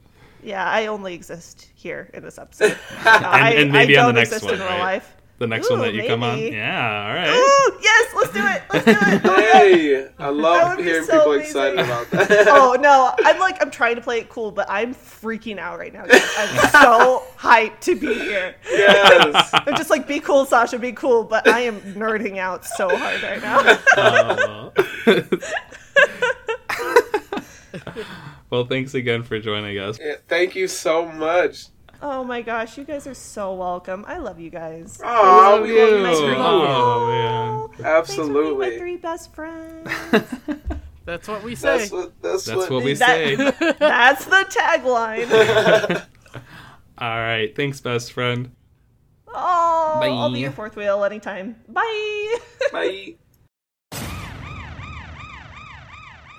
Yeah, 0.43 0.65
I 0.67 0.87
only 0.87 1.13
exist 1.13 1.69
here 1.75 2.09
in 2.13 2.23
this 2.23 2.37
episode. 2.39 2.77
And, 3.05 3.07
I, 3.25 3.51
and 3.51 3.71
maybe 3.71 3.95
I 3.97 4.01
on 4.01 4.07
don't 4.07 4.15
the 4.15 4.21
next 4.21 4.31
exist 4.31 4.45
one, 4.45 4.53
in 4.55 4.59
real 4.61 4.69
right? 4.69 4.79
life. 4.79 5.15
The 5.41 5.47
next 5.47 5.71
one 5.71 5.79
that 5.79 5.95
you 5.95 6.05
come 6.05 6.21
on. 6.21 6.37
Yeah. 6.37 7.07
All 7.07 7.15
right. 7.15 7.27
Ooh, 7.27 7.79
yes, 7.81 8.13
let's 8.13 8.31
do 8.31 8.45
it. 8.45 8.61
Let's 8.71 8.85
do 8.85 8.91
it. 8.91 9.51
Hey, 9.51 10.07
I 10.19 10.29
love 10.29 10.77
hearing 10.77 11.03
so 11.03 11.17
people 11.17 11.31
amazing. 11.33 11.47
excited 11.47 11.79
about 11.79 12.11
that. 12.11 12.47
Oh 12.47 12.77
no, 12.79 13.11
I'm 13.25 13.39
like 13.39 13.59
I'm 13.59 13.71
trying 13.71 13.95
to 13.95 14.01
play 14.01 14.19
it 14.19 14.29
cool, 14.29 14.51
but 14.51 14.67
I'm 14.69 14.93
freaking 14.93 15.57
out 15.57 15.79
right 15.79 15.91
now. 15.91 16.03
I'm 16.03 16.09
so 16.69 17.23
hyped 17.39 17.79
to 17.79 17.95
be 17.95 18.13
here. 18.13 18.53
yes. 18.69 19.49
I'm 19.53 19.75
just 19.75 19.89
like, 19.89 20.07
be 20.07 20.19
cool, 20.19 20.45
Sasha, 20.45 20.77
be 20.77 20.91
cool. 20.91 21.23
But 21.23 21.47
I 21.47 21.61
am 21.61 21.81
nerding 21.95 22.37
out 22.37 22.63
so 22.63 22.95
hard 22.95 23.23
right 23.23 23.41
now. 23.41 23.79
Well. 23.97 24.73
well, 28.51 28.65
thanks 28.67 28.93
again 28.93 29.23
for 29.23 29.39
joining 29.39 29.79
us. 29.79 29.97
Yeah, 29.99 30.17
Thank 30.27 30.53
you 30.53 30.67
so 30.67 31.07
much. 31.11 31.70
Oh 32.03 32.23
my 32.23 32.41
gosh, 32.41 32.77
you 32.77 32.83
guys 32.83 33.05
are 33.05 33.13
so 33.13 33.53
welcome. 33.53 34.03
I 34.07 34.17
love 34.17 34.39
you 34.39 34.49
guys. 34.49 34.99
Oh, 35.03 35.61
we 35.61 35.79
love 35.79 35.89
you 35.93 36.03
Thanks 36.03 36.19
for 36.19 36.25
too. 36.25 36.31
being 36.31 36.41
Oh, 36.41 37.67
man. 37.77 37.77
Thanks 37.77 38.15
for 38.15 38.27
being 38.33 38.57
my 38.59 38.77
three 38.77 38.97
best 38.97 39.33
friends. 39.35 39.87
That's 41.05 41.27
what 41.27 41.43
we 41.43 41.55
say. 41.55 41.77
That's 41.79 41.91
what 41.91 42.21
that's, 42.21 42.45
That's 42.45 42.57
what, 42.57 42.69
what 42.71 42.83
we 42.83 42.93
That- 42.93 43.07
say. 43.07 43.35
That's 43.79 44.25
the 44.25 44.45
tagline. 44.49 46.05
All 46.97 47.07
right. 47.17 47.55
Thanks, 47.55 47.79
best 47.81 48.13
friend. 48.13 48.51
Oh, 49.27 49.99
I'll 50.03 50.31
be 50.33 50.39
your 50.39 50.51
fourth 50.51 50.75
wheel 50.75 51.03
anytime. 51.03 51.55
Bye. 51.69 52.35
Bye. 52.71 53.15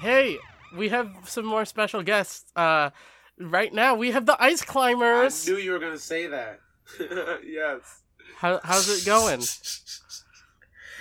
Hey, 0.01 0.39
we 0.77 0.89
have 0.89 1.09
some 1.27 1.47
more 1.47 1.65
special 1.65 2.03
guests. 2.03 2.51
Uh, 2.57 2.91
right 3.39 3.73
now 3.73 3.95
we 3.95 4.11
have 4.13 4.27
the 4.27 4.41
ice 4.43 4.63
climbers. 4.63 5.49
I 5.49 5.53
knew 5.53 5.59
you 5.59 5.73
were 5.73 5.79
gonna 5.79 5.99
say 5.99 6.27
that. 6.29 6.61
yes. 7.45 8.01
How, 8.37 8.61
how's 8.63 8.89
it 8.89 9.07
going? 9.07 9.43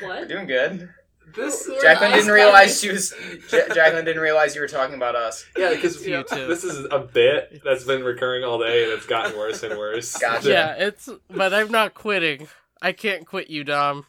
What? 0.01 0.27
Doing 0.27 0.47
good. 0.47 0.89
This 1.35 1.69
Jacqueline 1.81 2.11
didn't 2.11 2.31
realize 2.31 2.81
she 2.81 2.91
was. 2.91 3.13
Ja- 3.51 3.73
Jacqueline 3.73 4.03
didn't 4.05 4.21
realize 4.21 4.53
you 4.53 4.61
were 4.61 4.67
talking 4.67 4.95
about 4.95 5.15
us. 5.15 5.45
Yeah, 5.57 5.69
because 5.69 6.05
You 6.05 6.23
too. 6.23 6.47
this 6.47 6.63
is 6.63 6.85
a 6.91 6.99
bit 6.99 7.61
that's 7.63 7.85
been 7.85 8.03
recurring 8.03 8.43
all 8.43 8.59
day, 8.59 8.83
and 8.83 8.91
it's 8.91 9.05
gotten 9.05 9.37
worse 9.37 9.63
and 9.63 9.77
worse. 9.77 10.17
Gotcha. 10.19 10.49
Yeah, 10.49 10.73
it's. 10.73 11.07
But 11.29 11.53
I'm 11.53 11.71
not 11.71 11.93
quitting. 11.93 12.47
I 12.81 12.91
can't 12.91 13.25
quit 13.25 13.49
you, 13.49 13.63
Dom. 13.63 14.05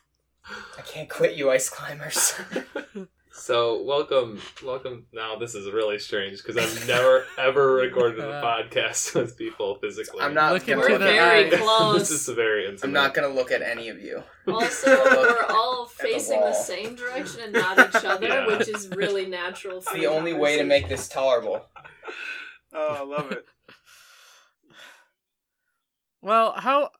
I 0.77 0.83
can't 0.83 1.09
quit 1.09 1.37
you, 1.37 1.51
ice 1.51 1.69
climbers. 1.69 2.35
So 3.35 3.83
welcome, 3.83 4.39
welcome. 4.63 5.07
Now 5.13 5.37
this 5.37 5.55
is 5.55 5.71
really 5.71 5.99
strange 5.99 6.43
because 6.43 6.59
I've 6.59 6.87
never 6.87 7.25
ever 7.39 7.75
recorded 7.77 8.21
a 8.21 8.25
podcast 8.45 9.15
with 9.19 9.39
people 9.39 9.77
physically. 9.77 10.21
I'm 10.21 10.35
not 10.35 10.53
Look 10.53 10.67
gonna 10.67 10.81
We're 10.81 10.93
the 10.93 10.99
very 10.99 11.19
eye. 11.19 11.49
at, 11.49 11.61
close. 11.61 11.99
This 12.11 12.11
is 12.11 12.29
very 12.35 12.65
intimate. 12.67 12.85
I'm 12.85 12.93
not 12.93 13.15
gonna 13.15 13.29
look 13.29 13.51
at 13.51 13.63
any 13.63 13.89
of 13.89 14.01
you. 14.01 14.23
Also, 14.47 14.91
we're 14.91 15.47
all 15.49 15.87
facing 15.87 16.41
the, 16.41 16.47
wall. 16.47 16.55
same 16.55 16.95
direction 16.95 17.41
and 17.45 17.53
not 17.55 17.79
each 17.95 18.05
other, 18.05 18.27
Yeah. 18.29 18.47
which 18.47 18.69
is 18.69 18.89
really 18.91 19.25
natural. 19.27 19.79
It's 19.79 19.89
for 19.89 19.97
the 19.97 20.07
only 20.09 20.35
way 20.35 20.59
to 20.59 20.65
make 20.65 20.89
this 20.91 21.09
tolerable. 21.09 21.65
Oh, 22.75 22.95
I 23.01 23.03
love 23.03 23.33
it. 23.33 23.47
Well, 26.21 26.53
how 26.53 26.91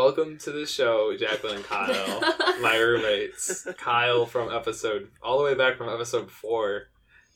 Welcome 0.00 0.36
to 0.40 0.52
the 0.52 0.66
show, 0.66 1.16
Jacqueline 1.16 1.56
and 1.56 1.64
Kyle, 1.64 2.20
my 2.60 2.76
roommates. 2.76 3.66
Kyle 3.78 4.26
from 4.26 4.54
episode 4.54 5.08
all 5.22 5.38
the 5.38 5.44
way 5.44 5.54
back 5.54 5.78
from 5.78 5.88
episode 5.88 6.30
four, 6.30 6.88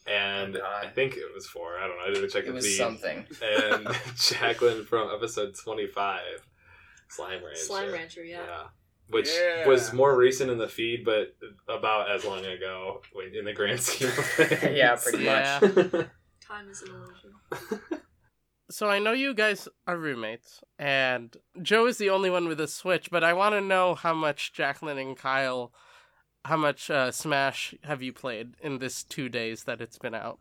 and 0.07 0.59
Oh, 0.59 0.63
I 0.83 0.89
think 0.91 1.17
it 1.17 1.25
was 1.35 1.47
four. 1.47 1.79
I 1.79 1.87
don't 1.89 1.97
know. 1.97 2.05
I 2.11 2.13
didn't 2.13 2.29
check 2.29 2.45
It 2.45 2.49
the 2.49 2.53
was 2.53 2.67
feed. 2.67 2.77
something. 2.77 3.25
And 3.43 3.89
Jacqueline 4.15 4.85
from 4.85 5.09
episode 5.11 5.55
twenty-five, 5.65 6.47
Slime 7.09 7.43
Rancher. 7.43 7.57
Slime 7.63 7.93
Rancher, 7.93 8.25
yeah. 8.25 8.65
Which 9.09 9.31
Yeah. 9.35 9.67
was 9.67 9.95
more 9.95 10.15
recent 10.15 10.51
in 10.51 10.59
the 10.59 10.69
feed, 10.69 11.03
but 11.03 11.35
about 11.67 12.11
as 12.11 12.27
long 12.27 12.45
ago 12.45 13.01
in 13.39 13.47
the 13.47 13.55
grand 13.55 13.81
scheme 13.81 14.09
of 14.09 14.15
things. 14.27 14.77
Yeah, 14.77 14.97
pretty 14.97 15.25
Yeah. 15.25 15.61
much. 15.63 15.73
Time 16.47 16.69
is 16.69 16.83
an 16.83 16.91
illusion. 16.91 18.01
So 18.71 18.89
I 18.89 18.99
know 18.99 19.13
you 19.13 19.35
guys 19.35 19.69
are 19.87 19.97
roommates, 19.97 20.63
and 20.79 21.37
Joe 21.61 21.87
is 21.87 21.99
the 21.99 22.11
only 22.11 22.31
one 22.31 22.49
with 22.49 22.61
a 22.61 22.69
Switch, 22.69 23.11
but 23.11 23.25
I 23.25 23.33
want 23.33 23.55
to 23.55 23.61
know 23.61 23.95
how 23.95 24.15
much 24.15 24.53
Jacqueline 24.53 24.99
and 24.99 25.17
Kyle, 25.17 25.73
how 26.45 26.57
much 26.57 26.91
uh, 26.91 27.11
Smash 27.11 27.75
have 27.83 28.03
you 28.03 28.13
played 28.13 28.55
in 28.63 28.79
this 28.79 29.03
two 29.03 29.29
days 29.29 29.65
that 29.65 29.81
it's 29.81 29.99
been 29.99 30.15
out? 30.15 30.39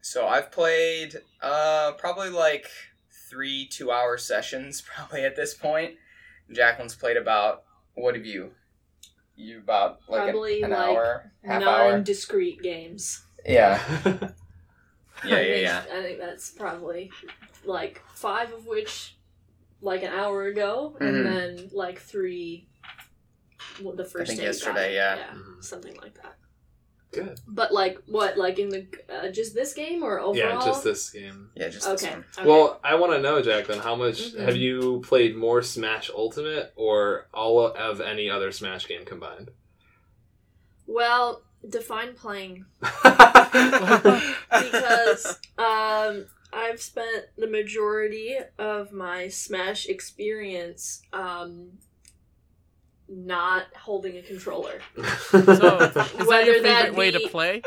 So 0.00 0.26
I've 0.26 0.50
played 0.50 1.14
uh 1.40 1.92
probably 1.92 2.28
like 2.28 2.66
three 3.30 3.66
two 3.68 3.92
hour 3.92 4.18
sessions 4.18 4.80
probably 4.94 5.24
at 5.24 5.36
this 5.36 5.54
point. 5.54 5.94
Jacqueline's 6.50 6.96
played 6.96 7.16
about 7.16 7.62
what 7.94 8.16
have 8.16 8.26
you? 8.26 8.50
You 9.36 9.58
about 9.58 10.00
like 10.08 10.22
an- 10.22 10.30
Probably, 10.30 10.62
an, 10.62 10.70
like, 10.70 10.78
hour, 10.80 11.32
half 11.44 11.62
hour. 11.62 11.92
Non-discrete 11.92 12.62
games. 12.62 13.24
Yeah, 13.46 13.80
yeah, 15.24 15.40
yeah, 15.40 15.54
yeah. 15.56 15.82
I 15.92 16.02
think 16.02 16.18
that's 16.18 16.50
probably 16.50 17.10
like 17.64 18.02
five 18.14 18.52
of 18.52 18.66
which 18.66 19.16
like 19.80 20.02
an 20.02 20.12
hour 20.12 20.44
ago, 20.44 20.96
and 21.00 21.24
then 21.26 21.70
like 21.72 21.98
three 21.98 22.68
well, 23.82 23.94
the 23.94 24.04
first 24.04 24.28
think 24.28 24.40
day 24.40 24.46
we 24.46 24.52
got 24.52 24.54
yesterday, 24.54 24.90
it. 24.92 24.94
yeah. 24.94 25.18
Mhm. 25.34 25.62
something 25.64 25.96
like 25.96 26.14
that. 26.14 26.36
Good. 27.12 27.38
But 27.46 27.72
like 27.72 27.98
what, 28.06 28.38
like 28.38 28.58
in 28.58 28.70
the 28.70 28.86
uh, 29.12 29.28
just 29.30 29.54
this 29.54 29.74
game 29.74 30.02
or 30.02 30.18
overall? 30.18 30.34
Yeah, 30.36 30.60
just 30.64 30.82
this 30.82 31.10
game. 31.10 31.50
Yeah, 31.54 31.68
just 31.68 31.86
this 31.88 32.02
Okay. 32.02 32.12
one. 32.14 32.24
okay. 32.38 32.48
Well, 32.48 32.80
I 32.82 32.94
want 32.94 33.12
to 33.12 33.20
know, 33.20 33.42
Jacqueline, 33.42 33.80
how 33.80 33.94
much 33.96 34.32
Mhm. 34.32 34.38
have 34.40 34.56
you 34.56 35.00
played 35.04 35.36
more 35.36 35.62
Smash 35.62 36.10
Ultimate 36.10 36.72
or 36.74 37.28
all 37.34 37.66
of 37.66 38.00
any 38.00 38.30
other 38.30 38.50
Smash 38.52 38.88
game 38.88 39.04
combined? 39.04 39.50
well, 40.86 41.42
define 41.68 42.12
playing 42.14 42.64
because 44.50 45.38
um, 45.58 46.26
I've 46.52 46.80
spent 46.80 47.26
the 47.36 47.46
majority 47.46 48.36
of 48.58 48.92
my 48.92 49.28
Smash 49.28 49.86
experience 49.86 51.02
um, 51.12 51.78
not 53.08 53.64
holding 53.74 54.16
a 54.16 54.22
controller. 54.22 54.80
So 55.30 55.78
is 55.78 55.94
that 55.94 56.26
Whether 56.26 56.52
your 56.52 56.62
that 56.62 56.82
favorite 56.84 56.98
way 56.98 57.10
to 57.10 57.28
play? 57.28 57.62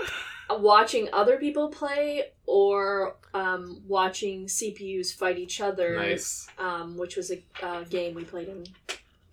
watching 0.50 1.10
other 1.12 1.38
people 1.38 1.70
play 1.70 2.26
or 2.46 3.16
um, 3.34 3.82
watching 3.88 4.46
CPUs 4.46 5.14
fight 5.14 5.40
each 5.40 5.60
other, 5.60 5.98
nice. 5.98 6.48
um, 6.60 6.98
which 6.98 7.16
was 7.16 7.32
a 7.32 7.42
uh, 7.64 7.84
game 7.84 8.14
we 8.14 8.24
played 8.24 8.50
in 8.50 8.66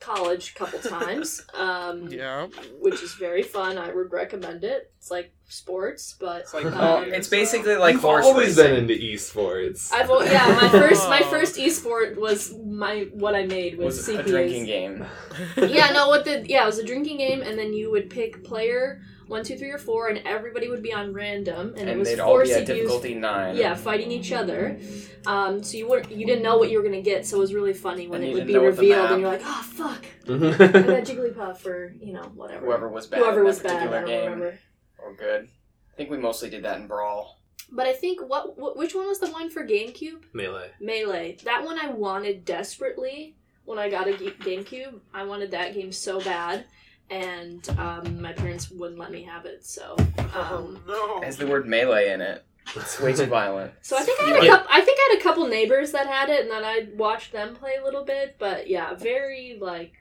college 0.03 0.53
a 0.55 0.59
couple 0.59 0.79
times, 0.81 1.45
um, 1.55 2.09
Yeah. 2.09 2.49
which 2.81 3.03
is 3.03 3.15
very 3.15 3.43
fun. 3.43 3.79
I 3.79 3.93
would 3.93 4.13
recommend 4.13 4.65
it. 4.65 4.91
It's 4.99 5.11
like 5.11 5.33
sports, 5.49 6.15
but 6.21 6.43
It's 6.43 6.55
like 6.55 6.67
um, 6.67 7.05
it's 7.13 7.27
style. 7.29 7.41
basically 7.41 7.77
like 7.77 7.95
You've 7.95 8.03
horse 8.03 8.25
always 8.27 8.57
racing. 8.57 8.87
been 8.87 8.91
into 8.91 8.95
esports. 8.95 9.93
I've 9.93 10.11
al- 10.11 10.25
yeah 10.27 10.47
my 10.61 10.69
first 10.69 11.09
my 11.09 11.21
first 11.31 11.57
esport 11.57 12.17
was 12.17 12.55
my 12.65 13.09
what 13.13 13.35
I 13.35 13.47
made 13.47 13.79
was, 13.79 13.97
was 13.97 14.09
CPUs. 14.09 14.21
a 14.21 14.23
drinking 14.29 14.65
game. 14.67 15.07
yeah, 15.57 15.91
no, 15.93 16.09
what 16.09 16.25
the 16.25 16.45
yeah, 16.49 16.63
it 16.63 16.67
was 16.67 16.79
a 16.79 16.85
drinking 16.85 17.19
game, 17.19 17.41
and 17.43 17.59
then 17.59 17.73
you 17.73 17.91
would 17.91 18.11
pick 18.11 18.45
player 18.45 19.01
one, 19.27 19.45
two, 19.45 19.57
three, 19.57 19.71
or 19.71 19.79
four, 19.79 20.09
and 20.09 20.19
everybody 20.27 20.69
would 20.69 20.83
be 20.83 20.93
on 20.93 21.13
random, 21.13 21.71
and, 21.71 21.79
And, 21.79 21.91
it 21.91 21.99
was 21.99 22.09
they'd 22.09 22.19
four 22.19 22.41
all 22.41 22.45
be 22.45 22.53
at 22.53 22.63
CPUs. 22.63 22.67
difficulty 22.67 23.15
nine. 23.15 23.57
Yeah, 23.57 23.75
fighting 23.75 24.11
each 24.11 24.33
other. 24.33 24.79
Um, 25.27 25.63
so 25.63 25.77
you 25.77 25.89
weren't 25.89 26.11
you 26.11 26.27
didn't 26.27 26.43
know 26.43 26.59
what 26.59 26.71
you 26.71 26.79
were 26.79 26.85
gonna 26.85 27.01
get, 27.03 27.27
so 27.27 27.37
it 27.37 27.41
was 27.41 27.55
really 27.55 27.73
funny 27.75 28.09
when 28.09 28.23
And 28.23 28.31
it 28.31 28.35
would 28.35 28.47
be 28.47 28.53
know 28.55 28.63
what 28.63 28.77
the 28.77 28.83
revealed, 28.83 29.11
and 29.13 29.21
you're 29.21 29.31
like, 29.31 29.43
oh 29.45 29.63
fuck, 29.63 30.05
I 30.29 30.83
got 30.83 31.05
Jigglypuff 31.05 31.65
or 31.67 31.95
you 32.01 32.13
know 32.13 32.31
whatever. 32.35 32.67
Whoever 32.67 32.89
was 32.89 33.07
bad. 33.07 33.21
Whoever 33.21 33.41
in 33.41 33.47
was 33.47 33.61
that 33.63 33.69
bad, 33.69 33.89
I 33.89 33.91
don't 34.01 34.07
game 34.07 34.25
remember. 34.25 34.59
or 34.99 35.15
good. 35.15 35.49
I 35.93 35.97
think 35.97 36.11
we 36.11 36.17
mostly 36.19 36.51
did 36.51 36.65
that 36.65 36.79
in 36.81 36.87
Brawl. 36.87 37.39
But 37.71 37.87
I 37.87 37.93
think 37.95 38.21
what, 38.21 38.59
what 38.59 38.77
which 38.77 38.95
one 38.95 39.07
was 39.07 39.19
the 39.21 39.31
one 39.31 39.49
for 39.49 39.65
GameCube? 39.67 40.25
Melee. 40.33 40.71
Melee. 40.81 41.39
That 41.45 41.65
one 41.65 41.79
I 41.79 41.89
wanted 41.89 42.45
desperately 42.45 43.37
when 43.65 43.79
I 43.79 43.89
got 43.89 44.09
a 44.09 44.13
GameCube. 44.13 45.01
I 45.15 45.25
wanted 45.25 45.53
that 45.53 45.73
game 45.75 45.93
so 45.93 46.21
bad, 46.21 46.65
and 47.13 47.69
um, 47.79 48.23
my 48.23 48.33
parents 48.33 48.71
wouldn't 48.71 48.99
let 48.99 49.11
me 49.11 49.23
have 49.23 49.45
it. 49.45 49.65
So, 49.65 49.97
Oh 50.35 50.67
um, 50.67 50.83
no! 50.89 51.19
It 51.19 51.25
has 51.25 51.37
the 51.37 51.47
word 51.47 51.69
melee 51.69 52.11
in 52.11 52.21
it. 52.21 52.45
It's 52.75 52.99
way 53.01 53.13
too 53.13 53.27
violent. 53.27 53.73
so 53.83 53.97
I 53.97 54.03
think 54.03 54.21
I 54.21 54.29
had 54.29 54.45
a 54.45 54.49
couple. 54.49 54.69
I 54.71 54.81
think 54.81 54.99
I 54.99 55.09
had 55.11 55.21
a 55.21 55.23
couple 55.23 55.47
neighbors 55.47 55.93
that 55.93 56.07
had 56.07 56.31
it, 56.31 56.43
and 56.43 56.51
then 56.51 56.65
I 56.65 56.89
watched 56.97 57.33
them 57.33 57.55
play 57.55 57.73
a 57.81 57.85
little 57.85 58.05
bit. 58.05 58.37
But 58.39 58.69
yeah, 58.69 58.95
very 58.95 59.59
like 59.61 59.93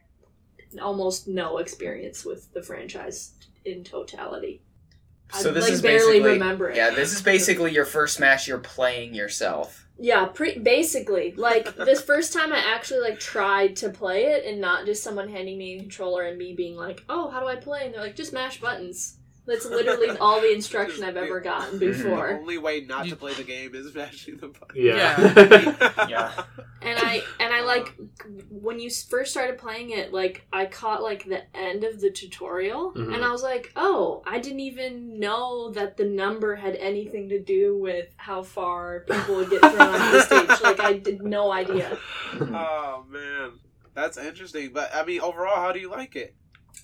almost 0.81 1.27
no 1.27 1.57
experience 1.57 2.23
with 2.23 2.53
the 2.53 2.61
franchise 2.61 3.33
in 3.65 3.83
totality. 3.83 4.61
So 5.33 5.49
I, 5.49 5.53
this 5.53 5.65
like, 5.65 5.73
is 5.73 5.81
barely 5.81 6.19
basically 6.19 6.39
remember 6.39 6.69
it. 6.69 6.77
yeah. 6.77 6.91
This 6.91 7.13
is 7.13 7.21
basically 7.21 7.73
your 7.73 7.85
first 7.85 8.15
Smash. 8.15 8.47
You're 8.47 8.59
playing 8.59 9.13
yourself. 9.13 9.85
Yeah, 10.03 10.25
pre- 10.25 10.57
basically. 10.57 11.33
Like 11.37 11.75
this 11.75 12.01
first 12.01 12.33
time 12.33 12.51
I 12.51 12.57
actually 12.57 13.01
like 13.01 13.19
tried 13.19 13.75
to 13.77 13.89
play 13.89 14.25
it 14.25 14.45
and 14.45 14.59
not 14.59 14.87
just 14.87 15.03
someone 15.03 15.29
handing 15.29 15.59
me 15.59 15.75
a 15.75 15.79
controller 15.79 16.23
and 16.23 16.39
me 16.39 16.53
being 16.53 16.75
like, 16.75 17.03
"Oh, 17.07 17.29
how 17.29 17.39
do 17.39 17.45
I 17.45 17.55
play?" 17.55 17.85
And 17.85 17.93
they're 17.93 18.01
like, 18.01 18.15
"Just 18.15 18.33
mash 18.33 18.59
buttons." 18.59 19.19
That's 19.47 19.65
literally 19.65 20.09
all 20.19 20.39
the 20.39 20.53
instruction 20.53 21.03
I've 21.03 21.17
ever 21.17 21.39
gotten 21.39 21.79
before. 21.79 21.93
The 21.93 22.03
before. 22.03 22.29
only 22.39 22.57
way 22.59 22.81
not 22.81 23.07
to 23.07 23.15
play 23.15 23.33
the 23.33 23.43
game 23.43 23.73
is 23.73 23.93
mashing 23.93 24.37
the 24.37 24.47
button. 24.49 24.75
Yeah. 24.75 25.17
Yeah. 26.09 26.43
And 26.83 26.97
I 26.99 27.23
and 27.39 27.53
I 27.53 27.61
like 27.61 27.95
when 28.49 28.79
you 28.79 28.89
first 28.89 29.31
started 29.31 29.57
playing 29.57 29.91
it, 29.91 30.11
like 30.13 30.45
I 30.51 30.65
caught 30.65 31.01
like 31.03 31.25
the 31.25 31.43
end 31.55 31.83
of 31.83 31.99
the 32.01 32.09
tutorial 32.11 32.91
Mhm. 32.93 33.13
and 33.15 33.23
I 33.23 33.31
was 33.31 33.43
like, 33.43 33.71
"Oh, 33.75 34.23
I 34.25 34.39
didn't 34.39 34.61
even 34.61 35.19
know 35.19 35.71
that 35.71 35.95
the 35.97 36.05
number 36.05 36.55
had 36.55 36.75
anything 36.75 37.29
to 37.29 37.39
do 37.39 37.77
with 37.77 38.07
how 38.17 38.41
far 38.43 39.01
people 39.01 39.35
would 39.35 39.49
get 39.49 39.61
thrown 39.61 39.79
onto 39.79 40.11
the 40.11 40.21
stage. 40.47 40.61
Like 40.61 40.79
I 40.79 40.93
did 40.93 41.21
no 41.21 41.51
idea." 41.51 41.97
Oh 42.39 43.05
man, 43.09 43.51
that's 43.93 44.17
interesting. 44.17 44.71
But 44.73 44.89
I 44.93 45.05
mean, 45.05 45.21
overall, 45.21 45.57
how 45.57 45.71
do 45.71 45.79
you 45.79 45.89
like 45.89 46.15
it? 46.15 46.35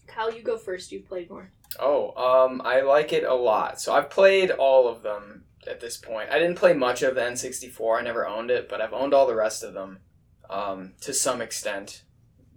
Kyle, 0.05 0.31
you 0.33 0.41
go 0.43 0.57
first. 0.57 0.91
You've 0.91 1.07
played 1.07 1.29
more. 1.29 1.51
Oh, 1.79 2.13
um, 2.15 2.61
I 2.63 2.81
like 2.81 3.13
it 3.13 3.23
a 3.23 3.33
lot. 3.33 3.79
So 3.79 3.93
I've 3.93 4.09
played 4.09 4.51
all 4.51 4.87
of 4.87 5.03
them 5.03 5.45
at 5.67 5.79
this 5.79 5.97
point. 5.97 6.29
I 6.31 6.39
didn't 6.39 6.57
play 6.57 6.73
much 6.73 7.03
of 7.03 7.15
the 7.15 7.21
N64. 7.21 7.99
I 7.99 8.03
never 8.03 8.27
owned 8.27 8.51
it, 8.51 8.67
but 8.69 8.81
I've 8.81 8.93
owned 8.93 9.13
all 9.13 9.27
the 9.27 9.35
rest 9.35 9.63
of 9.63 9.73
them, 9.73 9.99
um, 10.49 10.93
to 11.01 11.13
some 11.13 11.41
extent. 11.41 12.03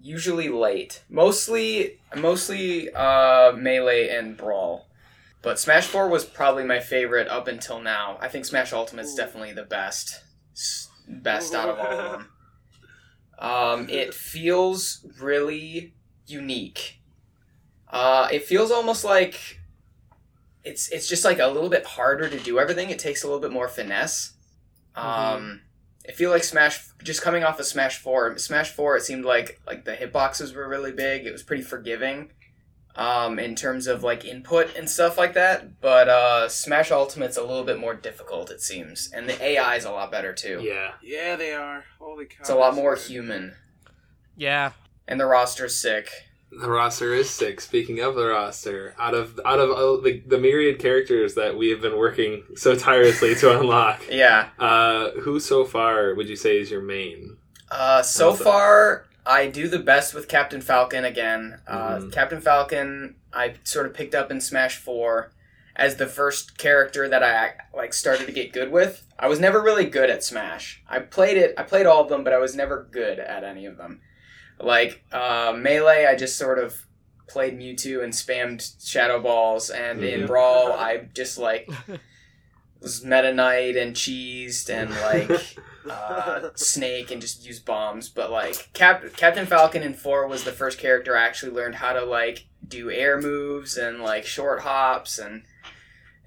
Usually 0.03 0.49
late, 0.49 1.05
mostly, 1.11 2.01
mostly 2.17 2.91
uh, 2.95 3.53
melee 3.53 4.09
and 4.09 4.37
brawl. 4.37 4.89
But 5.43 5.59
Smash 5.59 5.87
Four 5.87 6.09
was 6.09 6.25
probably 6.25 6.65
my 6.65 6.81
favorite 6.81 7.29
up 7.29 7.49
until 7.49 7.81
now. 7.81 8.19
I 8.21 8.29
think 8.29 8.45
Smash 8.45 8.73
Ultimate's 8.73 9.13
Ooh. 9.13 9.17
definitely 9.17 9.53
the 9.53 9.65
best, 9.65 10.23
best 11.07 11.55
out 11.55 11.69
of 11.69 11.79
all 11.79 11.99
of 11.99 12.13
them. 12.13 12.29
Um, 13.39 13.89
it 13.89 14.15
feels 14.15 15.07
really 15.21 15.95
unique. 16.27 17.00
Uh, 17.91 18.29
it 18.33 18.45
feels 18.45 18.71
almost 18.71 19.05
like 19.05 19.59
it's 20.65 20.89
it's 20.91 21.09
just 21.09 21.25
like 21.25 21.39
a 21.39 21.47
little 21.49 21.71
bit 21.71 21.85
harder 21.85 22.29
to 22.29 22.39
do 22.39 22.59
everything. 22.59 22.91
It 22.91 22.99
takes 22.99 23.23
a 23.25 23.27
little 23.27 23.41
bit 23.41 23.51
more 23.53 23.69
finesse. 23.69 24.35
Um, 24.95 25.63
I 26.09 26.13
feel 26.13 26.31
like 26.31 26.45
Smash 26.45 26.87
just 27.03 27.23
coming 27.23 27.45
off 27.45 27.59
of 27.61 27.67
Smash 27.67 27.99
Four. 27.99 28.37
Smash 28.39 28.71
Four, 28.73 28.97
it 28.97 29.03
seemed 29.03 29.25
like 29.25 29.61
like 29.67 29.85
the 29.85 29.95
hitboxes 29.95 30.55
were 30.55 30.69
really 30.69 30.93
big. 30.93 31.27
It 31.27 31.33
was 31.33 31.43
pretty 31.43 31.63
forgiving, 31.63 32.31
um, 32.97 33.39
in 33.39 33.55
terms 33.55 33.87
of 33.87 34.03
like 34.03 34.25
input 34.25 34.77
and 34.77 34.89
stuff 34.89 35.17
like 35.19 35.35
that. 35.35 35.81
But 35.81 36.09
uh, 36.09 36.49
Smash 36.49 36.91
Ultimate's 36.91 37.37
a 37.37 37.43
little 37.43 37.65
bit 37.65 37.79
more 37.79 37.95
difficult, 37.95 38.51
it 38.51 38.61
seems, 38.61 39.11
and 39.15 39.29
the 39.29 39.41
AI 39.43 39.77
is 39.77 39.85
a 39.85 39.91
lot 39.93 40.11
better 40.11 40.33
too. 40.33 40.61
yeah. 40.63 40.93
Yeah, 41.03 41.37
they 41.37 41.55
are. 41.55 41.85
Holy 41.99 42.27
cow! 42.27 42.37
It's 42.41 42.51
a 42.51 42.55
lot 42.57 42.75
more 42.75 42.95
good. 42.97 43.05
human, 43.05 43.55
Yeah. 44.37 44.73
and 45.09 45.19
the 45.21 45.27
roster's 45.27 45.77
sick. 45.77 46.09
The 46.53 46.69
roster 46.69 47.15
is 47.15 47.31
six. 47.31 47.65
Speaking 47.65 48.01
of 48.01 48.17
the 48.17 48.27
roster, 48.27 48.95
out 48.99 49.15
of 49.15 49.39
out 49.45 49.61
of 49.61 49.71
uh, 49.71 50.03
the, 50.03 50.21
the 50.27 50.39
myriad 50.39 50.79
characters 50.81 51.35
that 51.37 51.57
we 51.57 51.71
have 51.71 51.81
been 51.81 51.97
working 51.97 52.43
so 52.57 52.75
tirelessly 52.75 53.35
to 53.37 53.59
unlock, 53.61 54.03
Yeah. 54.11 54.49
uh, 54.59 55.11
who 55.21 55.39
so 55.39 55.65
far 55.65 56.15
would 56.15 56.29
you 56.29 56.37
say 56.37 56.59
is 56.59 56.71
your 56.71 56.83
main? 56.83 57.37
Uh, 57.71 58.03
so 58.03 58.33
that? 58.33 58.43
far, 58.43 59.07
I 59.25 59.47
do 59.47 59.69
the 59.69 59.79
best 59.79 60.13
with 60.13 60.27
Captain 60.27 60.61
Falcon 60.61 61.05
again. 61.05 61.61
Uh, 61.69 61.99
Mhm. 61.99 62.13
Captain 62.13 62.41
Falcon, 62.41 63.15
I 63.33 63.55
sort 63.63 63.87
of 63.87 63.95
picked 63.95 64.17
up 64.17 64.33
in 64.33 64.41
Smash 64.41 64.77
Four 64.77 65.33
as 65.77 65.97
the 65.97 66.07
first 66.09 66.59
character 66.59 67.09
that 67.09 67.23
I 67.23 67.53
like 67.73 67.95
started 67.95 68.27
to 68.27 68.33
get 68.33 68.53
good 68.53 68.73
with. 68.73 69.07
I 69.21 69.29
was 69.29 69.39
never 69.39 69.63
really 69.63 69.85
good 69.87 70.11
at 70.11 70.25
Smash. 70.25 70.83
I 70.89 70.99
played 70.99 71.37
it. 71.37 71.55
I 71.57 71.63
played 71.63 71.87
all 71.87 72.03
of 72.03 72.09
them, 72.09 72.25
but 72.25 72.33
I 72.33 72.39
was 72.39 72.57
never 72.57 72.89
good 72.91 73.21
at 73.21 73.45
any 73.45 73.67
of 73.67 73.77
them. 73.77 74.01
Like 74.63 75.03
uh, 75.13 75.55
Melee, 75.57 76.07
I 76.07 76.15
just 76.17 76.37
sort 76.37 76.59
of 76.59 76.87
played 77.29 77.59
Mewtwo 77.59 78.03
and 78.03 78.13
spammed 78.13 78.85
Shadow 78.87 79.21
Balls, 79.21 79.71
and 79.71 80.03
in 80.03 80.23
Mhm. 80.23 80.27
Brawl, 80.27 80.73
I 80.79 81.09
just 81.15 81.39
like 81.39 81.69
was 82.81 83.05
Meta 83.05 83.33
Knight 83.33 83.77
and 83.77 83.95
cheesed 83.95 84.71
and 84.71 84.91
like 84.91 85.57
uh, 85.91 86.49
Snake 86.55 87.11
and 87.11 87.21
just 87.21 87.45
used 87.47 87.65
bombs. 87.65 88.09
But 88.09 88.31
like 88.31 88.71
Cap- 88.73 89.05
Captain 89.17 89.47
Falcon 89.47 89.83
in 89.83 89.95
four 89.95 90.27
was 90.27 90.45
the 90.45 90.53
first 90.53 90.79
character 90.79 91.17
I 91.17 91.25
actually 91.25 91.53
learned 91.53 91.77
how 91.77 91.93
to 91.93 92.05
like 92.05 92.47
do 92.67 92.91
air 92.91 93.21
moves 93.21 93.77
and 93.77 94.01
like 94.01 94.25
short 94.27 94.61
hops 94.61 95.19
and 95.19 95.43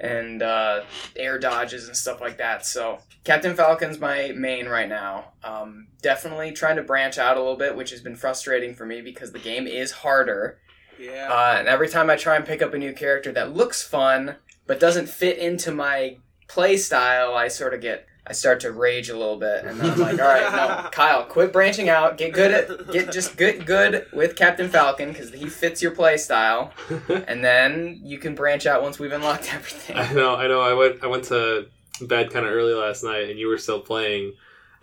and 0.03 0.43
uh, 0.43 0.83
air 1.15 1.39
dodges 1.39 1.87
and 1.87 1.95
stuff 1.95 2.19
like 2.19 2.37
that. 2.37 2.65
So 2.65 2.99
Captain 3.23 3.55
Falcon's 3.55 3.99
my 3.99 4.33
main 4.35 4.67
right 4.67 4.89
now. 4.89 5.31
Um, 5.43 5.87
definitely 6.01 6.51
trying 6.51 6.75
to 6.75 6.83
branch 6.83 7.17
out 7.17 7.37
a 7.37 7.39
little 7.39 7.55
bit, 7.55 7.75
which 7.75 7.91
has 7.91 8.01
been 8.01 8.17
frustrating 8.17 8.75
for 8.75 8.85
me 8.85 9.01
because 9.01 9.31
the 9.31 9.39
game 9.39 9.65
is 9.65 9.91
harder. 9.91 10.59
Yeah. 10.99 11.29
Uh, 11.31 11.55
and 11.59 11.67
every 11.69 11.87
time 11.87 12.09
I 12.09 12.17
try 12.17 12.35
and 12.35 12.45
pick 12.45 12.61
up 12.61 12.73
a 12.73 12.77
new 12.77 12.93
character 12.93 13.31
that 13.31 13.55
looks 13.55 13.81
fun 13.81 14.35
but 14.67 14.79
doesn't 14.79 15.07
fit 15.07 15.37
into 15.37 15.71
my 15.71 16.17
play 16.49 16.75
style, 16.75 17.33
I 17.33 17.47
sort 17.47 17.73
of 17.73 17.79
get 17.79 18.05
I 18.25 18.31
start 18.31 18.61
to 18.61 18.71
rage 18.71 19.09
a 19.09 19.17
little 19.17 19.37
bit, 19.37 19.65
and 19.65 19.79
then 19.79 19.91
I'm 19.91 19.99
like, 19.99 20.13
all 20.19 20.27
right, 20.27 20.51
no, 20.83 20.89
Kyle, 20.91 21.25
quit 21.25 21.51
branching 21.51 21.89
out. 21.89 22.17
Get 22.17 22.33
good 22.33 22.51
at 22.51 22.91
get 22.91 23.11
just 23.11 23.35
get 23.35 23.65
good 23.65 24.07
with 24.13 24.35
Captain 24.35 24.69
Falcon 24.69 25.09
because 25.09 25.31
he 25.31 25.49
fits 25.49 25.81
your 25.81 25.91
play 25.91 26.15
style, 26.17 26.71
and 27.27 27.43
then 27.43 27.99
you 28.01 28.17
can 28.17 28.33
branch 28.33 28.65
out 28.65 28.81
once 28.81 28.97
we've 28.97 29.11
unlocked 29.11 29.53
everything. 29.53 29.97
I 29.97 30.13
know, 30.13 30.35
I 30.35 30.47
know. 30.47 30.61
I 30.61 30.73
went 30.73 31.03
I 31.03 31.07
went 31.07 31.25
to 31.25 31.67
bed 32.01 32.31
kind 32.31 32.45
of 32.45 32.53
early 32.53 32.73
last 32.73 33.03
night, 33.03 33.29
and 33.29 33.37
you 33.37 33.47
were 33.47 33.57
still 33.57 33.81
playing. 33.81 34.33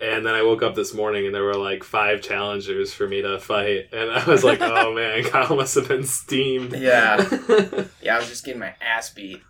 And 0.03 0.25
then 0.25 0.35
I 0.35 0.43
woke 0.43 0.62
up 0.62 0.75
this 0.75 0.95
morning, 0.95 1.27
and 1.27 1.35
there 1.35 1.45
were 1.45 1.57
like 1.57 1.85
five 1.85 2.23
challengers 2.23 2.93
for 2.95 3.07
me 3.07 3.21
to 3.21 3.39
fight, 3.39 3.89
and 3.93 4.11
I 4.11 4.25
was 4.27 4.43
like, 4.43 4.59
"Oh 4.62 4.95
man, 4.95 5.25
Kyle 5.25 5.57
must 5.57 5.75
have 5.75 5.89
been 5.89 6.05
steamed." 6.05 6.73
Yeah. 6.73 7.17
Yeah, 8.03 8.17
I 8.17 8.19
was 8.19 8.29
just 8.29 8.45
getting 8.45 8.61
my 8.61 8.75
ass 8.81 9.11
beat. 9.11 9.43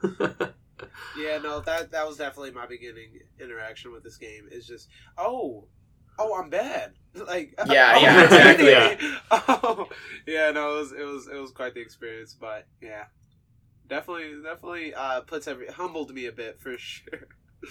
Yeah, 1.18 1.38
no, 1.38 1.60
that 1.60 1.90
that 1.92 2.06
was 2.06 2.16
definitely 2.16 2.52
my 2.52 2.66
beginning 2.66 3.20
interaction 3.40 3.92
with 3.92 4.02
this 4.02 4.16
game. 4.16 4.48
Is 4.50 4.66
just, 4.66 4.88
oh, 5.18 5.66
oh, 6.18 6.40
I'm 6.40 6.50
bad. 6.50 6.92
Like, 7.12 7.54
Yeah, 7.66 7.94
oh, 7.96 8.00
yeah, 8.02 8.24
exactly. 8.24 8.66
really? 8.66 8.96
Oh, 9.32 9.88
yeah, 10.28 10.52
no, 10.52 10.76
it 10.76 10.80
was 10.80 10.92
it 10.92 11.04
was 11.04 11.26
it 11.26 11.34
was 11.36 11.50
quite 11.50 11.74
the 11.74 11.80
experience, 11.80 12.36
but 12.38 12.66
yeah, 12.80 13.06
definitely 13.88 14.34
definitely 14.44 14.94
uh, 14.94 15.22
puts 15.22 15.48
every 15.48 15.66
humbled 15.66 16.14
me 16.14 16.26
a 16.26 16.32
bit 16.32 16.60
for 16.60 16.78
sure. 16.78 17.26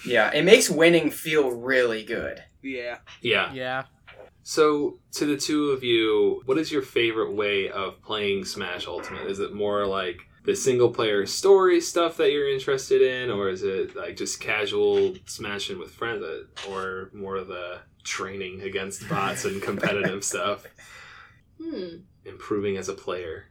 Yeah, 0.06 0.30
it 0.32 0.44
makes 0.44 0.68
winning 0.68 1.10
feel 1.10 1.50
really 1.50 2.04
good. 2.04 2.44
Yeah, 2.62 2.98
yeah. 3.22 3.52
Yeah. 3.54 3.84
So, 4.42 4.98
to 5.12 5.26
the 5.26 5.36
two 5.36 5.70
of 5.70 5.82
you, 5.84 6.42
what 6.44 6.58
is 6.58 6.70
your 6.72 6.82
favorite 6.82 7.32
way 7.32 7.70
of 7.70 8.02
playing 8.02 8.44
Smash 8.44 8.86
Ultimate? 8.86 9.26
Is 9.26 9.38
it 9.38 9.54
more 9.54 9.86
like 9.86 10.18
the 10.44 10.56
single 10.56 10.90
player 10.90 11.26
story 11.26 11.80
stuff 11.80 12.16
that 12.16 12.32
you're 12.32 12.48
interested 12.52 13.02
in, 13.02 13.30
or 13.30 13.48
is 13.48 13.62
it 13.62 13.94
like 13.94 14.16
just 14.16 14.40
casual 14.40 15.14
smashing 15.26 15.78
with 15.78 15.90
friends, 15.90 16.22
uh, 16.22 16.44
or 16.70 17.10
more 17.12 17.36
of 17.36 17.48
the 17.48 17.78
training 18.04 18.62
against 18.62 19.06
bots 19.08 19.44
and 19.44 19.60
competitive 19.62 20.24
stuff, 20.24 20.66
Hmm. 21.62 21.96
improving 22.24 22.76
as 22.78 22.88
a 22.88 22.94
player? 22.94 23.46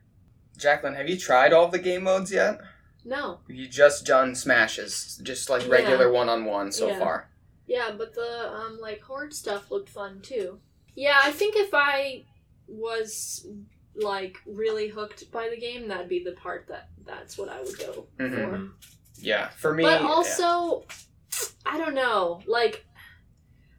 Jacqueline, 0.58 0.96
have 0.96 1.08
you 1.08 1.18
tried 1.18 1.54
all 1.54 1.68
the 1.68 1.78
game 1.80 2.04
modes 2.04 2.32
yet? 2.32 2.60
No. 3.06 3.40
You 3.48 3.68
just 3.68 4.06
done 4.06 4.34
smashes, 4.36 5.20
just 5.24 5.50
like 5.50 5.64
Yeah. 5.64 5.70
regular 5.70 6.12
one 6.12 6.28
on 6.28 6.46
one 6.46 6.72
so 6.72 6.88
Yeah. 6.90 7.00
far. 7.00 7.30
Yeah, 7.68 7.92
but 7.96 8.16
the 8.16 8.52
um 8.52 8.80
like 8.82 9.02
horde 9.02 9.34
stuff 9.34 9.70
looked 9.70 9.90
fun 9.90 10.22
too. 10.22 10.60
Yeah, 10.96 11.20
I 11.24 11.32
think 11.32 11.56
if 11.56 11.70
I 11.72 12.26
was 12.68 13.46
like 14.02 14.38
really 14.46 14.88
hooked 14.88 15.32
by 15.32 15.50
the 15.50 15.58
game, 15.60 15.88
that'd 15.88 16.10
be 16.10 16.24
the 16.24 16.32
part 16.34 16.68
that 16.70 16.90
that's 17.06 17.38
what 17.38 17.50
I 17.50 17.62
would 17.62 17.78
go 17.78 18.08
Mhm. 18.20 18.50
for. 18.50 18.72
Yeah, 19.22 19.50
for 19.50 19.74
me. 19.74 19.84
But 19.84 20.02
yeah. 20.02 20.08
also, 20.08 20.86
I 21.66 21.78
don't 21.78 21.94
know. 21.96 22.42
Like, 22.48 22.86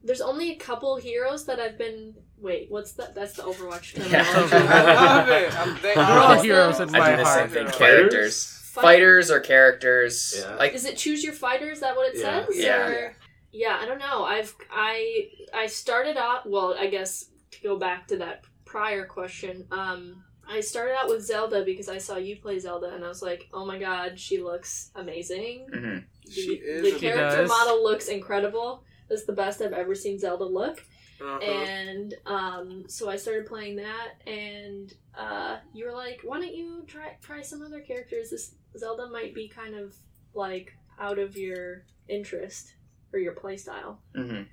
there's 0.03 0.21
only 0.21 0.51
a 0.53 0.57
couple 0.57 0.97
heroes 0.97 1.47
that 1.47 1.59
I've 1.61 1.77
been. 1.79 2.15
Wait, 2.39 2.71
what's 2.71 2.93
that? 2.93 3.15
That's 3.15 3.35
the 3.35 3.43
Overwatch 3.43 3.97
Yeah. 4.11 4.25
I 4.27 5.15
love 5.15 5.29
it. 5.29 5.55
Um, 5.59 5.79
they 5.83 5.95
They're 5.95 6.05
all 6.05 6.41
heroes 6.41 6.79
that- 6.79 6.89
in 6.89 6.95
I 6.95 6.99
my 6.99 7.11
do 7.11 7.17
the 7.19 7.25
same 7.25 7.39
heart. 7.39 7.51
thing. 7.51 7.67
Fighters? 7.67 7.79
Characters, 7.79 8.47
Fight- 8.73 8.83
fighters 8.83 9.31
or 9.31 9.41
characters. 9.41 10.35
Yeah. 10.39 10.55
Like 10.57 10.73
Is 10.75 10.85
it 10.87 10.97
choose 10.97 11.23
your 11.23 11.33
fighter? 11.35 11.71
Is 11.71 11.81
that 11.81 11.97
what 11.97 12.15
it 12.15 12.21
Yeah. 12.21 12.47
says? 12.47 12.57
Yeah. 12.57 12.87
Or- 12.89 13.17
yeah, 13.53 13.79
I 13.81 13.85
don't 13.87 13.99
know. 13.99 14.25
I've 14.25 14.55
I 14.71 15.29
I 15.53 15.67
started 15.67 16.17
out. 16.17 16.49
Well, 16.49 16.75
I 16.79 16.87
guess 16.87 17.27
to 17.51 17.61
go 17.63 17.77
back 17.79 18.07
to 18.09 18.17
that 18.19 18.45
prior 18.71 19.05
question. 19.05 19.67
Um, 19.73 20.23
I 20.49 20.61
started 20.61 20.95
out 20.97 21.09
with 21.09 21.23
Zelda 21.25 21.65
because 21.65 21.89
I 21.89 21.99
saw 21.99 22.17
you 22.17 22.37
play 22.37 22.59
Zelda, 22.59 22.95
and 22.95 23.05
I 23.05 23.09
was 23.09 23.23
like, 23.23 23.49
oh 23.53 23.67
my 23.67 23.79
god, 23.79 24.19
she 24.19 24.41
looks 24.41 24.91
amazing. 24.95 25.67
mhm. 25.73 26.05
The, 26.25 26.31
She 26.33 26.53
is 26.55 26.83
the 26.95 26.99
character 26.99 27.43
does. 27.43 27.49
model 27.49 27.83
looks 27.83 28.07
incredible. 28.09 28.85
That's 29.09 29.25
the 29.25 29.33
best 29.33 29.61
I've 29.61 29.73
ever 29.73 29.95
seen 29.95 30.19
Zelda 30.19 30.45
look. 30.45 30.79
Uh-huh. 31.21 31.39
And 31.41 32.15
um, 32.27 32.85
so 32.89 33.11
I 33.11 33.17
started 33.17 33.47
playing 33.47 33.77
that, 33.77 34.11
and 34.27 34.93
uh, 35.19 35.59
you 35.75 35.85
were 35.87 35.93
like, 35.93 36.21
"Why 36.23 36.39
don't 36.41 36.55
you 36.55 36.85
try 36.87 37.17
try 37.21 37.43
some 37.43 37.61
other 37.63 37.81
characters? 37.81 38.31
This 38.31 38.55
Zelda 38.79 39.09
might 39.11 39.35
be 39.35 39.49
kind 39.49 39.75
of 39.75 39.95
like 40.35 40.73
out 40.99 41.19
of 41.19 41.37
your 41.37 41.85
interest 42.09 42.75
or 43.13 43.19
your 43.19 43.35
playstyle." 43.35 43.99
Mhm. 44.17 44.47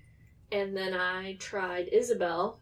And 0.52 0.76
then 0.76 0.94
I 0.94 1.36
tried 1.40 1.88
Isabelle. 1.92 2.60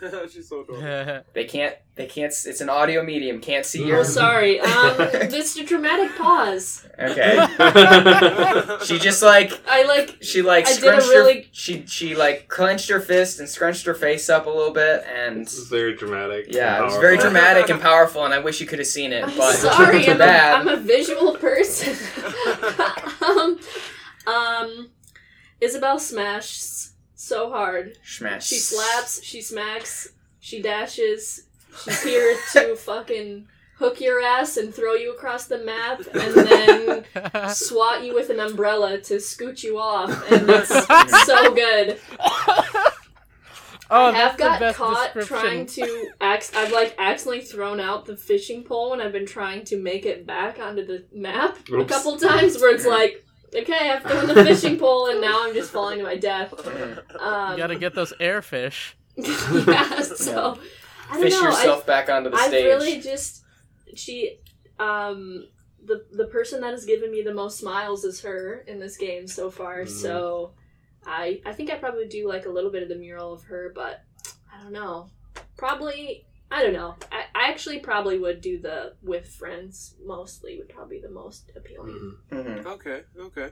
She's 0.30 0.48
so 0.48 0.62
adorable. 0.62 1.22
They 1.32 1.44
can't. 1.44 1.74
They 1.96 2.06
can't. 2.06 2.32
It's 2.46 2.60
an 2.60 2.68
audio 2.68 3.02
medium. 3.02 3.40
Can't 3.40 3.64
see 3.64 3.84
Oh, 3.84 3.86
your. 3.86 4.04
sorry. 4.04 4.60
Um, 4.64 4.96
it's 4.98 5.56
a 5.56 5.64
dramatic 5.64 6.16
pause. 6.16 6.86
Okay. 6.98 7.36
She 8.84 8.98
just 8.98 9.22
like 9.22 9.52
I 9.68 9.84
like. 9.84 10.18
she 10.20 10.42
like 10.42 10.66
I 10.66 10.74
did 10.74 10.84
a 10.84 10.96
really- 10.96 11.42
her. 11.42 11.48
She 11.52 11.86
she 11.86 12.14
like 12.14 12.48
clenched 12.48 12.88
her 12.90 13.00
fist 13.00 13.38
and 13.40 13.48
scrunched 13.48 13.86
her 13.86 13.94
face 13.94 14.28
up 14.28 14.46
a 14.46 14.50
little 14.50 14.72
bit 14.72 15.04
and. 15.04 15.44
This 15.46 15.54
is 15.58 15.68
very 15.68 15.94
dramatic. 15.96 16.46
Yeah, 16.48 16.74
it 16.74 16.76
and 16.78 16.86
was 16.86 16.96
very 16.96 17.16
dramatic 17.18 17.68
and 17.70 17.80
powerful, 17.80 18.24
and 18.24 18.34
I 18.34 18.38
wish 18.40 18.60
you 18.60 18.66
could 18.66 18.78
have 18.80 18.88
seen 18.88 19.12
it. 19.12 19.24
I'm 19.24 19.36
but 19.36 19.52
sorry. 19.54 20.04
too 20.04 20.10
I'm 20.10 20.16
a, 20.16 20.18
bad. 20.18 20.60
I'm 20.60 20.68
a 20.68 20.76
visual 20.76 21.36
person. 21.36 21.94
um, 23.22 23.58
um, 24.26 24.90
Isabelle 25.60 25.98
smashes 25.98 26.93
so 27.24 27.50
hard. 27.50 27.96
Smash. 28.04 28.46
She 28.46 28.56
slaps, 28.56 29.22
she 29.22 29.40
smacks, 29.40 30.12
she 30.40 30.60
dashes. 30.60 31.46
She's 31.82 32.02
here 32.04 32.36
to 32.52 32.76
fucking 32.76 33.48
hook 33.76 34.00
your 34.00 34.20
ass 34.20 34.56
and 34.56 34.72
throw 34.72 34.94
you 34.94 35.12
across 35.12 35.46
the 35.46 35.58
map 35.58 36.00
and 36.14 36.34
then 36.34 37.48
swat 37.48 38.04
you 38.04 38.14
with 38.14 38.30
an 38.30 38.40
umbrella 38.40 38.98
to 38.98 39.18
scoot 39.20 39.62
you 39.62 39.78
off. 39.78 40.10
And 40.30 40.48
it's 40.48 41.26
so 41.26 41.54
good. 41.54 41.98
Oh, 43.90 44.06
I 44.06 44.12
have 44.12 44.14
that's 44.14 44.36
the 44.36 44.42
got 44.42 44.60
best 44.60 44.78
caught 44.78 45.20
trying 45.26 45.66
to 45.66 46.08
ac- 46.22 46.56
I've 46.56 46.72
like 46.72 46.94
accidentally 46.98 47.44
thrown 47.44 47.80
out 47.80 48.06
the 48.06 48.16
fishing 48.16 48.62
pole 48.64 48.92
and 48.92 49.02
I've 49.02 49.12
been 49.12 49.26
trying 49.26 49.64
to 49.66 49.76
make 49.76 50.06
it 50.06 50.26
back 50.26 50.58
onto 50.58 50.86
the 50.86 51.04
map 51.12 51.58
a 51.68 51.84
couple 51.84 52.16
times 52.16 52.58
where 52.60 52.74
it's 52.74 52.86
like, 52.86 53.23
okay, 53.56 53.90
I've 53.90 54.02
thrown 54.02 54.26
the 54.28 54.44
fishing 54.44 54.78
pole 54.78 55.08
and 55.08 55.20
now 55.20 55.44
I'm 55.44 55.54
just 55.54 55.70
falling 55.70 55.98
to 55.98 56.04
my 56.04 56.16
death. 56.16 56.52
Um, 57.18 57.52
You 57.52 57.58
gotta 57.58 57.76
get 57.78 57.94
those 57.94 58.12
airfish. 58.20 58.94
yeah, 59.16 60.00
so 60.02 60.58
I 61.10 61.14
don't 61.14 61.22
Fish 61.22 61.32
know. 61.34 61.42
yourself 61.42 61.86
back 61.86 62.08
onto 62.08 62.30
the 62.30 62.36
I, 62.36 62.40
I 62.40 62.48
stage. 62.48 62.64
really 62.64 63.00
just 63.00 63.44
she 63.94 64.38
um 64.80 65.46
the 65.84 66.04
the 66.12 66.26
person 66.26 66.60
that 66.62 66.72
has 66.72 66.84
given 66.84 67.10
me 67.12 67.22
the 67.22 67.32
most 67.34 67.58
smiles 67.58 68.04
is 68.04 68.20
her 68.22 68.64
in 68.66 68.78
this 68.80 68.96
game 68.96 69.26
so 69.28 69.50
far. 69.50 69.82
Mhm. 69.84 69.88
So 69.88 70.52
I 71.06 71.40
I 71.46 71.52
think 71.52 71.70
I 71.70 71.76
probably 71.76 72.08
do 72.08 72.26
like 72.28 72.46
a 72.46 72.50
little 72.50 72.70
bit 72.70 72.82
of 72.82 72.88
the 72.88 72.96
mural 72.96 73.32
of 73.32 73.44
her, 73.44 73.70
but 73.74 74.02
I 74.52 74.62
don't 74.62 74.72
know. 74.72 75.08
Probably 75.56 76.26
I 76.54 76.62
don't 76.62 76.72
know. 76.72 76.94
I, 77.10 77.24
I 77.34 77.48
actually 77.50 77.80
probably 77.80 78.16
would 78.18 78.40
do 78.40 78.60
the 78.60 78.94
with 79.02 79.26
friends 79.26 79.96
mostly 80.04 80.56
would 80.58 80.68
probably 80.68 80.98
be 80.98 81.02
the 81.02 81.12
most 81.12 81.50
appealing. 81.56 82.16
Mhm. 82.30 82.44
Mhm. 82.62 82.66
Okay, 82.66 83.00
okay. 83.18 83.48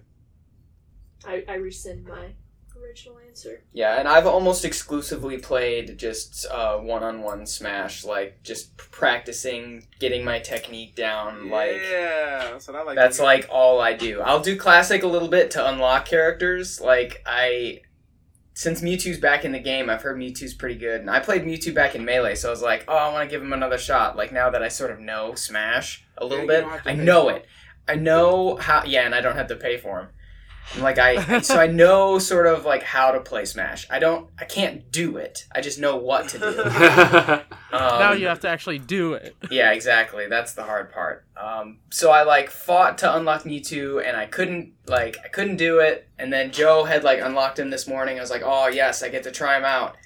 I, 1.27 1.45
I 1.49 1.55
rescind 1.55 2.05
my 2.07 2.35
original 2.81 3.19
answer. 3.27 3.65
Yeah, 3.73 3.99
and 3.99 4.07
I've 4.09 4.27
almost 4.27 4.65
exclusively 4.65 5.39
played 5.39 5.99
just 5.99 6.47
uh, 6.51 6.79
one-on-one 6.79 7.47
Smash, 7.47 8.05
like 8.05 8.43
just 8.45 8.77
practicing, 8.77 9.87
getting 9.99 10.25
my 10.25 10.39
technique 10.39 10.95
down. 10.95 11.51
Like 11.51 11.81
yeah, 11.91 12.51
that's 12.53 12.69
what 12.69 12.77
I 12.77 12.83
like. 12.83 12.97
that's 12.97 13.17
to 13.19 13.25
like 13.25 13.49
all 13.51 13.81
I 13.81 13.95
do. 13.95 14.21
I'll 14.21 14.41
do 14.41 14.57
classic 14.57 15.03
a 15.03 15.09
little 15.09 15.29
bit 15.29 15.51
to 15.53 15.69
unlock 15.69 16.07
characters. 16.07 16.81
Like 16.81 17.23
I, 17.27 17.81
since 18.55 18.83
Mewtwo's 18.83 19.19
back 19.19 19.45
in 19.45 19.53
the 19.53 19.59
game, 19.59 19.89
I've 19.89 20.03
heard 20.03 20.19
Mewtwo's 20.19 20.55
pretty 20.55 20.77
good, 20.77 21.01
and 21.01 21.11
I 21.11 21.21
played 21.21 21.43
Mewtwo 21.43 21.75
back 21.75 21.95
in 21.95 22.05
Melee, 22.05 22.35
so 22.35 22.49
I 22.49 22.51
was 22.51 22.63
like, 22.63 22.85
oh, 22.87 22.97
I 22.97 23.13
want 23.13 23.29
to 23.29 23.31
give 23.35 23.43
him 23.43 23.53
another 23.53 23.79
shot. 23.79 24.17
Like 24.17 24.33
now 24.33 24.51
that 24.51 24.63
I 24.63 24.69
sort 24.69 24.91
of 24.91 25.01
know 25.01 25.35
Smash 25.35 26.05
a 26.19 26.25
little 26.25 26.45
you 26.45 26.51
bit, 26.51 26.61
don't 26.63 26.71
have 26.71 26.83
to 26.85 26.91
I 26.91 26.95
know 26.95 27.29
it. 27.29 27.47
I 27.89 27.95
know 27.97 28.57
how. 28.57 28.85
Yeah, 28.85 29.07
and 29.07 29.15
I 29.15 29.21
don't 29.21 29.37
have 29.37 29.49
to 29.49 29.57
pay 29.57 29.77
for 29.77 30.01
him. 30.01 30.09
And, 30.75 30.83
like 30.83 30.99
I, 30.99 31.41
so 31.41 31.59
I 31.59 31.67
know 31.83 32.19
sort 32.19 32.47
of 32.47 32.65
like 32.65 32.83
how 32.83 33.11
to 33.11 33.21
play 33.21 33.45
Smash. 33.45 33.87
I 33.91 33.99
don't, 33.99 34.31
I 34.39 34.45
can't 34.45 34.91
do 34.91 35.17
it. 35.17 35.47
I 35.53 35.61
just 35.61 35.79
know 35.79 35.97
what 35.97 36.29
to 36.31 36.39
do. 36.39 36.63
Um, 36.63 37.43
now 37.73 38.13
you 38.13 38.27
have 38.27 38.41
to 38.41 38.49
actually 38.49 38.79
do 38.79 39.15
it. 39.15 39.37
yeah, 39.51 39.73
exactly. 39.73 40.27
That's 40.29 40.55
the 40.55 40.63
hard 40.63 40.93
part. 40.93 41.27
Um, 41.37 41.79
so 41.91 42.11
I 42.11 42.23
like 42.23 42.51
fought 42.51 42.99
to 42.99 43.17
unlock 43.17 43.43
Mewtwo, 43.43 44.07
and 44.07 44.17
I 44.17 44.27
couldn't 44.27 44.73
like 44.87 45.17
I 45.25 45.29
couldn't 45.29 45.57
do 45.57 45.81
it. 45.81 46.09
And 46.19 46.33
then 46.33 46.53
Joe 46.53 46.85
had 46.85 47.05
like 47.05 47.21
unlocked 47.21 47.59
him 47.59 47.71
this 47.71 47.87
morning. 47.87 48.19
I 48.19 48.21
was 48.21 48.31
like, 48.31 48.43
oh 48.45 48.69
yes, 48.69 49.03
I 49.03 49.09
get 49.09 49.25
to 49.25 49.33
try 49.33 49.57
him 49.59 49.65
out. 49.65 49.97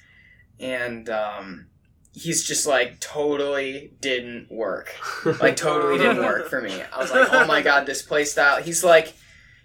And 0.59 1.09
um, 1.09 1.67
he's 2.13 2.43
just 2.43 2.65
like 2.65 2.99
totally 2.99 3.93
didn't 4.01 4.51
work. 4.51 4.95
Like 5.39 5.55
totally 5.55 5.97
didn't 5.99 6.23
work 6.23 6.49
for 6.49 6.61
me. 6.61 6.81
I 6.81 6.97
was 6.97 7.11
like, 7.11 7.31
oh 7.31 7.45
my 7.45 7.61
god, 7.61 7.85
this 7.85 8.01
play 8.01 8.25
style. 8.25 8.61
He's 8.61 8.83
like. 8.83 9.13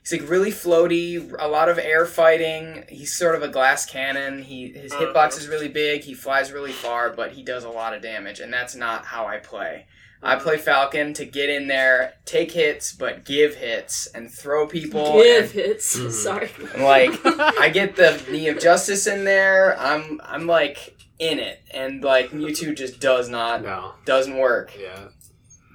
He's 0.02 0.20
like 0.20 0.28
really 0.28 0.50
floaty, 0.50 1.32
a 1.38 1.46
lot 1.46 1.68
of 1.68 1.78
air 1.78 2.06
fighting. 2.06 2.84
He's 2.88 3.14
sort 3.14 3.34
of 3.36 3.42
a 3.42 3.48
glass 3.48 3.86
cannon. 3.86 4.42
He 4.42 4.72
his 4.72 4.92
hitbox 4.92 5.38
is 5.38 5.46
really 5.48 5.68
big. 5.68 6.02
He 6.02 6.14
flies 6.14 6.50
really 6.52 6.72
far, 6.72 7.10
but 7.10 7.32
he 7.32 7.42
does 7.44 7.62
a 7.64 7.68
lot 7.68 7.94
of 7.94 8.02
damage, 8.02 8.40
and 8.40 8.52
that's 8.52 8.74
not 8.74 9.04
how 9.06 9.26
I 9.26 9.38
play. 9.38 9.86
I 10.24 10.36
play 10.36 10.56
Falcon 10.56 11.14
to 11.14 11.24
get 11.24 11.50
in 11.50 11.66
there, 11.66 12.14
take 12.24 12.52
hits, 12.52 12.92
but 12.92 13.24
give 13.24 13.56
hits 13.56 14.06
and 14.08 14.30
throw 14.30 14.66
people. 14.68 15.20
Give 15.20 15.42
and- 15.44 15.50
hits. 15.52 15.96
Mhm. 15.96 16.10
Sorry. 16.12 16.50
and, 16.74 16.82
like 16.84 17.12
I 17.24 17.68
get 17.68 17.94
the 17.96 18.20
knee 18.30 18.48
of 18.48 18.58
justice 18.60 19.06
in 19.06 19.24
there. 19.24 19.78
I'm 19.78 20.20
I'm 20.24 20.46
like 20.48 20.96
in 21.20 21.38
it, 21.38 21.60
and 21.72 22.02
like 22.02 22.30
Mewtwo 22.30 22.76
just 22.76 22.98
does 22.98 23.28
not 23.28 23.62
no. 23.62 23.94
doesn't 24.04 24.36
work. 24.36 24.72
Yeah. 24.76 25.08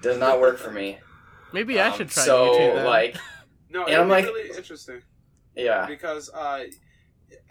Does 0.01 0.17
not 0.17 0.41
work 0.41 0.57
for 0.59 0.71
me. 0.71 0.97
Maybe 1.53 1.79
I 1.79 1.87
Um, 1.89 1.97
should 1.97 2.09
try 2.09 2.23
So 2.23 2.47
YouTube 2.53 2.75
then. 2.75 2.85
like 2.85 3.15
no, 3.69 3.81
and 3.83 3.89
it'd 3.89 4.01
I'm 4.01 4.09
like- 4.09 4.25
really 4.25 4.49
interesting 4.55 5.01
yeah. 5.55 5.85
because 5.87 6.29
uh, 6.33 6.63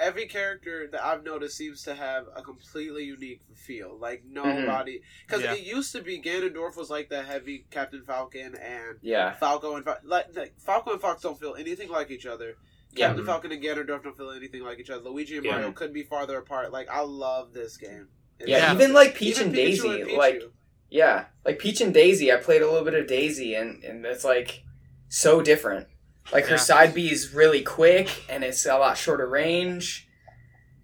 every 0.01 0.27
character 0.27 0.89
that 0.91 1.05
I've 1.05 1.23
noticed 1.25 1.57
seems 1.57 1.83
to 1.83 1.95
have 1.95 2.25
a 2.35 2.43
completely 2.43 3.05
unique 3.05 3.43
feel. 3.55 3.97
Like 3.99 4.23
Mm-hmm. 4.25 4.35
nobody, 4.35 5.03
because 5.27 5.43
Yeah. 5.43 5.55
it 5.55 5.61
used 5.65 5.93
to 5.93 6.01
be 6.03 6.21
Ganondorf 6.21 6.77
was 6.77 6.89
like 6.91 7.09
the 7.09 7.23
heavy 7.23 7.67
Captain 7.71 8.03
Falcon 8.05 8.55
and 8.57 8.99
Yeah. 9.03 9.33
Falco 9.35 9.77
and 9.77 9.85
Fo- 9.85 9.97
like, 10.05 10.35
like 10.35 10.55
Falco 10.59 10.93
and 10.93 11.01
Fox 11.01 11.23
don't 11.23 11.39
feel 11.39 11.55
anything 11.59 11.91
like 11.91 12.11
each 12.11 12.27
other. 12.27 12.57
Yeah. 12.95 13.09
Captain 13.09 13.27
Falcon 13.27 13.53
and 13.53 13.63
Ganondorf 13.63 14.03
don't 14.05 14.17
feel 14.17 14.31
anything 14.31 14.63
like 14.63 14.79
each 14.79 14.89
other. 14.91 15.03
Luigi 15.11 15.37
and 15.37 15.45
Yeah. 15.45 15.53
Mario 15.53 15.73
couldn't 15.73 15.93
be 15.95 16.05
farther 16.05 16.39
apart. 16.39 16.73
Like 16.73 16.89
I 16.89 17.01
love 17.03 17.53
this 17.53 17.77
game. 17.77 18.09
It's 18.39 18.49
Yeah, 18.49 18.59
Yeah. 18.59 18.75
even 18.75 18.93
like 18.95 19.15
Peach 19.15 19.37
even 19.37 19.49
and 19.49 19.55
Pikachu 19.55 19.57
Daisy, 19.57 20.01
and 20.01 20.11
Pichu. 20.11 20.17
like 20.17 20.43
yeah, 20.89 21.25
like 21.45 21.59
Peach 21.59 21.81
and 21.81 21.93
Daisy. 21.93 22.33
I 22.33 22.37
played 22.37 22.63
a 22.63 22.67
little 22.67 22.85
bit 22.85 22.95
of 22.95 23.07
Daisy, 23.07 23.55
and 23.55 23.83
and 23.85 24.07
it's 24.07 24.25
like 24.25 24.63
so 25.09 25.43
different. 25.43 25.89
Like 26.33 26.45
her 26.47 26.53
Yeah. 26.53 26.57
side 26.57 26.95
B 26.95 27.11
is 27.11 27.33
really 27.33 27.63
quick, 27.63 28.09
and 28.29 28.43
it's 28.45 28.65
a 28.67 28.77
lot 28.79 28.99
shorter 28.99 29.27
range. 29.29 30.09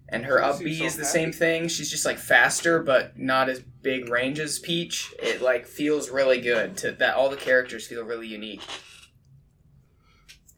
And 0.09 0.25
her 0.25 0.37
She 0.39 0.43
up 0.43 0.55
seems 0.57 0.63
B 0.69 0.79
so 0.79 0.85
is 0.85 0.95
the 0.95 1.05
happy. 1.05 1.11
same 1.13 1.31
thing. 1.31 1.67
She's 1.67 1.89
just 1.89 2.05
like 2.05 2.19
faster, 2.19 2.79
but 2.79 3.17
not 3.17 3.49
as 3.49 3.59
big 3.61 4.09
range 4.09 4.39
as 4.39 4.59
Peach. 4.59 5.11
It 5.19 5.41
like 5.41 5.65
feels 5.65 6.09
really 6.09 6.39
good. 6.39 6.77
To 6.77 6.91
that, 6.91 7.15
all 7.15 7.29
the 7.29 7.35
characters 7.35 7.87
feel 7.87 8.03
really 8.03 8.27
unique. 8.27 8.61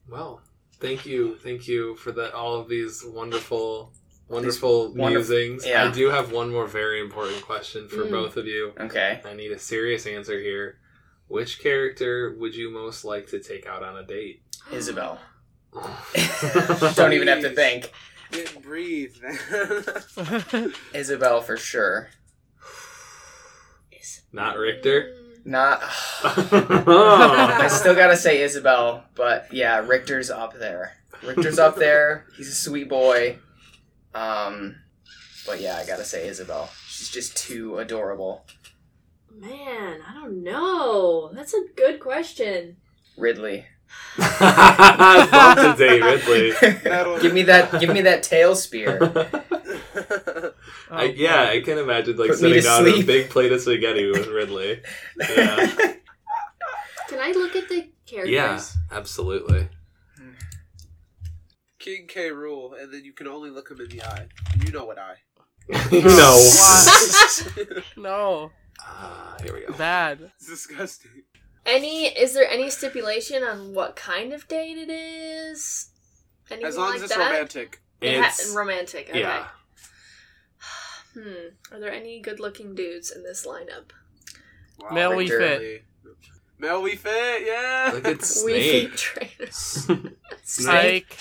Well, 0.09 0.41
thank 0.79 1.05
you, 1.05 1.37
thank 1.37 1.67
you 1.67 1.95
for 1.95 2.11
that. 2.13 2.33
All 2.33 2.55
of 2.59 2.67
these 2.69 3.03
wonderful, 3.05 3.93
wonderful 4.27 4.93
wonderful- 4.93 5.09
musings. 5.09 5.65
yeah. 5.65 5.85
I 5.85 5.91
do 5.91 6.09
have 6.09 6.31
one 6.31 6.51
more 6.51 6.67
very 6.67 6.99
important 6.99 7.41
question 7.41 7.87
for 7.87 8.05
Mm. 8.05 8.11
both 8.11 8.37
of 8.37 8.45
you. 8.45 8.73
Okay. 8.79 9.21
I 9.23 9.33
need 9.33 9.51
a 9.51 9.59
serious 9.59 10.05
answer 10.05 10.39
here. 10.39 10.79
Which 11.27 11.59
character 11.59 12.35
would 12.37 12.55
you 12.55 12.69
most 12.69 13.03
like 13.03 13.27
to 13.27 13.39
take 13.39 13.65
out 13.65 13.83
on 13.83 13.97
a 13.97 14.03
date? 14.03 14.43
Isabelle. 14.71 15.19
Don't 16.95 17.13
even 17.13 17.27
have 17.27 17.41
to 17.41 17.49
think. 17.49 17.91
Didn't 18.31 18.61
breathe, 18.63 19.15
man. 19.21 20.73
Isabelle 20.93 21.41
for 21.41 21.57
sure. 21.57 22.09
Not 24.35 24.57
Richter. 24.57 25.15
Not. 25.45 25.79
oh. 26.25 27.57
I 27.61 27.69
still 27.69 27.95
gotta 27.95 28.17
say 28.17 28.41
Isabelle, 28.41 29.05
but 29.15 29.47
yeah, 29.53 29.79
Richter's 29.79 30.29
up 30.29 30.59
there. 30.59 30.97
Richter's 31.23 31.57
up 31.57 31.77
there. 31.77 32.25
He's 32.35 32.49
a 32.49 32.53
sweet 32.53 32.89
boy. 32.89 33.39
Um, 34.13 34.75
but 35.47 35.61
yeah, 35.61 35.77
I 35.77 35.85
gotta 35.85 36.03
say 36.03 36.27
Isabelle. 36.27 36.69
She's 36.89 37.09
just 37.09 37.37
too 37.37 37.77
adorable. 37.77 38.45
Man, 39.37 39.99
I 40.07 40.13
don't 40.13 40.43
know. 40.43 41.31
That's 41.33 41.53
a 41.53 41.61
good 41.75 41.99
question. 41.99 42.77
Ridley. 43.17 43.65
Love 44.17 45.57
to 45.57 45.75
date 45.77 46.01
Ridley. 46.01 46.51
That'll- 46.83 47.19
give 47.19 47.33
me 47.33 47.43
that. 47.43 47.79
Give 47.79 47.89
me 47.93 48.01
that 48.01 48.23
tail 48.23 48.55
spear. 48.55 48.99
Oh, 50.91 50.97
I, 50.97 51.03
yeah, 51.05 51.45
I 51.49 51.61
can 51.61 51.77
imagine 51.79 52.15
like 52.17 52.29
Put 52.29 52.41
me 52.41 52.59
sitting 52.59 52.61
to 52.61 52.67
down 52.67 52.85
a 52.87 52.91
sleep. 52.91 53.05
big 53.07 53.29
plate 53.29 53.51
of 53.51 53.59
spaghetti 53.61 54.05
with 54.11 54.27
Ridley. 54.27 54.81
Yeah. 55.19 55.65
Can 57.07 57.19
I 57.19 57.31
look 57.31 57.55
at 57.55 57.67
the 57.69 57.89
characters? 58.05 58.31
Yeah, 58.31 58.61
absolutely. 58.91 59.69
King 61.79 62.05
K. 62.07 62.29
Rool, 62.29 62.79
and 62.79 62.93
then 62.93 63.03
you 63.03 63.13
can 63.13 63.27
only 63.27 63.49
look 63.49 63.69
him 63.71 63.79
in 63.81 63.89
the 63.89 64.03
eye. 64.03 64.27
You 64.65 64.71
know 64.71 64.85
what 64.85 64.97
eye. 64.99 65.17
no. 65.91 66.51
no, 67.97 68.51
Ah, 68.85 69.35
here 69.43 69.53
we 69.53 69.65
go. 69.65 69.73
bad. 69.73 70.31
It's 70.37 70.47
disgusting. 70.47 71.23
Any? 71.65 72.05
Is 72.07 72.33
there 72.35 72.47
any 72.49 72.69
stipulation 72.69 73.43
on 73.43 73.73
what 73.73 73.95
kind 73.95 74.31
of 74.33 74.47
date 74.47 74.77
it 74.77 74.89
is? 74.91 75.89
Anything 76.51 76.67
As 76.67 76.77
long 76.77 76.87
like 76.89 76.97
as 76.97 77.03
it's 77.03 77.15
that? 77.15 77.31
romantic. 77.31 77.81
It 78.01 78.19
ha- 78.21 78.27
It's 78.27 78.53
romantic. 78.55 79.09
Okay. 79.09 79.19
yeah. 79.21 79.47
Hmm. 81.13 81.73
Are 81.73 81.79
there 81.79 81.93
any 81.93 82.19
good-looking 82.19 82.75
dudes 82.75 83.09
in 83.09 83.23
this 83.23 83.45
lineup? 83.47 83.91
Wow, 84.79 84.89
Male 84.89 85.15
we 85.15 85.23
Richter. 85.31 85.39
fit. 85.59 85.85
Male 86.59 86.81
Wii 86.81 86.97
Fit, 86.97 87.43
yeah. 87.47 87.91
Look 87.93 88.05
at 88.05 88.17
We 88.45 88.83
Snake. 88.83 88.95
trainers. 88.97 89.87
Snake. 90.43 91.17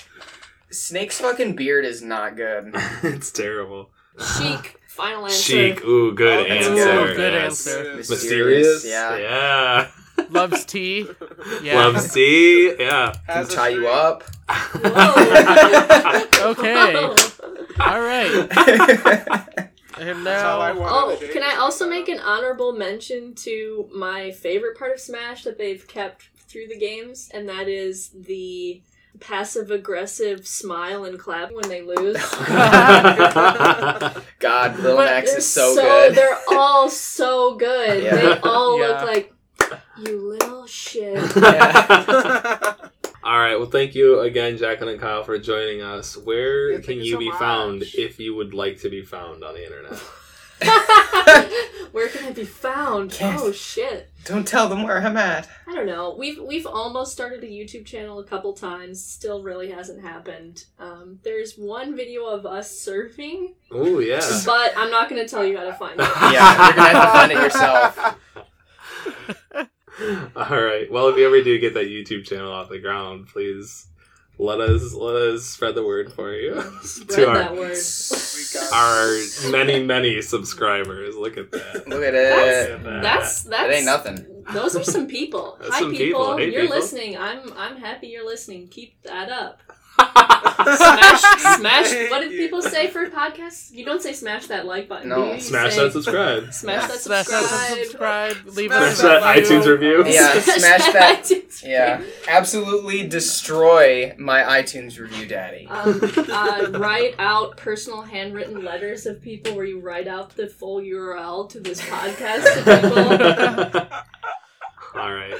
Snake's 0.69 1.19
fucking 1.21 1.55
beard 1.55 1.85
is 1.85 2.01
not 2.01 2.35
good. 2.35 2.71
it's 3.03 3.31
terrible. 3.31 3.89
Sheik. 4.37 4.75
Final 4.95 5.25
answer. 5.25 5.37
Sheik. 5.37 5.83
Ooh, 5.83 6.13
good 6.13 6.39
Oh, 6.39 6.49
that's 6.49 6.67
a 6.67 6.69
answer. 6.71 7.15
good 7.15 7.33
yes. 7.33 7.67
answer. 7.67 7.95
Mysterious. 7.97 8.85
Yeah. 8.85 9.17
Yeah. 9.17 9.87
Loves 10.29 10.63
tea. 10.65 11.07
Yeah. 11.61 11.75
Loves 11.75 12.13
tea. 12.13 12.73
Yeah. 12.79 13.11
Can 13.27 13.35
Has 13.35 13.51
a 13.51 13.55
tie 13.55 13.69
you 13.69 13.81
string. 13.85 13.93
up. 13.93 14.23
Okay. 16.45 16.95
All 17.79 18.01
right. 18.01 18.47
And 19.97 20.25
That's 20.25 20.43
I 20.43 20.73
now. 20.73 20.79
Oh, 20.79 21.07
on 21.11 21.13
a 21.15 21.19
date. 21.21 21.31
can 21.31 21.41
I 21.41 21.55
also 21.55 21.89
make 21.89 22.09
an 22.09 22.19
honorable 22.19 22.73
mention 22.73 23.33
to 23.35 23.89
my 23.95 24.31
favorite 24.31 24.77
part 24.77 24.91
of 24.91 24.99
Smash 24.99 25.45
that 25.45 25.57
they've 25.57 25.87
kept 25.87 26.27
through 26.49 26.67
the 26.67 26.77
games, 26.77 27.29
and 27.33 27.47
that 27.47 27.69
is 27.69 28.09
the 28.09 28.81
passive 29.19 29.71
aggressive 29.71 30.47
smile 30.47 31.05
and 31.05 31.17
clap 31.19 31.51
when 31.51 31.67
they 31.69 31.81
lose. 31.81 32.17
God, 34.39 34.79
Lil 34.79 34.97
Max 34.97 35.33
is 35.33 35.45
so, 35.47 35.75
good. 35.75 36.15
They're 36.15 36.37
all 36.51 36.89
so 36.89 37.55
good. 37.55 38.03
Yeah. 38.03 38.15
They 38.15 38.37
all 38.39 38.79
Yeah. 38.79 38.87
look 38.87 39.01
like 39.03 39.33
you 39.97 40.21
little 40.29 40.67
shit. 40.67 41.17
All 43.23 43.39
right. 43.39 43.55
Well, 43.55 43.69
thank 43.71 43.95
you 43.95 44.19
again, 44.19 44.57
Jacqueline 44.57 44.93
and 44.93 45.01
Kyle, 45.01 45.23
for 45.23 45.39
joining 45.39 45.81
us. 45.81 46.15
Where 46.15 46.73
Yeah, 46.73 46.79
can 46.81 46.97
you 46.97 47.03
you 47.05 47.13
so 47.13 47.19
be 47.19 47.29
much. 47.29 47.39
found 47.39 47.81
if 47.95 48.19
you 48.19 48.35
would 48.35 48.53
like 48.53 48.81
to 48.81 48.89
be 48.89 49.01
found 49.03 49.43
on 49.43 49.55
the 49.55 49.63
internet? 49.65 49.99
Where 51.91 52.09
can 52.09 52.25
I 52.25 52.31
be 52.33 52.43
found? 52.45 53.11
Can't- 53.11 53.39
Oh 53.41 53.51
shit. 53.51 54.09
Don't 54.25 54.45
tell 54.47 54.67
them 54.67 54.83
where 54.83 54.97
I'm 55.01 55.15
at. 55.17 55.47
I 55.67 55.73
don't 55.75 55.85
know. 55.85 56.15
We've 56.17 56.41
we've 56.41 56.65
almost 56.65 57.11
started 57.11 57.43
a 57.43 57.47
YouTube 57.47 57.85
channel 57.85 58.17
a 58.19 58.23
couple 58.23 58.53
times. 58.53 59.03
Still, 59.05 59.43
really 59.43 59.69
hasn't 59.71 60.01
happened. 60.01 60.65
Um, 60.79 61.19
there's 61.23 61.53
one 61.55 61.95
video 61.95 62.25
of 62.25 62.45
us 62.45 62.69
surfing, 62.73 63.53
Oh 63.71 63.99
yeah. 63.99 64.21
but 64.45 64.73
I'm 64.75 64.89
not 64.89 65.09
going 65.09 65.21
to 65.21 65.27
tell 65.27 65.45
you 65.45 65.57
how 65.57 65.65
to 65.65 65.73
find 65.73 65.99
it. 65.99 66.07
Yeah, 66.33 66.65
you're 66.67 66.75
gonna 66.75 66.89
have 66.89 67.03
to 67.03 67.11
find 67.11 67.31
it 67.31 67.37
yourself. 67.37 67.99
All 70.35 70.61
right. 70.61 70.91
Well, 70.91 71.07
if 71.09 71.17
you 71.17 71.25
ever 71.25 71.41
do 71.41 71.57
get 71.59 71.73
that 71.75 71.85
YouTube 71.87 72.25
channel 72.25 72.51
off 72.51 72.69
the 72.69 72.79
ground, 72.79 73.27
please 73.27 73.87
let 74.37 74.59
us 74.59 74.93
let 74.93 75.15
us 75.15 75.43
spread 75.45 75.75
the 75.75 75.83
word 75.85 76.11
for 76.13 76.33
you 76.33 76.61
Spread 76.83 77.07
to 77.17 77.29
our 77.29 77.37
that 77.37 77.55
word. 77.55 77.77
our 78.73 79.51
many 79.51 79.83
many 79.83 80.21
subscribers. 80.21 81.15
Look 81.15 81.37
at 81.37 81.51
that. 81.51 81.87
Look 81.87 82.03
at 82.03 82.11
That's 82.13 82.69
it. 82.69 82.83
that's 82.83 83.01
that's 83.01 83.43
That 83.43 83.71
ain't 83.71 83.85
nothing. 83.85 84.25
Those 84.53 84.75
are 84.75 84.83
some 84.83 85.07
people. 85.07 85.57
Hi 85.61 85.79
some 85.79 85.91
people. 85.91 86.05
people. 86.05 86.37
Hey, 86.37 86.51
you're 86.51 86.61
people. 86.63 86.77
listening. 86.77 87.17
I'm 87.17 87.51
I'm 87.53 87.77
happy 87.77 88.07
you're 88.07 88.25
listening. 88.25 88.67
Keep 88.67 89.01
that 89.03 89.29
up. 89.31 89.59
Smash 89.97 91.21
smash 91.57 92.09
what 92.09 92.21
did 92.21 92.31
people 92.31 92.61
say 92.61 92.87
for 92.87 93.09
podcasts? 93.09 93.71
You 93.71 93.85
don't 93.85 94.01
say 94.01 94.13
smash 94.13 94.47
that 94.47 94.65
like 94.65 94.87
button. 94.87 95.09
No. 95.09 95.15
do 95.15 95.21
you? 95.27 95.33
You 95.33 95.39
Smash 95.39 95.75
say 95.75 95.83
that 95.83 95.93
subscribe. 95.93 96.53
Smash 96.53 96.87
that 96.87 96.99
Smash 96.99 97.25
subscribe. 97.25 97.69
that 97.69 97.77
subscribe. 97.83 98.37
Leave 98.45 98.71
Smash 98.71 98.81
us 98.81 98.99
Smash 98.99 99.17
a 99.17 99.21
that 99.21 99.35
review. 99.35 99.57
iTunes 99.59 99.65
review. 99.71 100.05
Yeah, 100.07 100.39
smash 100.41 100.93
that. 100.93 101.23
iTunes 101.23 101.63
Yeah, 101.63 102.03
absolutely 102.27 103.07
destroy 103.07 104.15
my 104.17 104.41
iTunes 104.41 104.99
review, 104.99 105.27
daddy. 105.27 105.67
Um, 105.67 106.01
uh, 106.29 106.71
write 106.79 107.15
out 107.19 107.57
personal 107.57 108.01
handwritten 108.01 108.63
letters 108.63 109.05
of 109.05 109.21
people 109.21 109.55
where 109.55 109.65
you 109.65 109.79
write 109.79 110.07
out 110.07 110.35
the 110.35 110.47
full 110.47 110.81
URL 110.81 111.49
to 111.49 111.59
this 111.59 111.81
podcast 111.81 112.43
to 112.55 112.81
people. 112.81 114.01
All 115.01 115.13
right. 115.13 115.35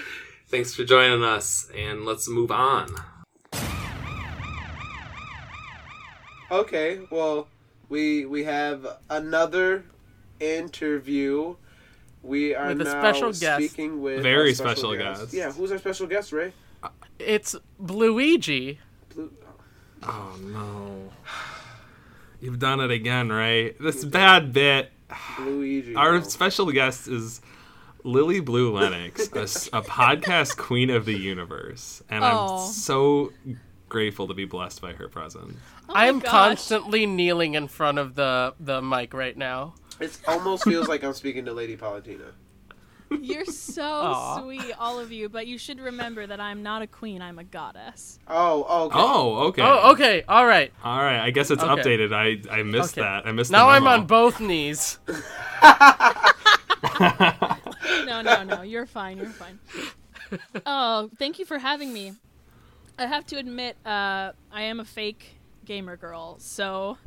Thanks 0.47 0.75
for 0.75 0.83
joining 0.83 1.23
us, 1.23 1.69
and 1.75 2.05
let's 2.05 2.29
move 2.29 2.51
on. 2.51 2.87
Okay, 6.59 7.01
well, 7.11 7.47
we 7.89 8.25
we 8.25 8.43
have 8.45 8.85
another 9.09 9.83
interview. 10.39 11.55
We 12.23 12.55
are 12.55 12.69
With 12.69 12.81
a 12.81 12.83
now 12.85 13.01
special 13.01 13.31
guest. 13.31 13.57
speaking 13.65 14.01
with 14.01 14.23
Very 14.23 14.51
a 14.51 14.55
special, 14.55 14.91
special 14.91 14.95
guest. 14.97 15.21
guest. 15.21 15.33
Yeah, 15.33 15.51
who's 15.51 15.71
our 15.71 15.77
special 15.77 16.07
guest, 16.07 16.31
Ray? 16.31 16.53
Uh, 16.81 16.89
it's 17.19 17.55
Luigi. 17.79 18.79
Blue- 19.13 19.31
Oh 20.03 20.35
no. 20.41 21.11
You've 22.41 22.59
done 22.59 22.79
it 22.79 22.91
again, 22.91 23.29
right? 23.31 23.75
This 23.79 24.05
bad 24.05 24.53
bit. 24.53 24.91
Luigi. 25.39 25.93
Our 25.95 26.19
no. 26.19 26.23
special 26.23 26.71
guest 26.71 27.07
is 27.07 27.41
Lily 28.03 28.39
Blue 28.39 28.71
Lennox, 28.75 29.27
a 29.27 29.81
podcast 29.81 30.57
queen 30.57 30.89
of 30.89 31.05
the 31.05 31.17
universe. 31.17 32.01
And 32.09 32.23
Oh. 32.23 32.57
I'm 32.65 32.71
so 32.71 33.31
grateful 33.89 34.27
to 34.27 34.33
be 34.33 34.45
blessed 34.45 34.81
by 34.81 34.93
her 34.93 35.07
presence. 35.07 35.57
Oh 35.89 35.93
I'm 35.95 36.19
gosh. 36.19 36.31
constantly 36.31 37.05
kneeling 37.05 37.53
in 37.55 37.67
front 37.67 37.97
of 37.99 38.15
the 38.15 38.53
the 38.59 38.81
mic 38.81 39.13
right 39.13 39.37
now. 39.37 39.75
It 39.99 40.17
almost 40.27 40.63
feels 40.65 40.87
like 40.87 41.03
I'm 41.03 41.13
speaking 41.13 41.45
to 41.45 41.53
Lady 41.53 41.77
Palutena. 41.77 42.31
You're 43.21 43.45
so 43.45 43.81
Aw. 43.83 44.39
sweet, 44.41 44.73
all 44.77 44.99
of 44.99 45.11
you, 45.11 45.29
but 45.29 45.47
you 45.47 45.57
should 45.57 45.79
remember 45.79 46.27
that 46.27 46.39
I'm 46.39 46.63
not 46.63 46.81
a 46.81 46.87
queen, 46.87 47.21
I'm 47.21 47.39
a 47.39 47.43
goddess. 47.43 48.19
Oh, 48.27 48.65
oh, 48.67 48.83
okay. 48.85 48.99
Oh, 48.99 49.37
okay. 49.47 49.61
Oh, 49.63 49.91
okay, 49.93 50.23
all 50.27 50.45
right. 50.45 50.71
All 50.83 50.97
right. 51.01 51.19
I 51.19 51.29
guess 51.31 51.49
it's 51.51 51.63
Okay. 51.63 51.81
updated. 51.81 52.13
I 52.13 52.41
I 52.53 52.63
missed 52.63 52.97
Okay. 52.97 53.01
that. 53.01 53.25
I 53.25 53.31
missed 53.31 53.51
Now 53.51 53.65
the 53.67 53.71
I'm 53.71 53.87
on 53.87 54.05
both 54.05 54.39
knees. 54.41 54.99
No, 58.03 58.21
no, 58.21 58.43
no, 58.43 58.61
you're 58.61 58.85
fine, 58.85 59.17
you're 59.17 59.31
fine. 59.31 59.59
Oh, 60.65 61.09
thank 61.17 61.37
you 61.39 61.45
for 61.45 61.59
having 61.59 61.93
me. 61.93 62.13
I 62.97 63.05
have 63.05 63.25
to 63.27 63.37
admit, 63.37 63.77
uh, 63.85 64.31
I 64.51 64.63
am 64.63 64.79
a 64.79 64.85
fake 64.85 65.37
gamer 65.65 65.97
girl, 65.97 66.37
so 66.39 66.97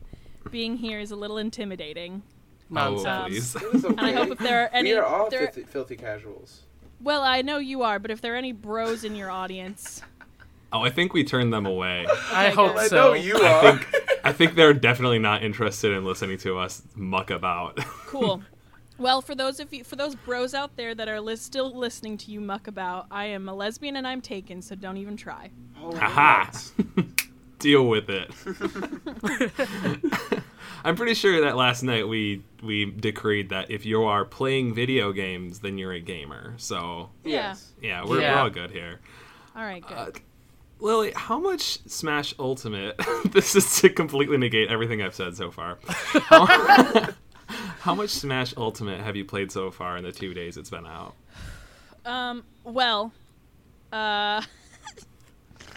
being 0.51 0.77
here 0.77 1.01
is 1.01 1.11
a 1.11 1.17
little 1.17 1.39
intimidating. 1.39 2.23
Oh, 2.71 2.75
Nonsense. 2.75 3.55
please. 3.55 3.85
Okay. 3.85 3.95
And 3.97 4.01
I 4.01 4.13
hope 4.13 4.31
if 4.31 4.39
there 4.39 4.65
are 4.65 4.71
any, 4.73 4.93
we 4.93 4.97
are 4.99 5.05
all 5.05 5.31
there- 5.31 5.47
filthy, 5.47 5.63
filthy 5.65 5.97
casuals. 5.97 6.63
well, 7.01 7.23
I 7.23 7.43
know 7.43 7.59
you 7.59 7.83
are, 7.83 7.99
but 7.99 8.11
if 8.11 8.21
there 8.21 8.35
are 8.35 8.37
any 8.37 8.53
bros 8.53 9.05
in 9.05 9.15
your 9.15 9.31
audience, 9.31 10.03
Oh, 10.71 10.83
I 10.83 10.91
think 10.91 11.15
we 11.15 11.25
turned 11.25 11.51
them 11.51 11.65
away. 11.65 12.07
I 12.31 12.51
hope 12.51 12.75
good. 12.75 12.83
I 12.85 12.87
so. 12.89 12.97
know 12.97 13.13
you 13.15 13.39
I 13.43 13.53
are. 13.53 13.79
think 13.79 13.95
I 14.25 14.33
think 14.35 14.55
they're 14.55 14.75
definitely 14.75 15.19
not 15.19 15.43
interested 15.43 15.93
in 15.93 16.05
listening 16.05 16.37
to 16.39 16.59
us 16.59 16.83
muck 16.95 17.31
about. 17.31 17.77
cool. 18.07 18.43
Well, 18.99 19.23
for 19.23 19.35
those 19.35 19.61
of 19.61 19.73
you, 19.73 19.83
for 19.85 19.97
those 19.97 20.15
bros 20.15 20.53
out 20.53 20.77
there 20.77 20.95
that 20.95 21.09
are 21.09 21.21
lis- 21.23 21.41
still 21.41 21.75
listening 21.75 22.19
to 22.19 22.31
you 22.33 22.41
muck 22.41 22.67
about, 22.67 23.07
I 23.11 23.27
am 23.27 23.49
a 23.49 23.55
lesbian 23.55 23.97
and 23.97 24.07
I'm 24.07 24.21
taken, 24.21 24.61
so 24.61 24.75
don't 24.75 24.99
even 24.99 25.17
try. 25.17 25.51
Oh, 25.81 25.95
Haha. 25.97 26.51
What? 27.59 27.63
Deal 27.63 27.87
with 27.87 28.09
it. 28.11 28.31
I'm 30.85 30.95
pretty 30.97 31.15
sure 31.15 31.41
that 31.43 31.57
last 31.57 31.83
night 31.83 32.07
we 32.09 32.43
we 32.63 32.85
decreed 32.87 33.49
that 33.51 33.71
if 33.71 33.85
you 33.85 34.05
are 34.05 34.25
playing 34.25 34.75
video 34.75 35.13
games, 35.13 35.59
then 35.61 35.77
you're 35.79 35.93
a 35.93 36.01
gamer. 36.01 36.55
So 36.57 37.11
Yes. 37.25 37.73
yeah, 37.83 38.05
we're, 38.05 38.21
Yeah. 38.21 38.35
we're 38.37 38.41
all 38.43 38.51
good 38.51 38.71
here. 38.71 39.01
All 39.57 39.63
right, 39.65 39.85
good. 39.87 39.97
Uh, 39.97 40.11
Lily, 40.81 41.13
how 41.17 41.41
much 41.41 41.81
Smash 41.89 42.35
Ultimate? 42.39 43.01
this 43.33 43.57
is 43.57 43.81
to 43.81 43.91
completely 43.91 44.37
negate 44.39 44.69
everything 44.71 45.03
I've 45.03 45.15
said 45.15 45.37
so 45.37 45.51
far. 45.51 45.79
How, 45.87 46.47
how 47.81 47.95
much 47.97 48.11
Smash 48.11 48.55
Ultimate 48.57 49.01
have 49.01 49.17
you 49.17 49.25
played 49.25 49.51
so 49.51 49.73
far 49.73 49.97
in 49.97 50.05
the 50.05 50.13
two 50.13 50.33
days 50.35 50.57
it's 50.57 50.71
been 50.71 50.87
out? 50.87 51.15
Um, 52.07 52.45
well, 52.63 53.13
uh, 53.93 54.43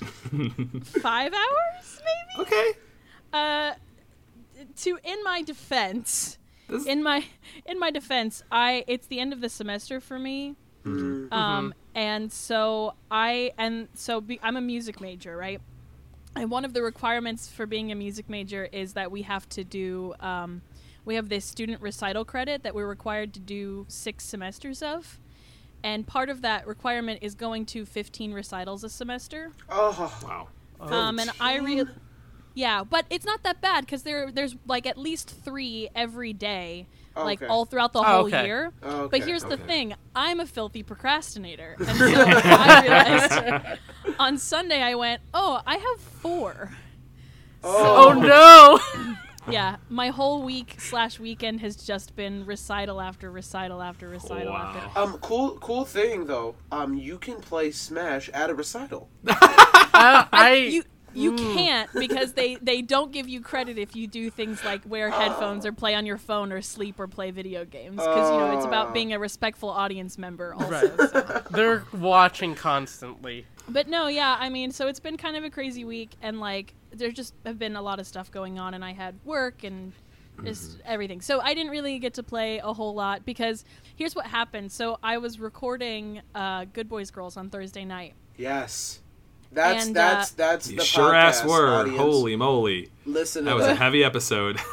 five 1.01 1.33
hours 1.33 2.01
maybe. 2.37 2.47
Okay. 2.47 2.71
Uh, 3.33 3.73
to 4.77 4.99
in 5.03 5.23
my 5.23 5.41
defense, 5.41 6.37
This- 6.67 6.85
in 6.85 7.03
my 7.03 7.25
in 7.65 7.79
my 7.79 7.91
defense, 7.91 8.43
I 8.51 8.83
it's 8.87 9.07
the 9.07 9.19
end 9.19 9.33
of 9.33 9.41
the 9.41 9.49
semester 9.49 9.99
for 9.99 10.19
me. 10.19 10.55
Mm. 10.85 11.31
Um, 11.31 11.73
and 11.93 12.31
so 12.31 12.95
I 13.09 13.51
and 13.57 13.87
so 13.93 14.21
be, 14.21 14.39
I'm 14.41 14.57
a 14.57 14.61
music 14.61 14.99
major, 14.99 15.37
right? 15.37 15.61
And 16.35 16.49
one 16.49 16.63
of 16.65 16.73
the 16.73 16.81
requirements 16.81 17.47
for 17.49 17.65
being 17.65 17.91
a 17.91 17.95
music 17.95 18.29
major 18.29 18.65
is 18.71 18.93
that 18.93 19.11
we 19.11 19.23
have 19.23 19.47
to 19.49 19.63
do 19.63 20.13
um, 20.19 20.61
we 21.05 21.15
have 21.15 21.29
this 21.29 21.45
student 21.45 21.81
recital 21.81 22.25
credit 22.25 22.63
that 22.63 22.73
we're 22.73 22.87
required 22.87 23.33
to 23.33 23.39
do 23.39 23.85
six 23.87 24.23
semesters 24.23 24.81
of. 24.81 25.19
And 25.83 26.05
part 26.05 26.29
of 26.29 26.41
that 26.43 26.67
requirement 26.67 27.19
is 27.21 27.33
going 27.35 27.65
to 27.67 27.85
15 27.85 28.33
recitals 28.33 28.83
a 28.83 28.89
semester. 28.89 29.51
Oh, 29.69 30.13
Wow. 30.23 30.47
Um, 30.79 31.19
and 31.19 31.31
I 31.39 31.57
really, 31.57 31.85
yeah, 32.55 32.83
but 32.83 33.05
it's 33.09 33.25
not 33.25 33.43
that 33.43 33.61
bad 33.61 33.85
because 33.85 34.03
there 34.03 34.31
there's 34.31 34.55
like 34.65 34.85
at 34.87 34.97
least 34.97 35.29
three 35.29 35.89
every 35.95 36.33
day, 36.33 36.87
like 37.15 37.37
Okay. 37.41 37.47
all 37.47 37.65
throughout 37.65 37.93
the 37.93 37.99
Oh, 37.99 38.03
whole 38.03 38.27
okay. 38.27 38.45
year. 38.45 38.71
okay. 38.83 39.07
But 39.11 39.27
here's 39.27 39.43
the 39.43 39.57
thing: 39.57 39.93
I'm 40.15 40.39
a 40.39 40.47
filthy 40.47 40.81
procrastinator, 40.81 41.75
and 41.87 41.97
so 41.97 42.05
I 42.05 42.81
realized 42.81 43.63
on 44.19 44.37
Sunday 44.39 44.81
I 44.81 44.95
went, 44.95 45.21
"Oh, 45.35 45.61
I 45.67 45.75
have 45.77 45.99
four. 45.99 46.71
Oh 47.63 48.13
no! 48.19 49.15
Yeah, 49.51 49.77
my 49.89 50.09
whole 50.09 50.43
week 50.43 50.75
slash 50.77 51.19
weekend 51.19 51.61
has 51.61 51.75
just 51.75 52.15
been 52.15 52.45
recital 52.45 53.01
after 53.01 53.31
recital 53.31 53.81
after 53.81 54.07
recital 54.07 54.53
after. 54.53 54.99
Um, 54.99 55.17
cool, 55.19 55.57
cool 55.57 55.83
thing 55.83 56.25
though. 56.25 56.55
Um, 56.71 56.93
you 56.93 57.17
can 57.17 57.41
play 57.41 57.71
Smash 57.71 58.29
at 58.29 58.49
a 58.49 58.55
recital. 58.55 59.09
I, 59.27 60.27
I 60.31 60.53
you 60.53 60.83
you 61.13 61.31
Mm. 61.33 61.53
can't 61.53 61.89
because 61.99 62.33
they 62.33 62.55
they 62.55 62.81
don't 62.81 63.11
give 63.11 63.27
you 63.27 63.41
credit 63.41 63.77
if 63.77 63.95
you 63.95 64.07
do 64.07 64.29
things 64.29 64.63
like 64.63 64.81
wear 64.85 65.09
headphones 65.21 65.65
or 65.65 65.71
play 65.71 65.93
on 65.95 66.05
your 66.05 66.17
phone 66.17 66.51
or 66.51 66.61
sleep 66.61 66.99
or 66.99 67.07
play 67.07 67.31
video 67.31 67.65
games 67.65 67.97
because 67.97 68.31
you 68.31 68.37
know 68.37 68.51
it's 68.55 68.65
about 68.65 68.93
being 68.93 69.13
a 69.13 69.19
respectful 69.19 69.69
audience 69.69 70.17
member 70.17 70.53
also. 70.53 70.69
Right. 70.69 71.09
so. 71.11 71.43
they're 71.51 71.83
watching 71.93 72.55
constantly. 72.55 73.45
But 73.69 73.87
no, 73.87 74.07
yeah, 74.07 74.35
I 74.39 74.49
mean, 74.49 74.71
so 74.71 74.87
it's 74.87 74.99
been 74.99 75.17
kind 75.17 75.35
of 75.37 75.43
a 75.43 75.49
crazy 75.49 75.85
week 75.85 76.11
and 76.21 76.39
like 76.39 76.73
there 76.91 77.11
just 77.11 77.33
have 77.45 77.57
been 77.59 77.75
a 77.75 77.81
lot 77.81 77.99
of 77.99 78.07
stuff 78.07 78.31
going 78.31 78.59
on 78.59 78.73
and 78.73 78.83
I 78.83 78.91
had 78.93 79.15
work 79.23 79.63
and 79.63 79.93
just 80.43 80.81
everything. 80.85 81.21
So 81.21 81.39
I 81.39 81.53
didn't 81.53 81.71
really 81.71 81.99
get 81.99 82.15
to 82.15 82.23
play 82.23 82.57
a 82.59 82.73
whole 82.73 82.93
lot 82.95 83.25
because 83.25 83.63
here's 83.95 84.15
what 84.15 84.25
happened. 84.25 84.71
So 84.71 84.97
I 85.03 85.19
was 85.19 85.39
recording 85.39 86.21
uh, 86.33 86.65
Good 86.73 86.89
Boys 86.89 87.11
Girls 87.11 87.37
on 87.37 87.49
Thursday 87.49 87.85
night. 87.85 88.13
Yes, 88.37 89.01
that's 89.51 89.87
And, 89.87 89.95
that's 89.95 90.31
uh, 90.31 90.33
that's 90.37 90.69
You 90.69 90.77
the 90.77 90.83
sure 90.85 91.13
ass 91.13 91.41
podcast 91.41 91.47
were. 91.49 91.67
audience. 91.67 91.97
Holy 91.99 92.35
moly. 92.35 92.89
Listen 93.05 93.45
That 93.45 93.51
to 93.51 93.57
was 93.57 93.65
a 93.67 93.75
heavy 93.75 94.03
episode. 94.03 94.59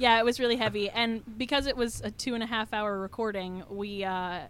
Yeah, 0.00 0.20
it 0.20 0.24
was 0.24 0.38
really 0.38 0.54
heavy, 0.54 0.88
and 0.90 1.24
because 1.38 1.66
it 1.66 1.76
was 1.76 2.00
a 2.02 2.12
two 2.12 2.34
and 2.34 2.42
a 2.42 2.46
half 2.46 2.72
hour 2.72 3.00
recording, 3.00 3.64
we, 3.68 4.04
uh, 4.04 4.42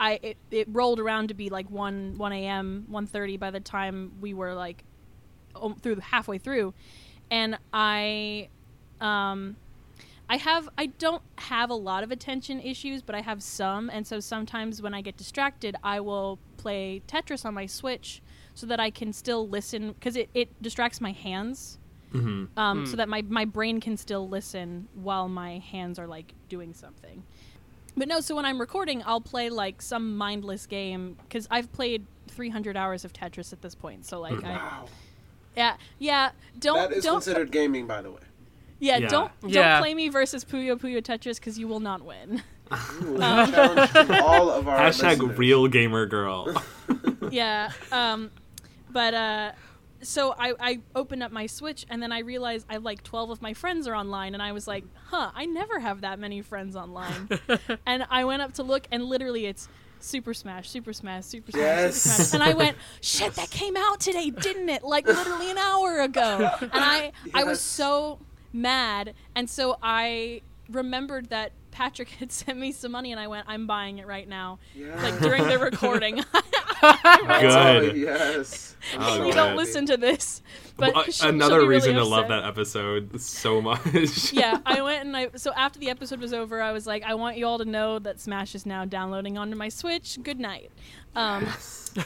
I 0.00 0.18
it, 0.20 0.36
it 0.50 0.66
rolled 0.72 0.98
around 0.98 1.28
to 1.28 1.34
be 1.34 1.50
like 1.50 1.70
one 1.70 2.14
one 2.16 2.32
a.m. 2.32 2.84
one 2.88 3.06
thirty 3.06 3.36
by 3.36 3.52
the 3.52 3.60
time 3.60 4.10
we 4.20 4.34
were 4.34 4.54
like 4.54 4.82
um, 5.54 5.76
through 5.76 6.00
halfway 6.00 6.38
through, 6.38 6.74
and 7.30 7.56
I, 7.72 8.48
um, 9.00 9.54
I 10.28 10.36
have 10.36 10.68
I 10.76 10.86
don't 10.86 11.22
have 11.36 11.70
a 11.70 11.74
lot 11.76 12.02
of 12.02 12.10
attention 12.10 12.58
issues, 12.60 13.00
but 13.00 13.14
I 13.14 13.20
have 13.20 13.40
some, 13.40 13.88
and 13.90 14.04
so 14.04 14.18
sometimes 14.18 14.82
when 14.82 14.94
I 14.94 15.00
get 15.00 15.16
distracted, 15.16 15.76
I 15.84 16.00
will 16.00 16.40
play 16.56 17.02
Tetris 17.06 17.44
on 17.44 17.54
my 17.54 17.66
Switch 17.66 18.20
so 18.58 18.66
that 18.66 18.80
I 18.80 18.90
can 18.90 19.12
still 19.12 19.48
listen 19.48 19.92
because 19.92 20.16
it, 20.16 20.28
it 20.34 20.60
distracts 20.60 21.00
my 21.00 21.12
hands 21.12 21.78
hmm 22.10 22.46
um, 22.56 22.86
so 22.86 22.96
that 22.96 23.08
my, 23.08 23.20
my 23.28 23.44
brain 23.44 23.80
can 23.80 23.96
still 23.98 24.26
listen 24.28 24.88
while 24.94 25.28
my 25.28 25.58
hands 25.58 25.98
are 25.98 26.06
like 26.06 26.32
doing 26.48 26.72
something. 26.74 27.22
But 27.98 28.08
no, 28.08 28.20
so 28.20 28.34
when 28.34 28.44
I'm 28.46 28.58
recording, 28.58 29.02
I'll 29.04 29.20
play 29.20 29.50
like 29.50 29.82
some 29.82 30.16
mindless 30.16 30.66
game 30.66 31.16
because 31.22 31.46
I've 31.50 31.70
played 31.72 32.06
300 32.28 32.76
hours 32.78 33.04
of 33.04 33.12
Tetris 33.12 33.52
at 33.52 33.60
this 33.60 33.74
point. 33.74 34.06
So 34.06 34.20
like, 34.20 34.42
I, 34.42 34.84
Yeah, 35.54 35.76
yeah. 35.98 36.30
Don't 36.58 36.76
that 36.90 36.92
is 36.96 37.04
don't 37.04 37.16
considered 37.16 37.50
gaming, 37.52 37.86
by 37.86 38.00
the 38.00 38.10
way. 38.10 38.20
yeah, 38.80 38.96
Yeah. 38.98 39.08
don't 39.08 39.40
don't 39.42 39.50
Yeah. 39.52 39.78
play 39.80 39.94
me 39.94 40.08
versus 40.08 40.44
Puyo 40.46 40.80
Puyo 40.80 41.02
Tetris 41.02 41.36
because 41.36 41.58
you 41.58 41.68
will 41.68 41.80
not 41.80 42.00
win. 42.02 42.42
Ooh, 43.02 43.18
challenge 43.18 43.90
to 43.92 44.24
all 44.24 44.50
of 44.50 44.66
our 44.66 44.78
Hashtag 44.78 45.18
listeners. 45.18 45.38
real 45.38 45.66
gamer 45.68 46.06
girl. 46.06 46.54
yeah. 47.30 47.70
Um, 47.92 48.30
but 48.90 49.14
uh, 49.14 49.52
so 50.02 50.34
I 50.38 50.54
I 50.60 50.80
opened 50.94 51.22
up 51.22 51.32
my 51.32 51.46
Switch 51.46 51.86
and 51.90 52.02
then 52.02 52.12
I 52.12 52.20
realized 52.20 52.66
I 52.70 52.76
like 52.76 53.02
twelve 53.02 53.30
of 53.30 53.42
my 53.42 53.54
friends 53.54 53.86
are 53.88 53.94
online 53.94 54.34
and 54.34 54.42
I 54.42 54.52
was 54.52 54.66
like, 54.68 54.84
huh, 55.06 55.30
I 55.34 55.46
never 55.46 55.78
have 55.80 56.02
that 56.02 56.18
many 56.18 56.42
friends 56.42 56.76
online. 56.76 57.28
and 57.86 58.06
I 58.10 58.24
went 58.24 58.42
up 58.42 58.52
to 58.54 58.62
look 58.62 58.86
and 58.90 59.04
literally 59.04 59.46
it's. 59.46 59.68
Super 60.00 60.32
Smash, 60.32 60.70
Super 60.70 60.92
Smash, 60.92 61.24
Super 61.24 61.50
Smash, 61.50 61.60
Yes. 61.60 61.96
Super 61.96 62.22
Smash, 62.22 62.34
and 62.34 62.42
I 62.48 62.54
went, 62.54 62.76
"Shit, 63.00 63.34
that 63.34 63.50
came 63.50 63.76
out 63.76 63.98
today, 63.98 64.30
didn't 64.30 64.68
it? 64.68 64.84
Like 64.84 65.08
literally 65.08 65.50
an 65.50 65.58
hour 65.58 66.02
ago." 66.02 66.48
And 66.60 66.70
I, 66.72 67.10
I 67.34 67.42
was 67.42 67.60
so 67.60 68.20
mad, 68.52 69.14
and 69.34 69.50
so 69.50 69.76
I 69.82 70.42
remembered 70.70 71.30
that 71.30 71.52
Patrick 71.70 72.08
had 72.20 72.32
sent 72.32 72.58
me 72.58 72.72
some 72.72 72.92
money, 72.92 73.12
and 73.12 73.20
I 73.20 73.26
went, 73.28 73.46
"I'm 73.48 73.66
buying 73.66 73.98
it 73.98 74.06
right 74.06 74.28
now." 74.28 74.58
Yeah. 74.74 75.00
Like 75.02 75.18
during 75.20 75.46
the 75.48 75.58
recording. 75.70 76.22
Oh, 76.80 77.26
Good. 77.40 77.96
yes. 77.96 78.76
Oh, 78.96 79.00
Haley, 79.14 79.30
good. 79.30 79.34
don't 79.34 79.56
listen 79.56 79.84
to 79.86 79.96
this. 79.96 80.42
But 80.76 80.94
Well, 80.94 81.02
she'll- 81.04 81.12
she'll 81.12 81.28
another 81.30 81.62
be 81.62 81.66
really 81.66 81.74
reason 81.88 81.94
to 81.96 82.04
love 82.04 82.28
that 82.28 82.44
episode 82.44 83.20
so 83.20 83.60
much. 83.60 84.32
yeah, 84.32 84.58
I 84.64 84.80
went 84.82 85.04
and 85.04 85.16
I. 85.16 85.30
So 85.34 85.52
after 85.54 85.80
the 85.80 85.90
episode 85.90 86.20
was 86.20 86.32
over, 86.32 86.62
I 86.62 86.70
was 86.70 86.86
like, 86.86 87.02
I 87.02 87.14
want 87.14 87.36
you 87.36 87.46
all 87.48 87.58
to 87.58 87.64
know 87.64 87.98
that 87.98 88.20
Smash 88.20 88.54
is 88.54 88.64
now 88.64 88.84
downloading 88.84 89.36
onto 89.36 89.56
my 89.56 89.68
Switch. 89.68 90.18
Good 90.22 90.38
night. 90.38 90.70
Um, 91.16 91.48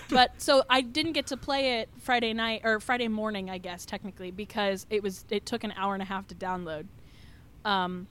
but 0.08 0.40
so 0.40 0.62
I 0.70 0.80
didn't 0.80 1.12
get 1.12 1.26
to 1.26 1.36
play 1.36 1.80
it 1.80 1.90
Friday 1.98 2.32
night 2.32 2.62
or 2.64 2.80
Friday 2.80 3.08
morning, 3.08 3.50
I 3.50 3.58
guess 3.58 3.84
technically, 3.84 4.30
because 4.30 4.86
it 4.88 5.02
was 5.02 5.26
it 5.28 5.44
took 5.44 5.64
an 5.64 5.72
hour 5.76 5.92
and 5.92 6.02
a 6.02 6.06
half 6.06 6.26
to 6.28 6.34
download. 6.34 6.86
Um, 7.66 8.06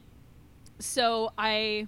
so 0.78 1.32
I 1.38 1.86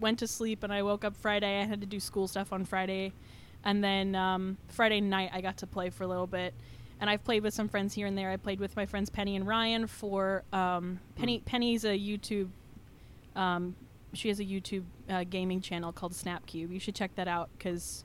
went 0.00 0.18
to 0.20 0.26
sleep 0.26 0.62
and 0.62 0.72
I 0.72 0.82
woke 0.82 1.04
up 1.04 1.16
Friday. 1.16 1.60
I 1.60 1.64
had 1.64 1.80
to 1.80 1.86
do 1.86 2.00
school 2.00 2.28
stuff 2.28 2.52
on 2.52 2.64
Friday, 2.64 3.12
and 3.64 3.82
then 3.82 4.14
um, 4.14 4.58
Friday 4.68 5.00
night 5.00 5.30
I 5.32 5.40
got 5.40 5.58
to 5.58 5.66
play 5.66 5.90
for 5.90 6.04
a 6.04 6.06
little 6.06 6.26
bit. 6.26 6.54
And 7.00 7.10
I've 7.10 7.24
played 7.24 7.42
with 7.42 7.52
some 7.52 7.68
friends 7.68 7.92
here 7.92 8.06
and 8.06 8.16
there. 8.16 8.30
I 8.30 8.36
played 8.36 8.60
with 8.60 8.76
my 8.76 8.86
friends 8.86 9.10
Penny 9.10 9.36
and 9.36 9.46
Ryan 9.46 9.86
for 9.86 10.44
um, 10.52 11.00
Penny. 11.16 11.40
Penny's 11.40 11.84
a 11.84 11.98
YouTube. 11.98 12.48
Um, 13.34 13.74
she 14.12 14.28
has 14.28 14.38
a 14.38 14.44
YouTube 14.44 14.84
uh, 15.10 15.24
gaming 15.28 15.60
channel 15.60 15.92
called 15.92 16.12
Snapcube. 16.12 16.72
You 16.72 16.78
should 16.78 16.94
check 16.94 17.14
that 17.16 17.26
out 17.26 17.50
because 17.58 18.04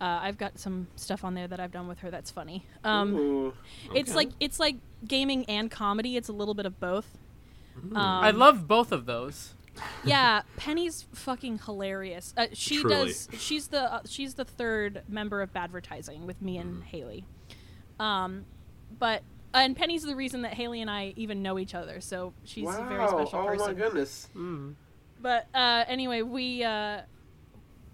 uh, 0.00 0.20
I've 0.22 0.38
got 0.38 0.58
some 0.58 0.88
stuff 0.96 1.22
on 1.22 1.34
there 1.34 1.46
that 1.46 1.60
I've 1.60 1.70
done 1.70 1.86
with 1.86 2.00
her 2.00 2.10
that's 2.10 2.30
funny. 2.30 2.66
Um, 2.82 3.14
Ooh. 3.14 3.54
It's 3.94 4.14
like 4.14 4.30
it's 4.40 4.58
like 4.58 4.76
gaming 5.06 5.44
and 5.46 5.70
comedy. 5.70 6.16
It's 6.16 6.28
a 6.28 6.32
little 6.32 6.54
bit 6.54 6.66
of 6.66 6.80
both. 6.80 7.18
Um, 7.76 7.96
I 7.96 8.30
love 8.30 8.66
both 8.66 8.92
of 8.92 9.06
those. 9.06 9.54
yeah, 10.04 10.42
Penny's 10.56 11.06
fucking 11.12 11.60
hilarious. 11.66 12.32
Uh, 12.36 12.46
she 12.52 12.80
Truly. 12.80 13.06
does. 13.06 13.28
She's 13.38 13.68
the 13.68 13.92
uh, 13.92 14.00
she's 14.06 14.34
the 14.34 14.44
third 14.44 15.02
member 15.08 15.42
of 15.42 15.52
Badvertising 15.52 16.26
with 16.26 16.40
me 16.40 16.58
and 16.58 16.84
Haley. 16.84 17.24
Um, 17.98 18.44
but 18.98 19.22
and 19.52 19.76
Penny's 19.76 20.02
the 20.02 20.16
reason 20.16 20.42
that 20.42 20.54
Haley 20.54 20.80
and 20.80 20.90
I 20.90 21.12
even 21.16 21.42
know 21.42 21.58
each 21.58 21.74
other. 21.74 22.00
So 22.00 22.34
she's 22.44 22.64
wow. 22.64 22.84
a 22.84 22.88
very 22.88 23.08
special 23.08 23.38
oh 23.40 23.46
person. 23.46 23.60
Oh 23.62 23.66
my 23.66 23.74
goodness. 23.74 24.28
Mm. 24.36 24.74
But 25.20 25.48
uh, 25.54 25.84
anyway, 25.88 26.22
we 26.22 26.62
uh, 26.62 27.00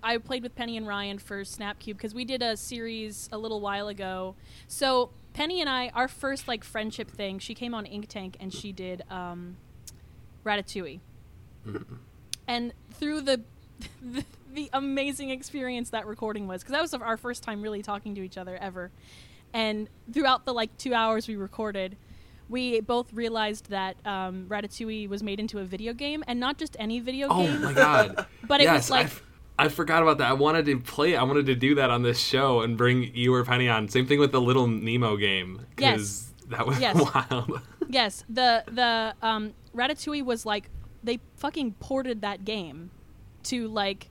I 0.03 0.19
played 0.19 0.43
with 0.43 0.55
Penny 0.55 0.77
and 0.77 0.87
Ryan 0.87 1.19
for 1.19 1.43
Snapcube 1.43 1.97
because 1.97 2.15
we 2.15 2.25
did 2.25 2.43
a 2.43 2.57
series 2.57 3.29
a 3.33 3.39
little 3.39 3.61
while 3.61 3.89
ago. 3.89 4.35
So 4.67 5.11
Penny 5.33 5.61
and 5.61 5.69
I, 5.69 5.91
our 5.95 6.09
first 6.09 6.49
like 6.49 6.65
friendship 6.65 7.11
thing, 7.11 7.39
she 7.39 7.55
came 7.55 7.75
on 7.75 7.87
Ink 7.87 8.09
Tank 8.09 8.37
and 8.41 8.53
she 8.53 8.73
did 8.73 9.03
um, 9.11 9.57
Ratatouille, 10.45 11.01
and 12.47 12.73
through 12.95 13.23
the, 13.23 13.41
the 14.03 14.25
the 14.53 14.69
amazing 14.73 15.31
experience 15.31 15.91
that 15.91 16.07
recording 16.07 16.49
was 16.49 16.63
because 16.63 16.73
that 16.73 16.83
was 16.83 16.93
our 16.95 17.17
first 17.17 17.43
time 17.43 17.63
really 17.63 17.83
talking 17.83 18.15
to 18.17 18.23
each 18.23 18.37
other 18.37 18.57
ever, 18.57 18.91
and 19.53 19.89
throughout 20.13 20.45
the 20.45 20.53
like 20.53 20.77
two 20.79 20.95
hours 20.95 21.29
we 21.29 21.37
recorded 21.37 21.97
we 22.49 22.81
both 22.81 23.13
realized 23.13 23.71
that 23.71 23.95
um, 24.05 24.47
Ratatouille 24.49 25.09
was 25.09 25.23
made 25.23 25.39
into 25.39 25.61
a 25.61 25.65
video 25.65 25.93
game, 25.93 26.25
and 26.27 26.41
not 26.41 26.59
just 26.59 26.75
any 26.81 26.99
video 26.99 27.29
Oh 27.31 27.45
game, 27.45 27.57
Oh 27.59 27.59
my 27.61 27.73
god. 27.73 28.27
but 28.49 28.61
it 28.61 28.65
yes, 28.65 28.75
was 28.75 28.91
like 28.91 29.01
I, 29.03 29.09
f- 29.09 29.23
I 29.57 29.69
forgot 29.69 30.03
about 30.03 30.19
that. 30.19 30.29
I 30.29 30.33
wanted 30.33 30.65
to 30.67 30.81
play. 30.81 31.15
I 31.15 31.23
wanted 31.23 31.47
to 31.47 31.55
do 31.55 31.77
that 31.77 31.91
on 31.91 32.03
this 32.03 32.19
show 32.19 32.63
and 32.63 32.77
bring 32.77 33.15
you 33.15 33.33
or 33.33 33.45
Penny 33.45 33.69
on. 33.69 33.89
Same 33.89 34.05
thing 34.05 34.19
with 34.19 34.33
the 34.33 34.41
Little 34.41 34.67
Nemo 34.67 35.17
game. 35.17 35.65
Yes. 35.79 36.33
that 36.49 36.67
was 36.67 36.81
Yes. 36.81 36.97
wild. 37.31 37.61
yes, 37.89 38.25
the 38.29 38.65
the 38.67 39.15
um, 39.25 39.53
Ratatouille 39.75 40.25
was 40.25 40.45
like 40.47 40.71
they 41.03 41.19
fucking 41.37 41.73
ported 41.81 42.21
that 42.23 42.45
game 42.45 42.91
to 43.45 43.69
like 43.69 44.11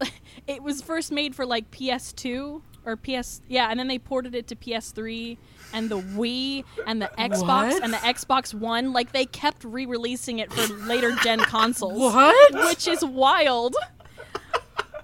it 0.46 0.62
was 0.62 0.80
first 0.82 1.10
made 1.10 1.34
for 1.34 1.44
like 1.44 1.70
PS2 1.70 2.62
or 2.84 2.96
PS 2.96 3.42
yeah, 3.48 3.68
and 3.70 3.78
then 3.78 3.88
they 3.88 3.98
ported 3.98 4.34
it 4.34 4.46
to 4.48 4.56
PS3 4.56 5.36
and 5.72 5.90
the 5.90 5.98
Wii 6.00 6.64
and 6.86 7.02
the 7.02 7.10
Xbox 7.18 7.72
What? 7.72 7.82
and 7.82 7.92
the 7.92 7.98
Xbox 7.98 8.54
One. 8.54 8.92
Like 8.92 9.12
they 9.12 9.26
kept 9.26 9.64
re-releasing 9.64 10.38
it 10.38 10.52
for 10.52 10.72
later 10.74 11.12
gen 11.16 11.40
consoles. 11.40 11.98
What? 11.98 12.54
Which 12.68 12.88
is 12.88 13.04
wild. 13.04 13.76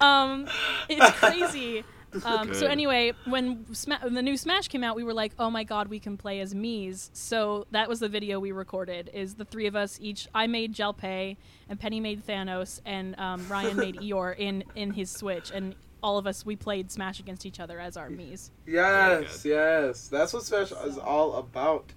Um, 0.01 0.49
it's 0.89 1.11
crazy. 1.19 1.85
Um, 2.24 2.55
so 2.55 2.66
anyway, 2.66 3.12
when, 3.27 3.73
Sma- 3.74 3.99
when 4.03 4.15
the 4.15 4.23
new 4.23 4.36
Smash 4.36 4.69
came 4.69 4.85
out, 4.85 4.97
we 4.97 5.03
were 5.05 5.15
like, 5.15 5.32
"Oh 5.39 5.51
my 5.51 5.65
god, 5.65 5.89
we 5.89 5.99
can 5.99 6.16
play 6.16 6.41
as 6.41 6.55
Mii's." 6.55 7.11
So 7.12 7.66
that 7.70 7.89
was 7.89 8.01
the 8.01 8.09
video 8.09 8.39
we 8.41 8.53
recorded. 8.53 9.11
Is 9.12 9.35
the 9.35 9.45
three 9.45 9.66
of 9.66 9.74
us 9.77 9.99
each? 10.01 10.28
I 10.35 10.47
made 10.47 10.74
Gelpei, 10.74 11.36
and 11.69 11.78
Penny 11.81 12.01
made 12.01 12.27
Thanos, 12.27 12.81
and 12.85 13.19
um, 13.19 13.47
Ryan 13.49 13.77
made 13.77 13.97
Eeyore 14.01 14.36
in 14.39 14.65
in 14.74 14.93
his 14.93 15.11
Switch, 15.11 15.51
and 15.53 15.74
all 16.03 16.19
of 16.19 16.27
us 16.27 16.45
we 16.45 16.55
played 16.55 16.91
Smash 16.91 17.19
against 17.19 17.47
each 17.47 17.59
other 17.61 17.81
as 17.81 17.97
our 17.97 18.09
Mii's. 18.11 18.51
Yes, 18.66 19.45
yes. 19.45 20.09
That's 20.09 20.32
what 20.32 20.43
Smash 20.45 20.70
is 20.86 20.99
all 20.99 21.35
about. 21.36 21.93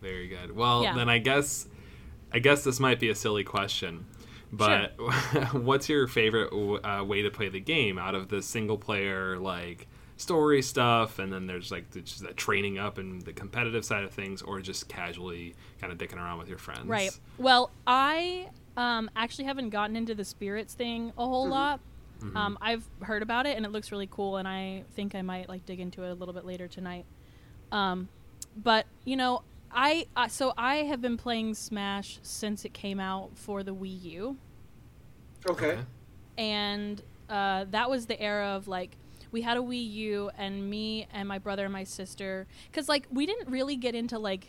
Very 0.00 0.28
good. 0.28 0.54
Well, 0.54 0.82
Yeah. 0.84 0.94
then 0.94 1.08
I 1.08 1.18
guess 1.18 1.66
I 2.32 2.38
guess 2.38 2.64
this 2.64 2.78
might 2.80 3.00
be 3.00 3.08
a 3.08 3.14
silly 3.14 3.44
question, 3.44 4.06
but 4.52 4.94
what's 5.52 5.88
your 5.88 6.06
favorite 6.06 6.52
uh, 6.84 7.04
way 7.04 7.22
to 7.22 7.30
play 7.30 7.48
the 7.48 7.60
game 7.60 7.98
out 7.98 8.14
of 8.14 8.28
the 8.28 8.42
single 8.42 8.78
player 8.78 9.38
like 9.38 9.88
story 10.16 10.62
stuff, 10.62 11.18
and 11.18 11.32
then 11.32 11.46
there's 11.46 11.70
like 11.70 11.90
the, 11.90 12.00
just 12.00 12.22
that 12.22 12.36
training 12.36 12.78
up 12.78 12.98
and 12.98 13.22
the 13.22 13.32
competitive 13.32 13.84
side 13.84 14.04
of 14.04 14.12
things, 14.12 14.42
or 14.42 14.60
just 14.60 14.88
casually 14.88 15.54
kind 15.80 15.92
of 15.92 15.98
dicking 15.98 16.16
around 16.16 16.38
with 16.38 16.48
your 16.48 16.58
friends? 16.58 16.86
Right. 16.86 17.10
Well, 17.38 17.70
I 17.86 18.48
um, 18.76 19.10
actually 19.16 19.44
haven't 19.44 19.70
gotten 19.70 19.96
into 19.96 20.14
the 20.14 20.24
spirits 20.24 20.74
thing 20.74 21.12
a 21.18 21.26
whole 21.26 21.48
lot. 21.48 21.80
Um, 22.34 22.58
I've 22.60 22.88
heard 23.02 23.22
about 23.22 23.46
it 23.46 23.56
and 23.56 23.64
it 23.66 23.72
looks 23.72 23.92
really 23.92 24.08
cool, 24.10 24.36
and 24.36 24.48
I 24.48 24.84
think 24.94 25.14
I 25.14 25.22
might 25.22 25.48
like 25.48 25.66
dig 25.66 25.80
into 25.80 26.02
it 26.02 26.10
a 26.10 26.14
little 26.14 26.34
bit 26.34 26.44
later 26.44 26.66
tonight. 26.66 27.04
Um, 27.70 28.08
but 28.56 28.86
you 29.04 29.16
know, 29.16 29.42
I 29.70 30.06
uh, 30.16 30.28
so 30.28 30.52
I 30.56 30.76
have 30.76 31.00
been 31.00 31.16
playing 31.16 31.54
Smash 31.54 32.18
since 32.22 32.64
it 32.64 32.72
came 32.72 32.98
out 33.00 33.30
for 33.36 33.62
the 33.62 33.74
Wii 33.74 34.02
U, 34.04 34.36
Okay. 35.48 35.72
Okay. 35.72 35.80
and 36.38 37.02
uh, 37.28 37.64
that 37.70 37.90
was 37.90 38.06
the 38.06 38.20
era 38.20 38.48
of 38.48 38.68
like 38.68 38.96
we 39.32 39.42
had 39.42 39.56
a 39.56 39.60
Wii 39.60 39.92
U, 39.92 40.30
and 40.38 40.70
me 40.70 41.06
and 41.12 41.28
my 41.28 41.38
brother 41.38 41.64
and 41.64 41.72
my 41.72 41.84
sister, 41.84 42.46
because 42.70 42.88
like 42.88 43.06
we 43.10 43.26
didn't 43.26 43.50
really 43.50 43.76
get 43.76 43.94
into 43.94 44.18
like 44.18 44.46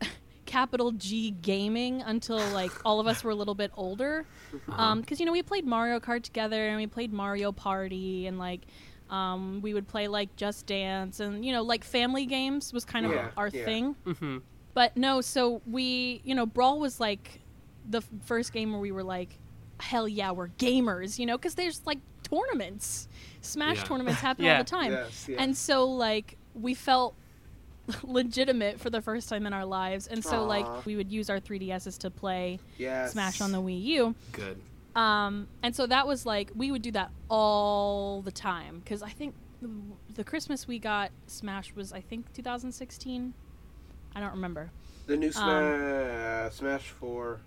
capital 0.46 0.92
G 0.92 1.30
gaming 1.30 2.02
until 2.02 2.38
like 2.50 2.72
all 2.84 3.00
of 3.00 3.06
us 3.06 3.22
were 3.24 3.30
a 3.30 3.34
little 3.34 3.54
bit 3.54 3.70
older. 3.74 4.26
Um, 4.68 5.00
because 5.00 5.20
you 5.20 5.26
know 5.26 5.32
we 5.32 5.42
played 5.42 5.66
Mario 5.66 6.00
Kart 6.00 6.22
together 6.22 6.66
and 6.68 6.76
we 6.76 6.86
played 6.86 7.12
Mario 7.12 7.52
Party 7.52 8.26
and 8.26 8.38
like 8.38 8.62
um, 9.10 9.60
we 9.62 9.72
would 9.74 9.88
play 9.88 10.08
like 10.08 10.34
Just 10.36 10.66
Dance 10.66 11.20
and 11.20 11.44
you 11.44 11.52
know 11.52 11.62
like 11.62 11.84
family 11.84 12.26
games 12.26 12.72
was 12.72 12.84
kind 12.84 13.06
of 13.06 13.12
Yeah, 13.12 13.28
our 13.36 13.48
yeah. 13.48 13.64
thing. 13.64 13.94
hmm 14.04 14.38
But 14.74 14.96
no, 14.96 15.20
so 15.20 15.62
we 15.66 16.20
you 16.24 16.34
know 16.34 16.46
Brawl 16.46 16.78
was 16.78 17.00
like 17.00 17.40
the 17.88 17.98
f- 17.98 18.08
first 18.24 18.52
game 18.52 18.72
where 18.72 18.80
we 18.80 18.92
were 18.92 19.02
like, 19.04 19.38
hell 19.80 20.06
yeah, 20.06 20.30
we're 20.32 20.48
gamers, 20.48 21.18
you 21.18 21.24
know, 21.26 21.38
because 21.38 21.54
there's 21.54 21.80
like 21.86 21.98
tournaments, 22.22 23.08
Smash 23.40 23.78
Yeah. 23.78 23.84
tournaments 23.84 24.20
happen 24.20 24.44
Yeah. 24.46 24.58
all 24.58 24.64
the 24.64 24.70
time. 24.70 24.92
Yes, 24.92 25.26
yeah. 25.28 25.42
And 25.42 25.56
so 25.56 25.86
like 25.86 26.36
we 26.54 26.74
felt 26.74 27.14
legitimate 28.02 28.78
for 28.80 28.90
the 28.90 29.00
first 29.00 29.28
time 29.28 29.46
in 29.46 29.52
our 29.54 29.64
lives. 29.64 30.06
And 30.06 30.22
so 30.22 30.40
Aw. 30.42 30.46
like 30.46 30.86
we 30.86 30.96
would 30.96 31.10
use 31.10 31.30
our 31.30 31.40
3DSs 31.40 31.96
to 31.98 32.10
play 32.10 32.58
yes. 32.76 33.12
Smash 33.12 33.40
on 33.40 33.52
the 33.52 33.58
Wii 33.62 33.82
U. 33.84 34.14
Good. 34.32 34.60
Um, 34.98 35.46
and 35.62 35.76
so 35.76 35.86
that 35.86 36.06
was 36.06 36.26
like 36.26 36.50
we 36.56 36.72
would 36.72 36.82
do 36.82 36.90
that 36.92 37.10
all 37.28 38.20
the 38.22 38.32
time 38.32 38.80
because 38.80 39.00
I 39.02 39.10
think 39.10 39.34
the, 39.62 39.70
the 40.14 40.24
Christmas 40.24 40.66
we 40.66 40.78
got 40.78 41.10
Smash 41.26 41.72
was 41.74 41.92
I 41.92 42.00
think 42.00 42.32
2016. 42.32 43.32
I 44.14 44.20
don't 44.20 44.32
remember. 44.32 44.70
The 45.06 45.16
new 45.16 45.28
Um, 45.28 45.32
Smash 45.32 46.52
Smash 46.54 46.88
Four. 46.88 47.40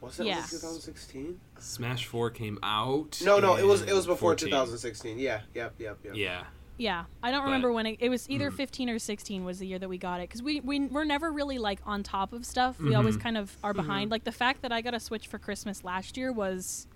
Was 0.00 0.16
that 0.16 0.26
Yeah. 0.26 0.42
2016? 0.42 1.40
Smash 1.58 2.06
Four 2.06 2.30
came 2.30 2.58
out. 2.62 3.20
No, 3.24 3.38
no, 3.38 3.56
it 3.56 3.64
was 3.64 3.82
it 3.82 3.94
was 3.94 4.06
before 4.06 4.30
14. 4.30 4.48
2016. 4.48 5.18
Yeah, 5.18 5.42
yep, 5.54 5.74
yep, 5.78 5.98
yep. 6.04 6.14
Yeah. 6.16 6.44
Yeah, 6.78 7.04
I 7.22 7.30
don't 7.30 7.40
But- 7.40 7.44
remember 7.46 7.72
when 7.72 7.86
it, 7.86 7.96
it 8.00 8.08
was 8.10 8.28
either 8.28 8.50
Mhm. 8.50 8.56
15 8.56 8.90
or 8.90 8.98
16 8.98 9.44
was 9.44 9.58
the 9.60 9.66
year 9.66 9.78
that 9.78 9.88
we 9.88 9.96
got 9.98 10.20
it 10.20 10.28
because 10.28 10.42
we, 10.42 10.60
we 10.60 10.80
we're 10.80 11.04
never 11.04 11.32
really 11.32 11.56
like 11.58 11.80
on 11.86 12.02
top 12.02 12.32
of 12.34 12.44
stuff. 12.44 12.78
We 12.78 12.94
always 12.94 13.16
Mhm. 13.16 13.20
kind 13.22 13.38
of 13.38 13.56
are 13.64 13.72
behind. 13.72 14.10
Like 14.10 14.24
the 14.24 14.32
fact 14.32 14.60
that 14.62 14.72
I 14.72 14.82
got 14.82 14.92
a 14.92 15.00
Switch 15.00 15.26
for 15.26 15.38
Christmas 15.38 15.84
last 15.84 16.16
year 16.18 16.32
was 16.32 16.86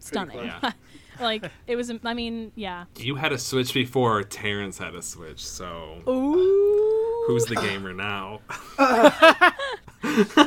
stunning. 0.00 0.38
Yeah. 0.46 0.72
like 1.20 1.48
it 1.68 1.76
was. 1.76 1.92
I 2.04 2.12
mean, 2.14 2.50
yeah. 2.56 2.86
You 2.98 3.14
had 3.14 3.30
a 3.32 3.38
Switch 3.38 3.72
before 3.72 4.22
Terrence 4.24 4.78
had 4.78 4.94
a 4.96 5.02
Switch, 5.02 5.46
so 5.46 6.02
Ooh. 6.08 7.24
who's 7.28 7.44
the 7.46 7.54
gamer 7.66 7.92
now? 7.94 8.40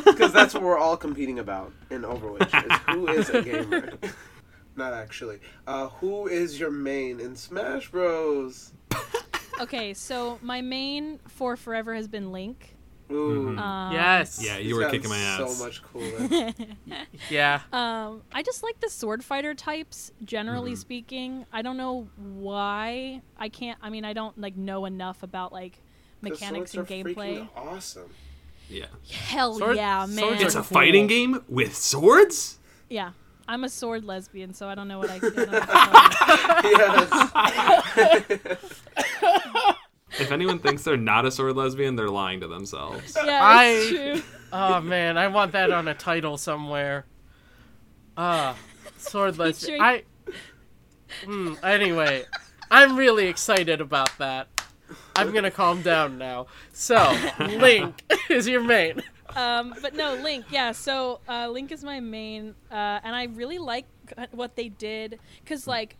Because 0.05 0.31
that's 0.31 0.53
what 0.53 0.61
we're 0.63 0.77
all 0.77 0.95
competing 0.95 1.39
about 1.39 1.73
in 1.89 2.03
Overwatch. 2.03 2.45
Is 2.71 2.79
who 2.95 3.07
is 3.07 3.29
a 3.31 3.41
gamer? 3.41 3.93
Not 4.77 4.93
actually. 4.93 5.39
Uh, 5.65 5.87
who 5.89 6.27
is 6.27 6.57
your 6.59 6.71
main 6.71 7.19
in 7.19 7.35
Smash 7.35 7.89
Bros? 7.91 8.71
Okay, 9.59 9.95
so 9.95 10.37
my 10.43 10.61
main 10.61 11.19
for 11.27 11.57
forever 11.57 11.95
has 11.95 12.07
been 12.07 12.31
Link. 12.31 12.75
Ooh, 13.11 13.55
Mhm. 13.55 13.57
Um, 13.57 13.91
yes. 13.91 14.39
Yeah, 14.39 14.57
he's 14.57 14.67
you 14.67 14.75
were 14.75 14.87
kicking 14.87 15.09
my 15.09 15.17
ass. 15.17 15.57
So 15.57 15.65
much 15.65 15.81
cooler. 15.81 16.53
Yeah. 17.31 17.61
Um, 17.73 18.21
I 18.31 18.43
just 18.43 18.61
like 18.61 18.79
the 18.81 18.89
sword 18.89 19.23
fighter 19.23 19.55
types, 19.55 20.11
generally 20.23 20.73
Mhm. 20.73 20.77
speaking. 20.77 21.45
I 21.51 21.63
don't 21.63 21.75
know 21.77 22.07
why. 22.17 23.23
I 23.35 23.49
can't. 23.49 23.79
I 23.81 23.89
mean, 23.89 24.05
I 24.05 24.13
don't 24.13 24.39
like 24.39 24.55
know 24.55 24.85
enough 24.85 25.23
about 25.23 25.51
like 25.51 25.81
mechanics 26.21 26.75
and 26.75 26.83
are 26.83 26.85
gameplay. 26.85 27.47
Awesome. 27.55 28.11
Yeah. 28.69 28.85
Hell 29.09 29.55
Sword- 29.57 29.77
yeah, 29.77 30.05
man! 30.07 30.23
are 30.23 30.33
It's 30.35 30.53
a 30.53 30.57
cool. 30.57 30.63
fighting 30.65 31.07
game 31.07 31.43
with 31.47 31.75
swords? 31.75 32.59
Yeah, 32.91 33.13
I'm 33.47 33.63
a 33.63 33.69
sword 33.69 34.03
lesbian, 34.03 34.53
so 34.53 34.67
I 34.67 34.75
don't 34.75 34.87
know 34.87 34.99
what 34.99 35.09
I. 35.09 35.15
I 35.15 35.19
don't 35.19 35.35
know 35.37 35.43
what 35.45 35.67
to 35.67 36.17
tell 38.11 38.31
you. 38.31 38.37
yes. 38.49 39.37
If 40.19 40.31
anyone 40.31 40.59
thinks 40.59 40.83
they're 40.83 40.97
not 40.97 41.25
a 41.25 41.31
sword 41.31 41.55
lesbian, 41.55 41.95
they're 41.95 42.09
lying 42.09 42.39
to 42.41 42.47
themselves. 42.47 43.15
yeah, 43.23 43.61
it's 43.61 43.87
I- 43.87 43.95
true. 44.13 44.21
Oh 44.51 44.81
man, 44.81 45.17
I 45.17 45.27
want 45.27 45.51
that 45.51 45.71
on 45.71 45.87
a 45.87 45.93
title 45.93 46.37
somewhere. 46.37 47.05
Ah, 48.17 48.55
sword 48.97 49.37
lesbian. 49.37 49.81
I. 49.81 50.03
Hmm. 51.25 51.53
Anyway, 51.63 52.23
I'm 52.71 52.95
really 52.97 53.27
excited 53.27 53.79
about 53.81 54.17
that. 54.17 54.47
I'm 55.15 55.33
gonna 55.33 55.51
calm 55.51 55.81
down 55.81 56.17
now. 56.17 56.47
So, 56.71 56.95
Link 57.39 58.01
is 58.29 58.47
your 58.47 58.63
main. 58.63 59.03
Um, 59.37 59.75
but 59.81 59.93
no, 59.95 60.15
Link. 60.15 60.45
Yeah, 60.49 60.71
so 60.71 61.19
uh, 61.29 61.47
Link 61.49 61.71
is 61.71 61.83
my 61.83 61.99
main, 61.99 62.55
uh, 62.71 62.99
and 63.03 63.15
I 63.15 63.25
really 63.25 63.59
like 63.59 63.85
what 64.31 64.55
they 64.55 64.69
did 64.69 65.19
because, 65.43 65.67
like, 65.67 65.95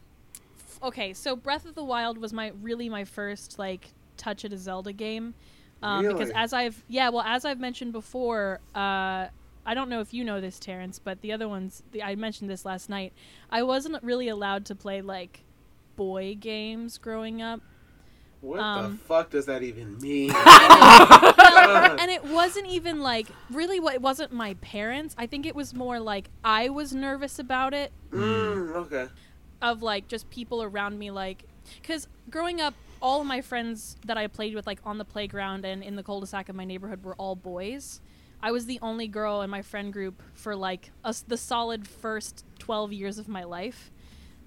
f- 0.58 0.80
okay, 0.84 1.14
so 1.14 1.36
Breath 1.36 1.66
of 1.66 1.76
the 1.76 1.84
Wild 1.84 2.18
was 2.18 2.34
my 2.34 2.52
really 2.62 2.90
my 2.90 3.06
first 3.06 3.60
like 3.60 3.90
touch 4.18 4.44
at 4.44 4.52
a 4.52 4.58
Zelda 4.58 4.92
game, 4.92 5.36
um, 5.84 6.08
because 6.08 6.32
as 6.36 6.52
I've 6.54 6.84
yeah, 6.88 7.10
well, 7.10 7.24
as 7.26 7.46
I've 7.46 7.60
mentioned 7.60 7.94
before, 7.94 8.60
uh, 8.74 9.28
I 9.66 9.74
don't 9.74 9.90
know 9.90 10.00
if 10.00 10.14
you 10.14 10.24
know 10.24 10.42
this, 10.42 10.60
Terrence, 10.60 10.98
but 10.98 11.22
the 11.22 11.34
other 11.34 11.48
ones, 11.48 11.84
the, 11.92 12.02
I 12.02 12.16
mentioned 12.16 12.50
this 12.50 12.66
last 12.66 12.90
night. 12.90 13.14
I 13.52 13.64
wasn't 13.64 14.02
really 14.04 14.30
allowed 14.30 14.66
to 14.68 14.76
play 14.76 15.02
like 15.02 15.44
boy 15.96 16.36
games 16.40 16.98
growing 16.98 17.42
up. 17.42 17.62
What 18.42 18.60
Um, 18.60 18.92
the 18.92 18.98
fuck 19.06 19.30
does 19.32 19.46
that 19.48 19.64
even 19.64 19.98
mean? 19.98 20.32
and 20.36 22.12
it 22.12 22.24
wasn't 22.26 22.68
even 22.68 23.02
like 23.02 23.28
really 23.50 23.80
what 23.80 23.96
it 23.96 24.02
wasn't 24.02 24.32
my 24.32 24.54
parents. 24.56 25.16
I 25.18 25.26
think 25.28 25.46
it 25.46 25.56
was 25.56 25.74
more 25.74 26.00
like 26.00 26.30
I 26.44 26.70
was 26.70 26.94
nervous 26.94 27.40
about 27.40 27.74
it 27.74 27.92
mm, 28.12 28.76
okay. 28.76 29.08
of 29.62 29.82
like 29.82 30.08
just 30.08 30.30
people 30.30 30.62
around 30.62 31.00
me 31.00 31.12
like 31.12 31.46
cuz 31.84 32.08
growing 32.30 32.62
up 32.62 32.74
all 33.02 33.22
of 33.22 33.28
my 33.28 33.42
friends 33.42 33.98
that 34.06 34.18
I 34.18 34.28
played 34.28 34.56
with 34.56 34.66
like 34.68 34.80
on 34.86 34.98
the 34.98 35.06
playground 35.06 35.66
and 35.66 35.84
in 35.84 35.96
the 35.96 36.04
cul-de-sac 36.04 36.50
of 36.50 36.56
my 36.56 36.66
neighborhood 36.66 37.04
were 37.04 37.16
all 37.16 37.36
boys. 37.36 38.02
I 38.42 38.52
was 38.52 38.66
the 38.66 38.80
only 38.82 39.08
girl 39.08 39.42
in 39.42 39.50
my 39.50 39.62
friend 39.64 39.92
group 39.92 40.22
for 40.34 40.56
like 40.56 40.92
us 41.04 41.22
the 41.22 41.38
solid 41.38 41.88
first 41.88 42.46
12 42.60 42.94
years 42.94 43.18
of 43.18 43.28
my 43.28 43.44
life. 43.44 43.92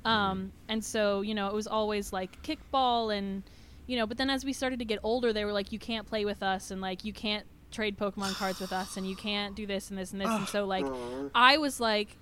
Um, 0.04 0.52
and 0.68 0.82
so, 0.84 1.20
you 1.20 1.34
know, 1.34 1.48
it 1.48 1.54
was 1.54 1.66
always 1.66 2.12
like 2.12 2.42
kickball 2.42 3.16
and, 3.16 3.42
you 3.90 3.96
know, 3.96 4.06
but 4.06 4.18
then 4.18 4.30
as 4.30 4.44
we 4.44 4.52
started 4.52 4.78
to 4.78 4.84
get 4.84 5.00
older, 5.02 5.32
they 5.32 5.44
were 5.44 5.52
like, 5.52 5.72
you 5.72 5.78
can't 5.80 6.06
play 6.06 6.24
with 6.24 6.44
us 6.44 6.70
and 6.70 6.80
like, 6.80 7.04
you 7.04 7.12
can't 7.12 7.44
trade 7.72 7.98
Pokemon 7.98 8.36
cards 8.36 8.60
with 8.60 8.72
us 8.72 8.96
and 8.96 9.04
you 9.04 9.16
can't 9.16 9.56
do 9.56 9.66
this 9.66 9.90
and 9.90 9.98
this 9.98 10.12
and 10.12 10.20
this. 10.20 10.28
and 10.30 10.48
so, 10.48 10.64
like, 10.64 10.86
I 11.34 11.58
was 11.58 11.80
like, 11.80 12.16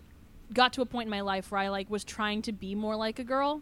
got 0.54 0.72
to 0.72 0.80
a 0.80 0.86
point 0.86 1.08
in 1.08 1.10
my 1.10 1.20
life 1.20 1.50
where 1.52 1.60
I 1.60 1.68
like 1.68 1.90
was 1.90 2.04
trying 2.04 2.40
to 2.42 2.52
be 2.52 2.74
more 2.74 2.96
like 2.96 3.18
a 3.18 3.24
girl. 3.24 3.60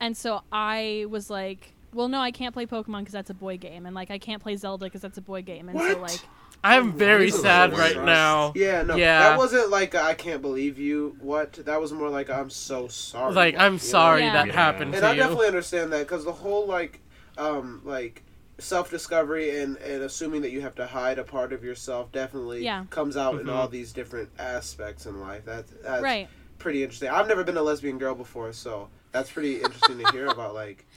And 0.00 0.16
so 0.16 0.40
I 0.50 1.04
was 1.10 1.28
like, 1.28 1.74
well, 1.92 2.08
no, 2.08 2.20
I 2.20 2.30
can't 2.30 2.54
play 2.54 2.64
Pokemon 2.64 3.00
because 3.00 3.12
that's 3.12 3.28
a 3.28 3.34
boy 3.34 3.58
game. 3.58 3.84
And 3.84 3.94
like, 3.94 4.10
I 4.10 4.18
can't 4.18 4.42
play 4.42 4.56
Zelda 4.56 4.86
because 4.86 5.02
that's 5.02 5.18
a 5.18 5.22
boy 5.22 5.42
game. 5.42 5.68
And 5.68 5.78
so, 5.78 5.88
What? 5.88 6.00
like, 6.12 6.20
I'm 6.64 6.92
very 6.92 7.26
These 7.26 7.40
sad 7.40 7.72
right 7.72 7.96
worst. 7.96 8.06
now. 8.06 8.52
Yeah, 8.54 8.82
no, 8.82 8.96
Yeah. 8.96 9.18
that 9.30 9.38
wasn't 9.38 9.68
like 9.70 9.94
I 9.94 10.14
can't 10.14 10.40
believe 10.42 10.78
you. 10.78 11.16
What? 11.20 11.52
That 11.66 11.80
was 11.80 11.92
more 11.92 12.08
like 12.08 12.30
I'm 12.30 12.48
so 12.50 12.88
sorry. 12.88 13.32
Like, 13.34 13.56
I'm 13.58 13.78
sorry 13.78 14.22
Yeah. 14.22 14.32
that 14.34 14.46
Yeah. 14.48 14.52
happened 14.54 14.94
And 14.94 15.02
to 15.02 15.08
I 15.08 15.12
you. 15.12 15.16
definitely 15.20 15.46
understand 15.48 15.92
that 15.92 16.00
because 16.06 16.24
the 16.24 16.32
whole 16.32 16.66
like, 16.66 17.00
um, 17.40 17.80
like 17.84 18.22
self 18.58 18.90
discovery 18.90 19.60
and 19.60 19.76
and 19.78 20.02
assuming 20.02 20.42
that 20.42 20.50
you 20.50 20.60
have 20.60 20.74
to 20.74 20.86
hide 20.86 21.18
a 21.18 21.24
part 21.24 21.52
of 21.52 21.64
yourself 21.64 22.12
definitely 22.12 22.62
Yeah. 22.64 22.84
comes 22.90 23.16
out 23.16 23.40
in 23.40 23.46
Mhm. 23.46 23.54
all 23.54 23.68
these 23.68 23.92
different 23.92 24.30
aspects 24.38 25.06
in 25.06 25.20
life. 25.20 25.44
That 25.46 25.66
that's 25.82 26.02
right. 26.02 26.28
pretty 26.58 26.82
interesting. 26.82 27.08
I've 27.08 27.26
never 27.28 27.42
been 27.42 27.56
a 27.56 27.62
lesbian 27.62 27.98
girl 27.98 28.14
before, 28.14 28.52
so 28.52 28.88
that's 29.12 29.30
pretty 29.30 29.56
interesting 29.62 29.98
to 29.98 30.12
hear 30.12 30.26
about. 30.28 30.54
Like, 30.54 30.86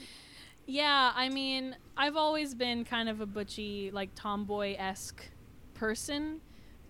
Yeah, 0.65 1.11
I 1.15 1.27
mean, 1.29 1.75
I've 1.97 2.15
always 2.15 2.55
been 2.55 2.85
kind 2.85 3.09
of 3.09 3.19
a 3.19 3.25
butchy, 3.25 3.91
like 3.91 4.15
tomboy 4.15 4.75
esque 4.77 5.29
person. 5.73 6.39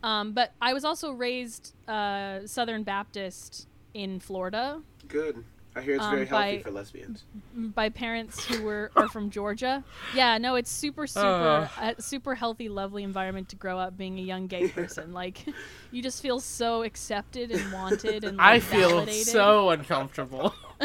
Um, 0.03 0.33
but 0.33 0.53
I 0.61 0.73
was 0.73 0.83
also 0.85 1.11
raised 1.11 1.73
uh, 1.87 2.45
Southern 2.45 2.83
Baptist 2.83 3.67
in 3.93 4.19
Florida 4.19 4.81
good. 5.07 5.43
I 5.75 5.81
hear 5.81 5.95
it's 5.95 6.03
Um, 6.03 6.11
very 6.11 6.25
healthy 6.27 6.57
by- 6.57 6.61
for 6.63 6.71
lesbians. 6.71 7.23
by 7.55 7.89
parents 7.89 8.45
who 8.45 8.61
were 8.63 8.91
are 8.95 9.07
from 9.09 9.29
Georgia. 9.31 9.83
Yeah, 10.13 10.37
no, 10.37 10.53
it's 10.55 10.69
super 10.71 11.07
super 11.07 11.25
Uh. 11.25 11.67
a 11.97 12.01
super 12.01 12.35
healthy, 12.35 12.69
lovely 12.69 13.03
environment 13.03 13.49
to 13.49 13.55
grow 13.55 13.79
up 13.79 13.97
being 13.97 14.19
a 14.19 14.21
young 14.21 14.45
gay 14.47 14.67
person. 14.67 15.13
like, 15.21 15.45
you 15.91 16.03
just 16.03 16.21
feel 16.21 16.39
so 16.39 16.83
accepted 16.83 17.49
and 17.51 17.73
wanted 17.73 18.23
and 18.23 18.37
like, 18.37 18.47
I 18.47 18.59
feel 18.59 18.89
validated. 18.89 19.27
so 19.27 19.69
uncomfortable. 19.71 20.53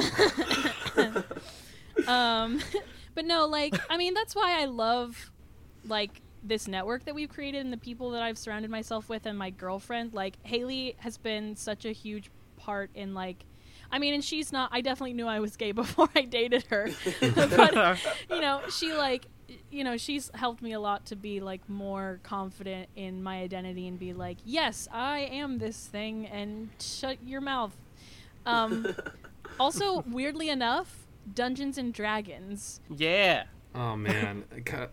um 2.07 2.61
but 3.15 3.25
no 3.25 3.47
like 3.47 3.75
i 3.91 3.97
mean 3.97 4.15
that's 4.15 4.35
why 4.35 4.61
i 4.61 4.65
love 4.67 5.31
like 5.87 6.21
this 6.45 6.69
network 6.69 7.05
that 7.05 7.15
we've 7.15 7.29
created 7.29 7.65
and 7.65 7.73
the 7.73 7.77
people 7.79 8.11
that 8.11 8.23
i've 8.23 8.39
surrounded 8.39 8.71
myself 8.71 9.09
with 9.09 9.27
and 9.27 9.37
my 9.37 9.51
girlfriend 9.51 10.13
like 10.15 10.37
haley 10.45 10.95
has 10.99 11.17
been 11.19 11.57
such 11.57 11.85
a 11.85 11.91
huge 11.93 12.31
part 12.57 12.91
in 12.95 13.15
like 13.15 13.45
i 13.91 13.99
mean 13.99 14.15
and 14.15 14.25
she's 14.25 14.53
not 14.53 14.69
i 14.73 14.81
definitely 14.81 15.13
knew 15.13 15.27
i 15.27 15.41
was 15.41 15.57
gay 15.57 15.73
before 15.83 16.09
i 16.15 16.23
dated 16.23 16.65
her. 16.65 16.89
But 17.21 17.99
you 18.31 18.41
know 18.41 18.61
she 18.71 18.93
like 18.93 19.27
you 19.71 19.85
know 19.85 19.97
she's 19.97 20.31
helped 20.35 20.63
me 20.63 20.73
a 20.73 20.81
lot 20.81 21.07
to 21.07 21.17
be 21.17 21.41
like 21.41 21.67
more 21.69 22.21
confident 22.23 22.89
in 22.97 23.23
my 23.23 23.41
identity 23.41 23.89
and 23.89 23.99
be 23.99 24.13
like 24.13 24.39
yes 24.45 24.89
i 24.93 25.21
am 25.21 25.59
this 25.59 25.87
thing 25.87 26.27
and 26.27 26.71
shut 26.81 27.19
your 27.25 27.41
mouth. 27.41 27.77
Um 28.47 28.95
also 29.61 30.05
weirdly 30.09 30.49
enough 30.49 31.07
dungeons 31.35 31.79
and 31.79 31.93
dragons. 31.93 32.81
Yeah. 32.95 33.45
Oh 33.75 33.97
man, 33.97 34.45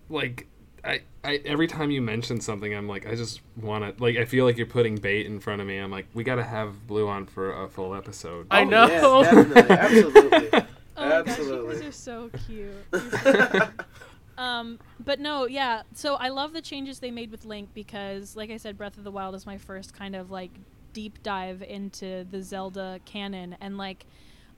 like 0.10 0.48
I, 0.86 1.02
I 1.24 1.42
every 1.46 1.68
time 1.68 1.90
you 1.92 2.02
mention 2.02 2.40
something, 2.40 2.74
I'm 2.74 2.88
like, 2.88 3.08
I 3.08 3.16
just 3.16 3.42
want 3.60 3.98
to 3.98 4.04
like. 4.04 4.18
I 4.18 4.26
feel 4.26 4.46
like 4.46 4.58
you're 4.58 4.68
putting 4.68 4.96
bait 4.98 5.26
in 5.26 5.40
front 5.40 5.62
of 5.62 5.68
me. 5.68 5.78
I'm 5.78 5.92
like, 5.92 6.08
we 6.14 6.24
gotta 6.24 6.44
have 6.44 6.86
Blue 6.88 7.08
on 7.08 7.26
for 7.26 7.64
a 7.64 7.68
full 7.68 7.96
episode. 7.96 8.48
I 8.52 8.62
Oh, 8.62 8.66
know. 8.66 8.88
yes, 8.88 9.32
definitely, 9.32 9.76
absolutely. 9.78 10.50
oh 10.98 11.10
my 11.10 11.12
Absolutely. 11.16 11.68
gosh 11.68 11.76
you 11.76 11.80
guys 11.82 11.88
are 11.90 11.92
so 11.92 12.30
cute 12.46 12.70
You're 12.94 13.10
so 13.52 13.70
Um, 14.38 14.80
but 15.04 15.20
no, 15.20 15.46
yeah. 15.48 15.84
So 15.94 16.16
I 16.16 16.30
love 16.30 16.54
the 16.54 16.62
changes 16.62 17.00
they 17.00 17.12
made 17.12 17.32
with 17.32 17.46
Link 17.46 17.70
because, 17.74 18.36
like 18.36 18.52
I 18.52 18.58
said, 18.58 18.78
Breath 18.78 18.98
of 18.98 19.04
the 19.06 19.12
Wild 19.12 19.34
is 19.34 19.46
my 19.46 19.58
first 19.58 19.94
kind 19.94 20.16
of 20.16 20.30
like 20.30 20.52
deep 20.94 21.24
dive 21.24 21.62
into 21.62 22.26
the 22.30 22.42
Zelda 22.42 23.00
canon, 23.06 23.56
and 23.62 23.78
like 23.78 24.06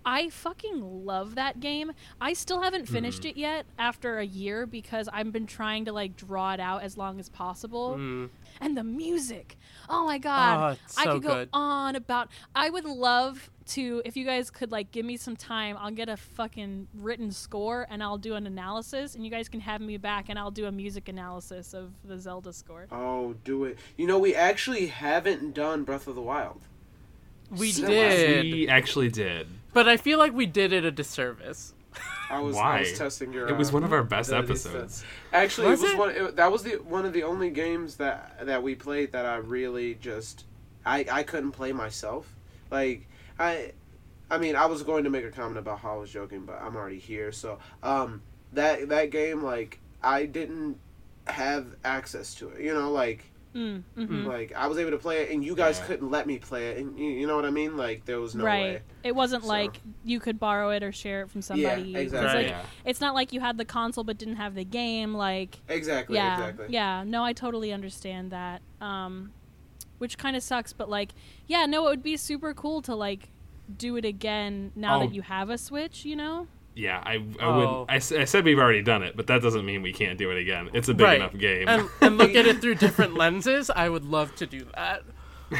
I 0.09 0.29
fucking 0.29 1.05
love 1.05 1.35
that 1.35 1.59
game. 1.59 1.91
I 2.21 2.31
still 2.31 2.61
haven't 2.61 2.87
finished 2.87 3.25
it 3.25 3.35
yet 3.35 3.65
after 3.77 4.19
a 4.19 4.25
year 4.25 4.65
because 4.65 5.09
I've 5.11 5.33
been 5.33 5.45
trying 5.47 5.83
to 5.83 5.91
like 5.91 6.15
draw 6.15 6.53
it 6.53 6.61
out 6.61 6.81
as 6.81 6.95
long 6.97 7.19
as 7.19 7.27
possible. 7.27 7.95
Mm. 7.97 8.29
And 8.61 8.77
the 8.77 8.85
music, 8.85 9.57
oh 9.89 10.05
my 10.05 10.17
god, 10.17 10.71
Oh, 10.71 10.77
it's 10.85 10.97
I 10.97 11.03
so 11.03 11.13
could 11.15 11.23
go 11.23 11.33
good. 11.35 11.49
on 11.51 11.97
about. 11.97 12.29
I 12.55 12.69
would 12.69 12.85
love 12.85 13.51
to 13.67 14.01
if 14.05 14.15
you 14.15 14.23
guys 14.23 14.49
could 14.49 14.71
like 14.71 14.91
give 14.91 15.05
me 15.05 15.17
some 15.17 15.35
time. 15.35 15.75
I'll 15.77 15.91
get 15.91 16.07
a 16.07 16.15
fucking 16.15 16.87
written 16.95 17.29
score 17.31 17.85
and 17.89 18.01
I'll 18.01 18.17
do 18.17 18.35
an 18.35 18.47
analysis, 18.47 19.13
and 19.13 19.25
you 19.25 19.29
guys 19.29 19.49
can 19.49 19.59
have 19.59 19.81
me 19.81 19.97
back 19.97 20.29
and 20.29 20.39
I'll 20.39 20.51
do 20.51 20.67
a 20.67 20.71
music 20.71 21.09
analysis 21.09 21.73
of 21.73 21.91
the 22.05 22.17
Zelda 22.17 22.53
score. 22.53 22.87
oh, 22.93 23.35
do 23.43 23.65
it. 23.65 23.77
You 23.97 24.07
know, 24.07 24.17
we 24.19 24.33
actually 24.33 24.87
haven't 24.87 25.53
done 25.53 25.83
Breath 25.83 26.07
of 26.07 26.15
the 26.15 26.21
Wild. 26.21 26.61
We 27.51 27.71
So 27.71 27.87
did. 27.87 28.45
We 28.53 28.69
actually 28.69 29.09
did. 29.09 29.47
But 29.73 29.87
I 29.87 29.97
feel 29.97 30.17
like 30.17 30.33
we 30.33 30.45
did 30.45 30.73
it 30.73 30.85
a 30.85 30.91
disservice. 30.91 31.73
I 32.29 32.39
was, 32.39 32.55
I 32.55 32.59
Why? 32.59 32.79
was 32.81 32.97
testing 32.97 33.31
your. 33.33 33.47
It 33.47 33.57
was 33.57 33.69
uh, 33.69 33.73
one 33.73 33.83
of 33.83 33.93
our 33.93 34.03
best 34.03 34.31
episodes. 34.31 35.01
to- 35.31 35.35
Actually, 35.37 35.67
Was 35.69 35.81
it 35.81 35.83
was 35.83 35.93
it? 35.93 35.97
one. 35.97 36.09
It, 36.27 36.35
that 36.35 36.51
was 36.51 36.63
the 36.63 36.71
one 36.77 37.05
of 37.05 37.13
the 37.13 37.23
only 37.23 37.49
games 37.49 37.95
that 37.97 38.45
that 38.45 38.61
we 38.61 38.75
played 38.75 39.11
that 39.13 39.25
I 39.25 39.37
really 39.37 39.95
just 39.95 40.45
I 40.85 41.05
I 41.11 41.23
couldn't 41.23 41.51
play 41.53 41.71
myself. 41.71 42.35
Like 42.69 43.07
I, 43.39 43.71
I 44.29 44.37
mean, 44.37 44.55
I 44.55 44.65
was 44.65 44.83
going 44.83 45.05
to 45.05 45.09
make 45.09 45.23
a 45.25 45.31
comment 45.31 45.57
about 45.57 45.79
how 45.79 45.93
I 45.93 45.97
was 45.97 46.11
joking, 46.11 46.41
but 46.45 46.61
I'm 46.61 46.75
already 46.75 46.99
here. 46.99 47.31
So 47.31 47.59
um, 47.81 48.21
that 48.53 48.89
that 48.89 49.09
game 49.09 49.41
like 49.43 49.79
I 50.03 50.25
didn't 50.25 50.77
have 51.27 51.75
access 51.85 52.35
to 52.35 52.49
it. 52.49 52.61
You 52.61 52.73
know, 52.73 52.91
like 52.91 53.31
Mm, 53.57 53.83
mhm. 53.97 54.25
like 54.27 54.53
I 54.55 54.67
was 54.67 54.77
able 54.77 54.91
to 54.91 54.97
play 54.99 55.23
it, 55.23 55.31
and 55.31 55.43
you 55.43 55.55
guys 55.55 55.79
Yeah. 55.79 55.85
couldn't 55.87 56.11
let 56.11 56.27
me 56.27 56.37
play 56.37 56.69
it, 56.69 56.77
and 56.77 56.97
you, 56.99 57.05
you 57.09 57.25
know 57.25 57.35
what 57.35 57.45
I 57.45 57.49
mean? 57.49 57.75
Like 57.75 58.05
there 58.05 58.19
was 58.19 58.35
no 58.35 58.43
right. 58.43 58.61
way. 58.75 58.81
It 59.03 59.15
wasn't 59.15 59.43
So- 59.43 59.49
like 59.49 59.81
you 60.03 60.19
could 60.19 60.39
borrow 60.39 60.69
it 60.69 60.83
or 60.83 60.91
share 60.91 61.23
it 61.23 61.31
from 61.31 61.41
somebody. 61.41 61.95
It's 61.95 62.13
exactly. 62.13 62.43
like- 62.43 62.51
yeah. 62.51 62.61
it's 62.85 63.01
not 63.01 63.15
like 63.15 63.33
you 63.33 63.39
had 63.39 63.57
the 63.57 63.65
console 63.65 64.03
but 64.03 64.17
didn't 64.19 64.35
have 64.35 64.53
the 64.53 64.63
game. 64.65 65.15
Like, 65.15 65.59
Exactly. 65.69 66.15
yeah, 66.17 66.37
Exactly. 66.49 66.65
yeah. 66.69 67.03
No, 67.03 67.23
I 67.23 67.33
totally 67.33 67.73
understand 67.73 68.31
that. 68.31 68.61
Um, 68.79 69.31
which 69.97 70.19
kind 70.19 70.35
of 70.35 70.43
sucks, 70.43 70.71
but 70.73 70.87
like, 70.89 71.13
yeah, 71.47 71.65
no, 71.65 71.87
it 71.87 71.89
would 71.89 72.03
be 72.03 72.15
super 72.17 72.53
cool 72.53 72.83
to 72.83 72.93
like 72.93 73.29
do 73.75 73.95
it 73.97 74.05
again 74.05 74.71
now 74.75 74.97
Oh. 74.97 74.99
that 74.99 75.13
you 75.15 75.23
have 75.23 75.49
a 75.49 75.57
Switch. 75.57 76.05
You 76.05 76.15
know? 76.15 76.47
Yeah, 76.77 77.01
I, 77.03 77.13
I 77.13 77.23
Oh. 77.41 77.79
would. 77.81 77.91
I, 77.91 77.95
s- 77.95 78.11
I 78.11 78.25
said 78.25 78.45
we've 78.45 78.59
already 78.59 78.83
done 78.83 79.01
it, 79.01 79.17
but 79.17 79.25
that 79.27 79.41
doesn't 79.41 79.65
mean 79.65 79.81
we 79.81 79.91
can't 79.91 80.17
do 80.17 80.29
it 80.29 80.37
again. 80.37 80.69
It's 80.73 80.87
a 80.89 80.93
big 80.93 81.05
Right. 81.05 81.15
enough 81.19 81.35
game. 81.37 81.67
and, 81.67 81.89
and 82.01 82.17
look 82.19 82.35
at 82.35 82.45
it 82.45 82.61
through 82.61 82.75
different 82.75 83.15
lenses. 83.15 83.69
I 83.71 83.89
would 83.89 84.05
love 84.05 84.35
to 84.35 84.45
do 84.45 84.65
that. 84.75 85.01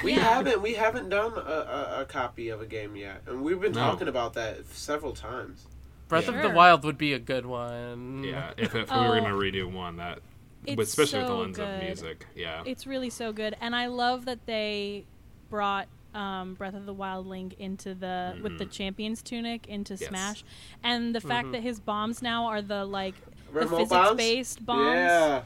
We 0.03 0.13
Yeah. 0.13 0.19
haven't 0.35 0.61
we 0.61 0.73
haven't 0.75 1.09
done 1.09 1.33
a, 1.33 1.39
a, 1.39 2.01
a 2.01 2.05
copy 2.05 2.49
of 2.49 2.61
a 2.61 2.65
game 2.65 2.95
yet, 2.95 3.23
and 3.25 3.41
we've 3.41 3.59
been 3.59 3.71
No. 3.71 3.79
talking 3.81 4.07
about 4.07 4.33
that 4.35 4.67
several 4.67 5.13
times. 5.13 5.65
Breath 6.07 6.27
Yeah. 6.29 6.35
of 6.35 6.41
the 6.43 6.49
Wild 6.49 6.83
would 6.83 6.97
be 6.97 7.13
a 7.13 7.19
good 7.19 7.45
one. 7.45 8.23
yeah, 8.23 8.51
if, 8.57 8.75
if 8.75 8.89
we 8.91 8.95
Oh. 8.95 9.09
were 9.09 9.19
gonna 9.19 9.33
oh. 9.35 9.39
redo 9.39 9.71
one, 9.71 9.95
that, 9.97 10.19
with, 10.67 10.79
It's 10.81 10.89
especially 10.89 11.19
with 11.19 11.27
the 11.27 11.33
so 11.33 11.39
lens 11.39 11.59
of 11.59 11.83
music, 11.83 12.27
yeah. 12.35 12.61
It's 12.65 12.85
really 12.85 13.09
so 13.09 13.31
good, 13.33 13.55
and 13.59 13.75
I 13.75 13.87
love 13.87 14.25
that 14.25 14.45
they 14.45 15.05
brought 15.49 15.87
um, 16.13 16.53
Breath 16.55 16.73
of 16.73 16.85
the 16.85 16.93
Wild 16.93 17.27
Link 17.27 17.55
into 17.59 17.93
the 17.93 18.37
with 18.41 18.57
the 18.57 18.65
Mhm. 18.65 18.71
Champions 18.71 19.21
tunic 19.21 19.67
into 19.67 19.93
Yes. 19.95 20.09
Smash, 20.09 20.43
and 20.83 21.13
the 21.15 21.21
fact 21.21 21.47
Mhm. 21.49 21.51
that 21.53 21.61
his 21.61 21.79
bombs 21.79 22.21
now 22.21 22.45
are 22.47 22.61
the 22.61 22.85
like 22.85 23.15
the 23.53 23.67
physics 23.67 24.13
based 24.15 24.65
bombs. 24.65 24.95
Yeah. 24.95 25.43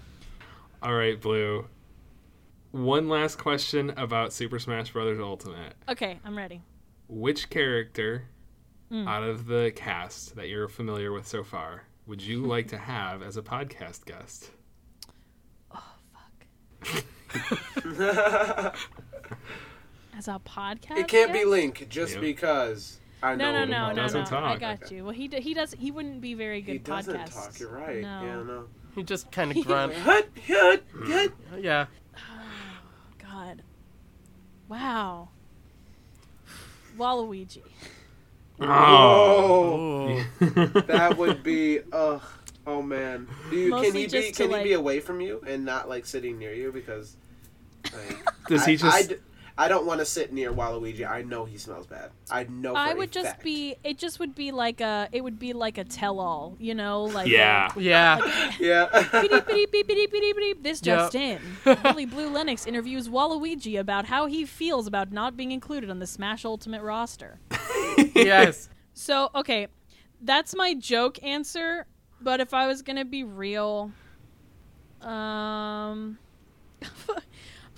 All 0.81 0.93
right, 0.95 1.19
Blue. 1.19 1.67
One 2.71 3.09
last 3.09 3.38
question 3.38 3.89
about 3.97 4.31
Super 4.33 4.57
Smash 4.59 4.91
Bros. 4.91 5.19
Ultimate. 5.19 5.75
Okay, 5.89 6.19
I'm 6.23 6.38
ready. 6.38 6.61
Which 7.09 7.49
character 7.49 8.27
Mm. 8.91 9.07
out 9.07 9.23
of 9.23 9.45
the 9.47 9.71
cast 9.75 10.35
that 10.35 10.47
you're 10.49 10.67
familiar 10.67 11.11
with 11.11 11.27
so 11.27 11.43
far 11.43 11.83
would 12.07 12.21
you 12.21 12.41
like 12.45 12.67
to 12.69 12.77
have 12.77 13.21
as 13.21 13.38
a 13.38 13.41
podcast 13.41 14.05
guest? 14.05 14.51
As 20.22 20.27
a 20.27 20.39
podcast, 20.45 20.98
it 20.99 21.07
can't 21.07 21.34
be? 21.34 21.45
Link 21.45 21.88
just 21.89 22.14
Yep. 22.14 22.22
because 22.22 22.99
I 23.23 23.34
No, 23.34 23.45
know 23.45 23.52
no, 23.53 23.64
him 23.64 23.69
no, 23.72 23.77
about 23.77 23.88
no, 23.88 23.95
that. 23.95 24.02
doesn't 24.03 24.31
no. 24.31 24.38
I 24.38 24.49
talk. 24.52 24.60
got 24.60 24.91
you. 24.91 25.03
Well, 25.03 25.14
he 25.14 25.27
d- 25.27 25.41
he 25.41 25.56
does. 25.56 25.73
He 25.80 25.89
wouldn't 25.89 26.22
be 26.22 26.35
very 26.35 26.61
good 26.61 26.73
He 26.73 26.77
doesn't 26.77 27.15
podcast. 27.15 27.34
talk. 27.34 27.60
You're 27.60 27.72
right. 27.72 28.02
No. 28.03 28.22
Yeah, 28.22 28.43
no. 28.43 28.65
He 28.93 29.02
just 29.02 29.31
kind 29.31 29.49
of 29.49 29.65
grunt. 29.65 29.95
Hut, 29.95 30.30
hut, 30.48 30.84
hmm. 30.93 31.11
hut. 31.11 31.31
yeah. 31.60 31.88
God. 33.18 33.64
Wow. 34.69 35.30
Waluigi. 36.99 37.64
Oh, 38.60 40.22
Ooh. 40.39 40.68
that 40.81 41.18
would 41.18 41.41
be 41.41 41.80
ugh. 41.91 42.22
Oh 42.68 42.84
man, 42.84 43.27
do 43.49 43.56
you, 43.56 43.72
can 43.72 43.85
he 43.85 43.91
be 43.91 44.06
just 44.06 44.35
to, 44.35 44.48
can 44.48 44.56
he 44.60 44.64
be 44.65 44.73
away 44.73 44.99
from 44.99 45.19
you 45.19 45.41
and 45.48 45.65
not 45.65 45.89
like 45.89 46.06
sitting 46.06 46.38
near 46.38 46.53
you 46.53 46.72
because 46.72 47.18
like, 47.91 48.23
Does 48.48 48.61
I, 48.61 48.69
he 48.69 48.77
just? 48.77 48.95
I, 48.95 49.02
d- 49.02 49.15
I 49.61 49.67
don't 49.67 49.85
want 49.85 49.99
to 49.99 50.05
sit 50.05 50.33
near 50.33 50.51
Waluigi. 50.51 51.07
I 51.09 51.21
know 51.21 51.45
he 51.45 51.57
smells 51.57 51.85
bad. 51.85 52.09
I 52.31 52.45
know. 52.45 52.71
For 52.73 52.79
I 52.79 52.91
a 52.91 52.95
would 52.95 53.11
just 53.11 53.27
fact. 53.27 53.43
be. 53.43 53.75
It 53.83 53.97
just 53.99 54.19
would 54.19 54.33
be 54.33 54.51
like 54.51 54.81
a. 54.81 55.07
It 55.11 55.21
would 55.23 55.38
be 55.38 55.53
like 55.53 55.77
a 55.77 55.83
tell-all. 55.83 56.55
You 56.59 56.73
know, 56.73 57.03
like 57.03 57.27
a- 57.27 57.29
yeah. 57.29 57.69
Yeah. 57.77 58.51
Yeah. 58.59 58.88
Beep, 59.21 59.31
beep, 59.47 59.71
beep, 59.71 59.88
beep, 59.88 59.88
beep, 59.88 60.11
beep, 60.11 60.35
beep. 60.38 60.63
This 60.63 60.81
Yep. 60.83 60.97
just 60.97 61.15
in. 61.15 61.39
Billy 61.83 62.05
Blue 62.05 62.29
Lennox 62.29 62.65
interviews 62.65 63.07
Waluigi 63.07 63.79
about 63.79 64.05
how 64.05 64.25
he 64.25 64.45
feels 64.45 64.88
about 64.88 65.11
not 65.11 65.38
being 65.38 65.51
included 65.51 65.89
on 65.91 65.99
the 65.99 66.07
Smash 66.07 66.43
Ultimate 66.43 66.81
roster. 66.81 67.39
yes. 68.15 68.67
So, 68.95 69.29
okay, 69.35 69.67
that's 70.21 70.55
my 70.55 70.73
joke 70.73 71.21
answer, 71.23 71.85
but 72.19 72.39
if 72.39 72.53
I 72.53 72.65
was 72.67 72.81
going 72.81 72.97
to 72.97 73.05
be 73.05 73.23
real, 73.23 73.91
um 75.01 76.17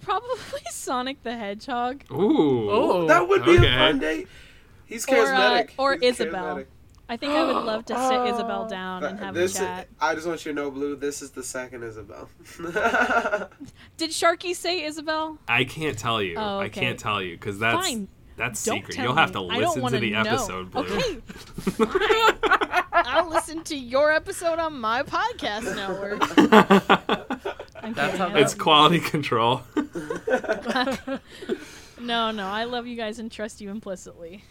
probably 0.04 0.62
Sonic 0.72 1.24
the 1.24 1.36
Hedgehog 1.36 2.04
Ooh. 2.12 2.70
Oh. 2.70 3.08
that 3.08 3.28
would 3.28 3.44
be 3.46 3.58
Okay. 3.58 3.68
a 3.74 3.78
fun 3.78 4.00
date. 4.00 4.28
He's 4.86 5.08
Or, 5.08 5.16
uh, 5.16 5.18
charismatic. 5.18 5.70
or 5.78 5.94
He's 5.94 6.04
Isabelle. 6.20 6.56
charismatic. 6.58 6.66
I 7.10 7.18
think 7.18 7.34
I 7.34 7.44
would 7.46 7.66
love 7.66 7.86
to 7.86 7.94
sit 7.94 8.02
Oh. 8.02 8.34
Isabelle 8.34 8.68
down 8.68 9.04
and 9.04 9.20
have 9.20 9.34
this 9.36 9.56
a 9.56 9.60
chat. 9.60 9.88
I 10.00 10.16
just 10.16 10.26
want 10.26 10.46
you 10.46 10.52
to 10.54 10.56
know, 10.56 10.72
Blue. 10.72 10.96
This 10.96 11.22
is 11.22 11.32
the 11.32 11.44
second 11.44 11.84
Isabelle. 11.84 12.30
Did 13.98 14.12
Sharkie 14.12 14.56
say 14.56 14.84
Isabelle? 14.86 15.38
I 15.48 15.64
can't 15.66 15.98
tell 15.98 16.22
you. 16.22 16.36
Oh, 16.38 16.60
I 16.60 16.70
can't 16.70 16.98
tell 17.00 17.22
you 17.22 17.36
because 17.36 17.60
that's 17.60 17.86
Fine. 17.88 18.08
that's 18.38 18.64
Don't 18.64 18.78
secret. 18.78 18.98
You'll 18.98 19.16
have 19.16 19.32
to 19.34 19.42
me. 19.42 19.58
Listen 19.58 19.84
to 19.86 20.00
the 20.00 20.12
know. 20.12 20.20
episode, 20.22 20.72
Blue. 20.72 20.84
Okay. 20.84 21.22
I'll 22.94 23.30
listen 23.30 23.64
to 23.66 23.76
your 23.76 24.12
episode 24.12 24.60
on 24.60 24.80
my 24.80 25.04
podcast 25.04 25.76
network. 25.76 27.33
I'm 27.84 27.94
That's 27.94 28.18
how 28.18 28.34
it's 28.36 28.54
quality 28.54 29.00
control. 29.00 29.62
no, 32.00 32.32
no. 32.32 32.48
I 32.48 32.64
love 32.64 32.88
you 32.88 32.96
guys 32.96 33.20
and 33.20 33.30
trust 33.30 33.60
you 33.60 33.70
implicitly. 33.70 34.44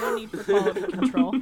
No 0.00 0.16
need 0.16 0.30
for 0.30 0.42
quality 0.44 0.82
control. 0.82 1.36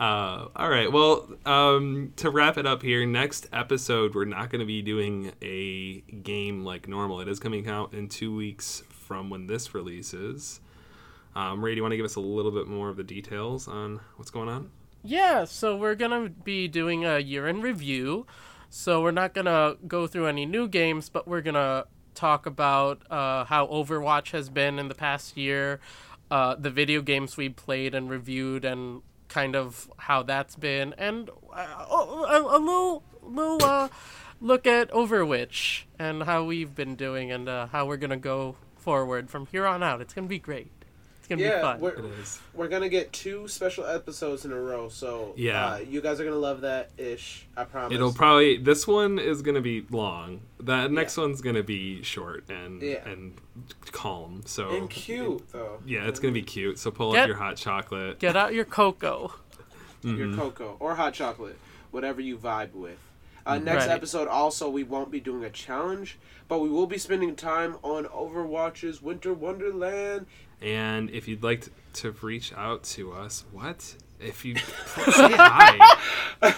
Uh, 0.00 0.48
all 0.56 0.68
right. 0.70 0.90
Well, 0.90 1.28
um, 1.44 2.12
to 2.16 2.30
wrap 2.30 2.56
it 2.56 2.66
up 2.66 2.82
here, 2.82 3.04
next 3.04 3.46
episode 3.52 4.14
we're 4.14 4.24
not 4.24 4.50
going 4.50 4.60
to 4.60 4.66
be 4.66 4.80
doing 4.80 5.32
a 5.42 6.00
game 6.00 6.64
like 6.64 6.88
normal. 6.88 7.20
It 7.20 7.28
is 7.28 7.38
coming 7.38 7.68
out 7.68 7.92
in 7.92 8.08
two 8.08 8.34
weeks 8.34 8.82
from 8.88 9.28
when 9.28 9.46
this 9.46 9.74
releases. 9.74 10.60
Um, 11.36 11.62
Ray, 11.62 11.72
do 11.72 11.76
you 11.76 11.82
want 11.82 11.92
to 11.92 11.96
give 11.96 12.06
us 12.06 12.16
a 12.16 12.20
little 12.20 12.50
bit 12.50 12.66
more 12.66 12.88
of 12.88 12.96
the 12.96 13.04
details 13.04 13.68
on 13.68 14.00
what's 14.16 14.30
going 14.30 14.48
on? 14.48 14.70
Yeah, 15.04 15.44
so 15.44 15.76
we're 15.76 15.96
gonna 15.96 16.28
be 16.28 16.68
doing 16.68 17.04
a 17.04 17.18
year 17.18 17.48
in 17.48 17.60
review. 17.60 18.26
So 18.74 19.02
we're 19.02 19.10
not 19.10 19.34
gonna 19.34 19.76
go 19.86 20.06
through 20.06 20.28
any 20.28 20.46
new 20.46 20.66
games, 20.66 21.10
but 21.10 21.28
we're 21.28 21.42
gonna 21.42 21.84
talk 22.14 22.46
about 22.46 23.02
uh, 23.10 23.44
how 23.44 23.66
OverWhich 23.66 24.30
has 24.30 24.48
been 24.48 24.78
in 24.78 24.88
the 24.88 24.94
past 24.94 25.36
year, 25.36 25.78
uh, 26.30 26.54
the 26.54 26.70
video 26.70 27.02
games 27.02 27.36
we 27.36 27.50
played 27.50 27.94
and 27.94 28.08
reviewed, 28.08 28.64
and 28.64 29.02
kind 29.28 29.54
of 29.54 29.90
how 29.98 30.22
that's 30.22 30.56
been, 30.56 30.94
and 30.96 31.28
uh, 31.54 31.84
a, 31.90 32.38
a 32.40 32.58
little 32.58 33.02
little 33.22 33.62
uh, 33.62 33.88
look 34.40 34.66
at 34.66 34.90
OverWhich 34.90 35.82
and 35.98 36.22
how 36.22 36.42
we've 36.42 36.74
been 36.74 36.94
doing, 36.96 37.30
and 37.30 37.50
uh, 37.50 37.66
how 37.66 37.84
we're 37.84 37.98
gonna 37.98 38.16
go 38.16 38.56
forward 38.76 39.28
from 39.28 39.44
here 39.48 39.66
on 39.66 39.82
out. 39.82 40.00
It's 40.00 40.14
gonna 40.14 40.28
be 40.28 40.38
great. 40.38 40.81
It's 41.32 41.42
gonna 41.42 41.50
be 41.50 41.56
yeah, 41.56 41.60
fun. 41.62 41.80
we're, 41.80 41.90
It 41.90 42.04
is. 42.20 42.40
we're 42.54 42.68
gonna 42.68 42.88
get 42.88 43.12
two 43.12 43.48
special 43.48 43.84
episodes 43.86 44.44
in 44.44 44.52
a 44.52 44.60
row. 44.60 44.88
So 44.88 45.34
Yeah. 45.36 45.66
uh, 45.74 45.76
you 45.78 46.00
guys 46.00 46.20
are 46.20 46.24
gonna 46.24 46.36
love 46.36 46.60
that 46.62 46.90
ish. 46.98 47.46
I 47.56 47.64
promise. 47.64 47.94
It'll 47.94 48.12
probably 48.12 48.56
this 48.58 48.86
one 48.86 49.18
is 49.18 49.42
going 49.42 49.54
to 49.54 49.60
be 49.60 49.84
long. 49.90 50.40
That 50.60 50.90
next 50.92 51.16
one's 51.16 51.40
going 51.40 51.56
to 51.56 51.62
be 51.62 52.02
short 52.02 52.48
and 52.50 52.80
Yeah. 52.82 53.06
and 53.08 53.34
calm. 53.92 54.42
So 54.46 54.70
and 54.70 54.88
cute 54.88 55.50
though. 55.52 55.78
Yeah, 55.86 56.06
it's 56.08 56.20
going 56.20 56.32
to 56.32 56.40
be 56.40 56.44
cute. 56.44 56.78
So 56.78 56.90
pull 56.90 57.16
up 57.16 57.26
your 57.26 57.36
hot 57.36 57.56
chocolate. 57.56 58.18
Get 58.18 58.36
out 58.36 58.54
your 58.54 58.64
cocoa. 58.64 59.32
your 60.02 60.28
Mhm. 60.28 60.36
cocoa 60.36 60.76
or 60.80 60.94
hot 60.96 61.14
chocolate, 61.14 61.56
whatever 61.90 62.20
you 62.20 62.36
vibe 62.36 62.72
with. 62.72 62.98
Uh, 63.44 63.58
next 63.58 63.86
Right. 63.86 63.94
episode, 63.94 64.28
also, 64.28 64.68
we 64.70 64.84
won't 64.84 65.10
be 65.10 65.18
doing 65.18 65.44
a 65.44 65.50
challenge, 65.50 66.16
but 66.46 66.58
we 66.60 66.68
will 66.68 66.86
be 66.86 66.96
spending 66.98 67.34
time 67.34 67.76
on 67.82 68.04
Overwatch's 68.04 69.02
Winter 69.02 69.34
Wonderland. 69.34 70.26
And 70.62 71.10
if 71.10 71.26
you'd 71.28 71.42
like 71.42 71.68
to 71.94 72.12
reach 72.22 72.52
out 72.54 72.84
to 72.84 73.12
us, 73.12 73.44
what? 73.52 73.96
If 74.20 74.44
you 74.44 74.56
say 74.56 75.32
hi, 75.32 76.54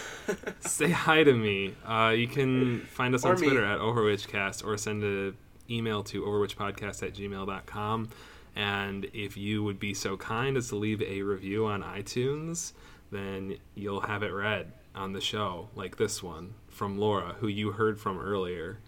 say 0.61 0.91
hi 0.91 1.25
to 1.25 1.33
me. 1.33 1.75
Uh, 1.87 2.13
you 2.17 2.29
can 2.29 2.81
find 2.81 3.15
us 3.15 3.25
Or 3.25 3.33
on 3.33 3.41
me. 3.41 3.47
Twitter 3.49 3.65
at 3.65 3.79
OverWhichCast 3.79 4.65
or 4.65 4.77
send 4.77 5.03
an 5.03 5.37
email 5.71 6.03
to 6.05 6.23
overwhichpodcast 6.23 7.03
at 7.03 7.15
gmail.com. 7.15 8.09
And 8.57 9.07
if 9.15 9.37
you 9.37 9.65
would 9.65 9.81
be 9.81 9.95
so 9.95 10.17
kind 10.17 10.57
as 10.57 10.69
to 10.69 10.77
leave 10.77 11.03
a 11.03 11.23
review 11.23 11.67
on 11.67 11.83
iTunes, 11.83 12.73
then 13.11 13.57
you'll 13.75 14.03
have 14.03 14.23
it 14.23 14.29
read 14.33 14.73
on 14.95 15.13
the 15.13 15.21
show, 15.21 15.69
like 15.75 15.97
this 15.97 16.23
one 16.23 16.55
from 16.69 16.99
Laura, 16.99 17.35
who 17.41 17.49
you 17.49 17.73
heard 17.73 17.99
from 17.99 18.19
earlier. 18.21 18.79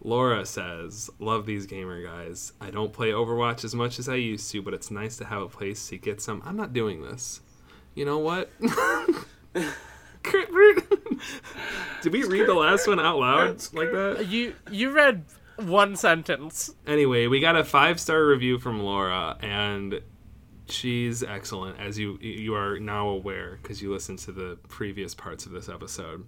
Laura 0.00 0.46
says, 0.46 1.10
Love 1.18 1.46
these 1.46 1.66
gamer 1.66 2.02
guys. 2.02 2.52
I 2.60 2.70
don't 2.70 2.92
play 2.92 3.10
Overwatch 3.10 3.64
as 3.64 3.74
much 3.74 3.98
as 3.98 4.08
I 4.08 4.14
used 4.14 4.50
to, 4.52 4.62
but 4.62 4.74
it's 4.74 4.90
nice 4.90 5.16
to 5.18 5.24
have 5.24 5.42
a 5.42 5.48
place 5.48 5.88
to 5.88 5.98
get 5.98 6.20
some. 6.20 6.42
I'm 6.44 6.56
not 6.56 6.72
doing 6.72 7.02
this. 7.02 7.40
You 7.94 8.04
know 8.04 8.18
what? 8.18 8.50
Did 12.02 12.12
we 12.12 12.22
read 12.24 12.46
the 12.46 12.54
last 12.54 12.86
one 12.86 13.00
out 13.00 13.18
loud 13.18 13.56
like 13.72 13.90
that? 13.90 14.26
You 14.28 14.54
you 14.70 14.90
read 14.90 15.24
one 15.56 15.96
sentence. 15.96 16.72
Anyway, 16.86 17.26
we 17.26 17.40
got 17.40 17.56
a 17.56 17.64
five 17.64 17.98
star 17.98 18.24
review 18.24 18.58
from 18.58 18.80
Laura, 18.80 19.36
and 19.40 20.00
she's 20.68 21.22
excellent, 21.22 21.80
as 21.80 21.98
you 21.98 22.18
you 22.20 22.54
are 22.54 22.78
now 22.78 23.08
aware 23.08 23.58
because 23.60 23.82
you 23.82 23.92
listened 23.92 24.20
to 24.20 24.32
the 24.32 24.58
previous 24.68 25.14
parts 25.14 25.46
of 25.46 25.52
this 25.52 25.68
episode. 25.68 26.24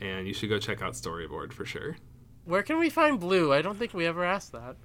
And 0.00 0.26
you 0.26 0.34
should 0.34 0.50
go 0.50 0.58
check 0.58 0.82
out 0.82 0.92
Storyboard 0.92 1.52
for 1.54 1.64
sure. 1.64 1.96
Where 2.46 2.62
can 2.62 2.78
we 2.78 2.88
find 2.90 3.20
Blue? 3.20 3.52
I 3.52 3.60
don't 3.60 3.78
think 3.78 3.92
we 3.92 4.06
ever 4.06 4.24
asked 4.24 4.52
that. 4.52 4.76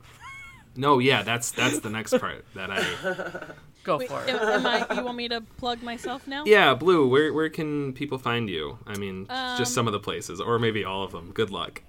No, 0.75 0.99
yeah, 0.99 1.21
that's 1.23 1.51
that's 1.51 1.79
the 1.79 1.89
next 1.89 2.17
part 2.17 2.45
that 2.55 2.69
I. 2.71 3.53
Go 3.83 3.97
Wait, 3.97 4.09
for 4.09 4.23
it. 4.23 4.29
am, 4.29 4.39
am 4.39 4.65
I, 4.67 4.85
you 4.95 5.03
want 5.03 5.17
me 5.17 5.27
to 5.29 5.41
plug 5.57 5.81
myself 5.81 6.27
now? 6.27 6.43
Yeah, 6.45 6.75
Blue. 6.75 7.07
Where 7.07 7.33
where 7.33 7.49
can 7.49 7.93
people 7.93 8.17
find 8.19 8.47
you? 8.49 8.77
I 8.85 8.97
mean, 8.97 9.25
Um, 9.29 9.57
just 9.57 9.73
some 9.73 9.87
of 9.87 9.93
the 9.93 9.99
places, 9.99 10.39
or 10.39 10.59
maybe 10.59 10.85
all 10.85 11.03
of 11.03 11.11
them. 11.11 11.31
Good 11.31 11.49
luck. 11.51 11.81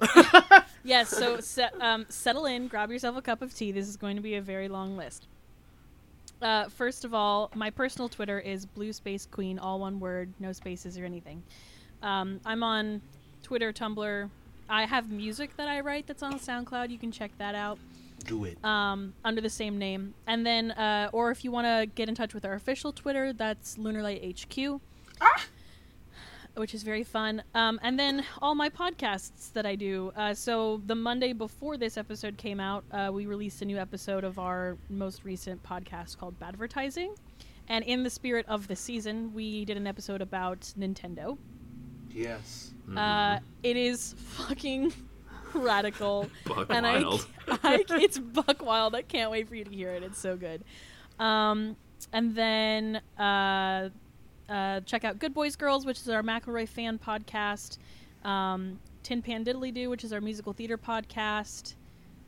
Yes, 0.84 1.10
so 1.10 1.38
set, 1.40 1.74
um, 1.82 2.06
settle 2.08 2.46
in, 2.46 2.66
grab 2.68 2.90
yourself 2.90 3.16
a 3.16 3.20
cup 3.20 3.42
of 3.42 3.54
tea. 3.54 3.72
This 3.72 3.88
is 3.88 3.96
going 3.96 4.16
to 4.16 4.22
be 4.22 4.36
a 4.36 4.40
very 4.40 4.68
long 4.68 4.96
list. 4.96 5.26
Uh, 6.40 6.68
first 6.70 7.04
of 7.04 7.12
all, 7.12 7.50
my 7.54 7.68
personal 7.68 8.08
Twitter 8.08 8.38
is 8.40 8.64
Blue 8.64 8.92
Space 8.94 9.26
Queen, 9.26 9.58
all 9.58 9.80
one 9.80 10.00
word, 10.00 10.32
no 10.38 10.52
spaces 10.52 10.96
or 10.96 11.04
anything. 11.04 11.42
Um, 12.02 12.40
I'm 12.46 12.62
on 12.62 13.02
Twitter, 13.42 13.70
Tumblr. 13.70 14.30
I 14.68 14.84
have 14.84 15.10
music 15.10 15.56
that 15.56 15.68
I 15.68 15.80
write 15.80 16.06
that's 16.06 16.22
on 16.22 16.38
SoundCloud. 16.38 16.90
You 16.90 16.98
can 16.98 17.10
check 17.12 17.30
that 17.38 17.54
out 17.54 17.78
Do 18.24 18.44
it. 18.44 18.62
um, 18.64 19.14
under 19.24 19.40
the 19.40 19.50
same 19.50 19.78
name. 19.78 20.14
And 20.26 20.44
then, 20.46 20.72
uh, 20.72 21.10
or 21.12 21.30
if 21.30 21.44
you 21.44 21.50
want 21.50 21.66
to 21.66 21.86
get 21.94 22.08
in 22.08 22.14
touch 22.14 22.34
with 22.34 22.44
our 22.44 22.54
official 22.54 22.92
Twitter, 22.92 23.32
that's 23.32 23.76
Lunarlight 23.76 24.42
HQ, 24.44 24.80
which 26.56 26.74
is 26.74 26.82
very 26.82 27.04
fun. 27.04 27.42
Um, 27.54 27.78
and 27.82 27.98
then 27.98 28.24
all 28.42 28.54
my 28.54 28.68
podcasts 28.68 29.52
that 29.52 29.64
I 29.64 29.74
do. 29.76 30.12
Uh, 30.16 30.34
so 30.34 30.82
the 30.86 30.94
Monday 30.94 31.32
before 31.32 31.76
this 31.76 31.96
episode 31.96 32.36
came 32.36 32.58
out, 32.60 32.84
uh, 32.90 33.10
we 33.12 33.26
released 33.26 33.62
a 33.62 33.64
new 33.64 33.78
episode 33.78 34.24
of 34.24 34.38
our 34.38 34.76
most 34.90 35.24
recent 35.24 35.62
podcast 35.62 36.18
called 36.18 36.38
Badvertising. 36.40 37.16
And 37.68 37.84
in 37.84 38.02
the 38.02 38.10
spirit 38.10 38.46
of 38.48 38.66
the 38.66 38.74
season, 38.76 39.32
we 39.34 39.64
did 39.66 39.76
an 39.76 39.86
episode 39.86 40.20
about 40.22 40.60
Nintendo. 40.78 41.36
Yes. 42.18 42.72
Uh, 42.96 43.38
it 43.62 43.76
is 43.76 44.14
fucking 44.18 44.92
radical. 45.54 46.28
Buck 46.44 46.66
and 46.70 46.84
wild. 46.84 47.26
I, 47.48 47.58
I, 47.62 47.84
it's 47.90 48.18
buck 48.18 48.64
wild. 48.64 48.94
I 48.94 49.02
can't 49.02 49.30
wait 49.30 49.48
for 49.48 49.54
you 49.54 49.64
to 49.64 49.70
hear 49.70 49.90
it. 49.92 50.02
It's 50.02 50.18
so 50.18 50.36
good. 50.36 50.64
Um, 51.20 51.76
and 52.12 52.34
then 52.34 53.00
uh, 53.18 53.90
uh, 54.48 54.80
check 54.80 55.04
out 55.04 55.18
Good 55.18 55.32
Boys 55.32 55.54
Girls, 55.54 55.86
which 55.86 55.98
is 55.98 56.08
our 56.08 56.22
McElroy 56.22 56.68
fan 56.68 56.98
podcast. 56.98 57.78
Um, 58.24 58.80
Tin 59.02 59.22
Pan 59.22 59.44
Diddly 59.44 59.72
Doo, 59.72 59.88
which 59.88 60.02
is 60.02 60.12
our 60.12 60.20
musical 60.20 60.52
theater 60.52 60.76
podcast. 60.76 61.74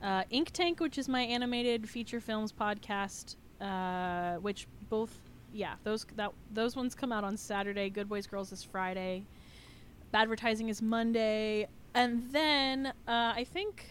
Uh, 0.01 0.23
Ink 0.29 0.51
Tank, 0.51 0.79
which 0.79 0.97
is 0.97 1.09
my 1.09 1.21
animated 1.21 1.89
feature 1.89 2.19
films 2.21 2.53
podcast. 2.53 3.35
Uh, 3.59 4.37
which 4.39 4.67
both, 4.89 5.15
yeah, 5.53 5.75
those 5.83 6.05
that 6.15 6.31
those 6.51 6.75
ones 6.75 6.95
come 6.95 7.11
out 7.11 7.23
on 7.23 7.35
Saturday. 7.35 7.89
Good 7.89 8.07
Boys 8.09 8.25
Girls 8.25 8.51
is 8.51 8.63
Friday. 8.63 9.23
Advertising 10.13 10.69
is 10.69 10.81
Monday, 10.81 11.67
and 11.93 12.31
then 12.31 12.87
uh, 12.87 12.91
I 13.35 13.45
think 13.51 13.89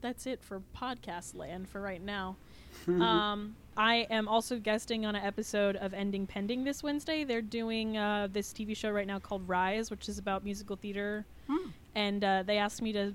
that's 0.00 0.26
it 0.26 0.42
for 0.42 0.62
podcast 0.76 1.34
land 1.34 1.68
for 1.68 1.80
right 1.80 2.02
now. 2.02 2.36
um, 2.88 3.56
I 3.76 4.06
am 4.10 4.28
also 4.28 4.58
guesting 4.58 5.06
on 5.06 5.14
an 5.14 5.24
episode 5.24 5.76
of 5.76 5.94
Ending 5.94 6.26
Pending 6.26 6.64
this 6.64 6.82
Wednesday. 6.82 7.24
They're 7.24 7.40
doing 7.40 7.96
uh, 7.96 8.28
this 8.30 8.52
TV 8.52 8.76
show 8.76 8.90
right 8.90 9.06
now 9.06 9.18
called 9.18 9.48
Rise, 9.48 9.90
which 9.90 10.08
is 10.08 10.18
about 10.18 10.44
musical 10.44 10.76
theater, 10.76 11.24
and 11.94 12.22
uh, 12.24 12.42
they 12.44 12.58
asked 12.58 12.82
me 12.82 12.92
to 12.92 13.14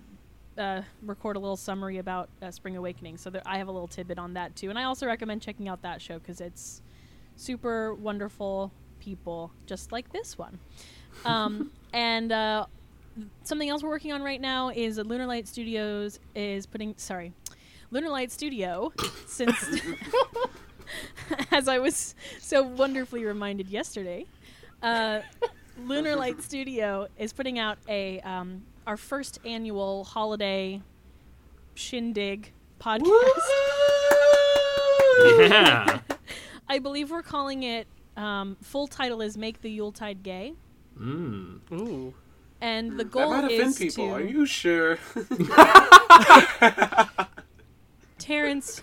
uh, 0.58 0.82
record 1.04 1.36
a 1.36 1.40
little 1.40 1.58
summary 1.58 2.00
about 2.00 2.30
uh, 2.42 2.50
Spring 2.50 2.76
Awakening. 2.76 3.18
So 3.18 3.30
there, 3.30 3.44
I 3.46 3.58
have 3.60 3.68
a 3.68 3.72
little 3.72 3.88
tidbit 3.88 4.18
on 4.18 4.34
that 4.34 4.56
too, 4.56 4.70
and 4.70 4.80
I 4.80 4.84
also 4.86 5.06
recommend 5.06 5.42
checking 5.42 5.68
out 5.68 5.84
that 5.84 6.02
show 6.02 6.18
because 6.18 6.42
it's 6.42 6.82
super 7.36 7.94
wonderful 7.94 8.72
people, 9.00 9.52
just 9.68 9.92
like 9.92 10.12
this 10.12 10.38
one. 10.38 10.58
Um, 11.26 11.72
and 11.94 12.32
uh, 12.32 12.66
something 13.44 13.70
else 13.70 13.84
we're 13.84 13.90
working 13.90 14.12
on 14.12 14.22
right 14.22 14.42
now 14.42 14.70
is 14.70 14.98
Lunar 14.98 15.26
Light 15.26 15.48
Studios 15.48 16.20
is 16.36 16.66
putting 16.66 16.94
sorry, 16.98 17.34
Lunar 17.92 18.10
Light 18.10 18.32
Studio 18.32 18.92
since 19.28 19.82
as 21.52 21.68
I 21.68 21.80
was 21.80 22.16
so 22.40 22.64
wonderfully 22.64 23.26
reminded 23.26 23.70
yesterday, 23.70 24.26
uh, 24.82 25.22
Lunar 25.86 26.16
Light 26.16 26.42
Studio 26.42 27.08
is 27.18 27.34
putting 27.34 27.60
out 27.60 27.78
a 27.88 28.20
um, 28.22 28.64
our 28.86 28.98
first 28.98 29.40
annual 29.46 30.04
holiday 30.04 30.82
shindig 31.76 32.52
podcast. 32.80 33.12
Yeah. 35.40 36.00
I 36.70 36.78
believe 36.78 37.10
we're 37.10 37.24
calling 37.24 37.64
it. 37.64 37.88
Um, 38.16 38.56
full 38.62 38.86
title 38.88 39.22
is 39.22 39.36
"Make 39.36 39.62
the 39.62 39.72
Yuletide 39.72 40.22
Gay," 40.22 40.54
Mm. 41.00 41.60
Ooh. 41.72 42.14
and 42.62 42.92
the 42.94 43.04
That 43.04 43.12
goal 43.12 43.30
might 43.32 43.46
offend 43.46 43.70
is 43.70 43.78
people. 43.78 44.08
to 44.08 44.14
Are 44.14 44.22
you 44.22 44.46
sure? 44.46 44.98
Terrence. 48.18 48.82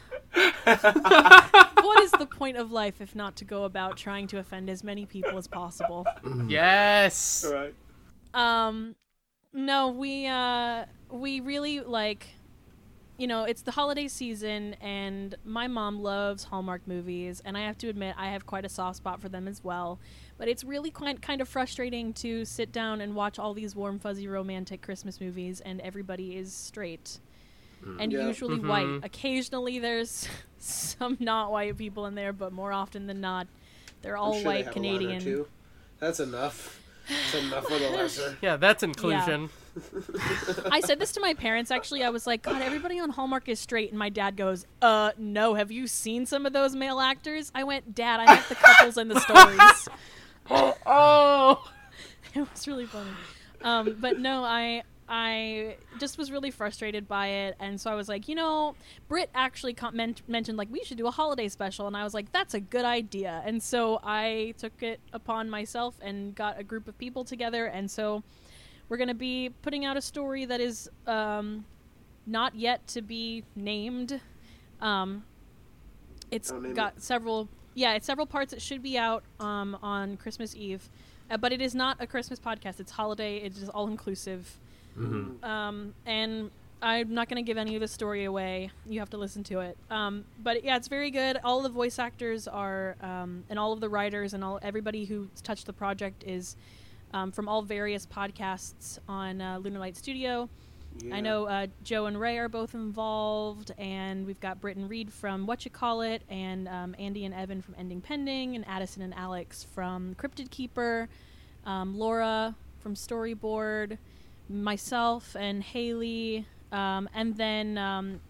what 0.64 2.02
is 2.02 2.10
the 2.12 2.26
point 2.26 2.56
of 2.56 2.70
life 2.72 3.00
if 3.00 3.14
not 3.14 3.36
to 3.36 3.44
go 3.44 3.64
about 3.64 3.96
trying 3.96 4.26
to 4.28 4.38
offend 4.38 4.70
as 4.70 4.82
many 4.84 5.06
people 5.06 5.36
as 5.38 5.46
possible? 5.48 6.06
Yes. 6.46 7.44
All 7.46 7.52
right. 7.54 7.74
Um, 8.32 8.94
no, 9.52 9.88
we 9.90 10.26
uh, 10.26 10.84
we 11.10 11.40
really 11.40 11.80
like, 11.80 12.26
you 13.16 13.26
know, 13.26 13.44
it's 13.44 13.62
the 13.62 13.70
holiday 13.70 14.08
season, 14.08 14.74
and 14.80 15.34
my 15.44 15.68
mom 15.68 16.02
loves 16.02 16.44
Hallmark 16.44 16.86
movies, 16.86 17.40
and 17.44 17.56
I 17.56 17.60
have 17.62 17.78
to 17.78 17.88
admit 17.88 18.14
I 18.18 18.28
have 18.30 18.44
quite 18.46 18.64
a 18.64 18.68
soft 18.68 18.96
spot 18.96 19.20
for 19.20 19.28
them 19.28 19.46
as 19.46 19.62
well. 19.62 20.00
But 20.36 20.48
it's 20.48 20.64
really 20.64 20.90
quite 20.90 21.22
kind 21.22 21.40
of 21.40 21.48
frustrating 21.48 22.12
to 22.14 22.44
sit 22.44 22.72
down 22.72 23.00
and 23.00 23.14
watch 23.14 23.38
all 23.38 23.54
these 23.54 23.76
warm, 23.76 23.98
fuzzy, 24.00 24.26
romantic 24.26 24.82
Christmas 24.82 25.20
movies, 25.20 25.60
and 25.60 25.80
everybody 25.80 26.36
is 26.36 26.52
straight. 26.52 27.20
And 27.98 28.12
Yeah. 28.12 28.26
usually 28.26 28.58
Mhm. 28.58 28.68
white. 28.68 29.04
Occasionally, 29.04 29.78
there's 29.78 30.26
some 30.58 31.16
not 31.20 31.52
white 31.52 31.76
people 31.76 32.06
in 32.06 32.14
there, 32.14 32.32
but 32.32 32.52
more 32.52 32.72
often 32.72 33.06
than 33.06 33.20
not, 33.20 33.46
they're 34.02 34.16
all 34.16 34.32
sure 34.34 34.46
white 34.46 34.64
have 34.64 34.76
a 34.76 34.78
line 34.80 34.88
or 34.94 34.98
Canadian. 34.98 35.46
That's 36.00 36.18
enough. 36.18 36.80
That's 37.08 37.34
enough 37.34 37.64
for 37.66 37.78
the 37.78 37.90
lesser. 37.90 38.38
Yeah, 38.42 38.56
that's 38.56 38.82
inclusion. 38.82 39.50
I 40.70 40.80
said 40.80 40.98
this 40.98 41.12
to 41.12 41.20
my 41.20 41.34
parents 41.34 41.70
actually. 41.70 42.04
I 42.04 42.10
was 42.10 42.26
like, 42.26 42.42
God, 42.42 42.62
everybody 42.62 43.00
on 43.00 43.10
Hallmark 43.10 43.48
is 43.48 43.58
straight. 43.58 43.90
And 43.90 43.98
my 43.98 44.08
dad 44.08 44.36
goes, 44.36 44.66
Uh, 44.80 45.12
no. 45.18 45.54
Have 45.54 45.70
you 45.70 45.86
seen 45.86 46.26
some 46.26 46.46
of 46.46 46.52
those 46.52 46.76
male 46.76 47.00
actors? 47.00 47.50
I 47.54 47.64
went, 47.64 47.94
Dad, 47.94 48.20
I 48.20 48.26
met 48.26 48.48
the 48.48 48.54
couples 48.54 48.96
and 48.96 49.10
the 49.10 49.20
stories. 49.20 49.88
Oh. 50.50 51.70
it 52.34 52.50
was 52.50 52.68
really 52.68 52.84
funny. 52.84 53.10
Um, 53.62 53.96
but 53.98 54.18
no, 54.18 54.44
I 54.44 54.82
I 55.08 55.76
just 55.98 56.16
was 56.18 56.30
really 56.30 56.50
frustrated 56.50 57.06
by 57.06 57.26
it, 57.26 57.56
and 57.60 57.80
so 57.80 57.90
I 57.90 57.94
was 57.94 58.08
like, 58.08 58.28
you 58.28 58.34
know, 58.34 58.74
Britt 59.08 59.30
actually 59.34 59.76
mentioned 60.26 60.56
like 60.56 60.68
we 60.70 60.82
should 60.84 60.98
do 60.98 61.06
a 61.06 61.10
holiday 61.10 61.48
special, 61.48 61.86
and 61.86 61.96
I 61.96 62.04
was 62.04 62.14
like, 62.14 62.32
that's 62.32 62.54
a 62.54 62.60
good 62.60 62.84
idea, 62.84 63.42
and 63.44 63.62
so 63.62 64.00
I 64.02 64.54
took 64.58 64.82
it 64.82 65.00
upon 65.12 65.50
myself 65.50 65.94
and 66.00 66.34
got 66.34 66.58
a 66.58 66.64
group 66.64 66.88
of 66.88 66.96
people 66.98 67.24
together, 67.24 67.66
and 67.66 67.90
so 67.90 68.22
we're 68.88 68.96
gonna 68.96 69.14
be 69.14 69.50
putting 69.62 69.84
out 69.84 69.96
a 69.96 70.02
story 70.02 70.44
that 70.46 70.60
is 70.60 70.90
um, 71.06 71.64
not 72.26 72.54
yet 72.54 72.86
to 72.88 73.02
be 73.02 73.44
named. 73.56 74.20
Um, 74.80 75.24
it's 76.30 76.50
name 76.50 76.74
got 76.74 77.00
several 77.00 77.48
yeah 77.74 77.94
it's 77.94 78.06
several 78.06 78.26
parts 78.26 78.52
it 78.52 78.60
should 78.60 78.82
be 78.82 78.98
out 78.98 79.22
um, 79.40 79.76
on 79.82 80.16
christmas 80.16 80.54
eve 80.56 80.88
uh, 81.30 81.36
but 81.36 81.52
it 81.52 81.60
is 81.60 81.74
not 81.74 81.96
a 82.00 82.06
christmas 82.06 82.38
podcast 82.38 82.80
it's 82.80 82.92
holiday 82.92 83.36
it 83.38 83.56
is 83.56 83.68
all 83.68 83.86
inclusive 83.86 84.58
Mm-hmm. 84.98 85.44
um, 85.44 85.94
and 86.06 86.50
i'm 86.82 87.12
not 87.14 87.28
going 87.28 87.42
to 87.42 87.46
give 87.46 87.56
any 87.58 87.74
of 87.74 87.80
the 87.80 87.88
story 87.88 88.24
away 88.24 88.70
you 88.86 88.98
have 89.00 89.10
to 89.10 89.16
listen 89.16 89.42
to 89.44 89.60
it 89.60 89.76
um, 89.90 90.24
but 90.42 90.64
yeah 90.64 90.76
it's 90.76 90.88
very 90.88 91.10
good 91.10 91.38
all 91.42 91.62
the 91.62 91.68
voice 91.68 91.98
actors 91.98 92.46
are 92.46 92.96
um, 93.00 93.44
and 93.48 93.58
all 93.58 93.72
of 93.72 93.80
the 93.80 93.88
writers 93.88 94.34
and 94.34 94.44
all 94.44 94.58
everybody 94.62 95.04
who's 95.04 95.40
touched 95.42 95.66
the 95.66 95.72
project 95.72 96.22
is 96.26 96.56
um, 97.12 97.32
from 97.32 97.48
all 97.48 97.62
various 97.62 98.06
podcasts 98.06 98.98
on 99.08 99.40
uh, 99.40 99.58
lunar 99.58 99.78
light 99.80 99.96
studio 99.96 100.48
Yeah. 101.02 101.16
I 101.16 101.20
know 101.20 101.46
uh, 101.46 101.66
Joe 101.82 102.06
and 102.06 102.20
Ray 102.20 102.38
are 102.38 102.48
both 102.48 102.72
involved, 102.72 103.72
and 103.78 104.24
we've 104.26 104.38
got 104.38 104.60
Britt 104.60 104.76
and 104.76 104.88
Reed 104.88 105.12
from 105.12 105.44
What 105.44 105.64
You 105.64 105.70
Call 105.72 106.02
It, 106.02 106.22
and 106.30 106.68
um, 106.68 106.94
Andy 107.00 107.24
and 107.24 107.34
Evan 107.34 107.60
from 107.62 107.74
Ending 107.76 108.00
Pending, 108.00 108.54
and 108.54 108.64
Addison 108.68 109.02
and 109.02 109.12
Alex 109.14 109.64
from 109.74 110.14
Cryptid 110.14 110.50
Keeper, 110.50 111.08
um, 111.66 111.98
Laura 111.98 112.54
from 112.78 112.94
Storyboard, 112.94 113.98
myself 114.48 115.36
and 115.38 115.62
Haley, 115.62 116.46
um, 116.72 117.08
and 117.14 117.36
then 117.36 117.78
um, 117.78 118.20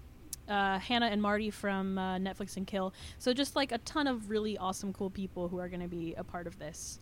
uh, 0.48 0.78
Hannah 0.78 1.06
and 1.06 1.20
Marty 1.22 1.50
from 1.50 1.98
uh, 1.98 2.16
Netflix 2.18 2.56
and 2.56 2.66
Kill. 2.66 2.92
So 3.18 3.32
just 3.32 3.56
like 3.56 3.72
a 3.72 3.78
ton 3.78 4.06
of 4.06 4.30
really 4.30 4.56
awesome, 4.58 4.92
cool 4.92 5.10
people 5.10 5.48
who 5.48 5.58
are 5.58 5.68
going 5.68 5.80
to 5.82 5.88
be 5.88 6.14
a 6.16 6.24
part 6.24 6.46
of 6.46 6.58
this. 6.58 6.98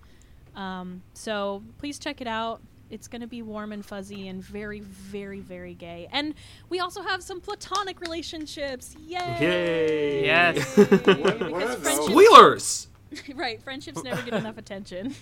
Um, 0.54 1.02
so 1.14 1.62
please 1.78 1.98
check 1.98 2.20
it 2.20 2.26
out. 2.26 2.60
It's 2.90 3.08
going 3.08 3.22
to 3.22 3.26
be 3.26 3.40
warm 3.40 3.72
and 3.72 3.82
fuzzy 3.84 4.28
and 4.28 4.44
very, 4.44 4.80
very, 4.80 5.40
very 5.40 5.72
gay. 5.72 6.08
And 6.12 6.34
we 6.68 6.78
also 6.78 7.00
have 7.00 7.22
some 7.22 7.40
platonic 7.40 8.00
relationships. 8.02 8.94
Yay! 9.06 9.36
Yay! 9.40 10.24
Yes. 10.26 10.76
What- 10.76 10.90
what 10.90 11.06
Because 11.06 11.40
are 11.40 11.48
those? 11.68 11.76
friendships- 11.78 12.06
Spoilers. 12.06 12.88
right, 13.34 13.62
friendships 13.62 14.02
never 14.04 14.20
get 14.22 14.34
enough 14.34 14.58
attention. 14.58 15.14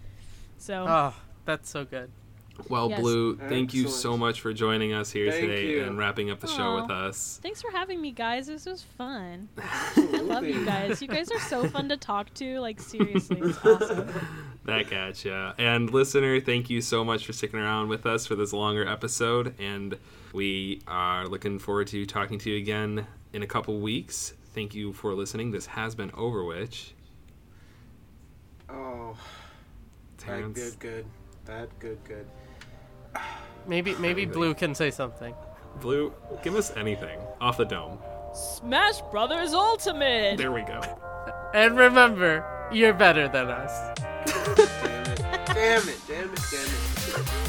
so 0.58 0.84
Oh, 0.88 1.14
that's 1.44 1.70
so 1.70 1.84
good. 1.84 2.10
Well, 2.68 2.88
Yes. 2.90 3.00
Blue, 3.00 3.36
thank 3.36 3.74
you 3.74 3.88
so 3.88 4.16
much 4.16 4.40
for 4.40 4.52
joining 4.52 4.92
us 4.92 5.10
here 5.10 5.30
Thank 5.30 5.46
today 5.46 5.70
you. 5.72 5.84
and 5.84 5.98
wrapping 5.98 6.30
up 6.30 6.40
the 6.40 6.46
show 6.46 6.80
with 6.80 6.90
us. 6.90 7.38
thanks 7.42 7.60
for 7.62 7.70
having 7.70 8.00
me, 8.00 8.12
guys. 8.12 8.46
This 8.46 8.66
was 8.66 8.82
fun. 8.82 9.48
I 9.58 10.20
love 10.22 10.44
you 10.44 10.64
guys. 10.64 11.00
You 11.02 11.08
guys 11.08 11.30
are 11.30 11.40
so 11.40 11.68
fun 11.68 11.88
to 11.88 11.96
talk 11.96 12.32
to. 12.34 12.60
Like 12.60 12.80
seriously, 12.80 13.38
it's 13.40 13.58
awesome. 13.64 14.08
That 14.64 14.88
gotcha. 14.90 15.54
And 15.58 15.90
listener, 15.90 16.40
thank 16.40 16.70
you 16.70 16.80
so 16.80 17.04
much 17.04 17.26
for 17.26 17.32
sticking 17.32 17.58
around 17.60 17.88
with 17.88 18.06
us 18.06 18.26
for 18.26 18.34
this 18.36 18.52
longer 18.52 18.86
episode. 18.86 19.54
And 19.58 19.98
we 20.32 20.82
are 20.86 21.26
looking 21.26 21.58
forward 21.58 21.88
to 21.88 22.06
talking 22.06 22.38
to 22.40 22.50
you 22.50 22.56
again 22.58 23.06
in 23.32 23.42
a 23.42 23.46
couple 23.46 23.80
weeks. 23.80 24.34
Thank 24.54 24.74
you 24.74 24.92
for 24.92 25.14
listening. 25.14 25.50
This 25.50 25.66
has 25.66 25.94
been 25.94 26.10
OverWhich. 26.10 26.92
Oh, 28.70 29.16
bad, 30.18 30.26
Terrence. 30.26 30.58
good, 30.58 30.78
good. 30.78 31.06
Bad, 31.44 31.68
good, 31.78 31.98
good. 32.04 32.26
Maybe 33.66 33.94
maybe 33.98 34.22
Anything. 34.22 34.32
Blue 34.32 34.54
can 34.54 34.74
say 34.74 34.90
something. 34.90 35.34
Blue, 35.80 36.12
give 36.42 36.54
us 36.54 36.76
anything 36.76 37.18
off 37.40 37.56
the 37.56 37.64
dome. 37.64 37.98
Smash 38.34 39.00
Brothers 39.10 39.52
Ultimate. 39.52 40.38
There 40.38 40.52
we 40.52 40.62
go. 40.62 40.80
And 41.54 41.76
remember, 41.76 42.68
you're 42.72 42.94
better 42.94 43.28
than 43.28 43.48
us. 43.48 43.98
Damn 44.26 45.06
it! 45.06 45.18
Damn 45.46 45.88
it! 45.88 46.00
Damn 46.08 46.32
it! 46.32 46.40
Damn 46.50 47.24
it! 47.24 47.41